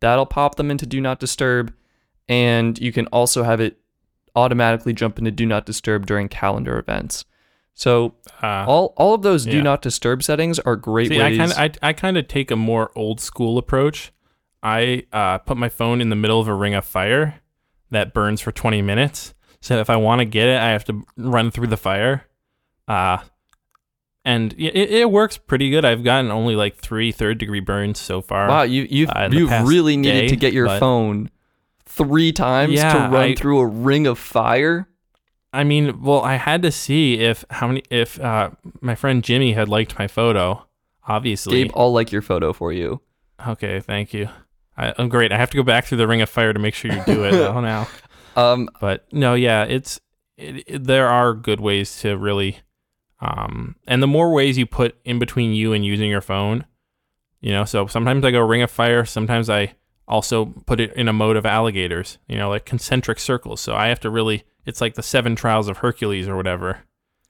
That'll 0.00 0.26
pop 0.26 0.56
them 0.56 0.70
into 0.70 0.86
do 0.86 1.00
not 1.00 1.20
disturb. 1.20 1.72
And 2.28 2.78
you 2.78 2.92
can 2.92 3.06
also 3.08 3.44
have 3.44 3.60
it 3.60 3.78
automatically 4.34 4.92
jump 4.92 5.18
into 5.18 5.30
do 5.30 5.46
not 5.46 5.64
disturb 5.64 6.06
during 6.06 6.28
calendar 6.28 6.78
events 6.78 7.24
so 7.78 8.14
Uh, 8.42 8.64
all 8.66 8.94
all 8.96 9.14
of 9.14 9.22
those 9.22 9.44
do 9.44 9.58
yeah. 9.58 9.62
not 9.62 9.82
disturb 9.82 10.22
settings 10.22 10.58
are 10.58 10.74
great 10.76 11.08
See, 11.10 11.20
I 11.20 11.28
ways. 11.28 11.38
kind 11.38 11.52
of 11.52 11.58
I, 11.82 11.88
I 11.90 11.92
kind 11.92 12.16
of 12.16 12.26
take 12.26 12.50
a 12.50 12.56
more 12.56 12.90
old 12.96 13.20
school 13.20 13.58
approach. 13.58 14.12
I 14.62 15.04
uh, 15.12 15.38
put 15.38 15.56
my 15.58 15.68
phone 15.68 16.00
in 16.00 16.08
the 16.08 16.16
middle 16.16 16.40
of 16.40 16.48
a 16.48 16.54
ring 16.54 16.74
of 16.74 16.84
fire 16.84 17.40
that 17.90 18.12
burns 18.14 18.40
for 18.40 18.50
20 18.50 18.82
minutes. 18.82 19.34
So 19.60 19.78
if 19.78 19.88
I 19.90 19.96
want 19.96 20.20
to 20.20 20.24
get 20.24 20.48
it, 20.48 20.58
I 20.58 20.70
have 20.70 20.84
to 20.86 21.04
run 21.16 21.50
through 21.52 21.68
the 21.68 21.76
fire. 21.76 22.24
Uh, 22.88 23.18
and 24.24 24.52
it, 24.58 24.74
it 24.74 25.10
works 25.10 25.36
pretty 25.38 25.70
good. 25.70 25.84
I've 25.84 26.02
gotten 26.02 26.30
only 26.32 26.56
like 26.56 26.76
three 26.78 27.12
third 27.12 27.38
degree 27.38 27.60
burns 27.60 28.00
so 28.00 28.20
far. 28.20 28.48
wow, 28.48 28.62
you 28.62 28.86
you've 28.90 29.10
uh, 29.10 29.28
you've 29.30 29.52
really 29.68 29.96
needed 29.96 30.22
day, 30.22 30.28
to 30.28 30.36
get 30.36 30.52
your 30.52 30.68
phone 30.80 31.30
three 31.84 32.32
times 32.32 32.72
Yeah, 32.72 32.92
to 32.92 32.98
run 33.14 33.30
I- 33.30 33.34
through 33.34 33.58
a 33.60 33.66
ring 33.66 34.06
of 34.06 34.18
fire. 34.18 34.88
I 35.56 35.64
mean, 35.64 36.02
well, 36.02 36.20
I 36.22 36.34
had 36.36 36.62
to 36.62 36.70
see 36.72 37.18
if 37.20 37.44
how 37.50 37.68
many 37.68 37.82
if 37.90 38.20
uh, 38.20 38.50
my 38.80 38.94
friend 38.94 39.22
Jimmy 39.24 39.52
had 39.52 39.68
liked 39.68 39.98
my 39.98 40.06
photo. 40.08 40.64
Obviously, 41.08 41.64
Gabe, 41.64 41.72
I'll 41.76 41.92
like 41.92 42.10
your 42.12 42.22
photo 42.22 42.52
for 42.52 42.72
you. 42.72 43.00
okay, 43.46 43.80
thank 43.80 44.12
you. 44.12 44.28
I, 44.76 44.92
I'm 44.98 45.08
great. 45.08 45.32
I 45.32 45.38
have 45.38 45.50
to 45.50 45.56
go 45.56 45.62
back 45.62 45.86
through 45.86 45.98
the 45.98 46.06
ring 46.08 46.20
of 46.20 46.28
fire 46.28 46.52
to 46.52 46.58
make 46.58 46.74
sure 46.74 46.92
you 46.92 47.02
do 47.06 47.24
it 47.24 47.30
though 47.42 47.60
now. 47.60 47.88
Um, 48.36 48.68
But 48.80 49.06
no, 49.12 49.34
yeah, 49.34 49.64
it's 49.64 50.00
it, 50.36 50.64
it- 50.66 50.84
there 50.84 51.08
are 51.08 51.32
good 51.32 51.60
ways 51.60 52.00
to 52.00 52.16
really, 52.18 52.58
um, 53.20 53.76
and 53.86 54.02
the 54.02 54.06
more 54.06 54.32
ways 54.32 54.58
you 54.58 54.66
put 54.66 54.96
in 55.04 55.18
between 55.18 55.54
you 55.54 55.72
and 55.72 55.84
using 55.84 56.10
your 56.10 56.20
phone, 56.20 56.66
you 57.40 57.52
know. 57.52 57.64
So 57.64 57.86
sometimes 57.86 58.24
I 58.24 58.30
go 58.30 58.40
ring 58.40 58.62
of 58.62 58.70
fire. 58.70 59.04
Sometimes 59.04 59.48
I 59.48 59.74
also 60.08 60.46
put 60.66 60.80
it 60.80 60.92
in 60.94 61.08
a 61.08 61.12
mode 61.12 61.36
of 61.36 61.46
alligators. 61.46 62.18
You 62.28 62.36
know, 62.36 62.50
like 62.50 62.64
concentric 62.66 63.18
circles. 63.18 63.60
So 63.60 63.74
I 63.74 63.86
have 63.88 64.00
to 64.00 64.10
really. 64.10 64.44
It's 64.66 64.80
like 64.80 64.94
the 64.94 65.02
seven 65.02 65.36
trials 65.36 65.68
of 65.68 65.78
Hercules 65.78 66.28
or 66.28 66.36
whatever. 66.36 66.80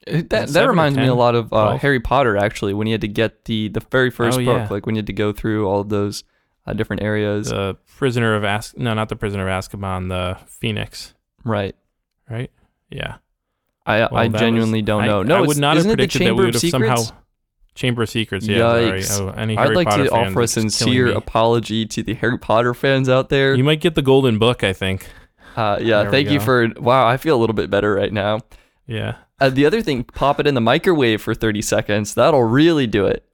that 0.06 0.30
that 0.30 0.48
seven 0.48 0.68
or 0.68 0.70
reminds 0.72 0.96
me 0.98 1.06
a 1.06 1.14
lot 1.14 1.34
of 1.34 1.52
uh, 1.52 1.76
Harry 1.78 2.00
Potter 2.00 2.36
actually 2.36 2.72
when 2.74 2.86
you 2.86 2.94
had 2.94 3.00
to 3.02 3.08
get 3.08 3.44
the 3.44 3.68
the 3.68 3.80
very 3.90 4.10
first 4.10 4.38
Oh, 4.38 4.44
book, 4.44 4.56
yeah. 4.58 4.68
like 4.70 4.86
when 4.86 4.94
you 4.94 5.00
had 5.00 5.06
to 5.08 5.12
go 5.12 5.32
through 5.32 5.66
all 5.68 5.80
of 5.80 5.88
those 5.88 6.24
uh, 6.66 6.72
different 6.72 7.02
areas. 7.02 7.48
The 7.50 7.76
prisoner 7.96 8.34
of 8.34 8.44
As 8.44 8.74
no, 8.76 8.94
not 8.94 9.08
the 9.08 9.16
prisoner 9.16 9.48
of 9.48 9.64
Azkaban. 9.64 10.08
The 10.08 10.38
Phoenix, 10.46 11.14
right. 11.44 11.76
right? 12.28 12.50
Yeah. 12.90 13.16
I 13.84 14.00
Well, 14.00 14.16
I 14.16 14.28
genuinely 14.28 14.80
was- 14.80 14.86
don't 14.86 15.02
I- 15.04 15.06
know. 15.06 15.22
No, 15.22 15.36
I 15.36 15.40
would 15.42 15.58
not 15.58 15.76
have 15.76 15.86
isn't 15.86 15.90
it 15.90 15.92
the 15.92 15.96
predicted 15.98 16.20
that 16.20 16.24
Chamber 16.24 16.42
we 16.42 16.42
of 16.42 16.46
would 16.48 16.54
have 16.54 16.60
Secrets? 16.60 17.06
somehow. 17.06 17.22
Chamber 17.76 18.02
of 18.02 18.08
Secrets, 18.10 18.46
yeah. 18.48 18.58
Yikes. 18.58 19.02
Sorry. 19.04 19.28
Oh, 19.28 19.34
any 19.36 19.56
I'd 19.58 19.74
like 19.74 19.86
Potter 19.86 20.04
to 20.04 20.10
offer 20.10 20.40
a 20.40 20.42
are 20.42 20.42
just 20.44 20.54
killing 20.54 20.70
sincere 20.70 21.08
apology 21.12 21.84
to 21.86 22.02
the 22.02 22.14
Harry 22.14 22.38
Potter 22.38 22.72
fans 22.74 23.08
out 23.08 23.28
there. 23.28 23.54
You 23.54 23.62
might 23.64 23.80
get 23.80 23.94
the 23.94 24.02
golden 24.02 24.38
book, 24.38 24.64
I 24.64 24.72
think. 24.72 25.06
Uh, 25.56 25.78
yeah, 25.80 26.02
There 26.02 26.10
thank 26.10 26.30
you 26.30 26.38
for. 26.38 26.68
Wow, 26.76 27.06
I 27.06 27.16
feel 27.16 27.36
a 27.36 27.40
little 27.40 27.54
bit 27.54 27.70
better 27.70 27.94
right 27.94 28.12
now. 28.12 28.40
Yeah. 28.86 29.16
Uh, 29.40 29.50
the 29.50 29.66
other 29.66 29.82
thing, 29.82 30.04
pop 30.04 30.38
it 30.40 30.46
in 30.46 30.54
the 30.54 30.60
microwave 30.60 31.20
for 31.20 31.34
30 31.34 31.60
seconds. 31.62 32.14
That'll 32.14 32.44
really 32.44 32.86
do 32.86 33.06
it. 33.06 33.24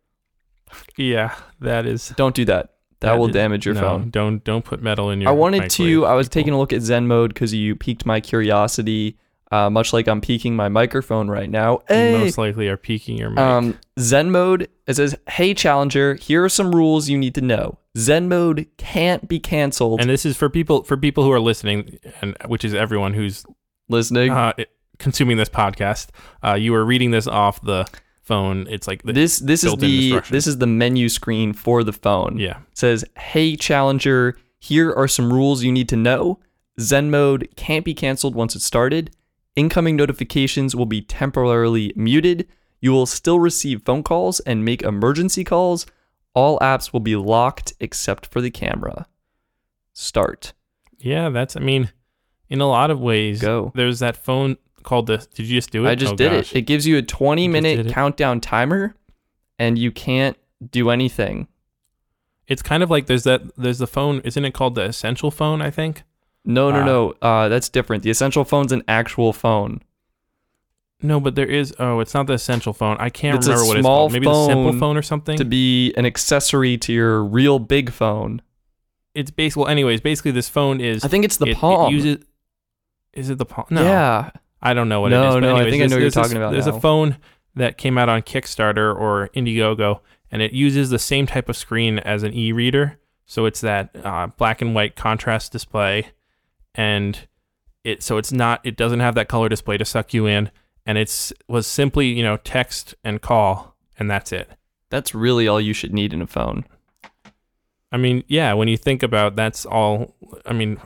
Yeah, 0.97 1.35
that 1.61 1.87
is 1.87 2.13
Don't 2.17 2.35
do 2.35 2.45
that. 2.47 2.71
That, 3.01 3.19
will 3.19 3.27
is- 3.29 3.33
damage 3.35 3.67
your 3.67 3.75
no, 3.75 3.81
phone. 3.81 4.11
Don't 4.11 4.45
don't 4.45 4.65
put 4.65 4.81
metal 4.81 5.11
in 5.11 5.21
your 5.21 5.31
I 5.31 5.33
wanted 5.33 5.69
to. 5.71 6.07
I 6.07 6.15
was 6.15 6.29
people. 6.29 6.41
taking 6.41 6.53
a 6.55 6.59
look 6.59 6.73
at 6.73 6.83
Zen 6.83 7.09
mode 7.09 7.35
because 7.35 7.53
you 7.53 7.75
piqued 7.75 8.07
my 8.07 8.21
curiosity. 8.21 9.19
Uh, 9.53 9.69
much 9.69 9.93
like 9.93 10.09
I'm 10.09 10.21
piquing 10.23 10.57
my 10.57 10.69
microphone 10.69 11.29
right 11.29 11.51
now. 11.51 11.83
You 11.91 11.95
Hey, 11.95 12.19
most 12.19 12.39
likely 12.39 12.69
are 12.69 12.77
peaking 12.79 13.19
your 13.19 13.31
mic. 13.31 13.39
um, 13.39 13.79
Zen 14.01 14.31
mode. 14.31 14.69
It 14.87 14.95
says, 14.95 15.15
"Hey 15.29 15.53
Challenger, 15.53 16.15
here 16.15 16.43
are 16.43 16.49
some 16.49 16.75
rules 16.75 17.09
you 17.09 17.19
need 17.19 17.35
to 17.35 17.43
know. 17.43 17.79
Zen 17.99 18.29
mode 18.29 18.67
can't 18.79 19.29
be 19.29 19.39
canceled." 19.39 20.01
and 20.01 20.09
this 20.09 20.25
is 20.25 20.37
for 20.37 20.49
people 20.49 20.83
for 20.85 20.97
people 20.97 21.23
who 21.23 21.31
are 21.31 21.41
listening 21.41 21.99
and 22.23 22.35
which 22.47 22.65
is 22.65 22.75
everyone 22.75 23.13
who's 23.15 23.45
Listening. 23.89 24.31
uh, 24.31 24.55
consuming 24.99 25.37
this 25.37 25.51
podcast. 25.51 26.09
Uh, 26.43 26.55
you 26.55 26.75
are 26.75 26.85
reading 26.85 27.11
this 27.11 27.27
off 27.27 27.61
the 27.61 27.87
phone. 28.23 28.67
It's 28.71 28.87
like 28.87 29.03
the, 29.03 29.13
this 29.13 29.39
this 29.39 29.65
is 29.65 29.77
the 29.77 30.23
this 30.31 30.47
is 30.47 30.59
the 30.59 30.67
menu 30.67 31.11
screen 31.11 31.53
for 31.53 31.85
the 31.85 31.93
phone. 31.93 32.39
yeah. 32.39 32.61
says, 32.73 33.05
Hey 33.19 33.57
Challenger, 33.57 34.39
here 34.61 34.93
are 34.95 35.09
some 35.09 35.31
rules 35.33 35.63
you 35.63 35.73
need 35.73 35.89
to 35.91 35.97
know. 35.97 36.39
Zen 36.81 37.11
mode 37.11 37.49
can't 37.57 37.85
be 37.85 37.93
canceled 37.93 38.35
once 38.35 38.57
it's 38.57 38.65
started. 38.65 39.15
Incoming 39.57 39.97
notifications 39.97 40.75
will 40.75 40.87
be 40.87 41.03
temporarily 41.03 41.93
muted. 41.95 42.49
You 42.81 42.93
will 42.93 43.07
still 43.07 43.39
receive 43.39 43.83
phone 43.83 44.03
calls 44.03 44.41
and 44.41 44.65
make 44.65 44.83
emergency 44.83 45.45
calls. 45.45 45.87
All 46.35 46.59
apps 46.61 46.93
will 46.93 47.01
be 47.01 47.17
locked 47.17 47.75
except 47.81 48.27
for 48.27 48.41
the 48.41 48.51
camera. 48.51 49.07
Start. 49.93 50.53
Yeah, 50.99 51.29
that's 51.29 51.57
I 51.57 51.61
mean, 51.61 51.91
in 52.49 52.61
a 52.61 52.69
lot 52.69 52.91
of 52.91 53.01
ways, 53.01 53.41
Go. 53.41 53.73
there's 53.75 53.99
that 53.99 54.17
phone 54.17 54.57
called 54.83 55.07
the 55.07 55.19
did 55.35 55.47
you 55.47 55.59
just 55.59 55.71
do 55.71 55.87
it? 55.87 55.91
I 55.91 55.95
just 55.95 56.15
Oh, 56.15 56.17
did 56.17 56.33
gosh. 56.33 56.53
it. 56.55 56.59
It 56.59 56.63
gives 56.63 56.87
you 56.87 56.97
a 56.97 57.03
20 57.03 57.43
You 57.45 57.49
minute 57.51 57.89
countdown 57.89 58.41
timer 58.41 58.95
and 59.59 59.79
you 59.79 59.93
can't 59.93 60.37
do 60.71 60.91
anything. 60.91 61.47
It's 62.49 62.63
kind 62.63 62.83
of 62.83 62.91
like 62.91 63.07
there's 63.07 63.25
that 63.25 63.43
there's 63.57 63.79
the 63.79 63.87
phone, 63.87 64.21
isn't 64.25 64.45
it 64.45 64.53
called 64.55 64.75
the 64.75 64.83
essential 64.85 65.31
phone, 65.31 65.61
I 65.63 65.71
think? 65.71 66.03
No, 66.45 66.71
no, 66.71 66.81
Ah. 66.81 66.85
no. 66.85 67.15
Uh, 67.23 67.49
that's 67.49 67.69
different. 67.69 68.03
The 68.03 68.11
essential 68.11 68.45
phone's 68.45 68.73
an 68.73 68.83
actual 68.89 69.33
phone. 69.33 69.81
No, 71.05 71.19
but 71.19 71.35
there 71.35 71.47
is 71.47 71.75
oh, 71.81 71.99
it's 72.01 72.15
not 72.15 72.27
the 72.29 72.35
essential 72.35 72.73
phone. 72.73 72.97
I 73.01 73.11
can't 73.11 73.37
It's 73.39 73.47
a 73.49 73.51
remember 73.51 73.67
what 73.69 73.77
it's 73.79 73.83
small 73.83 73.99
called. 73.99 74.13
Maybe 74.13 74.27
the 74.27 74.47
simple 74.47 74.71
phone 74.73 74.79
phone 74.81 74.97
or 74.97 75.03
something. 75.03 75.37
to 75.37 75.45
be 75.45 75.93
an 75.97 76.07
accessory 76.07 76.77
to 76.79 76.93
your 76.93 77.25
real 77.25 77.59
big 77.59 77.91
phone. 77.91 78.41
it's 79.15 79.31
basically. 79.31 79.63
well 79.63 79.71
anyways, 79.71 80.01
basically 80.01 80.31
this 80.31 80.49
phone 80.49 80.81
is 80.81 81.05
I 81.05 81.09
think 81.09 81.25
it's 81.25 81.37
the 81.39 81.47
it, 81.47 81.51
it 81.51 81.57
Palm. 81.59 81.93
uses 81.93 82.19
is 83.13 83.31
it 83.31 83.39
the 83.39 83.45
palm? 83.45 83.67
No. 83.71 83.83
Yeah. 83.83 84.31
I 84.63 84.75
don't 84.75 84.89
know 84.89 85.01
what 85.01 85.11
No, 85.11 85.25
it 85.25 85.29
is. 85.29 85.35
but 85.35 85.41
no, 85.41 85.49
I 85.49 85.51
anyways, 85.63 85.73
think 85.73 85.83
I 85.83 85.87
know 85.87 85.97
what 85.97 86.01
you're 86.01 86.01
there's 86.03 86.15
this- 86.15 86.23
talking 86.23 86.37
about 86.37 86.53
There's 86.53 86.67
now. 86.69 86.77
a 86.77 86.81
phone 86.81 87.17
that 87.57 87.77
came 87.77 87.99
out 87.99 88.09
on 88.09 88.23
Kickstarter 88.23 88.97
or 88.97 89.29
Indiegogo, 89.35 90.01
and 90.31 90.41
it 90.41 90.53
uses 90.53 90.89
the 90.91 90.99
same 91.01 91.27
type 91.27 91.49
of 91.51 91.57
screen 91.57 91.99
as 91.99 92.23
an 92.23 92.33
e-reader. 92.33 92.99
So 93.27 93.45
it's 93.45 93.61
that 93.61 93.91
uh, 94.05 94.29
black 94.39 94.63
and 94.63 94.73
white 94.75 94.95
contrast 94.97 95.51
display, 95.53 96.07
and 96.75 97.27
it 97.85 98.03
so 98.03 98.17
it's 98.17 98.33
not 98.33 98.61
it 98.65 98.77
doesn't 98.77 99.01
have 99.01 99.15
that 99.15 99.29
color 99.29 99.49
display 99.49 99.77
to 99.79 99.85
suck 99.85 100.15
you 100.15 100.27
in, 100.27 100.51
and 100.87 100.99
it's 100.99 101.33
was 101.49 101.67
simply 101.67 102.09
you 102.09 102.23
know 102.23 102.37
text 102.39 102.95
and 103.05 103.21
call, 103.21 103.77
and 103.99 104.11
that's 104.11 104.33
it. 104.33 104.51
That's 104.91 105.15
really 105.15 105.49
all 105.49 105.61
you 105.61 105.73
should 105.73 105.93
need 105.93 106.13
in 106.13 106.23
a 106.23 106.27
phone. 106.27 106.65
I 107.91 107.99
mean, 107.99 108.25
yeah, 108.27 108.55
when 108.55 108.69
you 108.69 108.77
think 108.77 109.03
about 109.03 109.37
that's 109.37 109.67
all. 109.67 110.15
I 110.47 110.53
mean, 110.53 110.81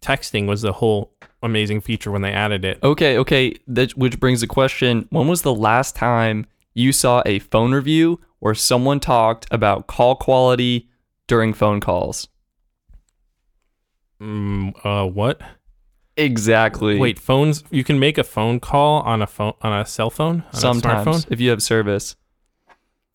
texting 0.00 0.46
was 0.46 0.62
the 0.62 0.74
whole 0.74 1.12
amazing 1.42 1.80
feature 1.80 2.10
when 2.10 2.22
they 2.22 2.32
added 2.32 2.64
it. 2.64 2.78
Okay, 2.82 3.18
okay. 3.18 3.54
That 3.66 3.96
which 3.96 4.20
brings 4.20 4.40
the 4.40 4.46
question: 4.46 5.06
When 5.10 5.28
was 5.28 5.42
the 5.42 5.54
last 5.54 5.96
time 5.96 6.46
you 6.74 6.92
saw 6.92 7.22
a 7.26 7.40
phone 7.40 7.72
review 7.72 8.20
where 8.38 8.54
someone 8.54 9.00
talked 9.00 9.46
about 9.50 9.86
call 9.86 10.16
quality 10.16 10.88
during 11.26 11.52
phone 11.52 11.80
calls? 11.80 12.28
Mm, 14.22 14.74
uh, 14.84 15.06
what? 15.06 15.40
Exactly. 16.16 16.98
Wait, 16.98 17.18
phones. 17.18 17.64
You 17.70 17.84
can 17.84 17.98
make 17.98 18.18
a 18.18 18.24
phone 18.24 18.60
call 18.60 19.02
on 19.02 19.22
a 19.22 19.26
phone 19.26 19.54
on 19.62 19.72
a 19.72 19.86
cell 19.86 20.10
phone. 20.10 20.44
On 20.52 20.54
sometimes 20.54 21.06
a 21.06 21.10
smartphone. 21.10 21.32
if 21.32 21.40
you 21.40 21.50
have 21.50 21.62
service. 21.62 22.16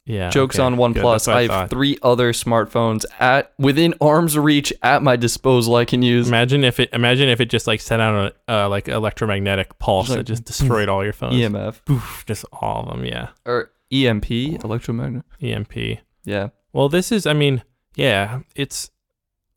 Yeah. 0.05 0.29
Jokes 0.29 0.55
okay, 0.55 0.63
on 0.63 0.77
OnePlus. 0.77 1.03
what 1.03 1.27
I 1.27 1.47
have 1.47 1.69
three 1.69 1.97
other 2.01 2.31
smartphones 2.31 3.03
at 3.19 3.51
within 3.59 3.93
arm's 3.99 4.37
reach 4.37 4.71
at 4.81 5.03
my 5.03 5.17
disposal. 5.17 5.75
I 5.75 5.83
can 5.83 6.01
use. 6.01 6.27
Imagine 6.27 6.63
if 6.63 6.79
it. 6.79 6.89
Imagine 6.93 7.27
if 7.29 7.41
it 7.41 7.49
just 7.49 7.67
like 7.67 7.81
sent 7.81 8.01
out 8.01 8.33
a 8.47 8.51
uh, 8.53 8.69
like 8.69 8.87
electromagnetic 8.87 9.77
pulse 9.79 10.09
Like, 10.09 10.19
that 10.19 10.23
just 10.23 10.45
destroyed 10.45 10.87
all 10.87 11.03
your 11.03 11.13
phones. 11.13 11.35
EMF 11.35 11.83
Poof, 11.85 12.23
just 12.25 12.45
all 12.53 12.83
of 12.83 12.95
them. 12.97 13.05
Yeah. 13.05 13.29
or 13.45 13.71
EMP, 13.91 14.31
electromagnet. 14.63 15.23
EMP. 15.41 15.99
Yeah. 16.23 16.49
Well, 16.73 16.89
this 16.89 17.11
is, 17.11 17.25
I 17.25 17.33
mean, 17.33 17.63
yeah, 17.95 18.41
it's, 18.55 18.91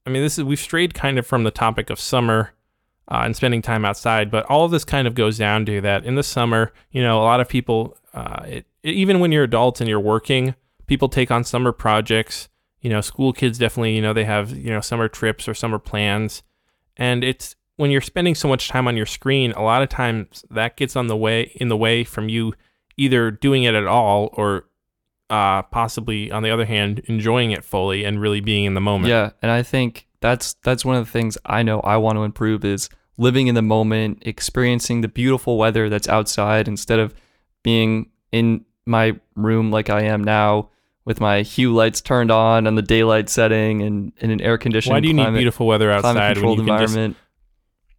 I 0.07 0.11
mean, 0.11 0.23
this 0.23 0.39
is, 0.39 0.45
we've 0.45 0.59
strayed 0.61 0.95
kind 0.95 1.19
of 1.19 1.27
from 1.27 1.45
the 1.45 1.51
topic 1.51 1.91
of 1.91 2.01
summer 2.01 2.53
uh, 3.09 3.23
and 3.25 3.37
spending 3.37 3.61
time 3.63 3.85
outside, 3.85 4.31
but 4.31 4.45
all 4.47 4.65
of 4.65 4.71
this 4.71 4.85
kind 4.85 5.07
of 5.07 5.15
goes 5.15 5.37
down 5.39 5.67
to 5.67 5.81
that 5.83 6.05
in 6.05 6.15
the 6.15 6.23
summer, 6.23 6.73
you 6.91 7.03
know, 7.03 7.19
a 7.21 7.25
lot 7.25 7.41
of 7.41 7.49
people, 7.49 7.97
uh, 8.15 8.43
it, 8.47 8.67
it- 8.83 8.95
even 8.95 9.21
when 9.21 9.31
you're 9.33 9.45
adults 9.45 9.81
and 9.81 9.89
you're 9.89 10.01
working, 10.01 10.55
people 10.87 11.09
take 11.09 11.31
on 11.31 11.45
summer 11.45 11.73
projects. 11.73 12.49
You 12.81 12.89
know, 12.89 13.03
school 13.03 13.35
kids 13.35 13.59
definitely, 13.59 13.95
you 13.95 14.01
know, 14.01 14.15
they 14.15 14.25
have, 14.25 14.57
you 14.57 14.71
know, 14.71 14.81
summer 14.81 15.07
trips 15.07 15.47
or 15.47 15.53
summer 15.53 15.79
plans. 15.79 16.43
And 16.97 17.23
it's, 17.23 17.55
when 17.77 17.91
you're 17.91 18.01
spending 18.01 18.35
so 18.35 18.49
much 18.49 18.69
time 18.69 18.89
on 18.89 18.97
your 18.97 19.07
screen, 19.07 19.53
a 19.53 19.63
lot 19.63 19.83
of 19.83 19.89
times 19.91 20.45
that 20.51 20.77
gets 20.77 20.97
on 20.97 21.07
the 21.07 21.17
way, 21.17 21.53
in 21.57 21.69
the 21.69 21.77
way 21.77 22.05
from 22.05 22.29
you 22.31 22.55
either 22.97 23.31
doing 23.31 23.65
it 23.65 23.75
at 23.75 23.87
all 23.87 24.31
or 24.33 24.65
uh, 25.31 25.63
possibly 25.63 26.31
on 26.31 26.43
the 26.43 26.51
other 26.51 26.67
hand 26.67 27.01
enjoying 27.07 27.53
it 27.53 27.65
fully 27.65 28.05
and 28.05 28.21
really 28.21 28.41
being 28.41 28.65
in 28.65 28.75
the 28.75 28.81
moment. 28.81 29.09
Yeah, 29.09 29.31
and 29.41 29.51
I 29.51 29.63
think 29.63 30.07
that's 30.21 30.55
that's 30.63 30.85
one 30.85 30.97
of 30.97 31.05
the 31.07 31.11
things 31.11 31.39
I 31.47 31.63
know 31.63 31.81
I 31.81 31.97
want 31.97 32.17
to 32.17 32.25
improve 32.25 32.65
is 32.65 32.91
living 33.17 33.47
in 33.47 33.55
the 33.55 33.63
moment, 33.63 34.23
experiencing 34.23 35.01
the 35.03 35.09
beautiful 35.09 35.57
weather 35.57 35.89
that's 35.89 36.09
outside 36.09 36.69
instead 36.69 36.99
of 36.99 37.15
being 37.63 38.11
in 38.33 38.65
my 38.87 39.19
room 39.37 39.71
like 39.71 39.89
I 39.89 40.03
am 40.03 40.25
now 40.25 40.71
with 41.05 41.21
my 41.21 41.43
hue 41.43 41.73
lights 41.73 42.01
turned 42.01 42.31
on 42.31 42.67
and 42.67 42.77
the 42.77 42.83
daylight 42.83 43.29
setting 43.29 43.83
and 43.83 44.13
in 44.19 44.31
an 44.31 44.41
air 44.41 44.59
conditioned 44.59 44.93
Why 44.93 45.01
do 45.01 45.09
you 45.09 45.15
need 45.15 45.33
beautiful 45.33 45.67
weather 45.67 45.91
outside 45.91 46.39
when 46.39 46.59
you 46.59 46.65
can 46.65 46.79
just 46.79 47.21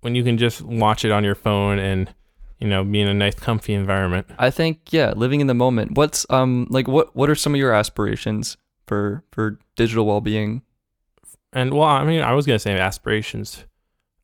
when 0.02 0.16
you 0.16 0.24
can 0.24 0.38
just 0.38 0.62
watch 0.62 1.06
it 1.06 1.12
on 1.12 1.24
your 1.24 1.36
phone 1.36 1.80
and 1.80 2.14
you 2.62 2.68
know 2.68 2.84
be 2.84 3.02
in 3.02 3.08
a 3.08 3.14
nice 3.14 3.36
comfy 3.36 3.74
environment? 3.74 4.28
I 4.38 4.52
think 4.52 4.94
yeah, 4.94 5.14
living 5.16 5.42
in 5.42 5.48
the 5.48 5.54
moment. 5.54 5.98
What's 5.98 6.26
um 6.30 6.68
like 6.70 6.88
what 6.88 7.16
what 7.16 7.30
are 7.30 7.36
some 7.36 7.54
of 7.54 7.60
your 7.60 7.74
aspirations 7.74 8.56
for 8.86 9.24
for 9.32 9.60
digital 9.76 10.06
well-being? 10.06 10.62
And 11.52 11.74
well, 11.74 11.90
I 11.90 12.06
mean, 12.06 12.22
I 12.22 12.34
was 12.34 12.46
gonna 12.46 12.60
say 12.60 12.78
aspirations 12.78 13.66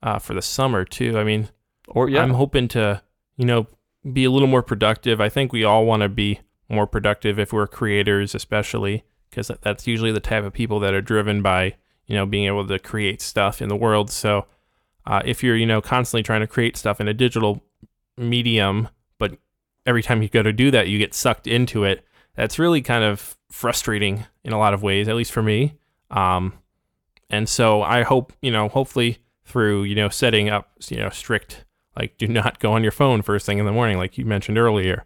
uh, 0.01 0.19
for 0.19 0.33
the 0.33 0.41
summer 0.41 0.85
too. 0.85 1.17
I 1.17 1.23
mean, 1.23 1.49
Or 1.87 2.09
yeah, 2.09 2.21
I'm 2.21 2.35
hoping 2.35 2.67
to 2.69 3.01
you 3.35 3.45
know 3.45 3.67
be 4.13 4.23
a 4.23 4.31
little 4.31 4.47
more 4.47 4.63
productive. 4.63 5.19
I 5.19 5.29
think 5.29 5.51
we 5.51 5.63
all 5.63 5.85
want 5.85 6.03
to 6.03 6.09
be 6.09 6.39
more 6.69 6.87
productive 6.87 7.39
if 7.39 7.51
we're 7.51 7.67
creators, 7.67 8.35
especially 8.35 9.03
because 9.29 9.51
that's 9.61 9.87
usually 9.87 10.11
the 10.11 10.19
type 10.19 10.43
of 10.43 10.53
people 10.53 10.79
that 10.79 10.93
are 10.93 11.01
driven 11.01 11.41
by 11.41 11.75
you 12.05 12.15
know 12.15 12.25
being 12.25 12.45
able 12.45 12.67
to 12.67 12.79
create 12.79 13.21
stuff 13.21 13.61
in 13.61 13.69
the 13.69 13.75
world. 13.75 14.09
So 14.11 14.45
uh, 15.05 15.21
if 15.25 15.43
you're 15.43 15.55
you 15.57 15.65
know 15.65 15.81
constantly 15.81 16.23
trying 16.23 16.41
to 16.41 16.47
create 16.47 16.77
stuff 16.77 17.01
in 17.01 17.07
a 17.07 17.13
digital 17.13 17.63
medium, 18.17 18.89
but 19.17 19.37
every 19.85 20.03
time 20.03 20.21
you 20.21 20.29
go 20.29 20.43
to 20.43 20.53
do 20.53 20.71
that, 20.71 20.87
you 20.87 20.97
get 20.97 21.13
sucked 21.13 21.47
into 21.47 21.83
it. 21.83 22.05
That's 22.35 22.59
really 22.59 22.81
kind 22.81 23.03
of 23.03 23.37
frustrating 23.49 24.25
in 24.43 24.53
a 24.53 24.59
lot 24.59 24.73
of 24.73 24.83
ways, 24.83 25.07
at 25.07 25.15
least 25.15 25.31
for 25.31 25.41
me. 25.41 25.77
Um, 26.11 26.53
and 27.29 27.49
so 27.49 27.81
I 27.81 28.03
hope 28.03 28.33
you 28.41 28.51
know, 28.51 28.69
hopefully 28.69 29.19
through 29.45 29.83
you 29.83 29.95
know 29.95 30.09
setting 30.09 30.49
up 30.49 30.71
you 30.89 30.97
know 30.97 31.09
strict 31.09 31.63
like 31.95 32.17
do 32.17 32.27
not 32.27 32.59
go 32.59 32.73
on 32.73 32.83
your 32.83 32.91
phone 32.91 33.21
first 33.21 33.45
thing 33.45 33.57
in 33.57 33.65
the 33.65 33.71
morning, 33.71 33.97
like 33.97 34.17
you 34.17 34.25
mentioned 34.25 34.57
earlier, 34.57 35.03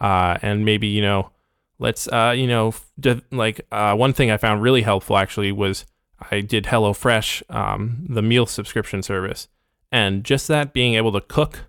uh, 0.00 0.38
and 0.42 0.64
maybe 0.64 0.86
you 0.86 1.02
know 1.02 1.30
let's 1.78 2.06
uh, 2.08 2.34
you 2.36 2.46
know 2.46 2.68
f- 2.68 2.90
d- 2.98 3.22
like 3.30 3.62
uh, 3.72 3.94
one 3.94 4.12
thing 4.12 4.30
I 4.30 4.36
found 4.36 4.62
really 4.62 4.82
helpful 4.82 5.16
actually 5.16 5.52
was 5.52 5.86
I 6.30 6.40
did 6.40 6.64
HelloFresh, 6.64 7.42
um, 7.54 8.06
the 8.08 8.22
meal 8.22 8.46
subscription 8.46 9.02
service, 9.02 9.48
and 9.90 10.24
just 10.24 10.48
that 10.48 10.72
being 10.72 10.94
able 10.94 11.12
to 11.12 11.20
cook 11.20 11.66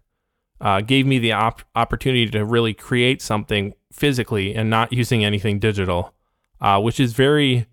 uh, 0.61 0.82
gave 0.82 1.06
me 1.06 1.19
the 1.19 1.32
op- 1.32 1.61
opportunity 1.76 2.27
to 2.30 2.44
really 2.45 2.73
create 2.73 3.22
something 3.22 3.73
physically 3.91 4.56
and 4.56 4.69
not 4.69 4.91
using 4.94 5.23
anything 5.26 5.60
digital, 5.60 6.14
uh, 6.61 6.80
which 6.82 6.99
is 6.99 7.14
very 7.14 7.68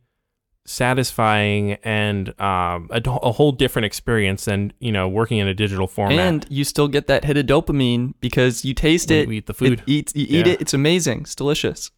satisfying 0.65 1.73
and 1.83 2.29
um, 2.41 2.89
a, 2.91 3.01
a 3.05 3.33
whole 3.33 3.51
different 3.53 3.85
experience 3.87 4.45
than 4.45 4.73
you 4.79 4.93
know 4.93 5.09
working 5.09 5.39
in 5.39 5.49
a 5.49 5.55
digital 5.55 5.87
format. 5.87 6.19
and 6.19 6.47
you 6.51 6.65
still 6.65 6.89
get 6.89 7.07
that 7.09 7.25
hit 7.25 7.37
of 7.37 7.47
dopamine 7.47 8.15
because 8.21 8.65
you 8.65 8.73
taste 8.75 9.11
When 9.11 9.19
it. 9.19 9.27
you 9.29 9.35
eat 9.35 9.47
the 9.47 9.55
food. 9.55 9.73
It 9.81 9.83
eats, 9.87 10.13
you 10.15 10.27
eat 10.29 10.47
Yeah. 10.47 10.53
it. 10.55 10.61
It's 10.61 10.75
amazing. 10.75 11.21
It's 11.23 11.35
delicious. 11.35 11.91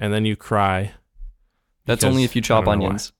and 0.00 0.12
then 0.12 0.24
you 0.24 0.36
cry. 0.36 0.92
That's 1.86 2.00
because- 2.02 2.10
only 2.12 2.22
if 2.24 2.36
you 2.36 2.42
chop 2.42 2.64
don't 2.66 2.78
why. 2.80 2.86
onions. 2.86 3.12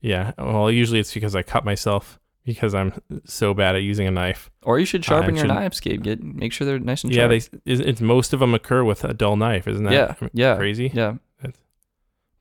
Yeah. 0.00 0.32
Well, 0.38 0.70
usually 0.70 1.00
it's 1.00 1.12
because 1.12 1.34
I 1.36 1.42
cut 1.42 1.64
myself 1.64 2.18
because 2.54 2.74
I'm 2.74 2.92
so 3.24 3.54
bad 3.54 3.74
at 3.76 3.82
using 3.82 4.06
a 4.06 4.10
knife. 4.10 4.50
Or 4.62 4.78
you 4.78 4.84
should 4.86 5.02
Uh, 5.02 5.04
sharpen 5.08 5.28
and 5.30 5.36
your 5.38 5.46
should- 5.46 5.54
knives, 5.54 5.80
Gabe. 5.80 6.02
Get 6.02 6.22
make 6.22 6.52
sure 6.52 6.66
they're 6.66 6.78
nice 6.78 7.04
and 7.04 7.12
Yeah, 7.14 7.28
sharp. 7.28 7.62
they 7.64 7.72
it's 7.72 8.00
most 8.00 8.32
of 8.32 8.40
them 8.40 8.54
occur 8.54 8.84
with 8.84 9.04
a 9.04 9.12
dull 9.14 9.36
knife, 9.36 9.66
isn't 9.68 9.84
that 9.84 9.92
yeah, 9.92 10.28
yeah, 10.32 10.56
crazy? 10.56 10.90
Yeah, 10.94 11.14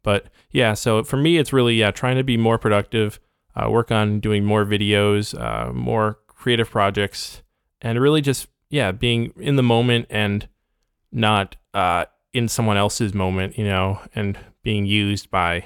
But 0.03 0.27
yeah, 0.51 0.73
so 0.75 1.03
for 1.03 1.17
me, 1.17 1.37
it's 1.37 1.51
really 1.53 1.75
yeah 1.75 1.91
trying 1.91 2.15
to 2.17 2.23
be 2.23 2.37
more 2.37 2.57
productive, 2.57 3.19
uh, 3.55 3.69
work 3.69 3.91
on 3.91 4.19
doing 4.19 4.45
more 4.45 4.65
videos, 4.65 5.37
uh, 5.39 5.71
more 5.73 6.19
creative 6.27 6.69
projects, 6.69 7.41
and 7.81 7.99
really 7.99 8.21
just 8.21 8.47
yeah 8.69 8.91
being 8.91 9.33
in 9.37 9.55
the 9.57 9.63
moment 9.63 10.05
and 10.09 10.47
not 11.11 11.55
uh, 11.73 12.05
in 12.33 12.47
someone 12.47 12.77
else's 12.77 13.13
moment, 13.13 13.57
you 13.57 13.65
know, 13.65 13.99
and 14.15 14.37
being 14.63 14.85
used 14.85 15.29
by 15.29 15.65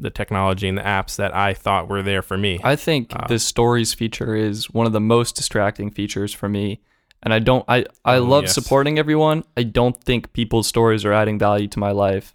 the 0.00 0.10
technology 0.10 0.68
and 0.68 0.76
the 0.78 0.82
apps 0.82 1.16
that 1.16 1.34
I 1.34 1.54
thought 1.54 1.88
were 1.88 2.02
there 2.02 2.22
for 2.22 2.36
me. 2.38 2.58
I 2.64 2.76
think 2.76 3.14
Uh, 3.14 3.26
the 3.26 3.38
stories 3.38 3.94
feature 3.94 4.34
is 4.34 4.70
one 4.70 4.86
of 4.86 4.92
the 4.92 5.00
most 5.00 5.36
distracting 5.36 5.90
features 5.90 6.32
for 6.32 6.48
me. 6.48 6.80
And 7.22 7.34
I 7.34 7.38
don't 7.38 7.64
I 7.68 7.84
I 8.04 8.16
Oh, 8.16 8.24
love 8.24 8.44
yes. 8.44 8.54
supporting 8.54 8.98
everyone. 8.98 9.44
I 9.56 9.62
don't 9.64 10.02
think 10.02 10.32
people's 10.32 10.66
stories 10.66 11.04
are 11.04 11.12
adding 11.12 11.38
value 11.38 11.68
to 11.68 11.78
my 11.78 11.90
life. 11.90 12.34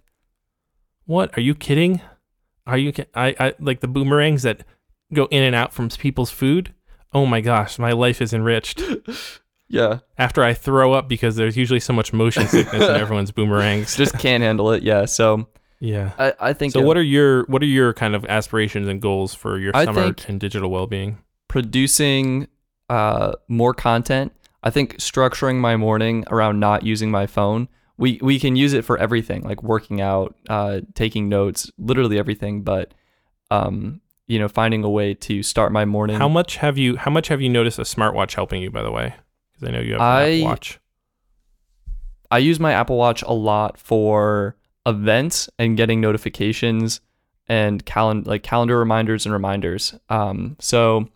What? 1.06 1.36
Are 1.36 1.40
you 1.40 1.54
kidding? 1.54 2.00
Are 2.66 2.78
you? 2.78 2.92
I, 3.14 3.34
I 3.38 3.54
like 3.60 3.80
the 3.80 3.88
boomerangs 3.88 4.42
that 4.42 4.64
go 5.12 5.26
in 5.30 5.42
and 5.42 5.54
out 5.54 5.72
from 5.72 5.88
people's 5.88 6.30
food. 6.30 6.72
Oh 7.12 7.26
my 7.26 7.40
gosh, 7.40 7.78
my 7.78 7.92
life 7.92 8.20
is 8.22 8.32
enriched. 8.32 8.82
Yeah. 9.68 9.98
After 10.16 10.44
I 10.44 10.54
throw 10.54 10.92
up 10.92 11.08
because 11.08 11.34
there's 11.34 11.56
usually 11.56 11.80
so 11.80 11.92
much 11.92 12.12
motion 12.12 12.46
sickness 12.46 12.84
in 12.88 12.94
everyone's 13.02 13.32
boomerangs. 13.32 13.96
Just 13.96 14.16
can't 14.16 14.40
handle 14.40 14.70
it. 14.70 14.84
Yeah. 14.84 15.06
So 15.06 15.48
yeah. 15.80 16.12
I, 16.18 16.32
I 16.40 16.52
think 16.52 16.72
So 16.72 16.80
uh, 16.80 16.84
what 16.84 16.96
are 16.96 17.02
your 17.02 17.44
what 17.44 17.62
are 17.62 17.66
your 17.66 17.92
kind 17.92 18.14
of 18.14 18.24
aspirations 18.26 18.88
and 18.88 19.00
goals 19.00 19.34
for 19.34 19.58
your 19.58 19.72
I 19.76 19.84
summer 19.84 20.14
and 20.28 20.40
digital 20.40 20.70
well-being? 20.70 21.18
producing 21.48 22.48
uh, 22.90 23.32
more 23.48 23.72
content. 23.74 24.32
I 24.62 24.70
think 24.70 24.96
structuring 24.98 25.56
my 25.56 25.76
morning 25.76 26.24
around 26.30 26.58
not 26.60 26.82
using 26.82 27.10
my 27.10 27.26
phone. 27.26 27.68
We 27.98 28.18
we 28.20 28.38
can 28.38 28.56
use 28.56 28.72
it 28.74 28.84
for 28.84 28.98
everything, 28.98 29.42
like 29.42 29.62
working 29.62 30.00
out, 30.00 30.34
uh, 30.48 30.80
taking 30.94 31.28
notes, 31.28 31.70
literally 31.78 32.18
everything. 32.18 32.62
But 32.62 32.92
um, 33.50 34.00
you 34.26 34.38
know, 34.38 34.48
finding 34.48 34.82
a 34.84 34.90
way 34.90 35.14
to 35.14 35.42
start 35.42 35.72
my 35.72 35.84
morning. 35.84 36.16
How 36.18 36.28
much 36.28 36.56
have 36.56 36.76
you 36.76 36.96
how 36.96 37.10
much 37.10 37.28
have 37.28 37.40
you 37.40 37.48
noticed 37.48 37.78
a 37.78 37.82
smartwatch 37.82 38.34
helping 38.34 38.60
you 38.60 38.70
by 38.70 38.82
the 38.82 38.90
way? 38.90 39.14
Cuz 39.54 39.68
I 39.68 39.72
know 39.72 39.80
you 39.80 39.92
have 39.92 40.00
an 40.00 40.06
I- 40.06 40.34
Apple 40.38 40.44
watch. 40.44 40.80
I 42.30 42.38
use 42.38 42.58
my 42.58 42.72
Apple 42.72 42.96
Watch 42.96 43.22
a 43.22 43.32
lot 43.32 43.78
for 43.78 44.56
events 44.86 45.50
and 45.58 45.76
getting 45.76 46.00
notifications 46.00 47.00
and 47.48 47.84
calendar 47.84 48.30
like 48.30 48.42
calendar 48.42 48.78
reminders 48.78 49.26
and 49.26 49.32
reminders. 49.32 49.94
Um, 50.08 50.56
so 50.58 51.08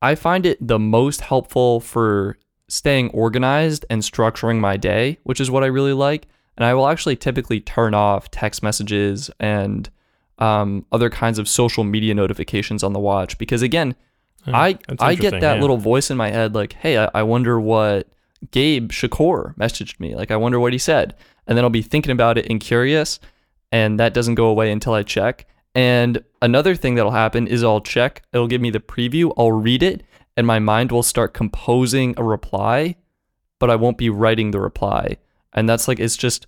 I 0.00 0.14
find 0.14 0.46
it 0.46 0.64
the 0.66 0.78
most 0.78 1.20
helpful 1.20 1.80
for 1.80 2.38
staying 2.68 3.10
organized 3.10 3.84
and 3.90 4.02
structuring 4.02 4.58
my 4.58 4.76
day, 4.76 5.18
which 5.24 5.40
is 5.40 5.50
what 5.50 5.62
I 5.62 5.66
really 5.66 5.92
like. 5.92 6.26
And 6.56 6.64
I 6.64 6.74
will 6.74 6.88
actually 6.88 7.16
typically 7.16 7.60
turn 7.60 7.94
off 7.94 8.30
text 8.30 8.62
messages 8.62 9.30
and 9.40 9.90
um, 10.38 10.86
other 10.92 11.10
kinds 11.10 11.38
of 11.38 11.48
social 11.48 11.84
media 11.84 12.14
notifications 12.14 12.82
on 12.82 12.92
the 12.92 13.00
watch 13.00 13.38
because 13.38 13.62
again, 13.62 13.94
I 14.46 14.78
I 14.98 15.14
get 15.14 15.40
that 15.40 15.54
yeah. 15.56 15.60
little 15.60 15.78
voice 15.78 16.10
in 16.10 16.16
my 16.16 16.30
head 16.30 16.54
like, 16.54 16.74
hey, 16.74 16.98
I, 16.98 17.10
I 17.14 17.22
wonder 17.22 17.58
what 17.58 18.08
Gabe 18.50 18.90
Shakur 18.90 19.54
messaged 19.56 19.98
me. 19.98 20.14
Like, 20.14 20.30
I 20.30 20.36
wonder 20.36 20.60
what 20.60 20.72
he 20.72 20.78
said, 20.78 21.14
and 21.46 21.56
then 21.56 21.64
I'll 21.64 21.70
be 21.70 21.82
thinking 21.82 22.12
about 22.12 22.38
it 22.38 22.46
and 22.50 22.60
curious, 22.60 23.20
and 23.72 23.98
that 24.00 24.14
doesn't 24.14 24.34
go 24.34 24.46
away 24.46 24.70
until 24.70 24.94
I 24.94 25.02
check. 25.02 25.46
And 25.74 26.22
another 26.40 26.74
thing 26.74 26.94
that'll 26.94 27.10
happen 27.10 27.46
is 27.46 27.64
I'll 27.64 27.80
check. 27.80 28.22
It'll 28.32 28.46
give 28.46 28.60
me 28.60 28.70
the 28.70 28.80
preview. 28.80 29.32
I'll 29.36 29.52
read 29.52 29.82
it, 29.82 30.02
and 30.36 30.46
my 30.46 30.58
mind 30.58 30.92
will 30.92 31.02
start 31.02 31.34
composing 31.34 32.14
a 32.16 32.22
reply, 32.22 32.96
but 33.58 33.70
I 33.70 33.76
won't 33.76 33.98
be 33.98 34.10
writing 34.10 34.50
the 34.50 34.60
reply. 34.60 35.16
And 35.52 35.68
that's 35.68 35.88
like 35.88 35.98
it's 35.98 36.16
just 36.16 36.46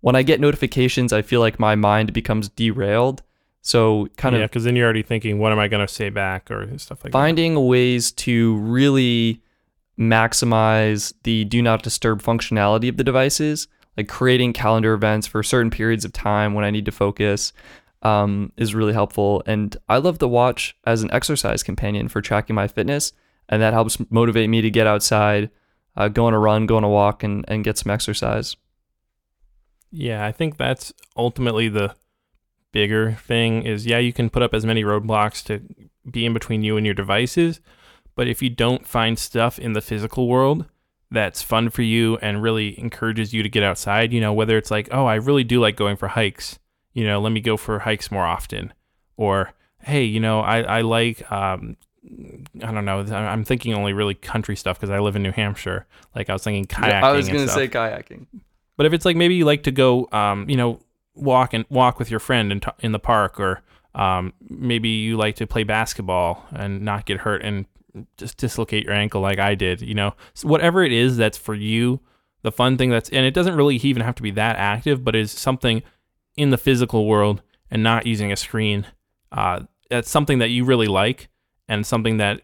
when 0.00 0.14
I 0.14 0.22
get 0.22 0.40
notifications, 0.40 1.12
I 1.12 1.22
feel 1.22 1.40
like 1.40 1.58
my 1.58 1.74
mind 1.74 2.12
becomes 2.12 2.48
derailed. 2.48 3.22
So 3.62 4.06
kind 4.16 4.32
yeah, 4.32 4.38
of 4.38 4.40
Yeah, 4.42 4.46
because 4.46 4.64
then 4.64 4.76
you're 4.76 4.84
already 4.84 5.02
thinking, 5.02 5.38
what 5.40 5.50
am 5.50 5.58
I 5.58 5.66
going 5.66 5.84
to 5.84 5.92
say 5.92 6.10
back 6.10 6.50
or 6.50 6.66
stuff 6.78 7.02
like 7.02 7.12
that? 7.12 7.18
finding 7.18 7.66
ways 7.66 8.12
to 8.12 8.56
really 8.58 9.42
maximize 9.98 11.12
the 11.24 11.44
do 11.46 11.62
not 11.62 11.82
disturb 11.82 12.22
functionality 12.22 12.88
of 12.88 12.96
the 12.96 13.04
devices, 13.04 13.66
like 13.96 14.08
creating 14.08 14.52
calendar 14.52 14.92
events 14.92 15.26
for 15.26 15.42
certain 15.42 15.70
periods 15.70 16.04
of 16.04 16.12
time 16.12 16.54
when 16.54 16.64
I 16.64 16.70
need 16.70 16.84
to 16.84 16.92
focus, 16.92 17.52
um, 18.02 18.52
is 18.56 18.74
really 18.74 18.92
helpful. 18.92 19.42
And 19.46 19.76
I 19.88 19.98
love 19.98 20.18
the 20.18 20.28
watch 20.28 20.76
as 20.84 21.02
an 21.02 21.10
exercise 21.12 21.62
companion 21.62 22.08
for 22.08 22.20
tracking 22.20 22.54
my 22.54 22.68
fitness, 22.68 23.12
and 23.48 23.62
that 23.62 23.72
helps 23.72 23.98
motivate 24.10 24.50
me 24.50 24.60
to 24.60 24.70
get 24.70 24.86
outside, 24.86 25.50
uh, 25.96 26.08
go 26.08 26.26
on 26.26 26.34
a 26.34 26.38
run, 26.38 26.66
go 26.66 26.76
on 26.76 26.84
a 26.84 26.88
walk, 26.88 27.22
and 27.22 27.44
and 27.48 27.64
get 27.64 27.78
some 27.78 27.90
exercise. 27.90 28.56
Yeah, 29.90 30.26
I 30.26 30.32
think 30.32 30.58
that's 30.58 30.92
ultimately 31.16 31.68
the 31.68 31.94
bigger 32.72 33.12
thing 33.12 33.62
is 33.62 33.86
yeah, 33.86 33.98
you 33.98 34.12
can 34.12 34.28
put 34.28 34.42
up 34.42 34.52
as 34.52 34.66
many 34.66 34.84
roadblocks 34.84 35.42
to 35.44 35.62
be 36.10 36.26
in 36.26 36.34
between 36.34 36.62
you 36.62 36.76
and 36.76 36.84
your 36.84 36.94
devices, 36.94 37.60
but 38.14 38.28
if 38.28 38.42
you 38.42 38.50
don't 38.50 38.86
find 38.86 39.18
stuff 39.18 39.58
in 39.58 39.72
the 39.72 39.80
physical 39.80 40.28
world 40.28 40.66
that's 41.10 41.42
fun 41.42 41.70
for 41.70 41.82
you 41.82 42.16
and 42.18 42.42
really 42.42 42.78
encourages 42.78 43.32
you 43.32 43.42
to 43.42 43.48
get 43.48 43.62
outside, 43.62 44.12
you 44.12 44.20
know, 44.20 44.32
whether 44.32 44.56
it's 44.58 44.70
like, 44.70 44.88
oh, 44.90 45.06
I 45.06 45.14
really 45.16 45.44
do 45.44 45.60
like 45.60 45.76
going 45.76 45.96
for 45.96 46.08
hikes, 46.08 46.58
you 46.92 47.06
know, 47.06 47.20
let 47.20 47.32
me 47.32 47.40
go 47.40 47.56
for 47.56 47.80
hikes 47.80 48.10
more 48.10 48.26
often, 48.26 48.72
or 49.16 49.52
hey, 49.80 50.04
you 50.04 50.20
know, 50.20 50.40
I 50.40 50.62
I 50.62 50.80
like 50.82 51.30
um, 51.30 51.76
I 52.62 52.72
don't 52.72 52.84
know. 52.84 53.00
I'm 53.00 53.44
thinking 53.44 53.74
only 53.74 53.92
really 53.92 54.14
country 54.14 54.56
stuff 54.56 54.78
because 54.78 54.90
I 54.90 54.98
live 54.98 55.16
in 55.16 55.22
New 55.22 55.32
Hampshire. 55.32 55.86
Like 56.14 56.30
I 56.30 56.32
was 56.32 56.44
thinking 56.44 56.66
kayaking. 56.66 57.02
I 57.02 57.12
was 57.12 57.28
gonna 57.28 57.48
say 57.48 57.68
kayaking. 57.68 58.26
But 58.76 58.86
if 58.86 58.92
it's 58.92 59.04
like 59.04 59.16
maybe 59.16 59.34
you 59.34 59.44
like 59.44 59.62
to 59.64 59.72
go, 59.72 60.08
um, 60.12 60.48
you 60.48 60.56
know, 60.56 60.80
walk 61.14 61.54
and 61.54 61.64
walk 61.68 61.98
with 61.98 62.10
your 62.10 62.20
friend 62.20 62.52
in, 62.52 62.60
t- 62.60 62.70
in 62.80 62.92
the 62.92 62.98
park, 62.98 63.40
or 63.40 63.62
um, 63.94 64.32
maybe 64.48 64.88
you 64.88 65.16
like 65.16 65.36
to 65.36 65.46
play 65.46 65.64
basketball 65.64 66.44
and 66.52 66.82
not 66.82 67.06
get 67.06 67.18
hurt 67.18 67.42
and 67.42 67.66
just 68.16 68.38
dislocate 68.38 68.84
your 68.84 68.92
ankle 68.92 69.20
like 69.20 69.38
I 69.38 69.54
did, 69.54 69.80
you 69.80 69.94
know, 69.94 70.14
so 70.34 70.48
whatever 70.48 70.82
it 70.82 70.92
is 70.92 71.16
that's 71.16 71.38
for 71.38 71.54
you, 71.54 72.00
the 72.42 72.52
fun 72.52 72.76
thing 72.76 72.90
that's, 72.90 73.10
and 73.10 73.26
it 73.26 73.34
doesn't 73.34 73.56
really 73.56 73.76
even 73.76 74.02
have 74.02 74.14
to 74.16 74.22
be 74.22 74.30
that 74.32 74.56
active, 74.56 75.04
but 75.04 75.16
is 75.16 75.30
something 75.30 75.82
in 76.36 76.50
the 76.50 76.58
physical 76.58 77.06
world 77.06 77.42
and 77.70 77.82
not 77.82 78.06
using 78.06 78.30
a 78.30 78.36
screen. 78.36 78.86
Uh, 79.32 79.60
that's 79.90 80.10
something 80.10 80.38
that 80.38 80.50
you 80.50 80.64
really 80.64 80.86
like 80.86 81.28
and 81.68 81.86
something 81.86 82.18
that 82.18 82.42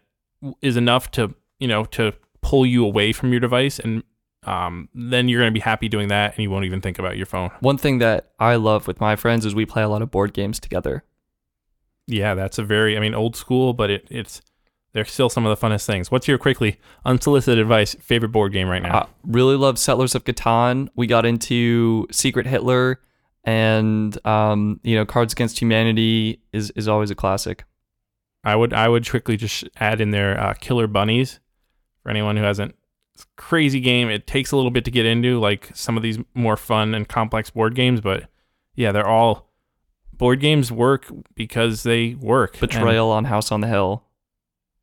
is 0.61 0.77
enough 0.77 1.11
to, 1.11 1.33
you 1.59 1.67
know, 1.67 1.85
to 1.85 2.13
pull 2.41 2.65
you 2.65 2.85
away 2.85 3.13
from 3.13 3.31
your 3.31 3.39
device 3.39 3.79
and 3.79 4.03
um, 4.45 4.89
then 4.93 5.29
you're 5.29 5.39
going 5.39 5.51
to 5.51 5.57
be 5.57 5.61
happy 5.61 5.87
doing 5.87 6.09
that 6.09 6.33
and 6.35 6.43
you 6.43 6.49
won't 6.49 6.65
even 6.65 6.81
think 6.81 6.99
about 6.99 7.15
your 7.15 7.25
phone. 7.25 7.49
One 7.61 7.77
thing 7.77 7.99
that 7.99 8.31
I 8.39 8.55
love 8.55 8.87
with 8.87 8.99
my 8.99 9.15
friends 9.15 9.45
is 9.45 9.55
we 9.55 9.65
play 9.65 9.83
a 9.83 9.89
lot 9.89 10.01
of 10.01 10.11
board 10.11 10.33
games 10.33 10.59
together. 10.59 11.03
Yeah, 12.07 12.35
that's 12.35 12.57
a 12.57 12.63
very, 12.63 12.97
I 12.97 12.99
mean, 12.99 13.15
old 13.15 13.37
school, 13.37 13.73
but 13.73 13.89
it, 13.89 14.07
it's, 14.09 14.41
they're 14.93 15.05
still 15.05 15.29
some 15.29 15.45
of 15.45 15.59
the 15.59 15.67
funnest 15.67 15.85
things. 15.85 16.11
What's 16.11 16.27
your 16.27 16.37
quickly 16.37 16.79
unsolicited 17.05 17.59
advice, 17.59 17.95
favorite 17.99 18.29
board 18.29 18.53
game 18.53 18.67
right 18.67 18.81
now? 18.81 18.97
I 18.97 19.07
really 19.23 19.55
love 19.55 19.77
Settlers 19.79 20.15
of 20.15 20.23
Catan. 20.23 20.87
We 20.95 21.07
got 21.07 21.25
into 21.25 22.07
Secret 22.11 22.45
Hitler, 22.45 22.99
and 23.43 24.17
um, 24.25 24.79
you 24.83 24.95
know, 24.95 25.05
Cards 25.05 25.33
Against 25.33 25.59
Humanity 25.59 26.41
is 26.51 26.71
is 26.71 26.87
always 26.87 27.11
a 27.11 27.15
classic. 27.15 27.65
I 28.45 28.55
would, 28.55 28.73
I 28.73 28.89
would 28.89 29.09
quickly 29.09 29.37
just 29.37 29.63
add 29.77 30.01
in 30.01 30.11
there 30.11 30.39
uh, 30.39 30.53
Killer 30.53 30.85
Bunnies 30.87 31.39
for 32.01 32.09
anyone 32.09 32.35
who 32.35 32.43
hasn't. 32.43 32.75
It's 33.15 33.23
a 33.23 33.41
crazy 33.41 33.79
game. 33.79 34.09
It 34.09 34.27
takes 34.27 34.51
a 34.51 34.55
little 34.57 34.71
bit 34.71 34.83
to 34.85 34.91
get 34.91 35.05
into, 35.05 35.39
like 35.39 35.69
some 35.73 35.95
of 35.95 36.03
these 36.03 36.17
more 36.33 36.57
fun 36.57 36.93
and 36.93 37.07
complex 37.07 37.49
board 37.51 37.73
games, 37.73 38.01
but 38.01 38.27
yeah, 38.75 38.91
they're 38.91 39.07
all 39.07 39.51
board 40.11 40.39
games 40.39 40.71
work 40.71 41.07
because 41.35 41.83
they 41.83 42.15
work. 42.15 42.53
And- 42.53 42.61
Betrayal 42.61 43.09
on 43.11 43.25
House 43.25 43.51
on 43.51 43.61
the 43.61 43.67
Hill. 43.67 44.03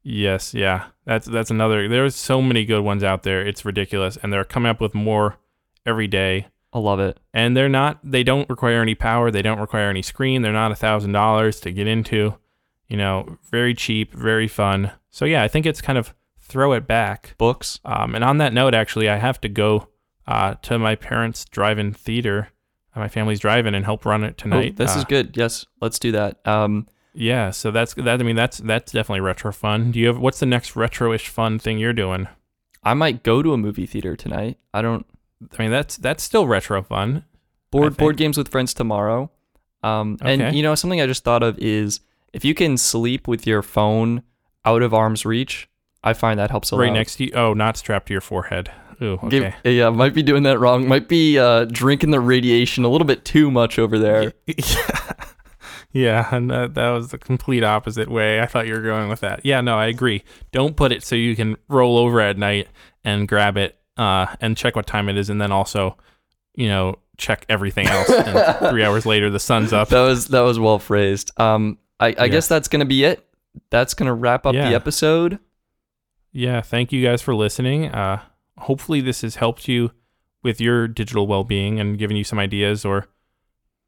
Yes, 0.02 0.55
yeah. 0.55 0.86
That's 1.05 1.27
that's 1.27 1.51
another. 1.51 1.89
There's 1.89 2.14
so 2.16 2.40
many 2.40 2.64
good 2.64 2.82
ones 2.82 3.02
out 3.05 3.22
there. 3.22 3.47
It's 3.47 3.64
ridiculous, 3.64 4.16
and 4.22 4.32
they're 4.32 4.44
coming 4.44 4.70
up 4.70 4.81
with 4.81 4.94
more 4.94 5.36
every 5.85 6.06
day. 6.06 6.47
I 6.72 6.78
love 6.78 7.01
it. 7.01 7.18
And 7.35 7.56
they're 7.56 7.68
not. 7.68 7.98
They 8.05 8.22
don't 8.22 8.48
require 8.48 8.81
any 8.81 8.94
power. 8.94 9.31
They 9.31 9.43
don't 9.43 9.59
require 9.59 9.90
any 9.90 10.02
screen. 10.02 10.43
They're 10.43 10.52
not 10.52 10.72
a 10.72 10.77
thousand 10.77 11.12
dollars 11.12 11.60
to 11.60 11.72
get 11.72 11.86
into. 11.86 12.36
You 12.89 12.97
know, 12.97 13.39
very 13.51 13.74
cheap, 13.74 14.14
very 14.14 14.48
fun. 14.48 14.93
So 15.10 15.24
yeah, 15.24 15.43
I 15.43 15.48
think 15.48 15.66
it's 15.66 15.81
kind 15.81 15.98
of 15.98 16.14
throw 16.39 16.72
it 16.72 16.86
back. 16.86 17.35
Books. 17.39 17.78
Um, 17.85 18.14
and 18.14 18.24
on 18.24 18.39
that 18.39 18.52
note, 18.52 18.74
actually, 18.74 19.09
I 19.09 19.16
have 19.16 19.40
to 19.43 19.48
go 19.48 19.89
uh, 20.27 20.55
to 20.62 20.78
my 20.78 20.94
parents' 20.97 21.44
drive-in 21.44 21.93
theater. 21.93 22.48
uh, 22.94 23.01
My 23.01 23.09
family's 23.09 23.40
drive-in 23.40 23.74
and 23.74 23.85
help 23.85 24.05
run 24.05 24.24
it 24.24 24.35
Oh, 24.39 24.43
tonight. 24.43 24.77
this 24.77 24.97
is 24.97 25.02
Uh, 25.02 25.06
good. 25.09 25.36
Yes, 25.36 25.66
let's 25.81 25.98
do 26.01 26.12
that. 26.12 26.44
Um, 26.47 26.86
yeah. 27.14 27.50
So 27.50 27.70
that's 27.70 27.94
that. 27.94 28.20
I 28.20 28.22
mean, 28.22 28.36
that's 28.36 28.58
that's 28.58 28.92
definitely 28.92 29.20
retro 29.20 29.52
fun. 29.52 29.90
Do 29.92 29.98
you 29.98 30.06
have 30.08 30.18
what's 30.18 30.40
the 30.40 30.46
next 30.46 30.76
retro-ish 30.76 31.28
fun 31.28 31.58
thing 31.58 31.78
you're 31.78 31.92
doing? 31.92 32.28
I 32.82 32.94
might 32.94 33.22
go 33.22 33.42
to 33.42 33.52
a 33.52 33.58
movie 33.58 33.86
theater 33.86 34.16
tonight. 34.16 34.58
I 34.72 34.82
don't 34.82 35.04
I 35.58 35.62
mean, 35.62 35.70
that's 35.70 35.96
that's 35.96 36.22
still 36.22 36.46
retro 36.46 36.82
fun. 36.82 37.24
board 37.70 37.96
board 37.96 38.16
games 38.16 38.36
with 38.38 38.48
friends 38.48 38.74
tomorrow. 38.74 39.30
Um, 39.82 40.18
Okay. 40.20 40.34
and 40.44 40.54
you 40.56 40.62
know 40.62 40.74
something 40.74 41.00
I 41.00 41.06
just 41.06 41.24
thought 41.24 41.42
of 41.42 41.58
is 41.58 42.00
if 42.32 42.44
you 42.44 42.54
can 42.54 42.76
sleep 42.76 43.26
with 43.26 43.46
your 43.46 43.62
phone 43.62 44.22
out 44.64 44.82
of 44.82 44.92
arm's 44.92 45.24
reach, 45.24 45.68
I 46.04 46.12
find 46.12 46.38
that 46.38 46.50
helps 46.50 46.70
a 46.72 46.76
right 46.76 46.86
lot. 46.86 46.90
Right 46.92 46.98
next 46.98 47.16
to 47.16 47.24
you. 47.24 47.32
Oh, 47.34 47.54
not 47.54 47.76
strapped 47.78 48.06
to 48.08 48.14
your 48.14 48.20
forehead. 48.20 48.70
Ooh, 49.02 49.18
okay. 49.24 49.54
Give- 49.64 49.74
yeah, 49.74 49.88
might 49.88 50.12
be 50.12 50.22
doing 50.22 50.42
that 50.42 50.58
wrong. 50.60 50.86
Might 50.86 51.08
be 51.08 51.38
uh, 51.38 51.64
drinking 51.64 52.10
the 52.10 52.20
radiation 52.20 52.84
a 52.84 52.88
little 52.88 53.06
bit 53.06 53.24
too 53.24 53.50
much 53.50 53.78
over 53.78 53.98
there. 53.98 54.34
yeah, 54.46 55.00
yeah, 55.92 56.28
and 56.34 56.50
that, 56.50 56.74
that 56.74 56.90
was 56.90 57.08
the 57.10 57.18
complete 57.18 57.64
opposite 57.64 58.08
way. 58.10 58.40
I 58.40 58.46
thought 58.46 58.66
you 58.66 58.74
were 58.74 58.82
going 58.82 59.08
with 59.08 59.20
that. 59.20 59.40
Yeah, 59.44 59.60
no, 59.60 59.76
I 59.78 59.86
agree. 59.86 60.22
Don't 60.52 60.76
put 60.76 60.92
it 60.92 61.02
so 61.02 61.16
you 61.16 61.34
can 61.36 61.56
roll 61.68 61.98
over 61.98 62.20
at 62.20 62.36
night 62.38 62.68
and 63.04 63.26
grab 63.28 63.56
it 63.56 63.78
uh, 63.96 64.26
and 64.40 64.56
check 64.56 64.76
what 64.76 64.86
time 64.86 65.08
it 65.08 65.16
is, 65.16 65.28
and 65.30 65.40
then 65.40 65.52
also, 65.52 65.96
you 66.54 66.68
know, 66.68 66.96
check 67.16 67.44
everything 67.48 67.86
else. 67.86 68.08
and 68.10 68.56
three 68.70 68.84
hours 68.84 69.04
later, 69.06 69.30
the 69.30 69.40
sun's 69.40 69.72
up. 69.72 69.88
That 69.90 70.02
was 70.02 70.28
that 70.28 70.40
was 70.40 70.58
well 70.58 70.78
phrased. 70.78 71.30
Um, 71.40 71.78
I, 71.98 72.06
I 72.06 72.10
Yeah. 72.10 72.28
guess 72.28 72.48
that's 72.48 72.68
gonna 72.68 72.84
be 72.86 73.04
it. 73.04 73.26
That's 73.70 73.94
gonna 73.94 74.14
wrap 74.14 74.46
up 74.46 74.54
Yeah. 74.54 74.68
the 74.70 74.74
episode. 74.74 75.38
yeah, 76.32 76.60
thank 76.60 76.92
you 76.92 77.04
guys 77.04 77.20
for 77.20 77.34
listening. 77.34 77.86
Uh, 77.86 78.22
hopefully, 78.58 79.00
this 79.00 79.22
has 79.22 79.36
helped 79.36 79.66
you 79.68 79.90
with 80.42 80.60
your 80.60 80.88
digital 80.88 81.26
well 81.26 81.44
being 81.44 81.78
and 81.80 81.98
given 81.98 82.16
you 82.16 82.24
some 82.24 82.38
ideas, 82.38 82.84
or 82.84 83.08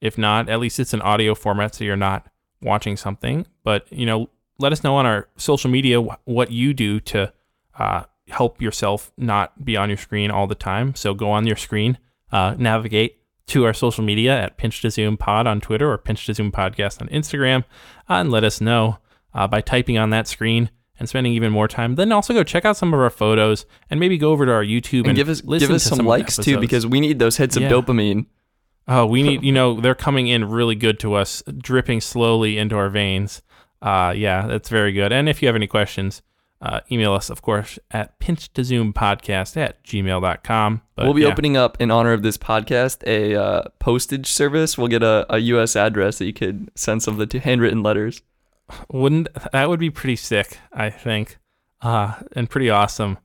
if 0.02 0.18
not, 0.18 0.50
at 0.50 0.60
least 0.60 0.78
it's 0.78 0.92
an 0.92 1.00
audio 1.00 1.34
format 1.34 1.74
so 1.74 1.84
you're 1.84 1.96
not 1.96 2.26
watching 2.60 2.96
something. 2.98 3.46
But, 3.64 3.86
you 3.90 4.04
know, 4.04 4.28
let 4.58 4.72
us 4.72 4.84
know 4.84 4.96
on 4.96 5.06
our 5.06 5.28
social 5.36 5.70
media 5.70 6.02
wh- 6.02 6.16
what 6.28 6.50
you 6.50 6.74
do 6.74 7.00
to 7.00 7.32
uh, 7.78 8.02
help 8.28 8.60
yourself 8.60 9.12
not 9.16 9.64
be 9.64 9.76
on 9.76 9.88
your 9.88 9.96
screen 9.96 10.30
all 10.30 10.46
the 10.46 10.54
time. 10.54 10.94
So 10.94 11.14
go 11.14 11.30
on 11.30 11.46
your 11.46 11.56
screen, 11.56 11.96
uh, 12.30 12.54
navigate 12.58 13.16
to 13.48 13.64
our 13.64 13.72
social 13.74 14.04
media 14.04 14.38
at 14.40 14.56
Pinch 14.56 14.80
to 14.82 14.90
Zoom 14.90 15.16
Pod 15.16 15.46
on 15.46 15.60
Twitter 15.60 15.90
or 15.90 15.98
Pinch 15.98 16.26
to 16.26 16.34
Zoom 16.34 16.52
Podcast 16.52 17.00
on 17.00 17.08
Instagram, 17.08 17.64
uh, 18.08 18.14
and 18.14 18.30
let 18.30 18.44
us 18.44 18.60
know 18.60 18.98
uh, 19.34 19.46
by 19.46 19.60
typing 19.60 19.98
on 19.98 20.10
that 20.10 20.28
screen 20.28 20.70
and 20.98 21.08
spending 21.08 21.32
even 21.32 21.50
more 21.52 21.66
time. 21.68 21.94
Then 21.96 22.12
also 22.12 22.34
go 22.34 22.44
check 22.44 22.64
out 22.64 22.76
some 22.76 22.92
of 22.94 23.00
our 23.00 23.10
photos 23.10 23.66
and 23.90 23.98
maybe 23.98 24.16
go 24.18 24.30
over 24.30 24.46
to 24.46 24.52
our 24.52 24.64
YouTube 24.64 25.00
and, 25.00 25.08
And 25.08 25.16
give 25.16 25.28
us 25.28 25.40
give 25.40 25.70
us 25.70 25.82
some, 25.84 25.98
of 25.98 26.04
the 26.04 26.08
likes 26.08 26.36
too 26.36 26.58
because 26.60 26.86
we 26.86 27.00
need 27.00 27.18
those 27.18 27.36
hits 27.36 27.56
of 27.56 27.62
Yeah. 27.62 27.70
dopamine. 27.70 28.26
Oh, 28.88 29.06
we 29.06 29.22
need, 29.22 29.42
you 29.44 29.52
know, 29.52 29.80
they're 29.80 29.94
coming 29.94 30.28
in 30.28 30.48
really 30.48 30.74
good 30.74 30.98
to 31.00 31.14
us, 31.14 31.42
dripping 31.59 32.00
slowly 32.00 32.59
into 32.59 32.76
our 32.76 32.88
veins. 32.88 33.42
Uh, 33.80 34.14
yeah, 34.16 34.46
that's 34.46 34.68
very 34.68 34.92
good. 34.92 35.12
And 35.12 35.28
if 35.28 35.42
you 35.42 35.48
have 35.48 35.56
any 35.56 35.66
questions, 35.66 36.22
uh, 36.62 36.80
email 36.92 37.12
us, 37.12 37.28
of 37.28 37.42
course, 37.42 37.78
at 37.90 38.18
pinch 38.20 38.52
to 38.52 38.62
zoom 38.62 38.92
podcast 38.92 39.56
at 39.56 39.82
gmail.com. 39.82 40.82
But 40.94 41.04
we'll 41.04 41.14
be 41.14 41.22
yeah, 41.22 41.28
opening 41.28 41.56
up 41.56 41.80
in 41.80 41.90
honor 41.90 42.12
of 42.12 42.22
this 42.22 42.38
podcast 42.38 43.02
a 43.04 43.34
uh, 43.34 43.62
postage 43.80 44.28
service. 44.28 44.78
We'll 44.78 44.86
get 44.86 45.02
a, 45.02 45.26
a 45.28 45.38
U.S. 45.38 45.74
address 45.74 46.18
that 46.18 46.26
you 46.26 46.32
could 46.32 46.70
send 46.76 47.02
some 47.02 47.20
of 47.20 47.28
the 47.28 47.38
handwritten 47.40 47.82
letters. 47.82 48.22
Wouldn't 48.88 49.28
that 49.52 49.68
would 49.68 49.80
be 49.80 49.90
pretty 49.90 50.14
sick, 50.14 50.59
I 50.72 50.88
think. 50.88 51.38
Uh, 51.80 52.14
and 52.36 52.48
pretty 52.48 52.70
awesome. 52.70 53.18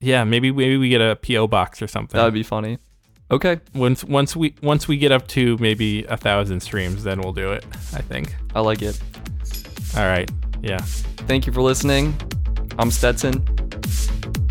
Yeah, 0.00 0.24
maybe 0.24 0.50
maybe 0.50 0.76
we 0.76 0.88
get 0.88 1.00
a 1.00 1.14
PO 1.14 1.46
box 1.46 1.80
or 1.80 1.86
something. 1.86 2.18
That 2.18 2.24
would 2.24 2.34
be 2.34 2.42
funny. 2.42 2.78
Okay, 3.30 3.60
once 3.74 4.04
once 4.04 4.36
we 4.36 4.54
once 4.62 4.86
we 4.86 4.98
get 4.98 5.10
up 5.10 5.26
to 5.28 5.56
maybe 5.58 6.04
a 6.04 6.16
thousand 6.18 6.60
streams, 6.60 7.02
then 7.02 7.20
we'll 7.20 7.32
do 7.32 7.52
it. 7.52 7.64
I 7.94 8.02
think. 8.02 8.34
I 8.54 8.60
like 8.60 8.82
it. 8.82 9.00
All 9.96 10.04
right. 10.06 10.30
Yeah. 10.62 10.80
Thank 11.26 11.46
you 11.46 11.52
for 11.52 11.62
listening. 11.62 12.14
I'm 12.78 12.90
Stetson, 12.90 13.44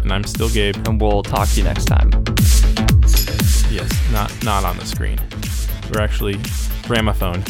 And 0.02 0.12
I'm 0.12 0.24
still 0.24 0.50
Gabe. 0.50 0.76
and 0.88 1.00
we'll 1.00 1.24
talk 1.24 1.48
to 1.50 1.58
you 1.58 1.64
next 1.64 1.86
time. 1.86 2.10
Yes, 3.70 3.90
not 4.12 4.32
not 4.44 4.64
on 4.64 4.78
the 4.78 4.86
screen. 4.86 5.20
We're 5.94 6.02
actually 6.02 6.38
gramophone. 6.88 7.44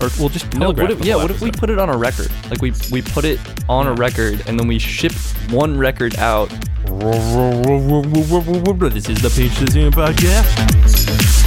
Or 0.00 0.10
we'll 0.18 0.28
just 0.28 0.52
No, 0.54 0.70
what 0.70 0.90
if, 0.90 1.04
yeah, 1.04 1.16
what 1.16 1.30
if 1.30 1.40
we 1.40 1.50
put 1.50 1.70
it 1.70 1.78
on 1.78 1.88
a 1.88 1.96
record? 1.96 2.30
Like 2.50 2.60
we 2.60 2.72
we 2.90 3.02
put 3.02 3.24
it 3.24 3.38
on 3.68 3.86
a 3.86 3.92
record 3.94 4.42
and 4.46 4.58
then 4.58 4.66
we 4.66 4.78
ship 4.78 5.12
one 5.50 5.78
record 5.78 6.16
out. 6.18 6.50
This 8.92 9.08
is 9.08 9.22
the 9.22 9.32
Pinch 9.34 9.56
to 9.58 9.66
Zoom 9.70 9.92
podcast. 9.92 11.43